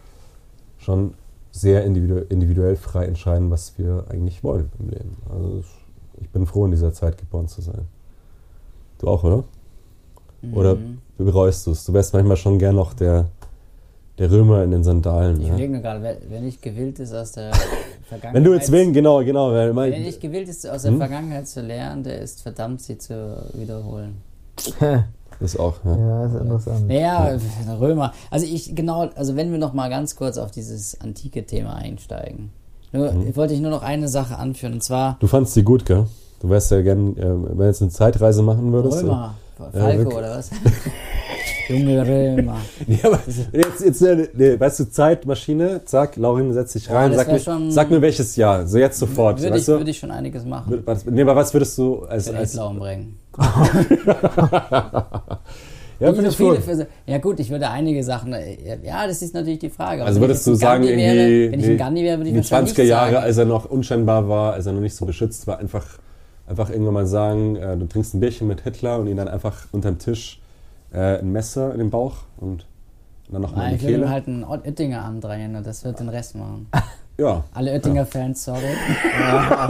schon 0.78 1.14
sehr 1.52 1.84
individu 1.84 2.20
individuell 2.30 2.78
frei 2.78 3.06
entscheiden, 3.06 3.52
was 3.52 3.78
wir 3.78 4.06
eigentlich 4.10 4.42
wollen 4.42 4.70
im 4.80 4.90
Leben. 4.90 5.18
Also 5.30 5.64
ich 6.22 6.30
bin 6.30 6.46
froh, 6.46 6.64
in 6.64 6.72
dieser 6.72 6.94
Zeit 6.94 7.18
geboren 7.18 7.50
zu 7.50 7.62
sein. 7.62 7.82
Du 9.00 9.08
auch, 9.08 9.24
oder? 9.26 9.44
Oder 10.54 10.76
Mhm. 10.76 11.00
bereust 11.18 11.68
du 11.68 11.72
es? 11.72 11.84
Du 11.86 11.94
wärst 11.94 12.14
manchmal 12.14 12.38
schon 12.38 12.58
gern 12.58 12.76
noch 12.76 12.94
der, 12.94 13.28
der 14.22 14.32
Römer 14.32 14.64
in 14.64 14.72
den 14.72 14.84
Sandalen. 14.84 15.38
Ich 15.42 15.48
Ja? 15.48 15.54
überlege 15.54 15.72
mir 15.74 15.82
gerade, 15.82 16.02
wer, 16.04 16.18
wer 16.30 16.42
nicht 16.42 16.62
gewillt 16.62 17.00
ist 17.00 17.14
aus 17.14 17.32
der 17.34 17.52
Vergangenheit. 18.08 18.34
Wenn 18.36 18.44
du 18.44 18.54
jetzt 18.54 18.72
wählen, 18.72 18.94
genau, 18.94 19.24
genau. 19.24 19.52
Wer 19.52 19.74
mein, 19.74 19.90
nicht 19.92 20.22
gewillt 20.22 20.48
ist, 20.48 20.68
aus 20.70 20.84
der 20.84 20.92
Hm? 20.92 20.98
Vergangenheit 21.00 21.48
zu 21.48 21.62
lernen, 21.62 22.04
der 22.04 22.20
ist 22.22 22.42
verdammt, 22.42 22.82
sie 22.82 22.98
zu 22.98 23.14
wiederholen. 23.54 24.18
das 25.40 25.58
auch, 25.58 25.76
ja. 25.84 25.98
ja, 25.98 26.26
ist 26.28 26.36
interessant. 26.36 26.88
Naja, 26.88 27.38
Römer. 27.80 28.14
Also 28.30 28.46
ich 28.46 28.76
genau, 28.76 29.10
also 29.16 29.36
wenn 29.36 29.52
wir 29.52 29.58
noch 29.58 29.74
mal 29.74 29.90
ganz 29.90 30.16
kurz 30.16 30.38
auf 30.38 30.52
dieses 30.52 31.00
antike 31.02 31.46
Thema 31.46 31.76
einsteigen. 31.76 32.52
Nur, 32.94 33.12
Mhm. 33.14 33.36
wollte 33.38 33.54
ich 33.54 33.60
nur 33.62 33.72
noch 33.72 33.84
eine 33.84 34.08
Sache 34.08 34.38
anführen, 34.38 34.74
und 34.74 34.84
zwar 34.84 35.18
Du 35.20 35.28
fandst 35.28 35.54
sie 35.54 35.64
gut, 35.64 35.86
gell? 35.86 36.06
Du 36.42 36.50
wärst 36.50 36.70
ja 36.72 36.82
gern, 36.82 37.16
äh, 37.18 37.22
wenn 37.24 37.58
du 37.58 37.64
jetzt 37.66 37.82
eine 37.82 37.90
Zeitreise 37.92 38.42
machen 38.44 38.72
würdest. 38.74 39.02
Römer. 39.04 39.36
Falco 39.58 39.98
wirklich. 40.00 40.18
oder 40.18 40.38
was? 40.38 40.50
Junge 41.72 42.08
Römer. 42.08 42.58
Ja, 42.88 42.98
aber 43.06 43.20
jetzt, 43.54 43.82
jetzt 43.84 44.02
äh, 44.02 44.28
nee, 44.34 44.60
weißt 44.60 44.80
du, 44.82 44.90
Zeitmaschine, 44.90 45.82
zack, 45.86 46.16
Laurin 46.18 46.52
setzt 46.54 46.74
sich 46.74 46.88
Ja, 46.88 46.94
rein, 46.96 47.12
das 47.12 47.20
sag 47.22 47.32
mir, 47.32 47.40
schon- 47.40 47.72
sag 47.72 47.90
mir 47.90 48.02
welches 48.02 48.36
Jahr, 48.36 48.68
so 48.68 48.78
jetzt 48.78 49.00
sofort, 49.00 49.42
Würde 49.42 49.58
ich, 49.58 49.68
würde 49.68 49.90
ich 49.92 50.00
schon 50.00 50.12
einiges 50.12 50.46
machen. 50.46 50.74
Wür- 50.74 50.82
was, 50.86 51.06
nee, 51.06 51.22
aber 51.22 51.36
was 51.36 51.54
würdest 51.54 51.78
du 51.78 52.04
als, 52.04 52.30
Für 52.30 52.38
als 52.38 52.52
Hitler 52.52 52.70
umbringen. 52.70 53.18
ja, 56.00 56.14
so 56.14 56.22
ich 56.22 56.36
viele 56.36 56.88
ja 57.06 57.18
gut, 57.20 57.40
ich 57.40 57.50
würde 57.50 57.70
einige 57.70 58.04
Sachen, 58.04 58.34
äh, 58.34 58.78
ja, 58.84 59.08
das 59.08 59.22
ist 59.22 59.34
natürlich 59.34 59.60
die 59.60 59.70
Frage. 59.70 60.04
Also 60.04 60.20
wenn 60.20 60.28
würdest 60.28 60.46
ich 60.48 60.54
du 60.54 60.58
sagen, 60.58 60.84
Gandhi 60.84 61.02
irgendwie, 61.04 61.42
wäre, 61.42 61.52
wenn 61.52 61.60
ich 61.60 61.68
ein 61.68 61.78
Gandhi 61.78 62.04
wäre, 62.04 62.18
würde 62.18 62.30
ich 62.30 62.34
die 62.34 62.38
wahrscheinlich 62.40 62.74
20er 62.74 62.84
Jahre, 62.84 63.20
als 63.20 63.38
er 63.38 63.46
noch 63.46 63.66
unscheinbar 63.66 64.28
war, 64.28 64.54
als 64.54 64.66
er 64.66 64.74
noch 64.74 64.82
nicht 64.82 64.96
so 64.96 65.06
beschützt 65.06 65.48
war, 65.48 65.60
einfach, 65.60 65.86
einfach 66.48 66.70
irgendwann 66.70 66.94
mal 66.96 67.06
sagen, 67.08 67.56
äh, 67.56 67.78
du 67.78 67.86
trinkst 67.86 68.14
ein 68.16 68.20
Bierchen 68.20 68.48
mit 68.48 68.62
Hitler 68.62 69.00
und 69.00 69.08
ihn 69.08 69.18
dann 69.18 69.28
einfach 69.28 69.68
unterm 69.72 69.98
Tisch 70.00 70.42
äh, 70.94 71.20
ein 71.20 71.32
Messer 71.32 71.72
in 71.74 71.80
den 71.80 71.90
Bauch 71.90 72.16
und 72.38 72.66
dann 73.32 73.42
noch 73.44 73.56
mal 73.56 73.60
Nein, 73.64 73.70
in 73.70 73.76
ich 73.76 73.82
die 73.82 73.88
würde 73.88 73.96
ihm 73.96 74.00
Kehle. 74.02 74.12
halt 74.12 74.28
einen 74.28 74.44
Oettinger 74.44 75.06
andrängen 75.06 75.56
und 75.56 75.66
das 75.66 75.84
wird 75.86 76.00
den 76.00 76.10
Rest 76.10 76.36
machen. 76.36 76.68
Ja, 77.18 77.44
Alle 77.54 77.72
Oettinger-Fans, 77.74 78.46
sorry. 78.46 78.62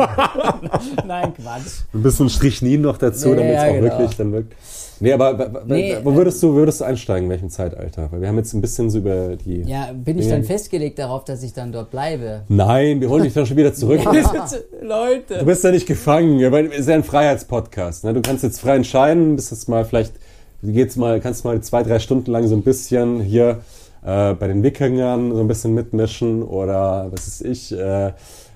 Nein, 1.06 1.34
Quatsch. 1.34 1.82
ein 1.94 2.04
bisschen 2.04 2.30
Strichnin 2.30 2.82
noch 2.82 2.98
dazu, 2.98 3.30
Ja, 3.30 3.36
damit 3.36 3.52
es 3.52 3.56
ja, 3.64 3.70
auch 3.70 3.74
genau. 3.74 3.84
wirklich 3.84 4.18
dann 4.18 4.32
wirkt. 4.32 4.54
Nee, 5.00 5.14
aber 5.14 5.64
Nee, 5.66 5.98
wo 6.04 6.14
würdest 6.16 6.42
du, 6.44 6.54
würdest 6.54 6.82
du 6.82 6.86
einsteigen, 6.86 7.26
in 7.26 7.30
welchem 7.32 7.50
Zeitalter? 7.50 8.12
Weil 8.12 8.22
wir 8.22 8.28
haben 8.28 8.38
jetzt 8.38 8.54
ein 8.54 8.62
bisschen 8.62 8.90
so 8.90 9.00
über 9.00 9.36
die... 9.36 9.62
Ja, 9.64 9.90
bin 9.94 10.20
ich 10.20 10.28
Ja. 10.28 10.34
dann 10.36 10.44
festgelegt 10.44 11.00
darauf, 11.00 11.26
dass 11.26 11.42
ich 11.44 11.54
dann 11.54 11.72
dort 11.72 11.90
bleibe? 11.92 12.42
Nein, 12.48 13.02
wir 13.02 13.10
holen 13.10 13.24
dich 13.24 13.34
dann 13.34 13.46
schon 13.46 13.58
wieder 13.58 13.74
zurück. 13.74 14.00
Du 14.02 14.86
Leute. 14.86 15.44
bist 15.44 15.64
ja 15.64 15.72
nicht 15.72 15.88
gefangen, 15.88 16.40
ja, 16.40 16.52
weil 16.52 16.68
es 16.68 16.80
ist 16.82 16.90
ja 16.90 16.96
ein 16.96 17.04
Freiheitspodcast. 17.04 18.04
Ne? 18.06 18.14
Du 18.14 18.22
kannst 18.22 18.44
jetzt 18.44 18.62
frei 18.62 18.76
entscheiden, 18.78 19.36
bist 19.36 19.52
jetzt 19.52 19.68
mal 19.68 19.84
vielleicht, 19.84 20.14
du 20.16 20.20
geht's 20.64 20.96
mal, 20.96 21.20
kannst 21.20 21.44
mal 21.46 21.60
zwei, 21.62 21.84
drei 21.84 22.00
Stunden 22.00 22.32
lang 22.32 22.48
so 22.48 22.56
ein 22.56 22.64
bisschen 22.64 23.20
hier 23.22 23.60
äh, 24.04 24.34
bei 24.34 24.48
den 24.48 24.64
Wikingern 24.64 25.34
so 25.34 25.40
ein 25.42 25.48
bisschen 25.48 25.74
mitmischen 25.74 26.44
oder 26.44 27.08
was 27.12 27.28
ist 27.28 27.42
ich, 27.46 27.72
äh, 27.78 28.08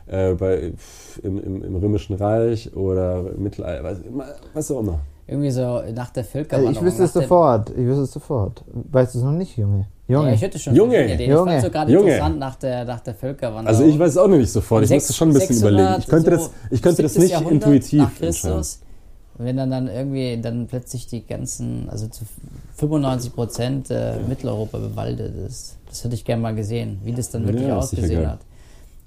äh, 0.08 0.34
bei, 0.34 0.74
im, 1.24 1.44
im, 1.44 1.64
im 1.64 1.76
Römischen 1.76 2.16
Reich 2.16 2.76
oder 2.76 3.24
im 3.36 3.44
Mittelalter, 3.44 3.84
was, 3.84 3.98
was 4.54 4.72
auch 4.72 4.80
immer. 4.82 5.00
Irgendwie 5.28 5.50
so 5.50 5.82
nach 5.96 6.12
der 6.12 6.22
Also 6.22 6.32
Völkerwanderung. 6.32 6.74
ich 6.76 6.82
wüsste 6.84 7.04
es 7.06 7.14
sofort. 7.14 7.72
Ich 7.72 7.78
wüsste 7.78 8.04
es 8.04 8.12
sofort. 8.12 8.64
Weißt 8.92 9.16
du 9.16 9.20
es 9.20 9.26
noch 9.26 9.32
nicht, 9.32 9.58
Junge? 9.58 9.88
Junge. 10.08 10.28
Ja, 10.28 10.34
ich 10.36 10.42
hätte 10.44 10.60
schon 10.60 10.76
Junge, 10.76 10.92
verschiedene 10.92 11.16
Ideen. 11.16 11.32
Junge, 11.32 11.50
Ich 11.50 11.62
fand 11.62 11.66
so 11.66 11.72
gerade 11.72 11.92
Junge. 11.92 12.06
interessant 12.12 12.38
nach 12.40 12.56
der, 12.58 12.86
nach 12.86 13.00
der 13.00 13.16
Völkerwanderung. 13.16 13.68
Also 13.68 13.86
ich 13.86 13.98
weiß 13.98 14.12
es 14.12 14.18
auch 14.18 14.28
noch 14.28 14.38
nicht 14.38 14.52
sofort, 14.52 14.84
ich 14.84 14.92
müsste 14.92 15.14
schon 15.14 15.30
ein 15.30 15.34
bisschen 15.34 15.56
600, 15.56 15.74
überlegen. 15.80 16.00
Ich 16.02 16.08
könnte 16.08 16.30
so 16.30 16.38
das, 16.38 16.52
ich 16.70 16.82
könnte 16.84 17.02
das 17.02 17.14
7. 17.14 17.24
nicht 17.24 17.32
Jahrhundert 17.32 17.54
intuitiv 17.54 18.00
nach 18.02 18.22
entscheiden. 18.22 18.32
Christus. 18.54 18.80
Und 19.38 19.46
wenn 19.46 19.58
dann 19.58 19.70
dann 19.70 19.88
irgendwie 19.88 20.40
dann 20.42 20.68
plötzlich 20.68 21.08
die 21.08 21.26
ganzen, 21.26 21.90
also 21.90 22.08
zu 22.08 22.24
95 22.78 23.34
Prozent 23.34 23.90
äh, 23.90 24.18
Mitteleuropa 24.28 24.78
bewaldet 24.78 25.34
ist. 25.48 25.78
Das 25.90 26.04
hätte 26.04 26.16
ich 26.16 26.26
gerne 26.26 26.42
mal 26.42 26.56
gesehen, 26.56 27.00
wie 27.04 27.12
das 27.14 27.30
dann 27.32 27.46
wirklich 27.46 27.68
Ja, 27.68 27.78
ist 27.80 27.86
ausgesehen 27.86 28.28
hat. 28.28 28.40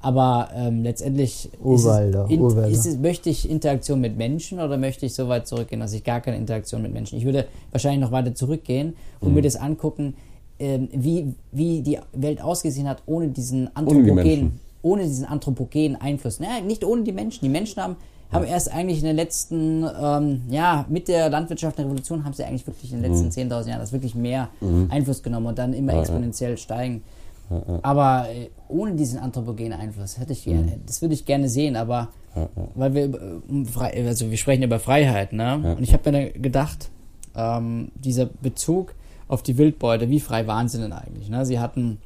Aber 0.01 0.49
ähm, 0.55 0.85
letztendlich 0.85 1.47
ist 1.47 1.61
Urwälder, 1.61 2.27
es, 2.27 2.31
in, 2.31 2.47
ist 2.73 2.87
es, 2.87 2.99
möchte 2.99 3.31
ich 3.31 3.49
Interaktion 3.51 4.01
mit 4.01 4.17
Menschen 4.17 4.61
oder 4.61 4.77
möchte 4.77 5.05
ich 5.07 5.15
so 5.15 5.29
weit 5.29 5.49
zurückgehen, 5.49 5.81
dass 5.81 5.93
ich 5.93 6.05
gar 6.05 6.21
keine 6.21 6.37
Interaktion 6.37 6.83
mit 6.83 6.93
Menschen. 6.93 7.19
Ich 7.19 7.25
würde 7.25 7.47
wahrscheinlich 7.73 8.01
noch 8.01 8.13
weiter 8.13 8.35
zurückgehen 8.35 8.95
und 9.21 9.31
Mhm. 9.31 9.35
mir 9.35 9.43
das 9.43 9.57
angucken, 9.57 10.15
ähm, 10.61 10.89
wie, 10.93 11.35
wie 11.51 11.83
die 11.83 11.99
Welt 12.13 12.41
ausgesehen 12.41 12.89
hat 12.89 13.03
ohne 13.07 13.29
diesen 13.29 13.75
anthropogenen, 13.75 14.61
ohne 14.83 15.03
diesen 15.03 15.25
anthropogenen 15.25 16.01
Einfluss. 16.01 16.39
Naja, 16.39 16.61
nicht 16.65 16.85
ohne 16.85 17.03
die 17.03 17.13
Menschen. 17.13 17.41
Die 17.43 17.49
Menschen 17.49 17.83
haben, 17.83 17.97
haben 18.31 18.45
erst 18.45 18.73
eigentlich 18.73 18.99
in 18.99 19.05
den 19.07 19.17
letzten, 19.17 19.85
ähm, 20.01 20.43
ja, 20.51 20.85
mit 20.89 21.09
der 21.09 21.31
landwirtschaftlichen 21.31 21.89
Revolution 21.89 22.25
haben 22.25 22.35
sie 22.35 22.45
eigentlich 22.45 22.67
wirklich 22.67 22.93
in 22.93 23.03
den 23.03 23.11
letzten 23.11 23.31
10.000 23.31 23.69
Jahren 23.69 23.81
das 23.81 23.93
wirklich 23.93 24.15
mehr 24.15 24.49
Einfluss 24.91 25.23
genommen 25.23 25.47
und 25.47 25.59
dann 25.59 25.73
immer 25.73 25.85
Mhm. 25.85 25.89
Ja, 25.89 25.95
ja. 25.95 26.01
exponentiell 26.03 26.59
steigen. 26.59 27.03
Ja, 27.51 27.57
ja, 27.67 27.79
Aber 27.83 28.29
äh, 28.29 28.51
ohne 28.69 28.95
diesen 28.95 29.19
anthropogenen 29.19 29.73
Einfluss 29.73 30.19
hätte 30.19 30.35
ich 30.35 30.45
gerne, 30.45 30.79
das 30.85 31.01
würde 31.01 31.15
ich 31.15 31.25
gerne 31.25 31.49
sehen, 31.49 31.77
aber 31.77 32.09
ja, 32.37 32.43
ja. 32.43 32.49
weil 32.75 32.95
wir 32.95 33.43
frei, 33.73 34.05
also 34.07 34.31
wir 34.31 34.37
sprechen 34.37 34.63
über 34.63 34.79
Freiheit, 34.79 35.33
ne? 35.33 35.61
Ja. 35.65 35.73
Und 35.73 35.83
ich 35.83 35.95
habe 35.95 36.11
mir 36.11 36.31
dann 36.33 36.43
gedacht, 36.43 36.91
ähm, 37.35 37.91
dieser 37.95 38.27
Bezug 38.27 38.95
auf 39.29 39.43
die 39.43 39.57
Wildbeute, 39.57 40.11
wie 40.11 40.21
frei 40.21 40.47
waren 40.47 40.69
sie 40.69 40.79
denn 40.79 40.93
eigentlich? 40.93 41.31
Ne? 41.31 41.47
Sie 41.47 41.59
hatten 41.59 41.99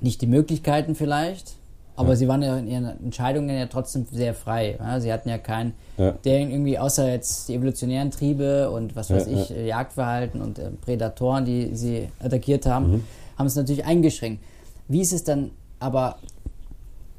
nicht 0.00 0.22
die 0.22 0.26
Möglichkeiten 0.26 0.94
vielleicht, 0.94 1.56
aber 1.96 2.10
Ja. 2.10 2.16
sie 2.16 2.28
waren 2.28 2.42
ja 2.42 2.56
in 2.58 2.66
ihren 2.68 2.84
Entscheidungen 3.04 3.50
ja 3.56 3.66
trotzdem 3.66 4.06
sehr 4.10 4.34
frei. 4.34 4.76
Ja? 4.78 5.00
Sie 5.00 5.12
hatten 5.12 5.28
ja 5.28 5.38
keinen, 5.38 5.74
Ja. 5.98 6.12
der 6.24 6.40
irgendwie 6.40 6.78
außer 6.78 7.10
jetzt 7.10 7.48
die 7.48 7.54
evolutionären 7.54 8.10
Triebe 8.10 8.70
und 8.70 8.96
was 8.96 9.10
weiß 9.10 9.26
ich, 9.26 9.50
äh, 9.50 9.66
Jagdverhalten 9.68 10.40
und 10.40 10.58
äh, 10.58 10.70
Prädatoren, 10.70 11.44
die 11.44 11.74
sie 11.74 12.08
attackiert 12.20 12.66
haben, 12.66 12.90
Mhm. 12.92 13.04
haben 13.38 13.46
es 13.46 13.56
natürlich 13.56 13.84
eingeschränkt. 13.84 14.42
Wie 14.88 15.00
ist 15.00 15.12
es 15.12 15.24
dann 15.24 15.50
aber 15.80 16.16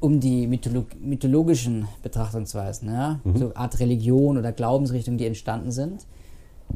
um 0.00 0.20
die 0.20 0.46
Mytholo 0.46 0.84
mythologischen 1.00 1.88
Betrachtungsweisen, 2.02 2.92
ja? 2.92 3.20
Mhm. 3.24 3.36
so 3.38 3.52
Art 3.54 3.78
Religion 3.80 4.36
oder 4.36 4.52
Glaubensrichtungen, 4.52 5.18
die 5.18 5.26
entstanden 5.26 5.70
sind, 5.70 6.04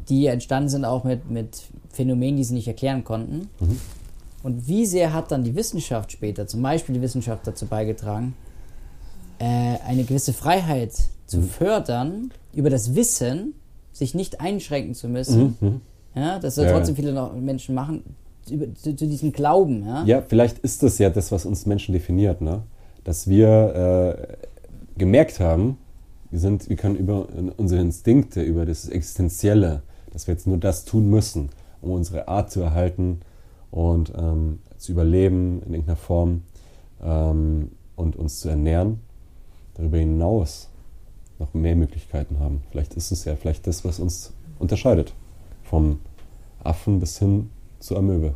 die 0.07 0.27
entstanden 0.27 0.69
sind 0.69 0.85
auch 0.85 1.03
mit, 1.03 1.29
mit 1.29 1.63
Phänomenen, 1.91 2.37
die 2.37 2.43
sie 2.43 2.53
nicht 2.53 2.67
erklären 2.67 3.03
konnten. 3.03 3.49
Mhm. 3.59 3.79
Und 4.43 4.67
wie 4.67 4.85
sehr 4.85 5.13
hat 5.13 5.31
dann 5.31 5.43
die 5.43 5.55
Wissenschaft 5.55 6.11
später, 6.11 6.47
zum 6.47 6.61
Beispiel 6.61 6.95
die 6.95 7.01
Wissenschaft 7.01 7.45
dazu 7.45 7.65
beigetragen, 7.65 8.35
äh, 9.39 9.77
eine 9.85 10.03
gewisse 10.03 10.33
Freiheit 10.33 10.93
zu 11.25 11.37
Mhm. 11.39 11.43
fördern, 11.49 12.31
über 12.53 12.69
das 12.69 12.95
Wissen 12.95 13.53
sich 13.91 14.15
nicht 14.15 14.39
einschränken 14.39 14.95
zu 14.95 15.09
müssen, 15.09 15.57
Mhm. 15.59 15.81
ja, 16.15 16.39
das 16.39 16.55
soll 16.55 16.65
Ja, 16.65 16.71
trotzdem 16.71 16.95
viele 16.95 17.29
Menschen 17.33 17.75
machen, 17.75 18.03
zu, 18.45 18.95
zu 18.95 19.07
diesem 19.07 19.31
Glauben, 19.31 19.85
ja. 19.85 20.03
Ja, 20.05 20.21
vielleicht 20.27 20.59
ist 20.59 20.83
das 20.83 20.97
ja 20.99 21.09
das, 21.09 21.31
was 21.31 21.45
uns 21.45 21.65
Menschen 21.65 21.93
definiert, 21.93 22.41
ne? 22.41 22.63
Dass 23.03 23.27
wir 23.27 24.17
äh, 24.97 24.97
gemerkt 24.97 25.39
haben, 25.39 25.77
wir, 26.31 26.39
sind, 26.39 26.69
wir 26.69 26.75
können 26.75 26.95
über 26.95 27.27
unsere 27.57 27.81
Instinkte, 27.81 28.41
über 28.41 28.65
das 28.65 28.87
Existenzielle, 28.87 29.81
dass 30.13 30.27
wir 30.27 30.33
jetzt 30.33 30.47
nur 30.47 30.57
das 30.57 30.85
tun 30.85 31.09
müssen, 31.09 31.49
um 31.81 31.91
unsere 31.91 32.27
Art 32.27 32.51
zu 32.51 32.61
erhalten 32.61 33.21
und 33.71 34.13
ähm, 34.17 34.59
zu 34.77 34.91
überleben 34.91 35.61
in 35.63 35.73
irgendeiner 35.73 35.95
Form 35.95 36.43
ähm, 37.01 37.71
und 37.95 38.15
uns 38.15 38.39
zu 38.39 38.49
ernähren, 38.49 38.99
darüber 39.75 39.97
hinaus 39.97 40.69
noch 41.37 41.53
mehr 41.53 41.75
Möglichkeiten 41.75 42.39
haben. 42.39 42.61
Vielleicht 42.71 42.95
ist 42.95 43.11
es 43.11 43.25
ja 43.25 43.35
vielleicht 43.35 43.67
das, 43.67 43.85
was 43.85 43.99
uns 43.99 44.33
unterscheidet. 44.57 45.13
Vom 45.63 45.99
Affen 46.63 46.99
bis 46.99 47.19
hin 47.19 47.49
zur 47.79 47.97
Amöbe. 47.97 48.35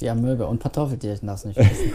Die 0.00 0.08
Amöbe 0.10 0.46
und 0.46 0.60
Kartoffeltierchen 0.60 1.28
darfst 1.28 1.44
du 1.44 1.48
nicht 1.48 1.58
wissen. 1.60 1.92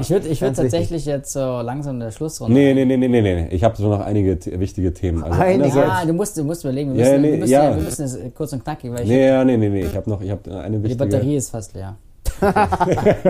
ich 0.00 0.10
würde 0.10 0.28
ich 0.28 0.40
würd 0.40 0.56
tatsächlich 0.56 1.04
jetzt 1.04 1.32
so 1.32 1.60
langsam 1.60 1.94
in 1.96 2.00
der 2.00 2.10
Schlussrunde. 2.10 2.54
Nee, 2.54 2.72
nee, 2.72 2.84
nee, 2.84 2.96
nee, 2.96 3.08
nee, 3.08 3.20
nee. 3.20 3.48
Ich 3.50 3.64
habe 3.64 3.76
so 3.76 3.88
noch 3.90 4.00
einige 4.00 4.38
wichtige 4.58 4.94
Themen. 4.94 5.22
Also 5.24 5.38
Einige? 5.40 5.76
Ja, 5.78 6.04
du 6.06 6.12
musst, 6.14 6.36
du 6.38 6.44
musst 6.44 6.64
überlegen, 6.64 6.94
wir 6.94 7.04
Ja, 7.04 7.10
müssen, 7.18 7.22
nee, 7.22 7.30
wir 7.32 7.38
müssen, 7.38 7.52
ja. 7.52 7.76
wir 7.76 7.82
müssen 7.82 8.34
kurz 8.34 8.52
und 8.52 8.62
knackig, 8.64 8.92
weil 8.92 9.02
ich, 9.02 9.08
nee, 9.08 9.26
ja, 9.26 9.44
nee, 9.44 9.56
nee, 9.56 9.68
nee. 9.68 9.80
Ich 9.84 9.94
habe 9.96 10.08
noch, 10.08 10.20
ich 10.22 10.30
habe 10.30 10.58
eine 10.58 10.78
die 10.78 10.84
wichtige. 10.84 11.04
Batterie 11.04 11.36
ist 11.36 11.50
fast 11.50 11.74
leer. 11.74 11.96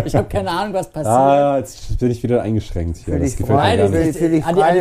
Ich 0.05 0.15
habe 0.17 0.29
keine 0.29 0.51
Ahnung, 0.51 0.75
was 0.75 0.89
passiert. 0.89 1.07
Ah, 1.07 1.59
jetzt 1.59 1.99
bin 1.99 2.11
ich 2.11 2.23
wieder 2.23 2.43
eingeschränkt 2.43 2.99
hier. 2.99 3.15
Fühl 3.15 3.21
Das 3.21 3.31
dich 3.31 3.39
gefällt 3.39 3.59
frei, 3.59 3.77
mir 3.77 3.83
gar 3.83 3.89
du 3.91 3.99
nicht. 4.07 4.19
Für 4.19 4.29
die 4.29 4.43
an 4.43 4.55
die, 4.55 4.63
an 4.63 4.75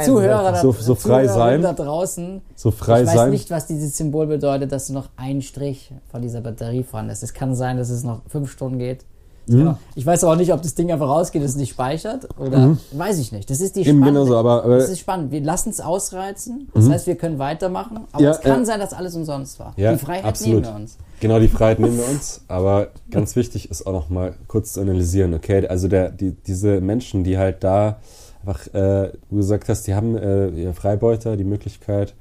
die, 0.00 0.04
Zuhörer, 0.04 0.52
da, 0.52 0.60
So- 0.60 0.72
so 0.72 0.94
frei 0.94 1.26
Zuhörerinnen 1.26 1.62
sein. 1.62 1.76
da 1.76 1.82
draußen. 1.84 2.40
So 2.54 2.70
frei 2.70 3.02
ich 3.02 3.08
weiß 3.08 3.14
sein. 3.14 3.30
nicht, 3.30 3.50
was 3.50 3.66
dieses 3.66 3.96
Symbol 3.96 4.26
bedeutet, 4.26 4.72
dass 4.72 4.88
noch 4.88 5.08
ein 5.16 5.42
Strich 5.42 5.92
von 6.10 6.22
dieser 6.22 6.40
Batterie 6.40 6.82
vorhanden 6.82 7.12
ist. 7.12 7.22
Es 7.22 7.34
kann 7.34 7.54
sein, 7.54 7.76
dass 7.76 7.90
es 7.90 8.04
noch 8.04 8.20
fünf 8.28 8.50
Stunden 8.50 8.78
geht. 8.78 9.04
Mhm. 9.48 9.74
Ich 9.96 10.06
weiß 10.06 10.22
aber 10.22 10.34
auch 10.34 10.36
nicht, 10.36 10.52
ob 10.52 10.62
das 10.62 10.76
Ding 10.76 10.92
einfach 10.92 11.08
rausgeht, 11.08 11.42
es 11.42 11.56
nicht 11.56 11.70
speichert 11.70 12.28
oder 12.38 12.76
weiß 12.92 13.18
ich 13.18 13.32
nicht. 13.32 13.50
Das 13.50 13.60
ist 13.60 13.74
die 13.74 13.80
Eben 13.80 13.98
spannende, 13.98 14.20
genauso, 14.20 14.36
aber, 14.36 14.62
aber 14.62 14.78
das 14.78 14.88
ist 14.88 15.00
spannend. 15.00 15.32
Wir 15.32 15.40
lassen 15.40 15.70
es 15.70 15.80
ausreizen. 15.80 16.68
Das 16.74 16.88
heißt, 16.88 17.08
wir 17.08 17.16
können 17.16 17.40
weitermachen. 17.40 18.04
Aber 18.12 18.22
Ja, 18.22 18.30
es 18.30 18.40
kann 18.40 18.60
ja. 18.60 18.64
sein, 18.64 18.78
dass 18.78 18.92
alles 18.92 19.16
umsonst 19.16 19.58
war. 19.58 19.72
Ja, 19.76 19.90
die 19.92 19.98
Freiheit 19.98 20.26
absolut. 20.26 20.62
nehmen 20.62 20.74
wir 20.76 20.80
uns. 20.82 20.96
Genau, 21.22 21.38
die 21.38 21.46
Freiheit 21.46 21.78
nehmen 21.78 21.96
wir 21.98 22.08
uns, 22.08 22.40
aber 22.48 22.88
ganz 23.12 23.36
wichtig 23.36 23.70
ist 23.70 23.86
auch 23.86 23.92
noch 23.92 24.10
mal 24.10 24.34
kurz 24.48 24.72
zu 24.72 24.80
analysieren, 24.80 25.34
okay? 25.34 25.64
Also 25.68 25.86
der, 25.86 26.10
die, 26.10 26.32
diese 26.32 26.80
Menschen, 26.80 27.22
die 27.22 27.38
halt 27.38 27.62
da 27.62 28.00
einfach, 28.44 28.66
äh, 28.74 29.12
du 29.30 29.36
gesagt 29.36 29.68
hast, 29.68 29.86
die 29.86 29.94
haben 29.94 30.16
äh, 30.16 30.72
Freibeuter, 30.72 31.36
die 31.36 31.44
Möglichkeit 31.44 32.14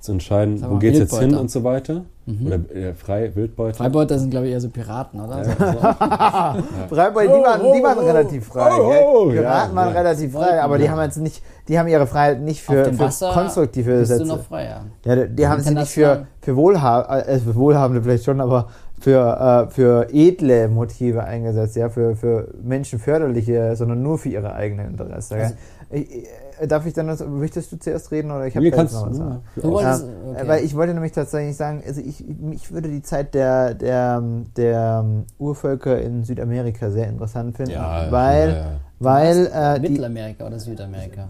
zu 0.00 0.12
entscheiden, 0.12 0.60
wo 0.60 0.74
mal, 0.74 0.78
geht's 0.80 0.98
jetzt 0.98 1.18
hin 1.18 1.34
und 1.34 1.50
so 1.50 1.64
weiter. 1.64 2.04
Oder 2.24 2.60
äh, 2.72 2.94
frei, 2.94 3.34
Wildbeuter. 3.34 3.78
Freibeuter 3.78 4.16
sind, 4.16 4.30
glaube 4.30 4.46
ich, 4.46 4.52
eher 4.52 4.60
so 4.60 4.68
Piraten, 4.68 5.20
oder? 5.20 5.44
Freiburg, 6.88 7.24
die 7.24 7.42
waren, 7.42 7.60
die 7.60 7.82
waren 7.82 7.98
oh, 7.98 8.06
relativ 8.06 8.46
frei. 8.46 8.70
oh, 8.78 9.24
oh, 9.24 9.30
Piraten 9.30 9.70
ja, 9.70 9.74
waren 9.74 9.92
ja. 9.92 10.00
relativ 10.00 10.32
frei, 10.32 10.62
aber 10.62 10.78
die 10.78 10.84
ja. 10.84 10.92
haben 10.92 11.02
jetzt 11.02 11.16
nicht, 11.16 11.42
die 11.66 11.76
haben 11.76 11.88
ihre 11.88 12.06
Freiheit 12.06 12.40
nicht 12.40 12.62
für, 12.62 12.92
für 12.92 13.10
konstruktive 13.32 13.98
bist 13.98 14.12
du 14.12 14.16
Sätze. 14.18 14.28
noch 14.28 14.44
freier. 14.44 14.82
Ja, 15.04 15.16
die, 15.16 15.34
die 15.34 15.48
haben 15.48 15.62
sie 15.62 15.74
nicht 15.74 15.90
für, 15.90 16.26
für, 16.40 16.54
Wohlhab 16.54 17.10
äh, 17.10 17.38
für 17.40 17.56
Wohlhabende 17.56 18.00
vielleicht 18.00 18.24
schon, 18.24 18.40
aber 18.40 18.68
für, 19.00 19.66
äh, 19.68 19.74
für 19.74 20.08
edle 20.12 20.68
Motive 20.68 21.24
eingesetzt, 21.24 21.74
ja, 21.74 21.88
für, 21.88 22.14
für 22.14 22.54
menschenförderliche, 22.62 23.74
sondern 23.74 24.00
nur 24.00 24.18
für 24.18 24.28
ihre 24.28 24.52
eigenen 24.52 24.90
Interessen. 24.90 25.40
Also- 25.40 25.54
ich, 25.90 26.26
darf 26.66 26.86
ich 26.86 26.94
dann, 26.94 27.08
was, 27.08 27.24
möchtest 27.26 27.72
du 27.72 27.78
zuerst 27.78 28.10
reden 28.10 28.30
oder 28.30 28.46
ich 28.46 28.56
habe 28.56 28.70
kannst 28.70 28.94
noch 28.94 29.10
was? 29.10 29.18
ja, 29.18 29.40
Du 29.56 29.70
wolltest, 29.70 30.04
okay. 30.30 30.48
Weil 30.48 30.64
ich 30.64 30.76
wollte 30.76 30.94
nämlich 30.94 31.12
tatsächlich 31.12 31.56
sagen, 31.56 31.82
also 31.86 32.00
ich, 32.00 32.24
ich 32.52 32.72
würde 32.72 32.88
die 32.88 33.02
Zeit 33.02 33.34
der, 33.34 33.74
der, 33.74 34.22
der 34.56 35.02
ähm, 35.04 35.24
Urvölker 35.38 36.00
in 36.00 36.24
Südamerika 36.24 36.90
sehr 36.90 37.08
interessant 37.08 37.56
finden, 37.56 37.72
Ja, 37.72 38.06
weil, 38.10 38.48
ja, 38.48 38.54
ja. 38.56 38.66
weil 39.00 39.46
äh, 39.52 39.80
die, 39.80 39.88
Mittelamerika 39.90 40.46
oder 40.46 40.58
Südamerika? 40.58 41.28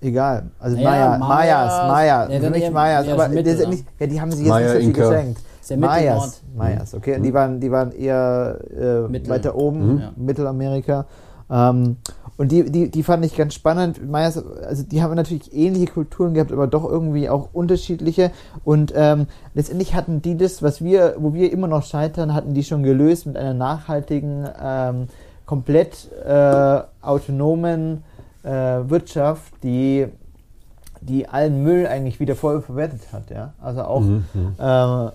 egal, 0.00 0.50
also 0.58 0.76
Naja, 0.76 1.16
Maya, 1.16 1.18
Mayas, 1.18 1.72
Mayas, 1.72 1.88
Mayas, 1.88 2.30
ja, 2.32 2.40
für 2.40 2.50
mich 2.50 2.70
Mayas, 2.72 3.08
aber 3.08 3.28
Mittel, 3.28 3.68
nicht, 3.68 3.84
ja, 4.00 4.06
die 4.06 4.20
haben 4.20 4.30
sich 4.32 4.40
jetzt 4.40 4.48
Maya, 4.48 4.64
nicht 4.66 4.72
so 4.74 4.78
viel 4.80 4.88
Inka. 4.88 5.08
geschenkt. 5.08 5.40
Mayas, 5.78 6.42
Mayas, 6.56 6.94
okay, 6.94 7.16
und 7.16 7.22
die 7.22 7.32
waren, 7.32 7.60
die 7.60 7.70
waren 7.70 7.92
eher 7.92 8.58
äh, 8.76 9.28
weiter 9.28 9.54
oben, 9.54 9.94
Mhm. 9.94 10.00
Ja. 10.00 10.12
Mittelamerika. 10.16 11.06
Ähm, 11.48 11.96
und 12.36 12.50
die, 12.50 12.70
die, 12.70 12.90
die 12.90 13.02
fand 13.02 13.24
ich 13.24 13.36
ganz 13.36 13.54
spannend. 13.54 14.08
Mayas, 14.10 14.42
also 14.64 14.82
die 14.82 15.02
haben 15.02 15.14
natürlich 15.14 15.54
ähnliche 15.54 15.92
Kulturen 15.92 16.34
gehabt, 16.34 16.52
aber 16.52 16.66
doch 16.66 16.84
irgendwie 16.84 17.28
auch 17.28 17.50
unterschiedliche. 17.52 18.30
Und 18.64 18.92
ähm, 18.96 19.26
letztendlich 19.54 19.94
hatten 19.94 20.22
die 20.22 20.36
das, 20.36 20.62
was 20.62 20.82
wir, 20.82 21.16
wo 21.18 21.34
wir 21.34 21.52
immer 21.52 21.68
noch 21.68 21.84
scheitern, 21.84 22.34
hatten 22.34 22.54
die 22.54 22.64
schon 22.64 22.82
gelöst 22.82 23.26
mit 23.26 23.36
einer 23.36 23.54
nachhaltigen, 23.54 24.48
ähm, 24.62 25.08
komplett 25.44 26.08
äh, 26.26 26.80
autonomen 27.02 28.02
äh, 28.42 28.48
Wirtschaft, 28.50 29.52
die 29.62 30.06
die 31.04 31.28
allen 31.28 31.62
Müll 31.64 31.86
eigentlich 31.86 32.20
wieder 32.20 32.36
voll 32.36 32.62
verwertet 32.62 33.00
hat, 33.12 33.30
ja. 33.30 33.52
Also 33.60 33.82
auch 33.82 34.00
Mhm, 34.00 34.24
mhm. 34.32 34.54
äh, 34.58 35.06
äh, 35.06 35.10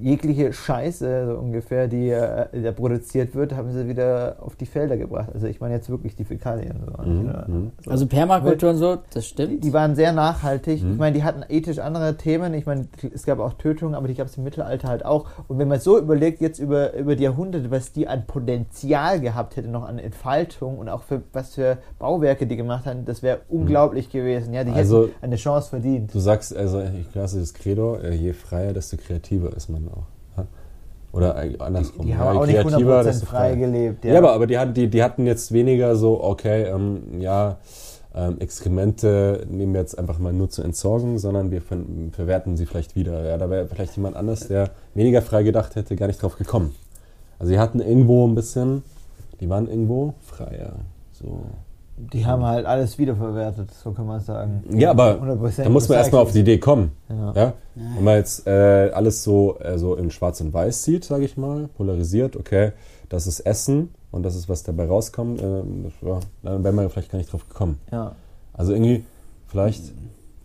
jegliche 0.00 0.52
Scheiße 0.52 1.26
so 1.26 1.38
ungefähr, 1.40 1.88
die 1.88 2.10
äh, 2.10 2.46
da 2.62 2.72
produziert 2.72 3.34
wird, 3.34 3.54
haben 3.54 3.72
sie 3.72 3.88
wieder 3.88 4.36
auf 4.40 4.56
die 4.56 4.66
Felder 4.66 4.96
gebracht. 4.96 5.30
Also 5.34 5.46
ich 5.46 5.60
meine 5.60 5.74
jetzt 5.74 5.90
wirklich 5.90 6.14
die 6.16 6.24
Fäkalien. 6.24 6.74
So, 6.84 7.02
Mhm, 7.02 7.20
Oder 7.28 7.44
mhm. 7.48 7.72
so. 7.84 7.90
Also 7.90 8.06
Permakultur 8.06 8.70
und 8.70 8.76
so, 8.76 8.98
das 9.12 9.26
stimmt. 9.26 9.64
die 9.64 9.72
waren 9.72 9.94
sehr 9.96 10.12
nachhaltig. 10.12 10.82
Mhm. 10.82 10.92
Ich 10.92 10.98
meine, 10.98 11.16
die 11.16 11.24
hatten 11.24 11.42
ethisch 11.48 11.78
andere 11.78 12.16
Themen. 12.16 12.54
Ich 12.54 12.66
meine, 12.66 12.88
es 13.14 13.24
gab 13.24 13.38
auch 13.40 13.54
Tötungen, 13.54 13.94
aber 13.94 14.06
die 14.08 14.14
gab 14.14 14.26
es 14.28 14.36
im 14.36 14.44
Mittelalter 14.44 14.88
halt 14.88 15.04
auch. 15.04 15.26
Und 15.48 15.58
wenn 15.58 15.68
man 15.68 15.80
so 15.80 15.98
überlegt, 15.98 16.40
jetzt 16.40 16.58
über, 16.58 16.94
über 16.94 17.16
die 17.16 17.24
Jahrhunderte, 17.24 17.70
was 17.70 17.92
die 17.92 18.06
an 18.08 18.24
Potenzial 18.26 19.20
gehabt 19.20 19.56
hätte, 19.56 19.68
noch 19.68 19.86
an 19.88 19.98
Entfaltung 19.98 20.78
und 20.78 20.88
auch 20.88 21.02
für 21.02 21.22
was 21.32 21.54
für 21.54 21.78
Bauwerke 21.98 22.46
die 22.46 22.56
gemacht 22.56 22.86
haben, 22.86 23.04
das 23.04 23.22
wäre 23.22 23.40
unglaublich 23.48 24.10
gewesen. 24.10 24.52
Ja, 24.54 24.64
die 24.64 24.72
Also- 24.72 25.04
hätten 25.04 25.14
eine 25.22 25.36
Chance 25.36 25.70
verdient. 25.70 26.14
Du 26.14 26.18
sagst, 26.18 26.54
also 26.56 26.80
ich 26.82 27.14
lasse 27.14 27.40
das 27.40 27.54
Credo, 27.54 27.96
äh, 27.96 28.14
je 28.14 28.32
freier, 28.32 28.72
desto 28.72 28.96
kreativer 28.96 29.56
ist 29.56 29.68
man 29.68 29.80
auch. 29.90 30.38
ja? 30.38 30.46
Oder 31.12 31.36
andersrum. 31.58 32.06
Die 32.06 32.12
ja, 32.12 32.18
haben 32.18 32.34
je 32.34 32.60
auch 32.60 32.64
nicht 32.64 32.76
100% 32.76 33.02
desto 33.02 33.26
frei 33.26 33.54
gelebt. 33.56 34.04
Ja, 34.04 34.18
aber, 34.18 34.32
aber 34.32 34.46
die, 34.46 34.58
hatten, 34.58 34.74
die, 34.74 34.88
die 34.88 35.02
hatten 35.02 35.26
jetzt 35.26 35.52
weniger 35.52 35.96
so, 35.96 36.22
okay, 36.22 36.64
ähm, 36.64 37.20
ja, 37.20 37.58
ähm, 38.14 38.38
Exkremente 38.40 39.46
nehmen 39.48 39.72
wir 39.72 39.80
jetzt 39.80 39.98
einfach 39.98 40.18
mal 40.18 40.32
nur 40.32 40.50
zur 40.50 40.64
Entsorgung, 40.64 41.18
sondern 41.18 41.50
wir 41.50 41.62
ver 41.62 41.78
verwerten 42.12 42.56
sie 42.56 42.66
vielleicht 42.66 42.96
wieder. 42.96 43.24
Ja, 43.24 43.38
da 43.38 43.48
wäre 43.50 43.66
vielleicht 43.66 43.96
jemand 43.96 44.16
anders, 44.16 44.48
der 44.48 44.70
weniger 44.94 45.22
frei 45.22 45.42
gedacht 45.42 45.76
hätte, 45.76 45.94
gar 45.96 46.06
nicht 46.06 46.20
drauf 46.20 46.36
gekommen. 46.36 46.74
Also 47.38 47.52
die 47.52 47.58
hatten 47.58 47.80
irgendwo 47.80 48.26
ein 48.26 48.34
bisschen, 48.34 48.82
die 49.40 49.48
waren 49.48 49.68
irgendwo 49.68 50.14
freier. 50.20 50.72
So. 51.12 51.44
Die 52.12 52.24
haben 52.24 52.44
halt 52.44 52.66
alles 52.66 52.98
wiederverwertet, 52.98 53.70
so 53.72 53.92
kann 53.92 54.06
man 54.06 54.20
sagen. 54.20 54.64
Ja, 54.70 54.90
aber 54.90 55.20
100% 55.20 55.64
da 55.64 55.68
muss 55.68 55.88
man 55.88 55.98
erstmal 55.98 56.22
auf 56.22 56.32
die 56.32 56.40
Idee 56.40 56.58
kommen. 56.58 56.92
Ja. 57.08 57.32
Ja? 57.34 57.52
Wenn 57.74 58.04
man 58.04 58.16
jetzt 58.16 58.46
äh, 58.46 58.90
alles 58.92 59.22
so, 59.22 59.58
äh, 59.60 59.78
so 59.78 59.94
in 59.96 60.10
Schwarz 60.10 60.40
und 60.40 60.52
Weiß 60.52 60.82
sieht, 60.84 61.04
sage 61.04 61.24
ich 61.24 61.36
mal, 61.36 61.68
polarisiert, 61.76 62.36
okay, 62.36 62.72
das 63.08 63.26
ist 63.26 63.40
Essen 63.40 63.90
und 64.10 64.22
das 64.22 64.34
ist, 64.34 64.48
was 64.48 64.62
dabei 64.62 64.86
rauskommt, 64.86 65.42
äh, 65.42 65.62
ja, 66.02 66.20
dann 66.42 66.64
wäre 66.64 66.74
man 66.74 66.88
vielleicht 66.88 67.10
gar 67.10 67.18
nicht 67.18 67.32
drauf 67.32 67.48
gekommen. 67.48 67.78
Ja. 67.92 68.16
Also 68.52 68.72
irgendwie 68.72 69.04
vielleicht 69.46 69.92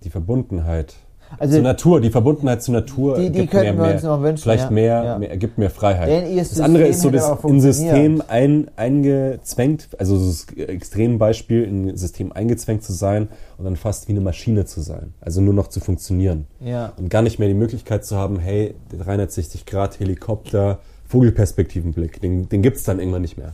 die 0.03 0.09
Verbundenheit 0.09 0.95
Also 1.39 1.55
zur 1.55 1.63
Natur, 1.63 2.01
die 2.01 2.09
Verbundenheit 2.09 2.61
zur 2.63 2.73
Natur 2.75 3.17
Die- 3.17 3.29
die 3.29 3.39
gibt 3.41 3.51
könnten 3.51 3.75
mehr, 3.77 3.87
wir 3.87 3.93
uns 3.95 4.03
noch 4.03 4.21
wünschen, 4.21 4.43
vielleicht 4.43 4.65
ja. 4.65 4.69
mehr, 4.71 5.03
Ja. 5.03 5.19
mehr, 5.19 5.37
gibt 5.37 5.57
mehr 5.57 5.69
Freiheit. 5.69 6.09
Denn 6.09 6.37
das 6.37 6.59
andere 6.59 6.87
ist 6.87 7.01
so 7.01 7.09
das 7.09 7.29
in 7.43 7.61
System 7.61 8.21
ein, 8.27 8.69
eingezwängt, 8.75 9.89
also 9.97 10.17
das 10.17 10.47
Extrembeispiel, 10.57 11.63
in 11.63 11.89
ein 11.89 11.97
System 11.97 12.31
eingezwängt 12.31 12.83
zu 12.83 12.93
sein 12.93 13.27
und 13.57 13.65
dann 13.65 13.75
fast 13.75 14.07
wie 14.07 14.11
eine 14.13 14.21
Maschine 14.21 14.65
zu 14.65 14.81
sein. 14.81 15.13
Also 15.21 15.41
nur 15.41 15.53
noch 15.53 15.67
zu 15.67 15.79
funktionieren. 15.79 16.45
Ja. 16.59 16.93
Und 16.97 17.09
gar 17.09 17.21
nicht 17.21 17.39
mehr 17.39 17.47
die 17.47 17.53
Möglichkeit 17.53 18.05
zu 18.05 18.15
haben, 18.15 18.39
hey, 18.39 18.75
der 18.91 18.99
360 18.99 19.65
Grad 19.65 19.99
Helikopter, 19.99 20.79
Vogelperspektivenblick, 21.07 22.21
den, 22.21 22.49
den 22.49 22.61
gibt 22.61 22.77
es 22.77 22.83
dann 22.83 22.99
irgendwann 22.99 23.21
nicht 23.21 23.37
mehr. 23.37 23.53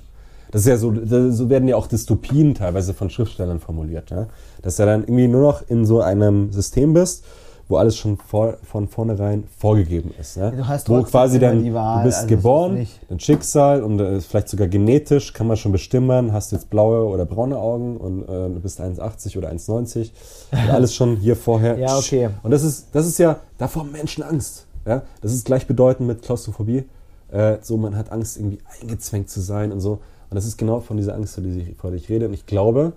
Das 0.51 0.61
ist 0.63 0.67
ja 0.67 0.77
so, 0.77 0.93
so 1.31 1.49
werden 1.49 1.67
ja 1.69 1.77
auch 1.77 1.87
Dystopien 1.87 2.53
teilweise 2.55 2.93
von 2.93 3.09
Schriftstellern 3.09 3.59
formuliert, 3.59 4.09
ja? 4.11 4.27
dass 4.61 4.75
du 4.75 4.85
dann 4.85 5.03
irgendwie 5.03 5.27
nur 5.29 5.41
noch 5.41 5.63
in 5.69 5.85
so 5.85 6.01
einem 6.01 6.51
System 6.51 6.93
bist, 6.93 7.23
wo 7.71 7.77
alles 7.77 7.97
schon 7.97 8.17
vor, 8.17 8.57
von 8.63 8.87
vornherein 8.87 9.45
vorgegeben 9.57 10.13
ist. 10.19 10.35
Ja? 10.35 10.51
Du 10.51 10.67
hast 10.67 10.89
wo 10.89 11.01
quasi 11.03 11.39
dann, 11.39 11.73
Wahl, 11.73 11.99
du 11.99 12.09
bist 12.09 12.17
also 12.17 12.27
geboren, 12.27 12.87
dein 13.09 13.19
Schicksal 13.19 13.81
und 13.81 13.99
äh, 13.99 14.19
vielleicht 14.19 14.49
sogar 14.49 14.67
genetisch 14.67 15.33
kann 15.33 15.47
man 15.47 15.57
schon 15.57 15.71
bestimmen, 15.71 16.33
hast 16.33 16.51
du 16.51 16.57
jetzt 16.57 16.69
blaue 16.69 17.05
oder 17.05 17.25
braune 17.25 17.57
Augen 17.57 17.97
und 17.97 18.23
äh, 18.23 18.25
du 18.25 18.59
bist 18.59 18.81
1,80 18.81 19.37
oder 19.37 19.49
1,90 19.49 20.11
und 20.51 20.69
alles 20.69 20.93
schon 20.93 21.15
hier 21.15 21.35
vorher. 21.35 21.77
Ja, 21.79 21.97
okay. 21.97 22.29
Und 22.43 22.51
das 22.51 22.63
ist, 22.63 22.89
das 22.91 23.07
ist 23.07 23.17
ja, 23.17 23.39
davor 23.57 23.83
haben 23.83 23.91
Menschen 23.91 24.23
Angst. 24.23 24.67
Ja? 24.85 25.03
Das 25.21 25.31
ist 25.31 25.45
gleichbedeutend 25.45 26.07
mit 26.07 26.21
Klaustrophobie. 26.21 26.83
Äh, 27.31 27.57
so, 27.61 27.77
man 27.77 27.95
hat 27.95 28.11
Angst, 28.11 28.37
irgendwie 28.37 28.59
eingezwängt 28.81 29.29
zu 29.29 29.39
sein 29.39 29.71
und 29.71 29.79
so. 29.79 29.93
Und 30.29 30.35
das 30.35 30.45
ist 30.45 30.57
genau 30.57 30.81
von 30.81 30.97
dieser 30.97 31.15
Angst, 31.15 31.35
vor 31.35 31.43
der 31.43 31.55
ich, 31.55 31.75
vor 31.77 31.91
der 31.91 31.99
ich 31.99 32.09
rede. 32.09 32.27
Und 32.27 32.33
ich 32.33 32.45
glaube, 32.45 32.93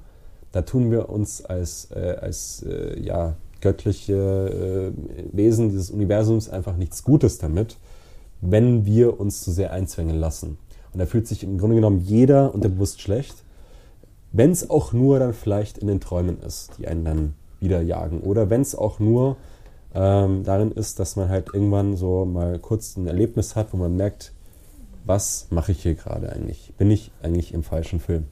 da 0.51 0.63
tun 0.63 0.91
wir 0.91 1.09
uns 1.09 1.45
als, 1.45 1.91
äh, 1.93 2.17
als 2.21 2.65
äh, 2.65 3.01
ja, 3.01 3.35
göttliche 3.65 4.93
äh, 4.95 5.37
Wesen 5.37 5.71
dieses 5.71 5.91
Universums 5.91 6.49
einfach 6.49 6.77
nichts 6.77 7.03
Gutes 7.03 7.39
damit, 7.39 7.79
wenn 8.41 8.85
wir 8.87 9.19
uns 9.19 9.43
zu 9.43 9.51
sehr 9.51 9.73
einzwängen 9.73 10.17
lassen. 10.17 10.59
Und 10.93 11.01
da 11.01 11.07
fühlt 11.07 11.27
sich 11.27 11.43
im 11.43 11.59
Grunde 11.59 11.75
genommen 11.77 11.99
jeder 11.99 12.55
unterbewusst 12.55 13.01
schlecht, 13.01 13.35
wenn 14.33 14.51
es 14.53 14.69
auch 14.71 14.93
nur 14.93 15.19
dann 15.19 15.33
vielleicht 15.33 15.79
in 15.79 15.89
den 15.89 15.99
Träumen 16.01 16.41
ist, 16.43 16.73
die 16.79 16.87
einen 16.87 17.05
dann 17.05 17.35
wieder 17.61 17.81
jagen. 17.83 18.21
Oder 18.21 18.51
wenn 18.51 18.61
es 18.61 18.75
auch 18.75 18.99
nur 19.01 19.37
ähm, 19.95 20.43
darin 20.45 20.73
ist, 20.73 20.99
dass 21.01 21.17
man 21.17 21.29
halt 21.31 21.49
irgendwann 21.55 21.97
so 21.97 22.25
mal 22.25 22.59
kurz 22.59 22.97
ein 22.97 23.07
Erlebnis 23.07 23.57
hat, 23.57 23.73
wo 23.73 23.77
man 23.79 23.97
merkt, 23.97 24.33
was 25.07 25.47
mache 25.51 25.73
ich 25.73 25.83
hier 25.83 25.95
gerade 25.95 26.31
eigentlich? 26.31 26.73
Bin 26.79 26.91
ich 26.91 27.11
eigentlich 27.23 27.55
im 27.55 27.63
falschen 27.63 28.01
Film? 28.01 28.25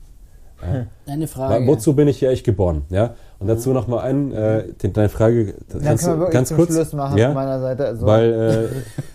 Ja. 0.63 0.87
Eine 1.07 1.25
Wa- 1.25 1.29
Frage. 1.29 1.67
Wozu 1.67 1.95
bin 1.95 2.07
ich 2.09 2.19
hier 2.19 2.29
eigentlich 2.29 2.45
geboren? 2.45 2.83
Ja? 2.91 3.15
Und 3.43 3.49
dazu 3.49 3.73
noch 3.73 3.89
mal 3.89 4.01
ein, 4.01 4.33
äh, 4.33 4.65
die- 4.81 4.93
deine 4.93 5.09
Frage, 5.09 5.55
kannst 5.83 6.05
können 6.05 6.21
wir 6.21 6.31
ganz 6.31 6.55
kurz, 6.55 6.73
Schluss 6.73 6.93
machen 6.93 7.19
ja? 7.19 7.33
meiner 7.33 7.61
Seite. 7.61 7.87
Also, 7.87 8.07
weil, 8.07 8.71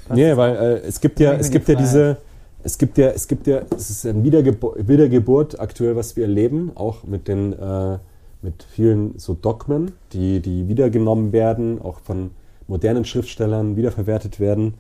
äh, 0.09 0.13
nee, 0.13 0.35
weil 0.35 0.55
äh, 0.55 0.79
es 0.87 0.99
gibt 1.01 1.19
ja, 1.19 1.33
es 1.33 1.47
die 1.47 1.53
gibt 1.53 1.67
ja 1.69 1.75
Freiheit. 1.75 1.89
diese, 1.89 2.17
es 2.63 2.77
gibt 2.77 2.97
ja, 2.97 3.07
es 3.09 3.27
gibt 3.27 3.47
ja, 3.47 3.61
es 3.75 3.89
ist 3.89 4.05
eine 4.05 4.23
Wiedergebo 4.23 4.75
Wiedergeburt 4.77 5.59
aktuell, 5.59 5.95
was 5.95 6.15
wir 6.15 6.23
erleben, 6.25 6.71
auch 6.75 7.03
mit 7.05 7.27
den, 7.27 7.53
äh, 7.53 7.97
mit 8.41 8.63
vielen 8.69 9.17
so 9.17 9.33
Dogmen, 9.33 9.93
die, 10.13 10.41
die 10.41 10.67
wiedergenommen 10.67 11.31
werden, 11.31 11.81
auch 11.81 11.99
von 12.01 12.31
modernen 12.67 13.05
Schriftstellern 13.05 13.75
wiederverwertet 13.77 14.39
werden. 14.39 14.73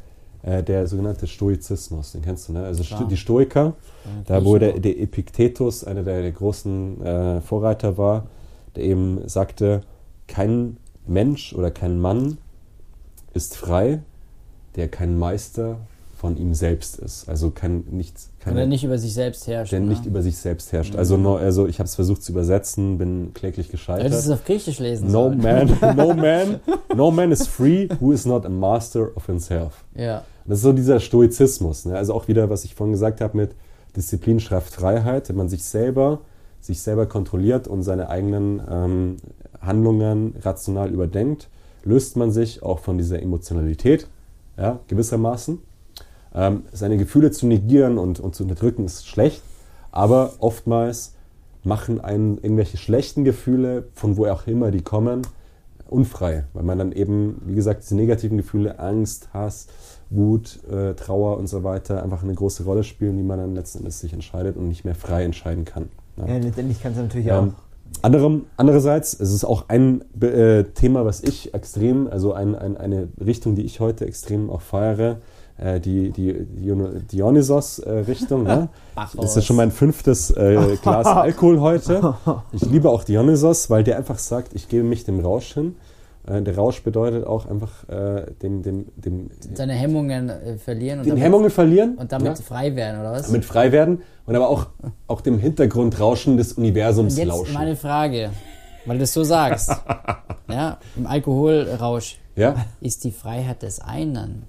Äh, 0.43 0.61
der 0.61 0.85
sogenannte 0.87 1.25
Stoizismus, 1.25 2.11
den 2.11 2.21
kennst 2.21 2.47
du, 2.47 2.53
ne? 2.53 2.63
Also 2.63 2.83
Klar. 2.83 3.07
die 3.09 3.17
Stoiker, 3.17 3.73
da 4.27 4.45
wo 4.45 4.57
der, 4.57 4.73
der 4.79 4.99
Epiktetus 4.99 5.83
einer 5.83 6.03
der, 6.03 6.21
der 6.21 6.31
großen 6.31 7.01
äh, 7.03 7.41
Vorreiter 7.41 7.97
war, 7.97 8.27
der 8.75 8.83
eben 8.83 9.27
sagte, 9.27 9.81
kein 10.27 10.77
Mensch 11.05 11.53
oder 11.53 11.71
kein 11.71 11.99
Mann 11.99 12.37
ist 13.33 13.55
frei, 13.55 14.01
der 14.75 14.87
kein 14.87 15.17
Meister 15.17 15.77
von 16.17 16.35
ihm 16.35 16.55
selbst 16.55 16.97
ist. 16.97 17.29
Also 17.29 17.51
kein, 17.51 17.83
nichts, 17.91 18.31
keine, 18.39 18.65
nicht 18.65 18.83
über 18.83 18.97
sich 18.97 19.13
selbst 19.13 19.45
herrscht. 19.47 19.71
der 19.71 19.81
ne? 19.81 19.87
nicht 19.87 20.05
über 20.07 20.23
sich 20.23 20.37
selbst 20.37 20.73
herrscht. 20.73 20.95
Also, 20.95 21.15
no, 21.15 21.35
also 21.35 21.67
ich 21.67 21.77
habe 21.77 21.85
es 21.85 21.93
versucht 21.93 22.23
zu 22.23 22.31
übersetzen, 22.31 22.97
bin 22.97 23.33
kläglich 23.35 23.69
gescheitert. 23.69 24.05
Hättest 24.05 24.27
du 24.27 24.31
es 24.33 24.39
auf 24.39 24.43
Griechisch 24.43 24.79
lesen 24.79 25.11
No 25.11 25.25
sollen. 25.25 25.37
man, 25.37 25.67
no 25.95 26.13
man, 26.15 26.59
no 26.95 27.11
man 27.11 27.31
is 27.31 27.45
free 27.45 27.87
who 27.99 28.11
is 28.11 28.25
not 28.25 28.45
a 28.47 28.49
master 28.49 29.15
of 29.15 29.27
himself. 29.27 29.85
Ja. 29.95 30.23
Das 30.45 30.57
ist 30.57 30.63
so 30.63 30.73
dieser 30.73 30.99
Stoizismus. 30.99 31.85
Ne? 31.85 31.95
Also 31.95 32.15
auch 32.15 32.27
wieder, 32.27 32.49
was 32.49 32.63
ich 32.63 32.73
vorhin 32.73 32.93
gesagt 32.93 33.21
habe 33.21 33.37
mit 33.37 33.51
Disziplin 33.95 34.39
schafft 34.39 34.73
Freiheit, 34.73 35.29
wenn 35.29 35.35
man 35.35 35.49
sich 35.49 35.63
selber, 35.63 36.21
sich 36.67 36.81
selber 36.81 37.07
kontrolliert 37.07 37.67
und 37.67 37.81
seine 37.81 38.09
eigenen 38.09 38.61
ähm, 38.69 39.17
Handlungen 39.59 40.35
rational 40.41 40.91
überdenkt, 40.91 41.49
löst 41.83 42.15
man 42.17 42.31
sich 42.31 42.61
auch 42.61 42.79
von 42.79 42.97
dieser 42.97 43.21
Emotionalität, 43.21 44.07
ja, 44.57 44.79
gewissermaßen. 44.87 45.59
Ähm, 46.35 46.63
seine 46.71 46.97
Gefühle 46.97 47.31
zu 47.31 47.47
negieren 47.47 47.97
und, 47.97 48.19
und 48.19 48.35
zu 48.35 48.43
unterdrücken 48.43 48.85
ist 48.85 49.07
schlecht, 49.07 49.41
aber 49.91 50.33
oftmals 50.39 51.15
machen 51.63 51.99
einen 51.99 52.37
irgendwelche 52.37 52.77
schlechten 52.77 53.23
Gefühle, 53.23 53.87
von 53.93 54.17
wo 54.17 54.25
auch 54.27 54.45
immer 54.45 54.71
die 54.71 54.81
kommen, 54.81 55.21
unfrei, 55.89 56.43
weil 56.53 56.63
man 56.63 56.77
dann 56.77 56.91
eben, 56.91 57.41
wie 57.45 57.55
gesagt, 57.55 57.83
diese 57.83 57.95
negativen 57.95 58.37
Gefühle, 58.37 58.79
Angst, 58.79 59.29
Hass, 59.33 59.67
Wut, 60.09 60.59
äh, 60.69 60.93
Trauer 60.95 61.37
und 61.37 61.47
so 61.47 61.63
weiter 61.63 62.03
einfach 62.03 62.23
eine 62.23 62.33
große 62.33 62.63
Rolle 62.63 62.83
spielen, 62.83 63.17
die 63.17 63.23
man 63.23 63.39
dann 63.39 63.55
letzten 63.55 63.79
Endes 63.79 63.99
sich 63.99 64.13
entscheidet 64.13 64.57
und 64.57 64.67
nicht 64.67 64.85
mehr 64.85 64.95
frei 64.95 65.23
entscheiden 65.23 65.65
kann. 65.65 65.89
Ja. 66.17 66.33
ja, 66.33 66.37
letztendlich 66.39 66.81
kannst 66.81 66.97
du 66.97 67.03
natürlich 67.03 67.27
Ähm, 67.27 67.53
auch. 67.55 68.03
anderem, 68.03 68.45
andererseits, 68.57 69.13
es 69.19 69.31
ist 69.31 69.45
auch 69.45 69.65
ein 69.69 70.03
äh, 70.21 70.63
Thema, 70.63 71.05
was 71.05 71.21
ich 71.23 71.53
extrem, 71.53 72.07
also 72.07 72.33
ein, 72.33 72.55
ein, 72.55 72.77
eine 72.77 73.07
Richtung, 73.23 73.55
die 73.55 73.63
ich 73.63 73.79
heute 73.79 74.05
extrem 74.05 74.49
auch 74.49 74.61
feiere, 74.61 75.17
äh, 75.57 75.79
die, 75.79 76.11
die, 76.11 76.33
die 76.45 76.73
Dionysos-Richtung. 77.11 78.43
ne? 78.43 78.69
Bacchus. 78.95 79.21
Das 79.21 79.37
ist 79.37 79.45
schon 79.45 79.55
mein 79.55 79.71
fünftes 79.71 80.31
äh, 80.31 80.77
Glas 80.81 81.05
Alkohol 81.07 81.59
heute. 81.61 82.15
Ich 82.51 82.61
liebe 82.65 82.89
auch 82.89 83.03
Dionysos, 83.03 83.69
weil 83.69 83.83
der 83.83 83.97
einfach 83.97 84.19
sagt, 84.19 84.53
ich 84.53 84.69
gebe 84.69 84.83
mich 84.83 85.03
dem 85.05 85.19
Rausch 85.19 85.53
hin. 85.53 85.75
Äh, 86.27 86.41
der 86.41 86.55
Rausch 86.55 86.83
bedeutet 86.83 87.25
auch 87.25 87.47
einfach 87.49 87.87
äh, 87.89 88.31
dem, 88.41 88.61
dem, 88.61 88.85
dem, 88.95 89.29
Seine 89.53 89.73
Hemmungen 89.73 90.29
äh, 90.29 90.57
verlieren 90.57 90.99
und 90.99 91.05
den 91.05 91.11
damit, 91.11 91.23
Hemmungen 91.23 91.49
verlieren. 91.49 91.95
und 91.95 92.11
damit 92.11 92.37
ja? 92.37 92.43
frei 92.43 92.75
werden, 92.75 92.99
oder 92.99 93.11
was? 93.13 93.27
damit 93.27 93.45
frei 93.45 93.71
werden 93.71 94.01
und 94.27 94.35
aber 94.35 94.49
auch, 94.49 94.67
auch 95.07 95.21
dem 95.21 95.39
Hintergrundrauschen 95.39 96.37
des 96.37 96.53
Universums 96.53 97.17
jetzt 97.17 97.27
lauschen. 97.27 97.53
meine 97.53 97.75
Frage, 97.75 98.29
weil 98.85 98.97
du 98.99 99.03
es 99.05 99.13
so 99.13 99.23
sagst. 99.23 99.71
ja, 100.49 100.77
im 100.95 101.07
Alkoholrausch 101.07 102.19
ja? 102.35 102.55
ist 102.81 103.03
die 103.03 103.11
Freiheit 103.11 103.63
des 103.63 103.79
einen 103.79 104.43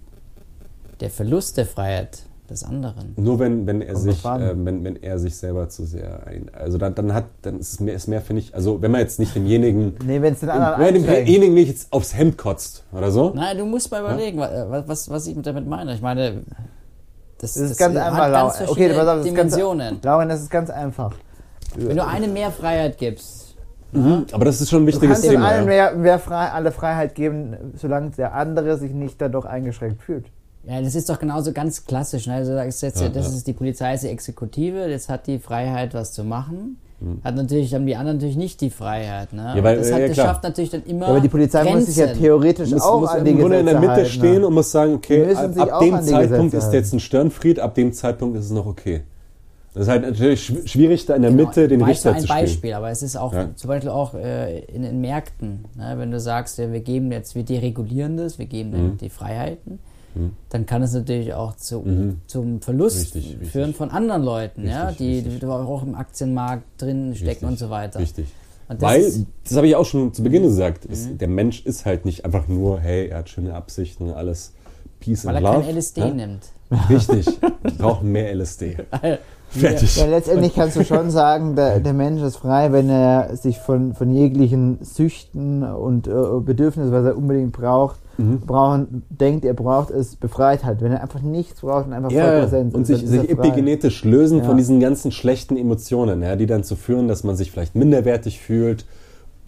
der 1.00 1.10
Verlust 1.10 1.56
der 1.56 1.64
Freiheit 1.66 2.24
des 2.50 2.64
anderen. 2.64 3.12
Nur 3.16 3.38
wenn, 3.38 3.66
wenn 3.66 3.82
er 3.82 3.92
Kommt 3.92 4.04
sich, 4.04 4.24
äh, 4.24 4.64
wenn, 4.64 4.82
wenn 4.82 4.96
er 4.96 5.18
sich 5.18 5.36
selber 5.36 5.68
zu 5.68 5.84
sehr 5.84 6.26
ein, 6.26 6.50
also 6.54 6.78
dann, 6.78 6.94
dann 6.94 7.12
hat, 7.12 7.26
dann 7.42 7.60
ist 7.60 7.74
es 7.74 7.80
mehr, 7.80 7.94
ist 7.94 8.08
mehr 8.08 8.20
finde 8.22 8.40
ich, 8.40 8.54
also 8.54 8.80
wenn 8.80 8.90
man 8.90 9.02
jetzt 9.02 9.18
nicht 9.18 9.34
demjenigen, 9.34 9.94
Nee, 10.04 10.22
wenn 10.22 10.32
es 10.32 10.40
den 10.40 10.48
anderen 10.48 10.80
wenn 10.94 11.04
demjenigen 11.04 11.54
nicht 11.54 11.68
jetzt 11.68 11.92
aufs 11.92 12.14
Hemd 12.16 12.38
kotzt 12.38 12.84
oder 12.92 13.10
so. 13.10 13.32
Nein, 13.34 13.58
du 13.58 13.66
musst 13.66 13.90
mal 13.90 14.00
überlegen, 14.00 14.38
wa- 14.38 14.82
was, 14.86 15.10
was 15.10 15.26
ich 15.26 15.36
damit 15.42 15.66
meine. 15.68 15.94
Ich 15.94 16.00
meine, 16.00 16.42
das, 17.38 17.54
Das 17.54 17.70
ist 17.70 17.78
ganz 17.78 17.96
hat 17.96 18.02
einfach, 18.06 18.32
ganz 18.32 18.58
Lauren. 18.60 18.70
Okay, 18.70 18.88
pass 18.88 18.98
auf, 18.98 19.04
das 19.06 19.26
ist 19.26 19.34
ganz, 19.34 19.54
Dimensionen. 19.54 19.98
Lauren, 20.02 20.28
das 20.28 20.40
ist 20.42 20.50
ganz 20.50 20.70
einfach. 20.70 21.12
Wenn 21.76 21.96
du 21.96 22.06
eine 22.06 22.28
mehr 22.28 22.50
Freiheit 22.50 22.98
gibst, 22.98 23.56
Aber 24.32 24.44
das 24.44 24.60
ist 24.60 24.70
schon 24.70 24.82
ein 24.82 24.86
Du 24.86 24.92
wichtiges 24.92 25.08
kannst 25.16 25.24
dem 25.24 25.32
Thema. 25.32 25.48
allen 25.48 25.60
Ja. 25.60 25.66
mehr, 25.66 25.92
mehr 25.96 26.18
frei, 26.18 26.50
alle 26.50 26.72
Freiheit 26.72 27.14
geben, 27.14 27.56
solange 27.76 28.10
der 28.10 28.34
andere 28.34 28.76
sich 28.76 28.92
nicht 28.92 29.20
dadurch 29.20 29.46
eingeschränkt 29.46 30.02
fühlt. 30.02 30.26
ja, 30.64 30.80
das 30.82 30.94
ist 30.94 31.08
doch 31.08 31.18
genauso 31.18 31.52
ganz 31.52 31.84
klassisch. 31.86 32.26
Ne? 32.26 32.34
Also 32.34 32.54
das, 32.54 32.66
ist 32.66 32.82
jetzt, 32.82 33.00
Ja, 33.00 33.08
das 33.08 33.28
ja. 33.28 33.34
ist 33.36 33.46
die 33.46 33.52
Polizei, 33.54 33.94
ist 33.94 34.04
die 34.04 34.08
Exekutive, 34.08 34.86
jetzt 34.88 35.08
hat 35.08 35.26
die 35.26 35.38
Freiheit, 35.38 35.94
was 35.94 36.12
zu 36.12 36.24
machen. 36.24 36.78
Mhm. 37.00 37.20
Hat 37.22 37.36
natürlich, 37.36 37.72
haben 37.74 37.86
die 37.86 37.94
anderen 37.94 38.16
natürlich 38.16 38.36
nicht 38.36 38.60
die 38.60 38.70
Freiheit. 38.70 39.32
Ne? 39.32 39.52
Ja, 39.56 39.62
weil- 39.62 39.76
das, 39.78 39.88
ja, 39.88 39.94
hat, 39.94 40.02
ja, 40.02 40.08
das 40.08 40.16
schafft 40.16 40.42
natürlich 40.42 40.70
dann 40.70 40.82
immer. 40.84 41.06
Ja, 41.06 41.12
aber 41.12 41.20
die 41.20 41.28
Polizei 41.28 41.62
muss 41.72 41.86
sich 41.86 41.96
ja 41.96 42.06
Grenzen. 42.06 42.22
theoretisch 42.22 42.70
muss, 42.70 42.82
auch 42.82 43.00
muss 43.00 43.10
an 43.10 43.24
die 43.24 43.30
im 43.30 43.38
Grunde 43.38 43.58
in 43.60 43.66
der 43.66 43.74
Gesetze 43.76 43.88
Mitte 43.88 44.00
halten, 44.02 44.10
stehen 44.18 44.40
ne? 44.40 44.46
und 44.48 44.54
muss 44.54 44.70
sagen, 44.72 44.94
okay, 44.94 45.34
ab, 45.34 45.80
dem 45.80 46.02
Zeitpunkt 46.02 46.50
Gesetze 46.52 46.56
ist 46.66 46.72
jetzt 46.72 46.92
ein 46.94 47.00
Störenfried, 47.00 47.60
ab 47.60 47.74
dem 47.76 47.92
Zeitpunkt 47.92 48.36
ist 48.36 48.46
es 48.46 48.50
noch 48.50 48.66
okay. 48.66 49.02
Das 49.74 49.82
ist 49.84 49.88
halt 49.90 50.02
natürlich 50.02 50.40
schw- 50.40 50.66
schwierig, 50.66 51.06
da 51.06 51.14
in 51.14 51.22
der 51.22 51.30
Genau, 51.30 51.46
Mitte 51.46 51.68
den 51.68 51.82
Richter 51.82 52.10
ein 52.14 52.20
zu 52.20 52.26
spielen. 52.26 52.40
Beispiel, 52.40 52.72
aber 52.72 52.90
es 52.90 53.02
ist 53.04 53.16
auch 53.16 53.32
Ja. 53.32 53.50
zum 53.54 53.68
Beispiel 53.68 53.90
auch 53.90 54.14
äh, 54.14 54.60
in 54.60 54.82
den 54.82 55.00
Märkten, 55.00 55.66
ne, 55.76 55.94
wenn 55.98 56.10
du 56.10 56.18
sagst, 56.18 56.58
ja, 56.58 56.72
wir 56.72 56.80
geben 56.80 57.12
jetzt, 57.12 57.36
wir 57.36 57.44
deregulieren 57.44 58.16
das, 58.16 58.40
wir 58.40 58.46
geben 58.46 58.70
Mhm. 58.70 58.96
die 58.96 59.08
Freiheiten, 59.10 59.78
dann 60.50 60.66
kann 60.66 60.82
es 60.82 60.92
natürlich 60.92 61.32
auch 61.34 61.56
zu, 61.56 61.84
zum 62.26 62.60
Verlust 62.60 62.96
Mhm. 63.14 63.20
Richtig, 63.20 63.32
richtig. 63.34 63.50
führen 63.50 63.74
von 63.74 63.90
anderen 63.90 64.22
Leuten, 64.22 64.66
ja, 64.66 64.88
Richtig, 64.88 65.06
die, 65.06 65.14
richtig. 65.30 65.40
die 65.40 65.46
auch 65.46 65.82
im 65.82 65.94
Aktienmarkt 65.94 66.64
drin 66.78 67.14
stecken 67.14 67.46
und 67.46 67.58
so 67.58 67.70
weiter. 67.70 68.00
Richtig. 68.00 68.26
Das 68.68 68.80
Weil, 68.82 69.02
Mhm. 69.10 69.26
das 69.44 69.56
habe 69.56 69.66
ich 69.66 69.76
auch 69.76 69.86
schon 69.86 70.12
zu 70.12 70.22
Beginn 70.22 70.42
gesagt, 70.42 70.84
ist, 70.84 71.20
der 71.20 71.28
Mensch 71.28 71.64
ist 71.64 71.86
halt 71.86 72.04
nicht 72.04 72.24
einfach 72.24 72.48
nur, 72.48 72.80
hey, 72.80 73.08
er 73.08 73.18
hat 73.18 73.30
schöne 73.30 73.54
Absichten 73.54 74.08
und 74.08 74.14
alles 74.14 74.52
Peace 75.00 75.24
Weil 75.24 75.36
and 75.36 75.46
er 75.46 75.52
Love. 75.54 75.64
kein 75.64 75.76
LSD 75.76 76.00
ja? 76.00 76.10
nimmt. 76.10 76.42
Richtig, 76.90 77.26
wir 77.40 77.72
brauchen 77.78 78.12
mehr 78.12 78.30
LSD. 78.34 78.76
Fertig. 79.50 79.96
Ja, 79.96 80.04
letztendlich 80.04 80.54
kannst 80.54 80.76
du 80.76 80.84
schon 80.84 81.10
sagen, 81.10 81.56
der, 81.56 81.80
der 81.80 81.92
Mensch 81.94 82.20
ist 82.20 82.36
frei, 82.36 82.70
wenn 82.72 82.90
er 82.90 83.34
sich 83.36 83.56
von, 83.58 83.94
von 83.94 84.12
jeglichen 84.14 84.76
Süchten 84.82 85.62
und 85.62 86.06
äh, 86.06 86.10
Bedürfnissen, 86.44 86.92
was 86.92 87.06
er 87.06 87.16
unbedingt 87.16 87.52
braucht, 87.52 87.98
Mhm. 88.18 88.40
brauchen, 88.40 89.02
denkt, 89.10 89.44
er 89.44 89.54
braucht, 89.54 89.90
es 89.90 90.16
befreit 90.16 90.64
hat. 90.64 90.80
Wenn 90.82 90.92
er 90.92 91.02
einfach 91.02 91.22
nichts 91.22 91.60
braucht 91.60 91.86
und 91.86 91.92
einfach 91.92 92.10
voll 92.10 92.18
Ja, 92.18 92.40
präsent 92.40 92.74
und 92.74 92.82
ist, 92.82 92.88
sich, 92.88 93.04
ist 93.04 93.10
sich 93.10 93.30
epigenetisch 93.30 94.04
lösen 94.04 94.38
Ja. 94.38 94.44
von 94.44 94.56
diesen 94.56 94.80
ganzen 94.80 95.12
schlechten 95.12 95.56
Emotionen, 95.56 96.22
ja, 96.22 96.34
die 96.36 96.46
dann 96.46 96.64
zu 96.64 96.74
führen, 96.76 97.06
dass 97.08 97.22
man 97.24 97.36
sich 97.36 97.50
vielleicht 97.52 97.74
minderwertig 97.76 98.40
fühlt, 98.40 98.84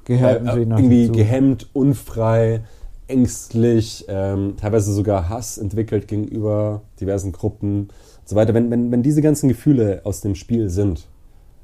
Gehört 0.04 0.42
äh, 0.46 0.62
irgendwie 0.62 1.06
dazu. 1.08 1.12
gehemmt, 1.18 1.68
unfrei, 1.72 2.62
ängstlich, 3.08 4.04
ähm, 4.08 4.54
teilweise 4.56 4.92
sogar 4.92 5.28
Hass 5.28 5.58
entwickelt 5.58 6.06
gegenüber 6.08 6.82
diversen 7.00 7.32
Gruppen 7.32 7.80
und 8.20 8.28
so 8.28 8.36
weiter. 8.36 8.54
Wenn, 8.54 8.70
wenn, 8.70 8.92
wenn 8.92 9.02
diese 9.02 9.20
ganzen 9.20 9.48
Gefühle 9.48 10.02
aus 10.04 10.20
dem 10.20 10.36
Spiel 10.36 10.68
sind, 10.70 11.08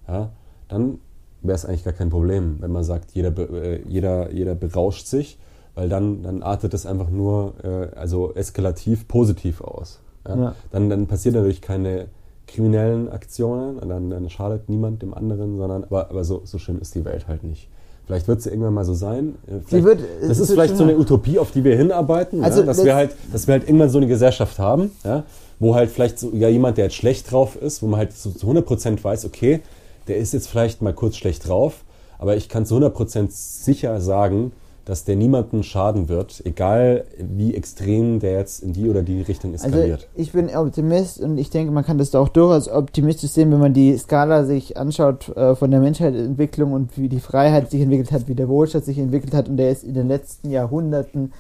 ja, 0.09 0.31
dann 0.69 0.99
wäre 1.43 1.55
es 1.55 1.65
eigentlich 1.65 1.85
gar 1.85 1.93
kein 1.95 2.11
Problem, 2.11 2.57
wenn 2.59 2.73
man 2.73 2.83
sagt, 2.83 3.13
jeder, 3.13 3.33
äh, 3.39 3.81
jeder, 3.89 4.33
jeder 4.33 4.57
berauscht 4.57 5.07
sich, 5.07 5.39
weil 5.77 5.89
dann, 5.89 6.23
dann 6.25 6.43
artet 6.43 6.75
es 6.75 6.85
einfach 6.87 7.09
nur 7.11 7.53
äh, 7.63 7.95
also 7.97 8.35
eskalativ 8.35 9.07
positiv 9.07 9.61
aus. 9.61 10.01
Ja? 10.27 10.37
Ja. 10.37 10.55
Dann, 10.73 10.91
dann 10.91 11.07
passiert 11.07 11.37
natürlich 11.37 11.61
keine 11.61 12.07
kriminellen 12.49 13.09
Aktionen, 13.11 13.79
und 13.79 13.89
dann, 13.89 14.11
dann 14.11 14.29
schadet 14.31 14.69
niemand 14.69 15.03
dem 15.03 15.15
anderen, 15.15 15.57
sondern 15.57 15.85
aber, 15.85 16.11
aber 16.11 16.25
so, 16.25 16.43
so 16.45 16.59
schlimm 16.59 16.81
ist 16.81 16.95
die 16.95 17.05
Welt 17.05 17.29
halt 17.29 17.45
nicht. 17.45 17.69
Vielleicht 18.07 18.29
wird 18.29 18.41
sie 18.41 18.51
irgendwann 18.51 18.73
mal 18.75 18.85
so 18.85 18.95
sein. 18.95 19.35
Äh, 19.49 19.55
vielleicht- 19.67 19.85
wird- 19.85 20.01
das 20.23 20.31
es 20.31 20.39
ist 20.39 20.53
vielleicht 20.53 20.77
so 20.77 20.85
eine 20.85 20.97
Utopie, 20.97 21.39
auf 21.41 21.51
die 21.51 21.65
wir 21.65 21.77
hinarbeiten, 21.77 22.43
Also 22.45 22.61
ja? 22.61 22.67
dass, 22.67 22.85
wir 22.85 22.95
halt, 22.95 23.17
dass 23.33 23.47
wir 23.49 23.53
halt 23.55 23.65
irgendwann 23.65 23.91
so 23.91 23.99
eine 23.99 24.07
Gesellschaft 24.07 24.59
haben, 24.61 24.93
ja? 25.05 25.25
wo 25.59 25.75
halt 25.75 25.91
vielleicht 25.91 26.19
sogar 26.21 26.49
jemand, 26.49 26.79
der 26.79 26.85
jetzt 26.85 26.95
schlecht 26.95 27.31
drauf 27.33 27.57
ist, 27.61 27.83
wo 27.83 27.87
man 27.89 27.99
halt 27.99 28.13
so 28.13 28.31
zu 28.31 28.47
100% 28.47 29.03
weiß, 29.03 29.25
okay, 29.25 29.61
der 30.07 30.19
ist 30.19 30.33
jetzt 30.33 30.47
vielleicht 30.49 30.83
mal 30.83 30.95
kurz 30.95 31.17
schlecht 31.17 31.49
drauf, 31.49 31.83
aber 32.19 32.37
ich 32.37 32.49
kann 32.49 32.65
zu 32.65 32.77
100% 32.77 33.27
sicher 33.31 34.01
sagen, 34.01 34.53
dass 34.87 35.03
der 35.05 35.17
niemanden 35.17 35.63
schaden 35.65 36.09
wird, 36.09 36.41
egal 36.47 37.05
wie 37.19 37.55
extrem 37.55 38.21
der 38.21 38.39
jetzt 38.39 38.63
in 38.63 38.73
die 38.73 38.89
oder 38.89 39.03
die 39.03 39.21
Richtung 39.21 39.53
Also 39.53 39.67
eskaliert. 39.67 40.09
ich 40.15 40.31
bin 40.33 40.49
Optimist 40.57 41.21
und 41.21 41.37
ich 41.39 41.51
denke, 41.51 41.73
man 41.73 41.85
kann 41.85 41.99
das 41.99 42.15
auch 42.15 42.29
durchaus 42.29 42.69
optimistisch 42.71 43.31
sehen, 43.33 43.51
wenn 43.51 43.59
man 43.59 43.75
die 43.75 43.99
Skala 43.99 44.45
sich 44.45 44.77
anschaut 44.77 45.29
äh, 45.37 45.55
von 45.57 45.71
der 45.73 45.81
Menschheitsentwicklung 45.81 46.73
und 46.73 46.97
wie 46.97 47.09
die 47.09 47.21
Freiheit 47.21 47.71
sich 47.71 47.81
entwickelt 47.83 48.13
hat, 48.13 48.29
wie 48.29 48.35
der 48.37 48.49
Wohlstand 48.49 48.85
sich 48.85 48.99
entwickelt 48.99 49.35
hat 49.35 49.49
und 49.49 49.57
der 49.57 49.71
ist 49.73 49.83
in 49.85 49.93
den 49.95 50.07
letzten 50.09 50.51
Jahrhunderten 50.51 51.33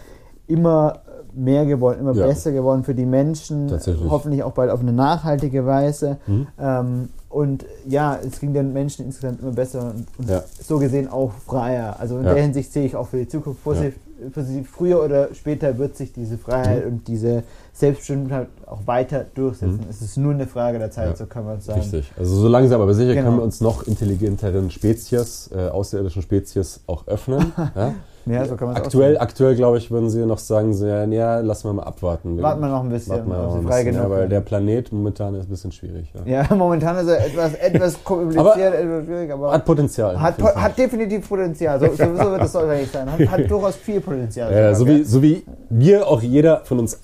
immer 0.49 1.01
mehr 1.35 1.67
geworden, 1.67 2.01
immer 2.01 2.15
Ja. 2.15 2.27
besser 2.27 2.51
geworden 2.51 2.83
für 2.83 2.95
die 2.95 3.07
Menschen, 3.07 3.71
hoffentlich 4.09 4.43
auch 4.43 4.53
bald 4.53 4.71
auf 4.71 4.81
eine 4.81 4.93
nachhaltige 4.93 5.67
Weise. 5.67 6.19
Mhm. 6.27 6.47
Ähm, 6.59 7.09
und 7.37 7.67
ja, 7.87 8.19
es 8.27 8.41
ging 8.41 8.55
den 8.55 8.73
Menschen 8.73 9.05
insgesamt 9.05 9.43
immer 9.43 9.53
besser 9.53 9.93
und, 9.95 10.07
und 10.19 10.31
Ja. 10.31 10.43
so 10.63 10.79
gesehen 10.79 11.07
auch 11.09 11.33
freier. 11.47 11.97
Also 12.01 12.17
in 12.19 12.25
Ja. 12.25 12.33
der 12.33 12.43
Hinsicht 12.43 12.73
sehe 12.73 12.87
ich 12.87 12.97
auch 12.97 13.09
für 13.09 13.19
die 13.19 13.29
Zukunft 13.29 13.63
positiv. 13.63 13.95
Für 14.33 14.43
sie, 14.43 14.65
früher 14.65 15.05
oder 15.05 15.35
später 15.35 15.77
wird 15.77 15.95
sich 15.95 16.11
diese 16.15 16.39
Freiheit 16.39 16.87
Mhm. 16.87 16.91
und 16.93 17.09
diese 17.09 17.43
Selbstbestimmtheit 17.75 18.49
auch 18.65 18.81
weiter 18.87 19.27
durchsetzen. 19.35 19.81
Es 19.91 20.01
ist 20.01 20.17
nur 20.17 20.33
eine 20.33 20.47
Frage 20.47 20.79
der 20.79 20.91
Zeit, 20.91 21.11
Ja. 21.11 21.17
so 21.17 21.27
kann 21.27 21.45
man 21.45 21.61
sagen. 21.61 21.81
Richtig. 21.81 22.11
Also 22.17 22.35
so 22.37 22.49
langsam, 22.49 22.81
aber 22.81 22.95
sicher 22.95 23.13
Genau. 23.13 23.27
können 23.27 23.37
wir 23.41 23.45
uns 23.45 23.61
noch 23.61 23.87
intelligenteren 23.87 24.71
Spezies, 24.71 25.51
äh, 25.55 25.69
außerirdischen 25.69 26.23
Spezies 26.23 26.81
auch 26.87 27.07
öffnen. 27.07 27.53
ja? 28.27 28.45
So 28.45 28.57
kann 28.57 28.69
man 28.69 28.77
Aktuell, 28.77 29.19
aktuell 29.19 29.55
glaube 29.57 29.79
ich, 29.79 29.91
würden 29.91 30.11
sie 30.11 30.25
noch 30.27 30.39
sagen, 30.39 30.75
so, 30.75 30.87
ja, 30.87 31.05
ja, 31.05 31.41
lassen 31.41 31.69
wir 31.69 31.73
mal 31.75 31.83
abwarten. 31.85 32.37
Wir- 32.37 32.43
Warten 32.43 32.61
wir 32.61 32.69
noch 32.69 32.83
ein 32.83 32.89
bisschen, 32.89 33.13
warten 33.15 33.29
wir 33.29 33.37
noch 33.37 33.55
ein 33.57 33.65
bisschen, 33.67 33.95
ja, 33.95 34.11
weil 34.11 34.29
der 34.29 34.41
Planet 34.41 34.93
momentan 34.93 35.35
ist 35.37 35.47
ein 35.47 35.51
bisschen 35.51 35.73
schwierig. 35.73 36.13
Ja. 36.25 36.43
Ja, 36.49 36.55
momentan 36.55 36.97
ist 36.99 37.09
er 37.09 37.25
etwas, 37.27 37.55
etwas 37.55 38.05
kompliziert, 38.05 38.75
etwas 38.75 39.05
schwierig, 39.05 39.33
aber 39.33 39.53
Hat 39.53 39.65
Potenzial. 39.65 40.21
hat, 40.21 40.35
Fall. 40.41 40.55
hat 40.55 40.77
definitiv 40.79 41.29
Potenzial. 41.29 41.79
So, 41.81 41.87
so, 41.87 41.95
so 41.97 42.31
wird 42.31 42.43
es 42.43 42.55
wahrscheinlich 42.55 42.91
sein. 42.91 43.11
Hat, 43.11 43.21
hat 43.21 43.41
durchaus 43.51 43.77
viel 43.77 44.01
Potenzial. 44.01 44.53
ja, 44.53 44.75
so, 44.75 44.87
wie, 44.87 45.05
so 45.05 45.23
wie 45.23 45.45
wir 45.71 46.07
auch 46.07 46.21
jeder 46.23 46.61
von 46.65 46.79
uns 46.81 46.99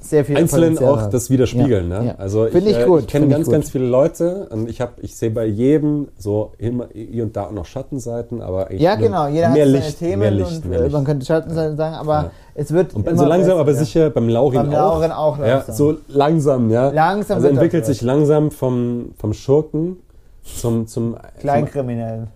Sehr 0.00 0.24
viel 0.24 0.36
einzeln 0.36 0.60
Potenzial 0.74 0.90
auch 0.92 1.00
hat. 1.02 1.14
das 1.14 1.28
widerspiegeln. 1.30 1.90
Ja, 1.90 2.00
Ne? 2.00 2.06
ja. 2.08 2.14
Also 2.18 2.46
ich, 2.46 2.54
ich 2.54 2.64
äh, 2.66 2.68
ich 2.98 3.06
kenne 3.06 3.06
find 3.06 3.24
ich 3.26 3.30
ganz, 3.30 3.50
ganz 3.50 3.70
viele 3.70 3.86
Leute 3.86 4.48
und 4.50 4.68
ich, 4.68 4.80
hab, 4.80 5.02
ich 5.02 5.16
sehe 5.16 5.30
bei 5.30 5.44
jedem 5.46 6.08
so 6.16 6.52
immer 6.58 6.88
hier 6.92 7.24
und 7.24 7.36
da 7.36 7.46
auch 7.46 7.52
noch 7.52 7.64
Schattenseiten, 7.66 8.40
aber 8.42 8.72
Ja, 8.72 8.94
genau. 8.94 9.26
Jeder 9.28 9.48
mehr 9.50 9.64
hat 9.64 9.70
seine 9.72 9.84
Licht, 9.86 9.98
Themen 9.98 10.18
mehr 10.20 10.30
Licht, 10.30 10.52
und 10.56 10.64
mehr 10.70 10.78
äh, 10.78 10.82
Licht. 10.84 10.92
man 10.92 11.04
könnte 11.04 11.26
Schattenseiten 11.26 11.76
sagen, 11.76 11.94
aber 11.96 12.12
Ja. 12.14 12.30
es 12.54 12.72
wird 12.72 12.94
Und 12.94 13.04
so 13.18 13.24
langsam, 13.24 13.48
besser, 13.48 13.60
aber 13.60 13.74
sicher 13.74 14.10
beim 14.10 14.28
Laurin 14.28 14.60
Beim 14.60 14.68
auch. 14.70 15.00
Lauren 15.00 15.12
auch 15.12 15.38
Ja, 15.38 15.46
langsam. 15.46 15.74
so 15.74 15.96
langsam, 16.08 16.70
ja. 16.70 16.90
Langsam 16.90 17.36
also 17.36 17.48
entwickelt 17.48 17.84
sich 17.86 18.02
langsam 18.02 18.50
vom, 18.50 19.10
vom 19.18 19.32
Schurken 19.32 19.96
zum, 20.42 20.86
zum 20.86 21.16
Kleinkriminellen. 21.40 22.28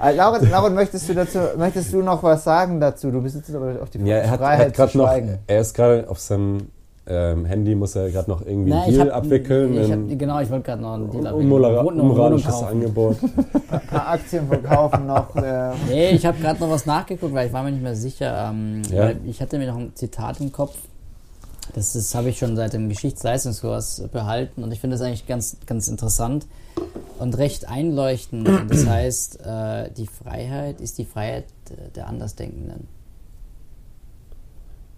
Äh, 0.00 0.14
Lauren, 0.14 0.50
Lauren, 0.50 0.74
möchtest 0.74 1.08
du 1.08 1.14
dazu, 1.14 1.38
möchtest 1.56 1.92
du 1.92 2.02
noch 2.02 2.22
was 2.22 2.44
sagen 2.44 2.80
dazu? 2.80 3.10
Du 3.10 3.20
bist 3.22 3.36
jetzt 3.36 3.54
aber 3.54 3.76
auf 3.82 3.90
die 3.90 3.98
Ja, 4.00 4.16
er 4.18 4.30
hat, 4.30 4.40
Freiheit 4.40 4.78
hat 4.78 4.90
zu 4.90 4.98
noch, 4.98 5.10
er 5.46 5.60
ist 5.60 5.74
gerade 5.74 6.08
auf 6.08 6.18
seinem 6.18 6.68
ähm, 7.06 7.46
Handy, 7.46 7.74
muss 7.74 7.96
er 7.96 8.10
gerade 8.10 8.30
noch 8.30 8.42
irgendwie 8.44 8.70
Nein, 8.70 8.80
einen 8.82 8.90
ich 8.90 8.96
Deal 8.96 9.08
hab, 9.10 9.16
abwickeln. 9.16 9.74
Ich 9.80 9.90
hab, 9.90 10.18
genau, 10.18 10.40
ich 10.40 10.50
wollte 10.50 10.64
gerade 10.64 10.82
noch 10.82 10.94
einen 10.94 11.10
Deal 11.10 11.26
abwickeln. 11.26 11.52
unmoralisches. 11.52 12.62
Angebot. 12.62 13.16
Ein 13.70 13.80
paar 13.86 14.08
Aktien 14.08 14.46
verkaufen 14.46 15.06
noch. 15.06 15.34
Äh, 15.36 15.70
Nee, 15.88 16.10
ich 16.10 16.26
habe 16.26 16.38
gerade 16.38 16.60
noch 16.60 16.70
was 16.70 16.84
nachgeguckt, 16.84 17.32
weil 17.32 17.46
ich 17.46 17.52
war 17.52 17.62
mir 17.62 17.72
nicht 17.72 17.82
mehr 17.82 17.96
sicher. 17.96 18.50
Ähm, 18.50 18.82
Ja. 18.90 19.10
Ich 19.24 19.40
hatte 19.40 19.56
mir 19.58 19.68
noch 19.68 19.78
ein 19.78 19.92
Zitat 19.94 20.40
im 20.40 20.52
Kopf. 20.52 20.74
Das, 21.74 21.92
das 21.92 22.14
habe 22.14 22.28
ich 22.30 22.38
schon 22.38 22.56
seit 22.56 22.72
dem 22.74 22.88
Geschichtsleistungskurs 22.88 24.04
behalten 24.12 24.62
und 24.62 24.72
ich 24.72 24.80
finde 24.80 24.96
das 24.96 25.06
eigentlich 25.06 25.26
ganz, 25.26 25.56
ganz 25.66 25.88
interessant 25.88 26.46
und 27.18 27.36
recht 27.38 27.68
einleuchtend. 27.68 28.48
Und 28.48 28.70
das 28.70 28.86
heißt, 28.86 29.40
äh, 29.44 29.90
die 29.92 30.06
Freiheit 30.06 30.80
ist 30.80 30.98
die 30.98 31.04
Freiheit 31.04 31.44
der 31.94 32.08
Andersdenkenden. 32.08 32.86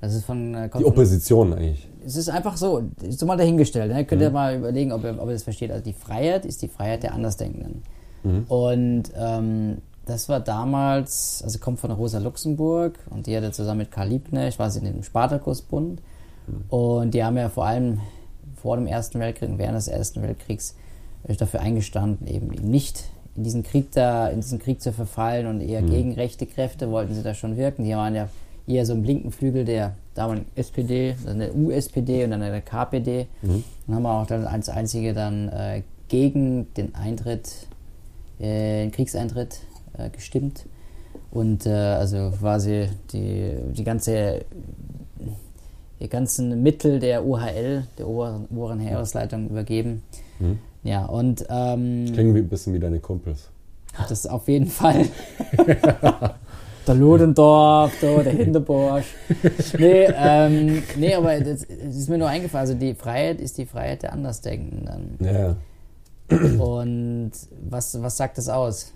Das 0.00 0.14
ist 0.14 0.24
von, 0.24 0.54
äh, 0.54 0.70
Die 0.78 0.84
Opposition 0.84 1.52
eigentlich. 1.52 1.86
es 2.06 2.16
ist 2.16 2.30
einfach 2.30 2.56
so, 2.56 2.82
ist 3.02 3.18
so 3.18 3.26
mal 3.26 3.36
dahingestellt. 3.36 3.92
Ne? 3.92 4.04
Könnt 4.06 4.22
ihr 4.22 4.28
Mhm. 4.30 4.34
mal 4.34 4.56
überlegen, 4.56 4.92
ob 4.92 5.04
ihr, 5.04 5.14
ob 5.20 5.26
ihr 5.28 5.32
das 5.34 5.42
versteht. 5.42 5.70
Also 5.70 5.84
die 5.84 5.92
Freiheit 5.92 6.46
ist 6.46 6.62
die 6.62 6.68
Freiheit 6.68 7.02
der 7.02 7.12
Andersdenkenden. 7.14 7.82
Mhm. 8.22 8.44
Und 8.48 9.02
ähm, 9.16 9.78
das 10.06 10.28
war 10.30 10.40
damals, 10.40 11.42
also 11.44 11.58
kommt 11.58 11.80
von 11.80 11.90
Rosa 11.90 12.18
Luxemburg 12.18 12.98
und 13.10 13.26
die 13.26 13.36
hatte 13.36 13.52
zusammen 13.52 13.78
mit 13.80 13.90
Karl 13.90 14.08
Liebknecht, 14.08 14.58
war 14.58 14.70
sie 14.70 14.78
in 14.80 14.86
dem 14.86 15.02
Spartakusbund. 15.02 16.00
Und 16.68 17.14
die 17.14 17.22
haben 17.22 17.36
ja 17.36 17.48
vor 17.48 17.66
allem 17.66 18.00
vor 18.56 18.76
dem 18.76 18.86
Ersten 18.88 19.20
Weltkrieg 19.20 19.50
und 19.50 19.58
während 19.58 19.76
des 19.76 19.86
Ersten 19.86 20.20
Weltkriegs 20.22 20.74
dafür 21.24 21.60
eingestanden, 21.60 22.26
eben 22.26 22.52
eben 22.52 22.70
nicht 22.70 23.04
in 23.36 23.44
diesen 23.44 23.62
Krieg 23.62 23.92
da, 23.92 24.28
in 24.28 24.40
diesen 24.40 24.58
Krieg 24.58 24.80
zu 24.82 24.92
verfallen 24.92 25.46
und 25.46 25.60
eher 25.60 25.82
gegen 25.82 26.12
rechte 26.12 26.46
Kräfte 26.46 26.90
wollten 26.90 27.14
sie 27.14 27.22
da 27.22 27.34
schon 27.34 27.56
wirken. 27.56 27.84
Die 27.84 27.92
waren 27.92 28.14
ja 28.14 28.28
eher 28.66 28.84
so 28.84 28.92
im 28.92 29.04
linken 29.04 29.30
Flügel 29.30 29.64
der 29.64 29.94
damaligen 30.14 30.46
SPD, 30.56 31.14
dann 31.24 31.38
der 31.38 31.54
USPD 31.54 32.24
und 32.24 32.32
dann 32.32 32.40
der 32.40 32.60
KPD. 32.60 33.26
Und 33.86 33.94
haben 33.94 34.06
auch 34.06 34.26
dann 34.26 34.46
als 34.46 34.68
einzige 34.68 35.14
dann 35.14 35.48
äh, 35.48 35.82
gegen 36.08 36.72
den 36.74 36.94
Eintritt, 36.94 37.68
äh, 38.38 38.82
den 38.82 38.90
Kriegseintritt 38.90 39.60
äh, 39.96 40.10
gestimmt. 40.10 40.66
Und 41.30 41.66
äh, 41.66 41.70
also 41.70 42.32
quasi 42.38 42.88
die, 43.12 43.54
die 43.72 43.84
ganze 43.84 44.44
die 46.00 46.08
ganzen 46.08 46.62
Mittel 46.62 46.98
der 46.98 47.26
UHL, 47.26 47.86
der 47.98 48.08
oberen, 48.08 48.46
oberen 48.46 48.80
Heeresleitung, 48.80 49.50
übergeben. 49.50 50.02
Mhm. 50.38 50.58
Ja, 50.82 51.04
und 51.04 51.44
ähm, 51.48 52.06
Klingt 52.12 52.34
wie 52.34 52.40
ein 52.40 52.48
bisschen 52.48 52.72
wie 52.72 52.78
deine 52.78 53.00
Kumpels. 53.00 53.50
das 54.08 54.26
auf 54.26 54.48
jeden 54.48 54.66
Fall. 54.66 55.06
der 56.86 56.94
Ludendorff, 56.94 57.92
da, 58.00 58.22
der 58.22 58.32
Hinterborsch. 58.32 59.06
Nee, 59.78 60.08
ähm, 60.14 60.82
nee, 60.96 61.14
aber 61.14 61.38
das, 61.40 61.66
das 61.66 61.96
ist 61.96 62.08
mir 62.08 62.18
nur 62.18 62.28
eingefallen. 62.28 62.68
Also 62.68 62.74
die 62.74 62.94
Freiheit 62.94 63.40
ist 63.40 63.58
die 63.58 63.66
Freiheit 63.66 64.02
der 64.02 64.12
Andersdenkenden. 64.12 65.18
Ja. 65.20 65.56
Und 66.30 67.32
was, 67.68 68.00
was 68.00 68.16
sagt 68.16 68.38
das 68.38 68.48
aus? 68.48 68.92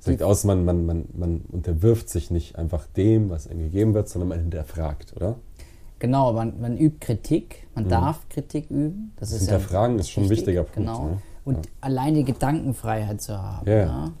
Sagt 0.00 0.22
aus, 0.22 0.44
man, 0.44 0.64
man, 0.64 0.86
man, 0.86 1.04
man 1.12 1.42
unterwirft 1.52 2.08
sich 2.08 2.30
nicht 2.30 2.56
einfach 2.56 2.86
dem, 2.86 3.28
was 3.28 3.46
einem 3.46 3.60
gegeben 3.60 3.92
wird, 3.92 4.08
sondern 4.08 4.30
man 4.30 4.40
hinterfragt, 4.40 5.14
oder? 5.14 5.36
Genau, 6.00 6.32
man, 6.32 6.60
man 6.60 6.76
übt 6.76 6.98
Kritik, 6.98 7.68
man 7.74 7.88
darf 7.88 8.28
Kritik 8.28 8.70
üben. 8.70 9.12
Das, 9.16 9.30
ist 9.30 9.42
Mhm. 9.42 9.46
Hinterfragen 9.52 9.98
ist 9.98 10.10
schon 10.10 10.24
ein 10.24 10.30
wichtig, 10.30 10.48
wichtiger 10.48 10.64
Punkt, 10.64 10.88
Genau. 10.88 11.04
ne? 11.04 11.18
Und 11.44 11.54
Ja. 11.66 11.72
allein 11.82 12.14
die 12.14 12.24
Gedankenfreiheit 12.24 13.20
zu 13.20 13.40
haben. 13.40 13.68
Ja. 13.68 13.76
Ja. 13.76 14.12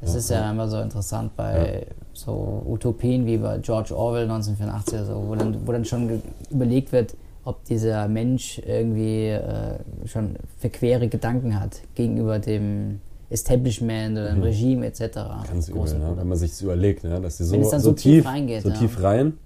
Das 0.00 0.14
ist 0.14 0.28
ja 0.28 0.50
immer 0.50 0.68
so 0.68 0.78
interessant 0.80 1.34
bei 1.34 1.86
so 2.12 2.62
Utopien 2.68 3.24
wie 3.26 3.38
bei 3.38 3.56
George 3.58 3.96
Orwell 3.96 4.24
1984, 4.28 4.94
oder 4.98 5.06
so, 5.06 5.24
wo, 5.28 5.34
dann, 5.34 5.66
wo 5.66 5.72
dann 5.72 5.84
schon 5.86 6.22
überlegt 6.50 6.92
wird, 6.92 7.16
ob 7.44 7.64
dieser 7.64 8.06
Mensch 8.08 8.60
irgendwie 8.66 9.28
äh, 9.28 9.78
schon 10.04 10.36
verquere 10.58 11.08
Gedanken 11.08 11.58
hat 11.58 11.80
gegenüber 11.94 12.38
dem 12.38 13.00
Establishment 13.30 14.18
oder 14.18 14.30
dem 14.30 14.42
Regime 14.42 14.86
etc. 14.86 15.00
Mhm. 15.00 15.46
Ganz 15.48 15.68
übel, 15.68 15.98
ne? 15.98 16.12
Wenn 16.16 16.28
man 16.28 16.36
sich 16.38 16.50
das 16.50 16.60
überlegt, 16.60 17.04
ne? 17.04 17.20
dass 17.20 17.38
die 17.38 17.44
so, 17.44 17.62
so, 17.62 17.78
so 17.78 17.92
tief 17.92 18.02
tief, 18.22 18.26
reingeht, 18.26 18.62
so 18.62 18.68
ja. 18.68 18.74
tief 18.76 19.02
rein, 19.02 19.38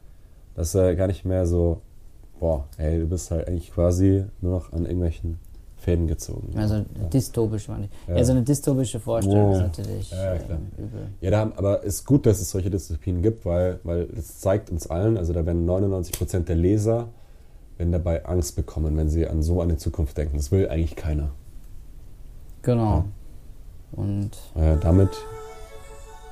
dass 0.58 0.74
er 0.74 0.94
gar 0.96 1.06
nicht 1.06 1.24
mehr 1.24 1.46
so 1.46 1.80
boah, 2.40 2.66
ey, 2.76 2.98
du 3.00 3.06
bist 3.06 3.30
halt 3.32 3.48
eigentlich 3.48 3.72
quasi 3.72 4.24
nur 4.40 4.52
noch 4.52 4.72
an 4.72 4.84
irgendwelchen 4.84 5.38
Fäden 5.76 6.06
gezogen. 6.06 6.56
Also 6.56 6.84
dystopisch 7.12 7.66
meine 7.68 7.86
ich. 7.86 7.90
Ja. 8.08 8.16
Ja. 8.16 8.24
so 8.24 8.32
eine 8.32 8.42
dystopische 8.42 9.00
Vorstellung 9.00 9.50
Oh. 9.50 9.54
ist 9.54 9.60
natürlich 9.60 10.10
Ja, 10.12 10.34
ja, 10.34 10.38
klar. 10.38 10.58
ähm, 10.78 10.84
übel. 10.84 11.06
Ja, 11.20 11.30
da, 11.32 11.42
aber 11.56 11.80
es 11.84 11.96
ist 11.96 12.04
gut, 12.06 12.26
dass 12.26 12.40
es 12.40 12.50
solche 12.50 12.70
Dystopien 12.70 13.22
gibt, 13.22 13.44
weil, 13.44 13.80
weil 13.82 14.08
es 14.16 14.38
zeigt 14.38 14.70
uns 14.70 14.86
allen, 14.88 15.16
also 15.16 15.32
da 15.32 15.44
werden 15.46 15.66
99% 15.68 16.40
der 16.44 16.56
Leser 16.56 17.08
werden 17.76 17.90
dabei 17.92 18.24
Angst 18.24 18.54
bekommen, 18.56 18.96
wenn 18.96 19.08
sie 19.08 19.26
an 19.26 19.42
so 19.42 19.60
eine 19.60 19.76
Zukunft 19.76 20.16
denken. 20.18 20.36
Das 20.36 20.50
will 20.52 20.68
eigentlich 20.68 20.94
keiner. 20.96 21.30
Genau. 22.62 23.04
Und 23.92 24.30
Äh, 24.54 24.76
damit 24.80 25.10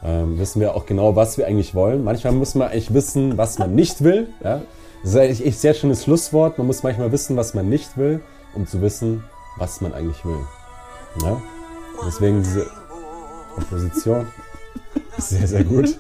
ähm, 0.07 0.39
wissen 0.39 0.61
wir 0.61 0.75
auch 0.77 0.87
genau, 0.87 1.17
was 1.17 1.37
wir 1.37 1.47
eigentlich 1.47 1.75
wollen. 1.75 2.05
Manchmal 2.05 2.33
muss 2.33 2.55
man 2.55 2.69
eigentlich 2.69 2.95
wissen, 2.95 3.37
was 3.37 3.59
man 3.59 3.75
nicht 3.75 4.05
will. 4.05 4.29
Ja? 4.43 4.63
Das 5.03 5.11
ist 5.11 5.17
eigentlich 5.17 5.47
echt 5.47 5.61
sehr 5.61 5.75
schönes 5.75 6.05
Schlusswort. 6.05 6.59
Man 6.59 6.67
muss 6.69 6.83
manchmal 6.85 7.11
wissen, 7.11 7.37
was 7.37 7.55
man 7.55 7.69
nicht 7.69 7.97
will, 7.97 8.21
um 8.55 8.67
zu 8.67 8.81
wissen, 8.81 9.25
was 9.59 9.81
man 9.81 9.93
eigentlich 9.93 10.25
will. 10.25 10.39
Ja? 11.23 11.43
Deswegen 12.07 12.43
diese 12.43 12.67
Opposition 13.57 14.29
ist 15.19 15.29
sehr, 15.31 15.49
sehr 15.49 15.65
gut. 15.65 15.99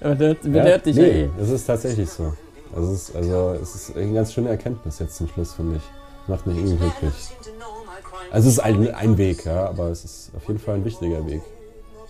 man 0.00 0.18
hört, 0.18 0.44
man 0.44 0.54
Ja, 0.54 0.78
dich 0.78 0.96
nee, 0.96 1.02
ja 1.02 1.26
eh. 1.26 1.30
das 1.38 1.50
ist 1.50 1.66
tatsächlich 1.66 2.08
so. 2.08 2.32
Es 2.76 2.88
ist, 2.88 3.16
also 3.16 3.56
es 3.60 3.74
ist 3.74 3.96
eine 3.96 4.14
ganz 4.14 4.32
schöne 4.32 4.48
Erkenntnis 4.48 4.98
jetzt 4.98 5.16
zum 5.16 5.28
Schluss, 5.28 5.52
finde 5.52 5.76
ich. 5.76 5.82
Macht 6.28 6.46
mich 6.46 6.56
irgendwie 6.56 6.78
glücklich. 6.78 7.12
Also 8.30 8.48
es 8.48 8.54
ist 8.54 8.60
ein, 8.60 8.92
ein 8.94 9.18
Weg, 9.18 9.44
ja, 9.44 9.68
aber 9.68 9.90
es 9.90 10.04
ist 10.04 10.30
auf 10.34 10.46
jeden 10.48 10.58
Fall 10.58 10.76
ein 10.76 10.84
wichtiger 10.84 11.24
Weg. 11.26 11.42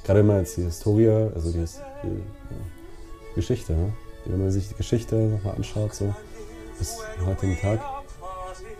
Gerade 0.05 0.21
wenn 0.21 0.27
man 0.27 0.39
jetzt 0.39 0.57
die 0.57 0.63
Historie, 0.63 1.09
also 1.35 1.51
die, 1.51 1.59
die 1.59 2.09
ja, 2.09 2.57
Geschichte, 3.35 3.73
ne? 3.73 3.93
wenn 4.27 4.39
man 4.39 4.51
sich 4.51 4.69
die 4.69 4.75
Geschichte 4.75 5.17
nochmal 5.17 5.55
anschaut, 5.57 5.95
so 5.95 6.15
bis 6.79 6.99
zum 7.17 7.27
heutigen 7.27 7.57
Tag. 7.59 7.81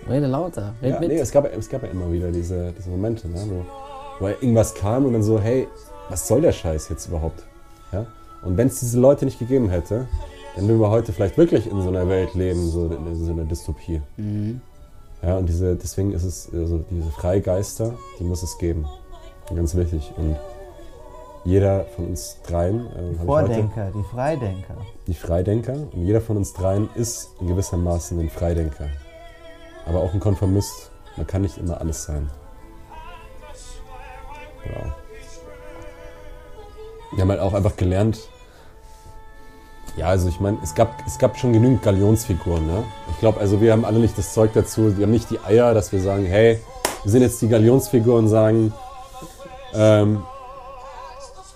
Rede 0.09 0.27
lauter, 0.27 0.75
red 0.83 0.95
Ja, 0.95 1.01
mit. 1.01 1.09
nee, 1.09 1.19
es 1.19 1.31
gab, 1.31 1.51
es 1.57 1.69
gab 1.69 1.83
ja 1.83 1.89
immer 1.89 2.13
wieder 2.13 2.31
diese, 2.31 2.73
diese 2.77 2.91
Momente, 2.91 3.29
ne, 3.29 3.41
wo, 3.49 4.25
wo 4.25 4.29
irgendwas 4.29 4.75
kam 4.75 5.07
und 5.07 5.15
dann 5.15 5.23
so, 5.23 5.41
hey, 5.41 5.67
was 6.11 6.29
soll 6.29 6.43
der 6.43 6.53
Scheiß 6.53 6.89
jetzt 6.91 7.07
überhaupt? 7.07 7.43
Ja? 7.93 8.07
Und 8.43 8.57
wenn 8.59 8.67
es 8.69 8.81
diese 8.81 9.01
Leute 9.01 9.25
nicht 9.25 9.39
gegeben 9.39 9.71
hätte, 9.71 10.07
dann 10.57 10.69
würden 10.69 10.81
wir 10.81 10.91
heute 10.91 11.13
vielleicht 11.13 11.39
wirklich 11.39 11.71
in 11.71 11.81
so 11.81 11.89
einer 11.89 12.09
Welt 12.09 12.35
leben, 12.35 12.69
so 12.69 12.87
in 12.87 13.25
so 13.25 13.33
einer 13.33 13.45
Dystopie. 13.45 14.03
Mhm. 14.17 14.61
Ja, 15.23 15.39
und 15.39 15.49
diese, 15.49 15.75
deswegen 15.75 16.13
ist 16.13 16.23
es, 16.25 16.51
also 16.53 16.85
diese 16.91 17.11
Freigeister, 17.11 17.95
die 18.19 18.25
muss 18.25 18.43
es 18.43 18.59
geben. 18.59 18.87
Ganz 19.55 19.75
wichtig. 19.75 20.13
Und 20.19 20.37
jeder 21.45 21.85
von 21.97 22.09
uns 22.09 22.39
dreien, 22.47 22.87
äh, 22.87 23.19
hab 23.19 23.25
ich 23.25 23.29
heute, 23.29 23.47
Vordenker, 23.47 23.91
die 23.95 24.03
Freidenker. 24.03 24.77
die 25.07 25.15
Freidenker, 25.15 25.75
und 25.93 26.05
jeder 26.05 26.21
von 26.21 26.37
uns 26.37 26.53
dreien 26.53 26.89
ist 26.95 27.31
in 27.41 27.49
gewissermaßen 27.49 28.19
ein 28.19 28.31
Freidenker. 28.31 28.89
Aber 29.87 30.01
auch 30.01 30.15
ein 30.15 30.21
Konformist. 30.21 30.91
Man 31.17 31.27
kann 31.27 31.43
nicht 31.43 31.59
immer 31.59 31.81
alles 31.81 32.05
sein. 32.05 32.31
Ja. 34.65 34.95
Wir 37.13 37.23
haben 37.23 37.31
halt 37.31 37.41
auch 37.41 37.55
einfach 37.55 37.77
gelernt, 37.77 38.19
ja, 39.97 40.07
also 40.07 40.29
ich 40.29 40.41
meine, 40.41 40.59
es 40.63 40.75
gab, 40.75 41.07
es 41.07 41.19
gab 41.19 41.39
schon 41.39 41.53
genügend 41.53 41.83
Galionsfiguren. 41.83 42.67
Ne? 42.67 42.83
Ich 43.13 43.21
glaube, 43.21 43.39
also 43.39 43.61
wir 43.61 43.71
haben 43.71 43.85
alle 43.85 44.01
nicht 44.01 44.19
das 44.19 44.35
Zeug 44.35 44.53
dazu, 44.53 44.97
wir 44.97 45.05
haben 45.05 45.13
nicht 45.13 45.31
die 45.31 45.39
Eier, 45.39 45.73
dass 45.73 45.93
wir 45.93 46.01
sagen, 46.01 46.27
hey, 46.27 46.61
wir 47.05 47.13
sind 47.13 47.23
jetzt 47.23 47.41
die 47.43 47.49
Galionsfigur 47.49 48.19
und 48.19 48.29
sagen, 48.29 48.73
ähm, 49.73 50.25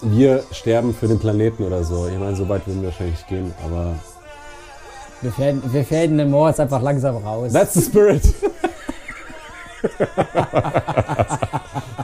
wir 0.00 0.42
sterben 0.52 0.94
für 0.94 1.08
den 1.08 1.18
Planeten 1.18 1.64
oder 1.64 1.82
so. 1.84 2.06
Ich 2.08 2.18
meine, 2.18 2.36
so 2.36 2.48
weit 2.48 2.66
würden 2.66 2.82
wir 2.82 2.88
wahrscheinlich 2.88 3.26
gehen, 3.26 3.52
aber 3.64 3.94
Wir 5.20 5.32
fäden, 5.32 5.62
wir 5.72 5.84
fäden 5.84 6.18
den 6.18 6.30
Moritz 6.30 6.60
einfach 6.60 6.80
langsam 6.82 7.16
raus. 7.16 7.52
that's 7.52 7.74
the 7.74 7.82
spirit. 7.82 8.22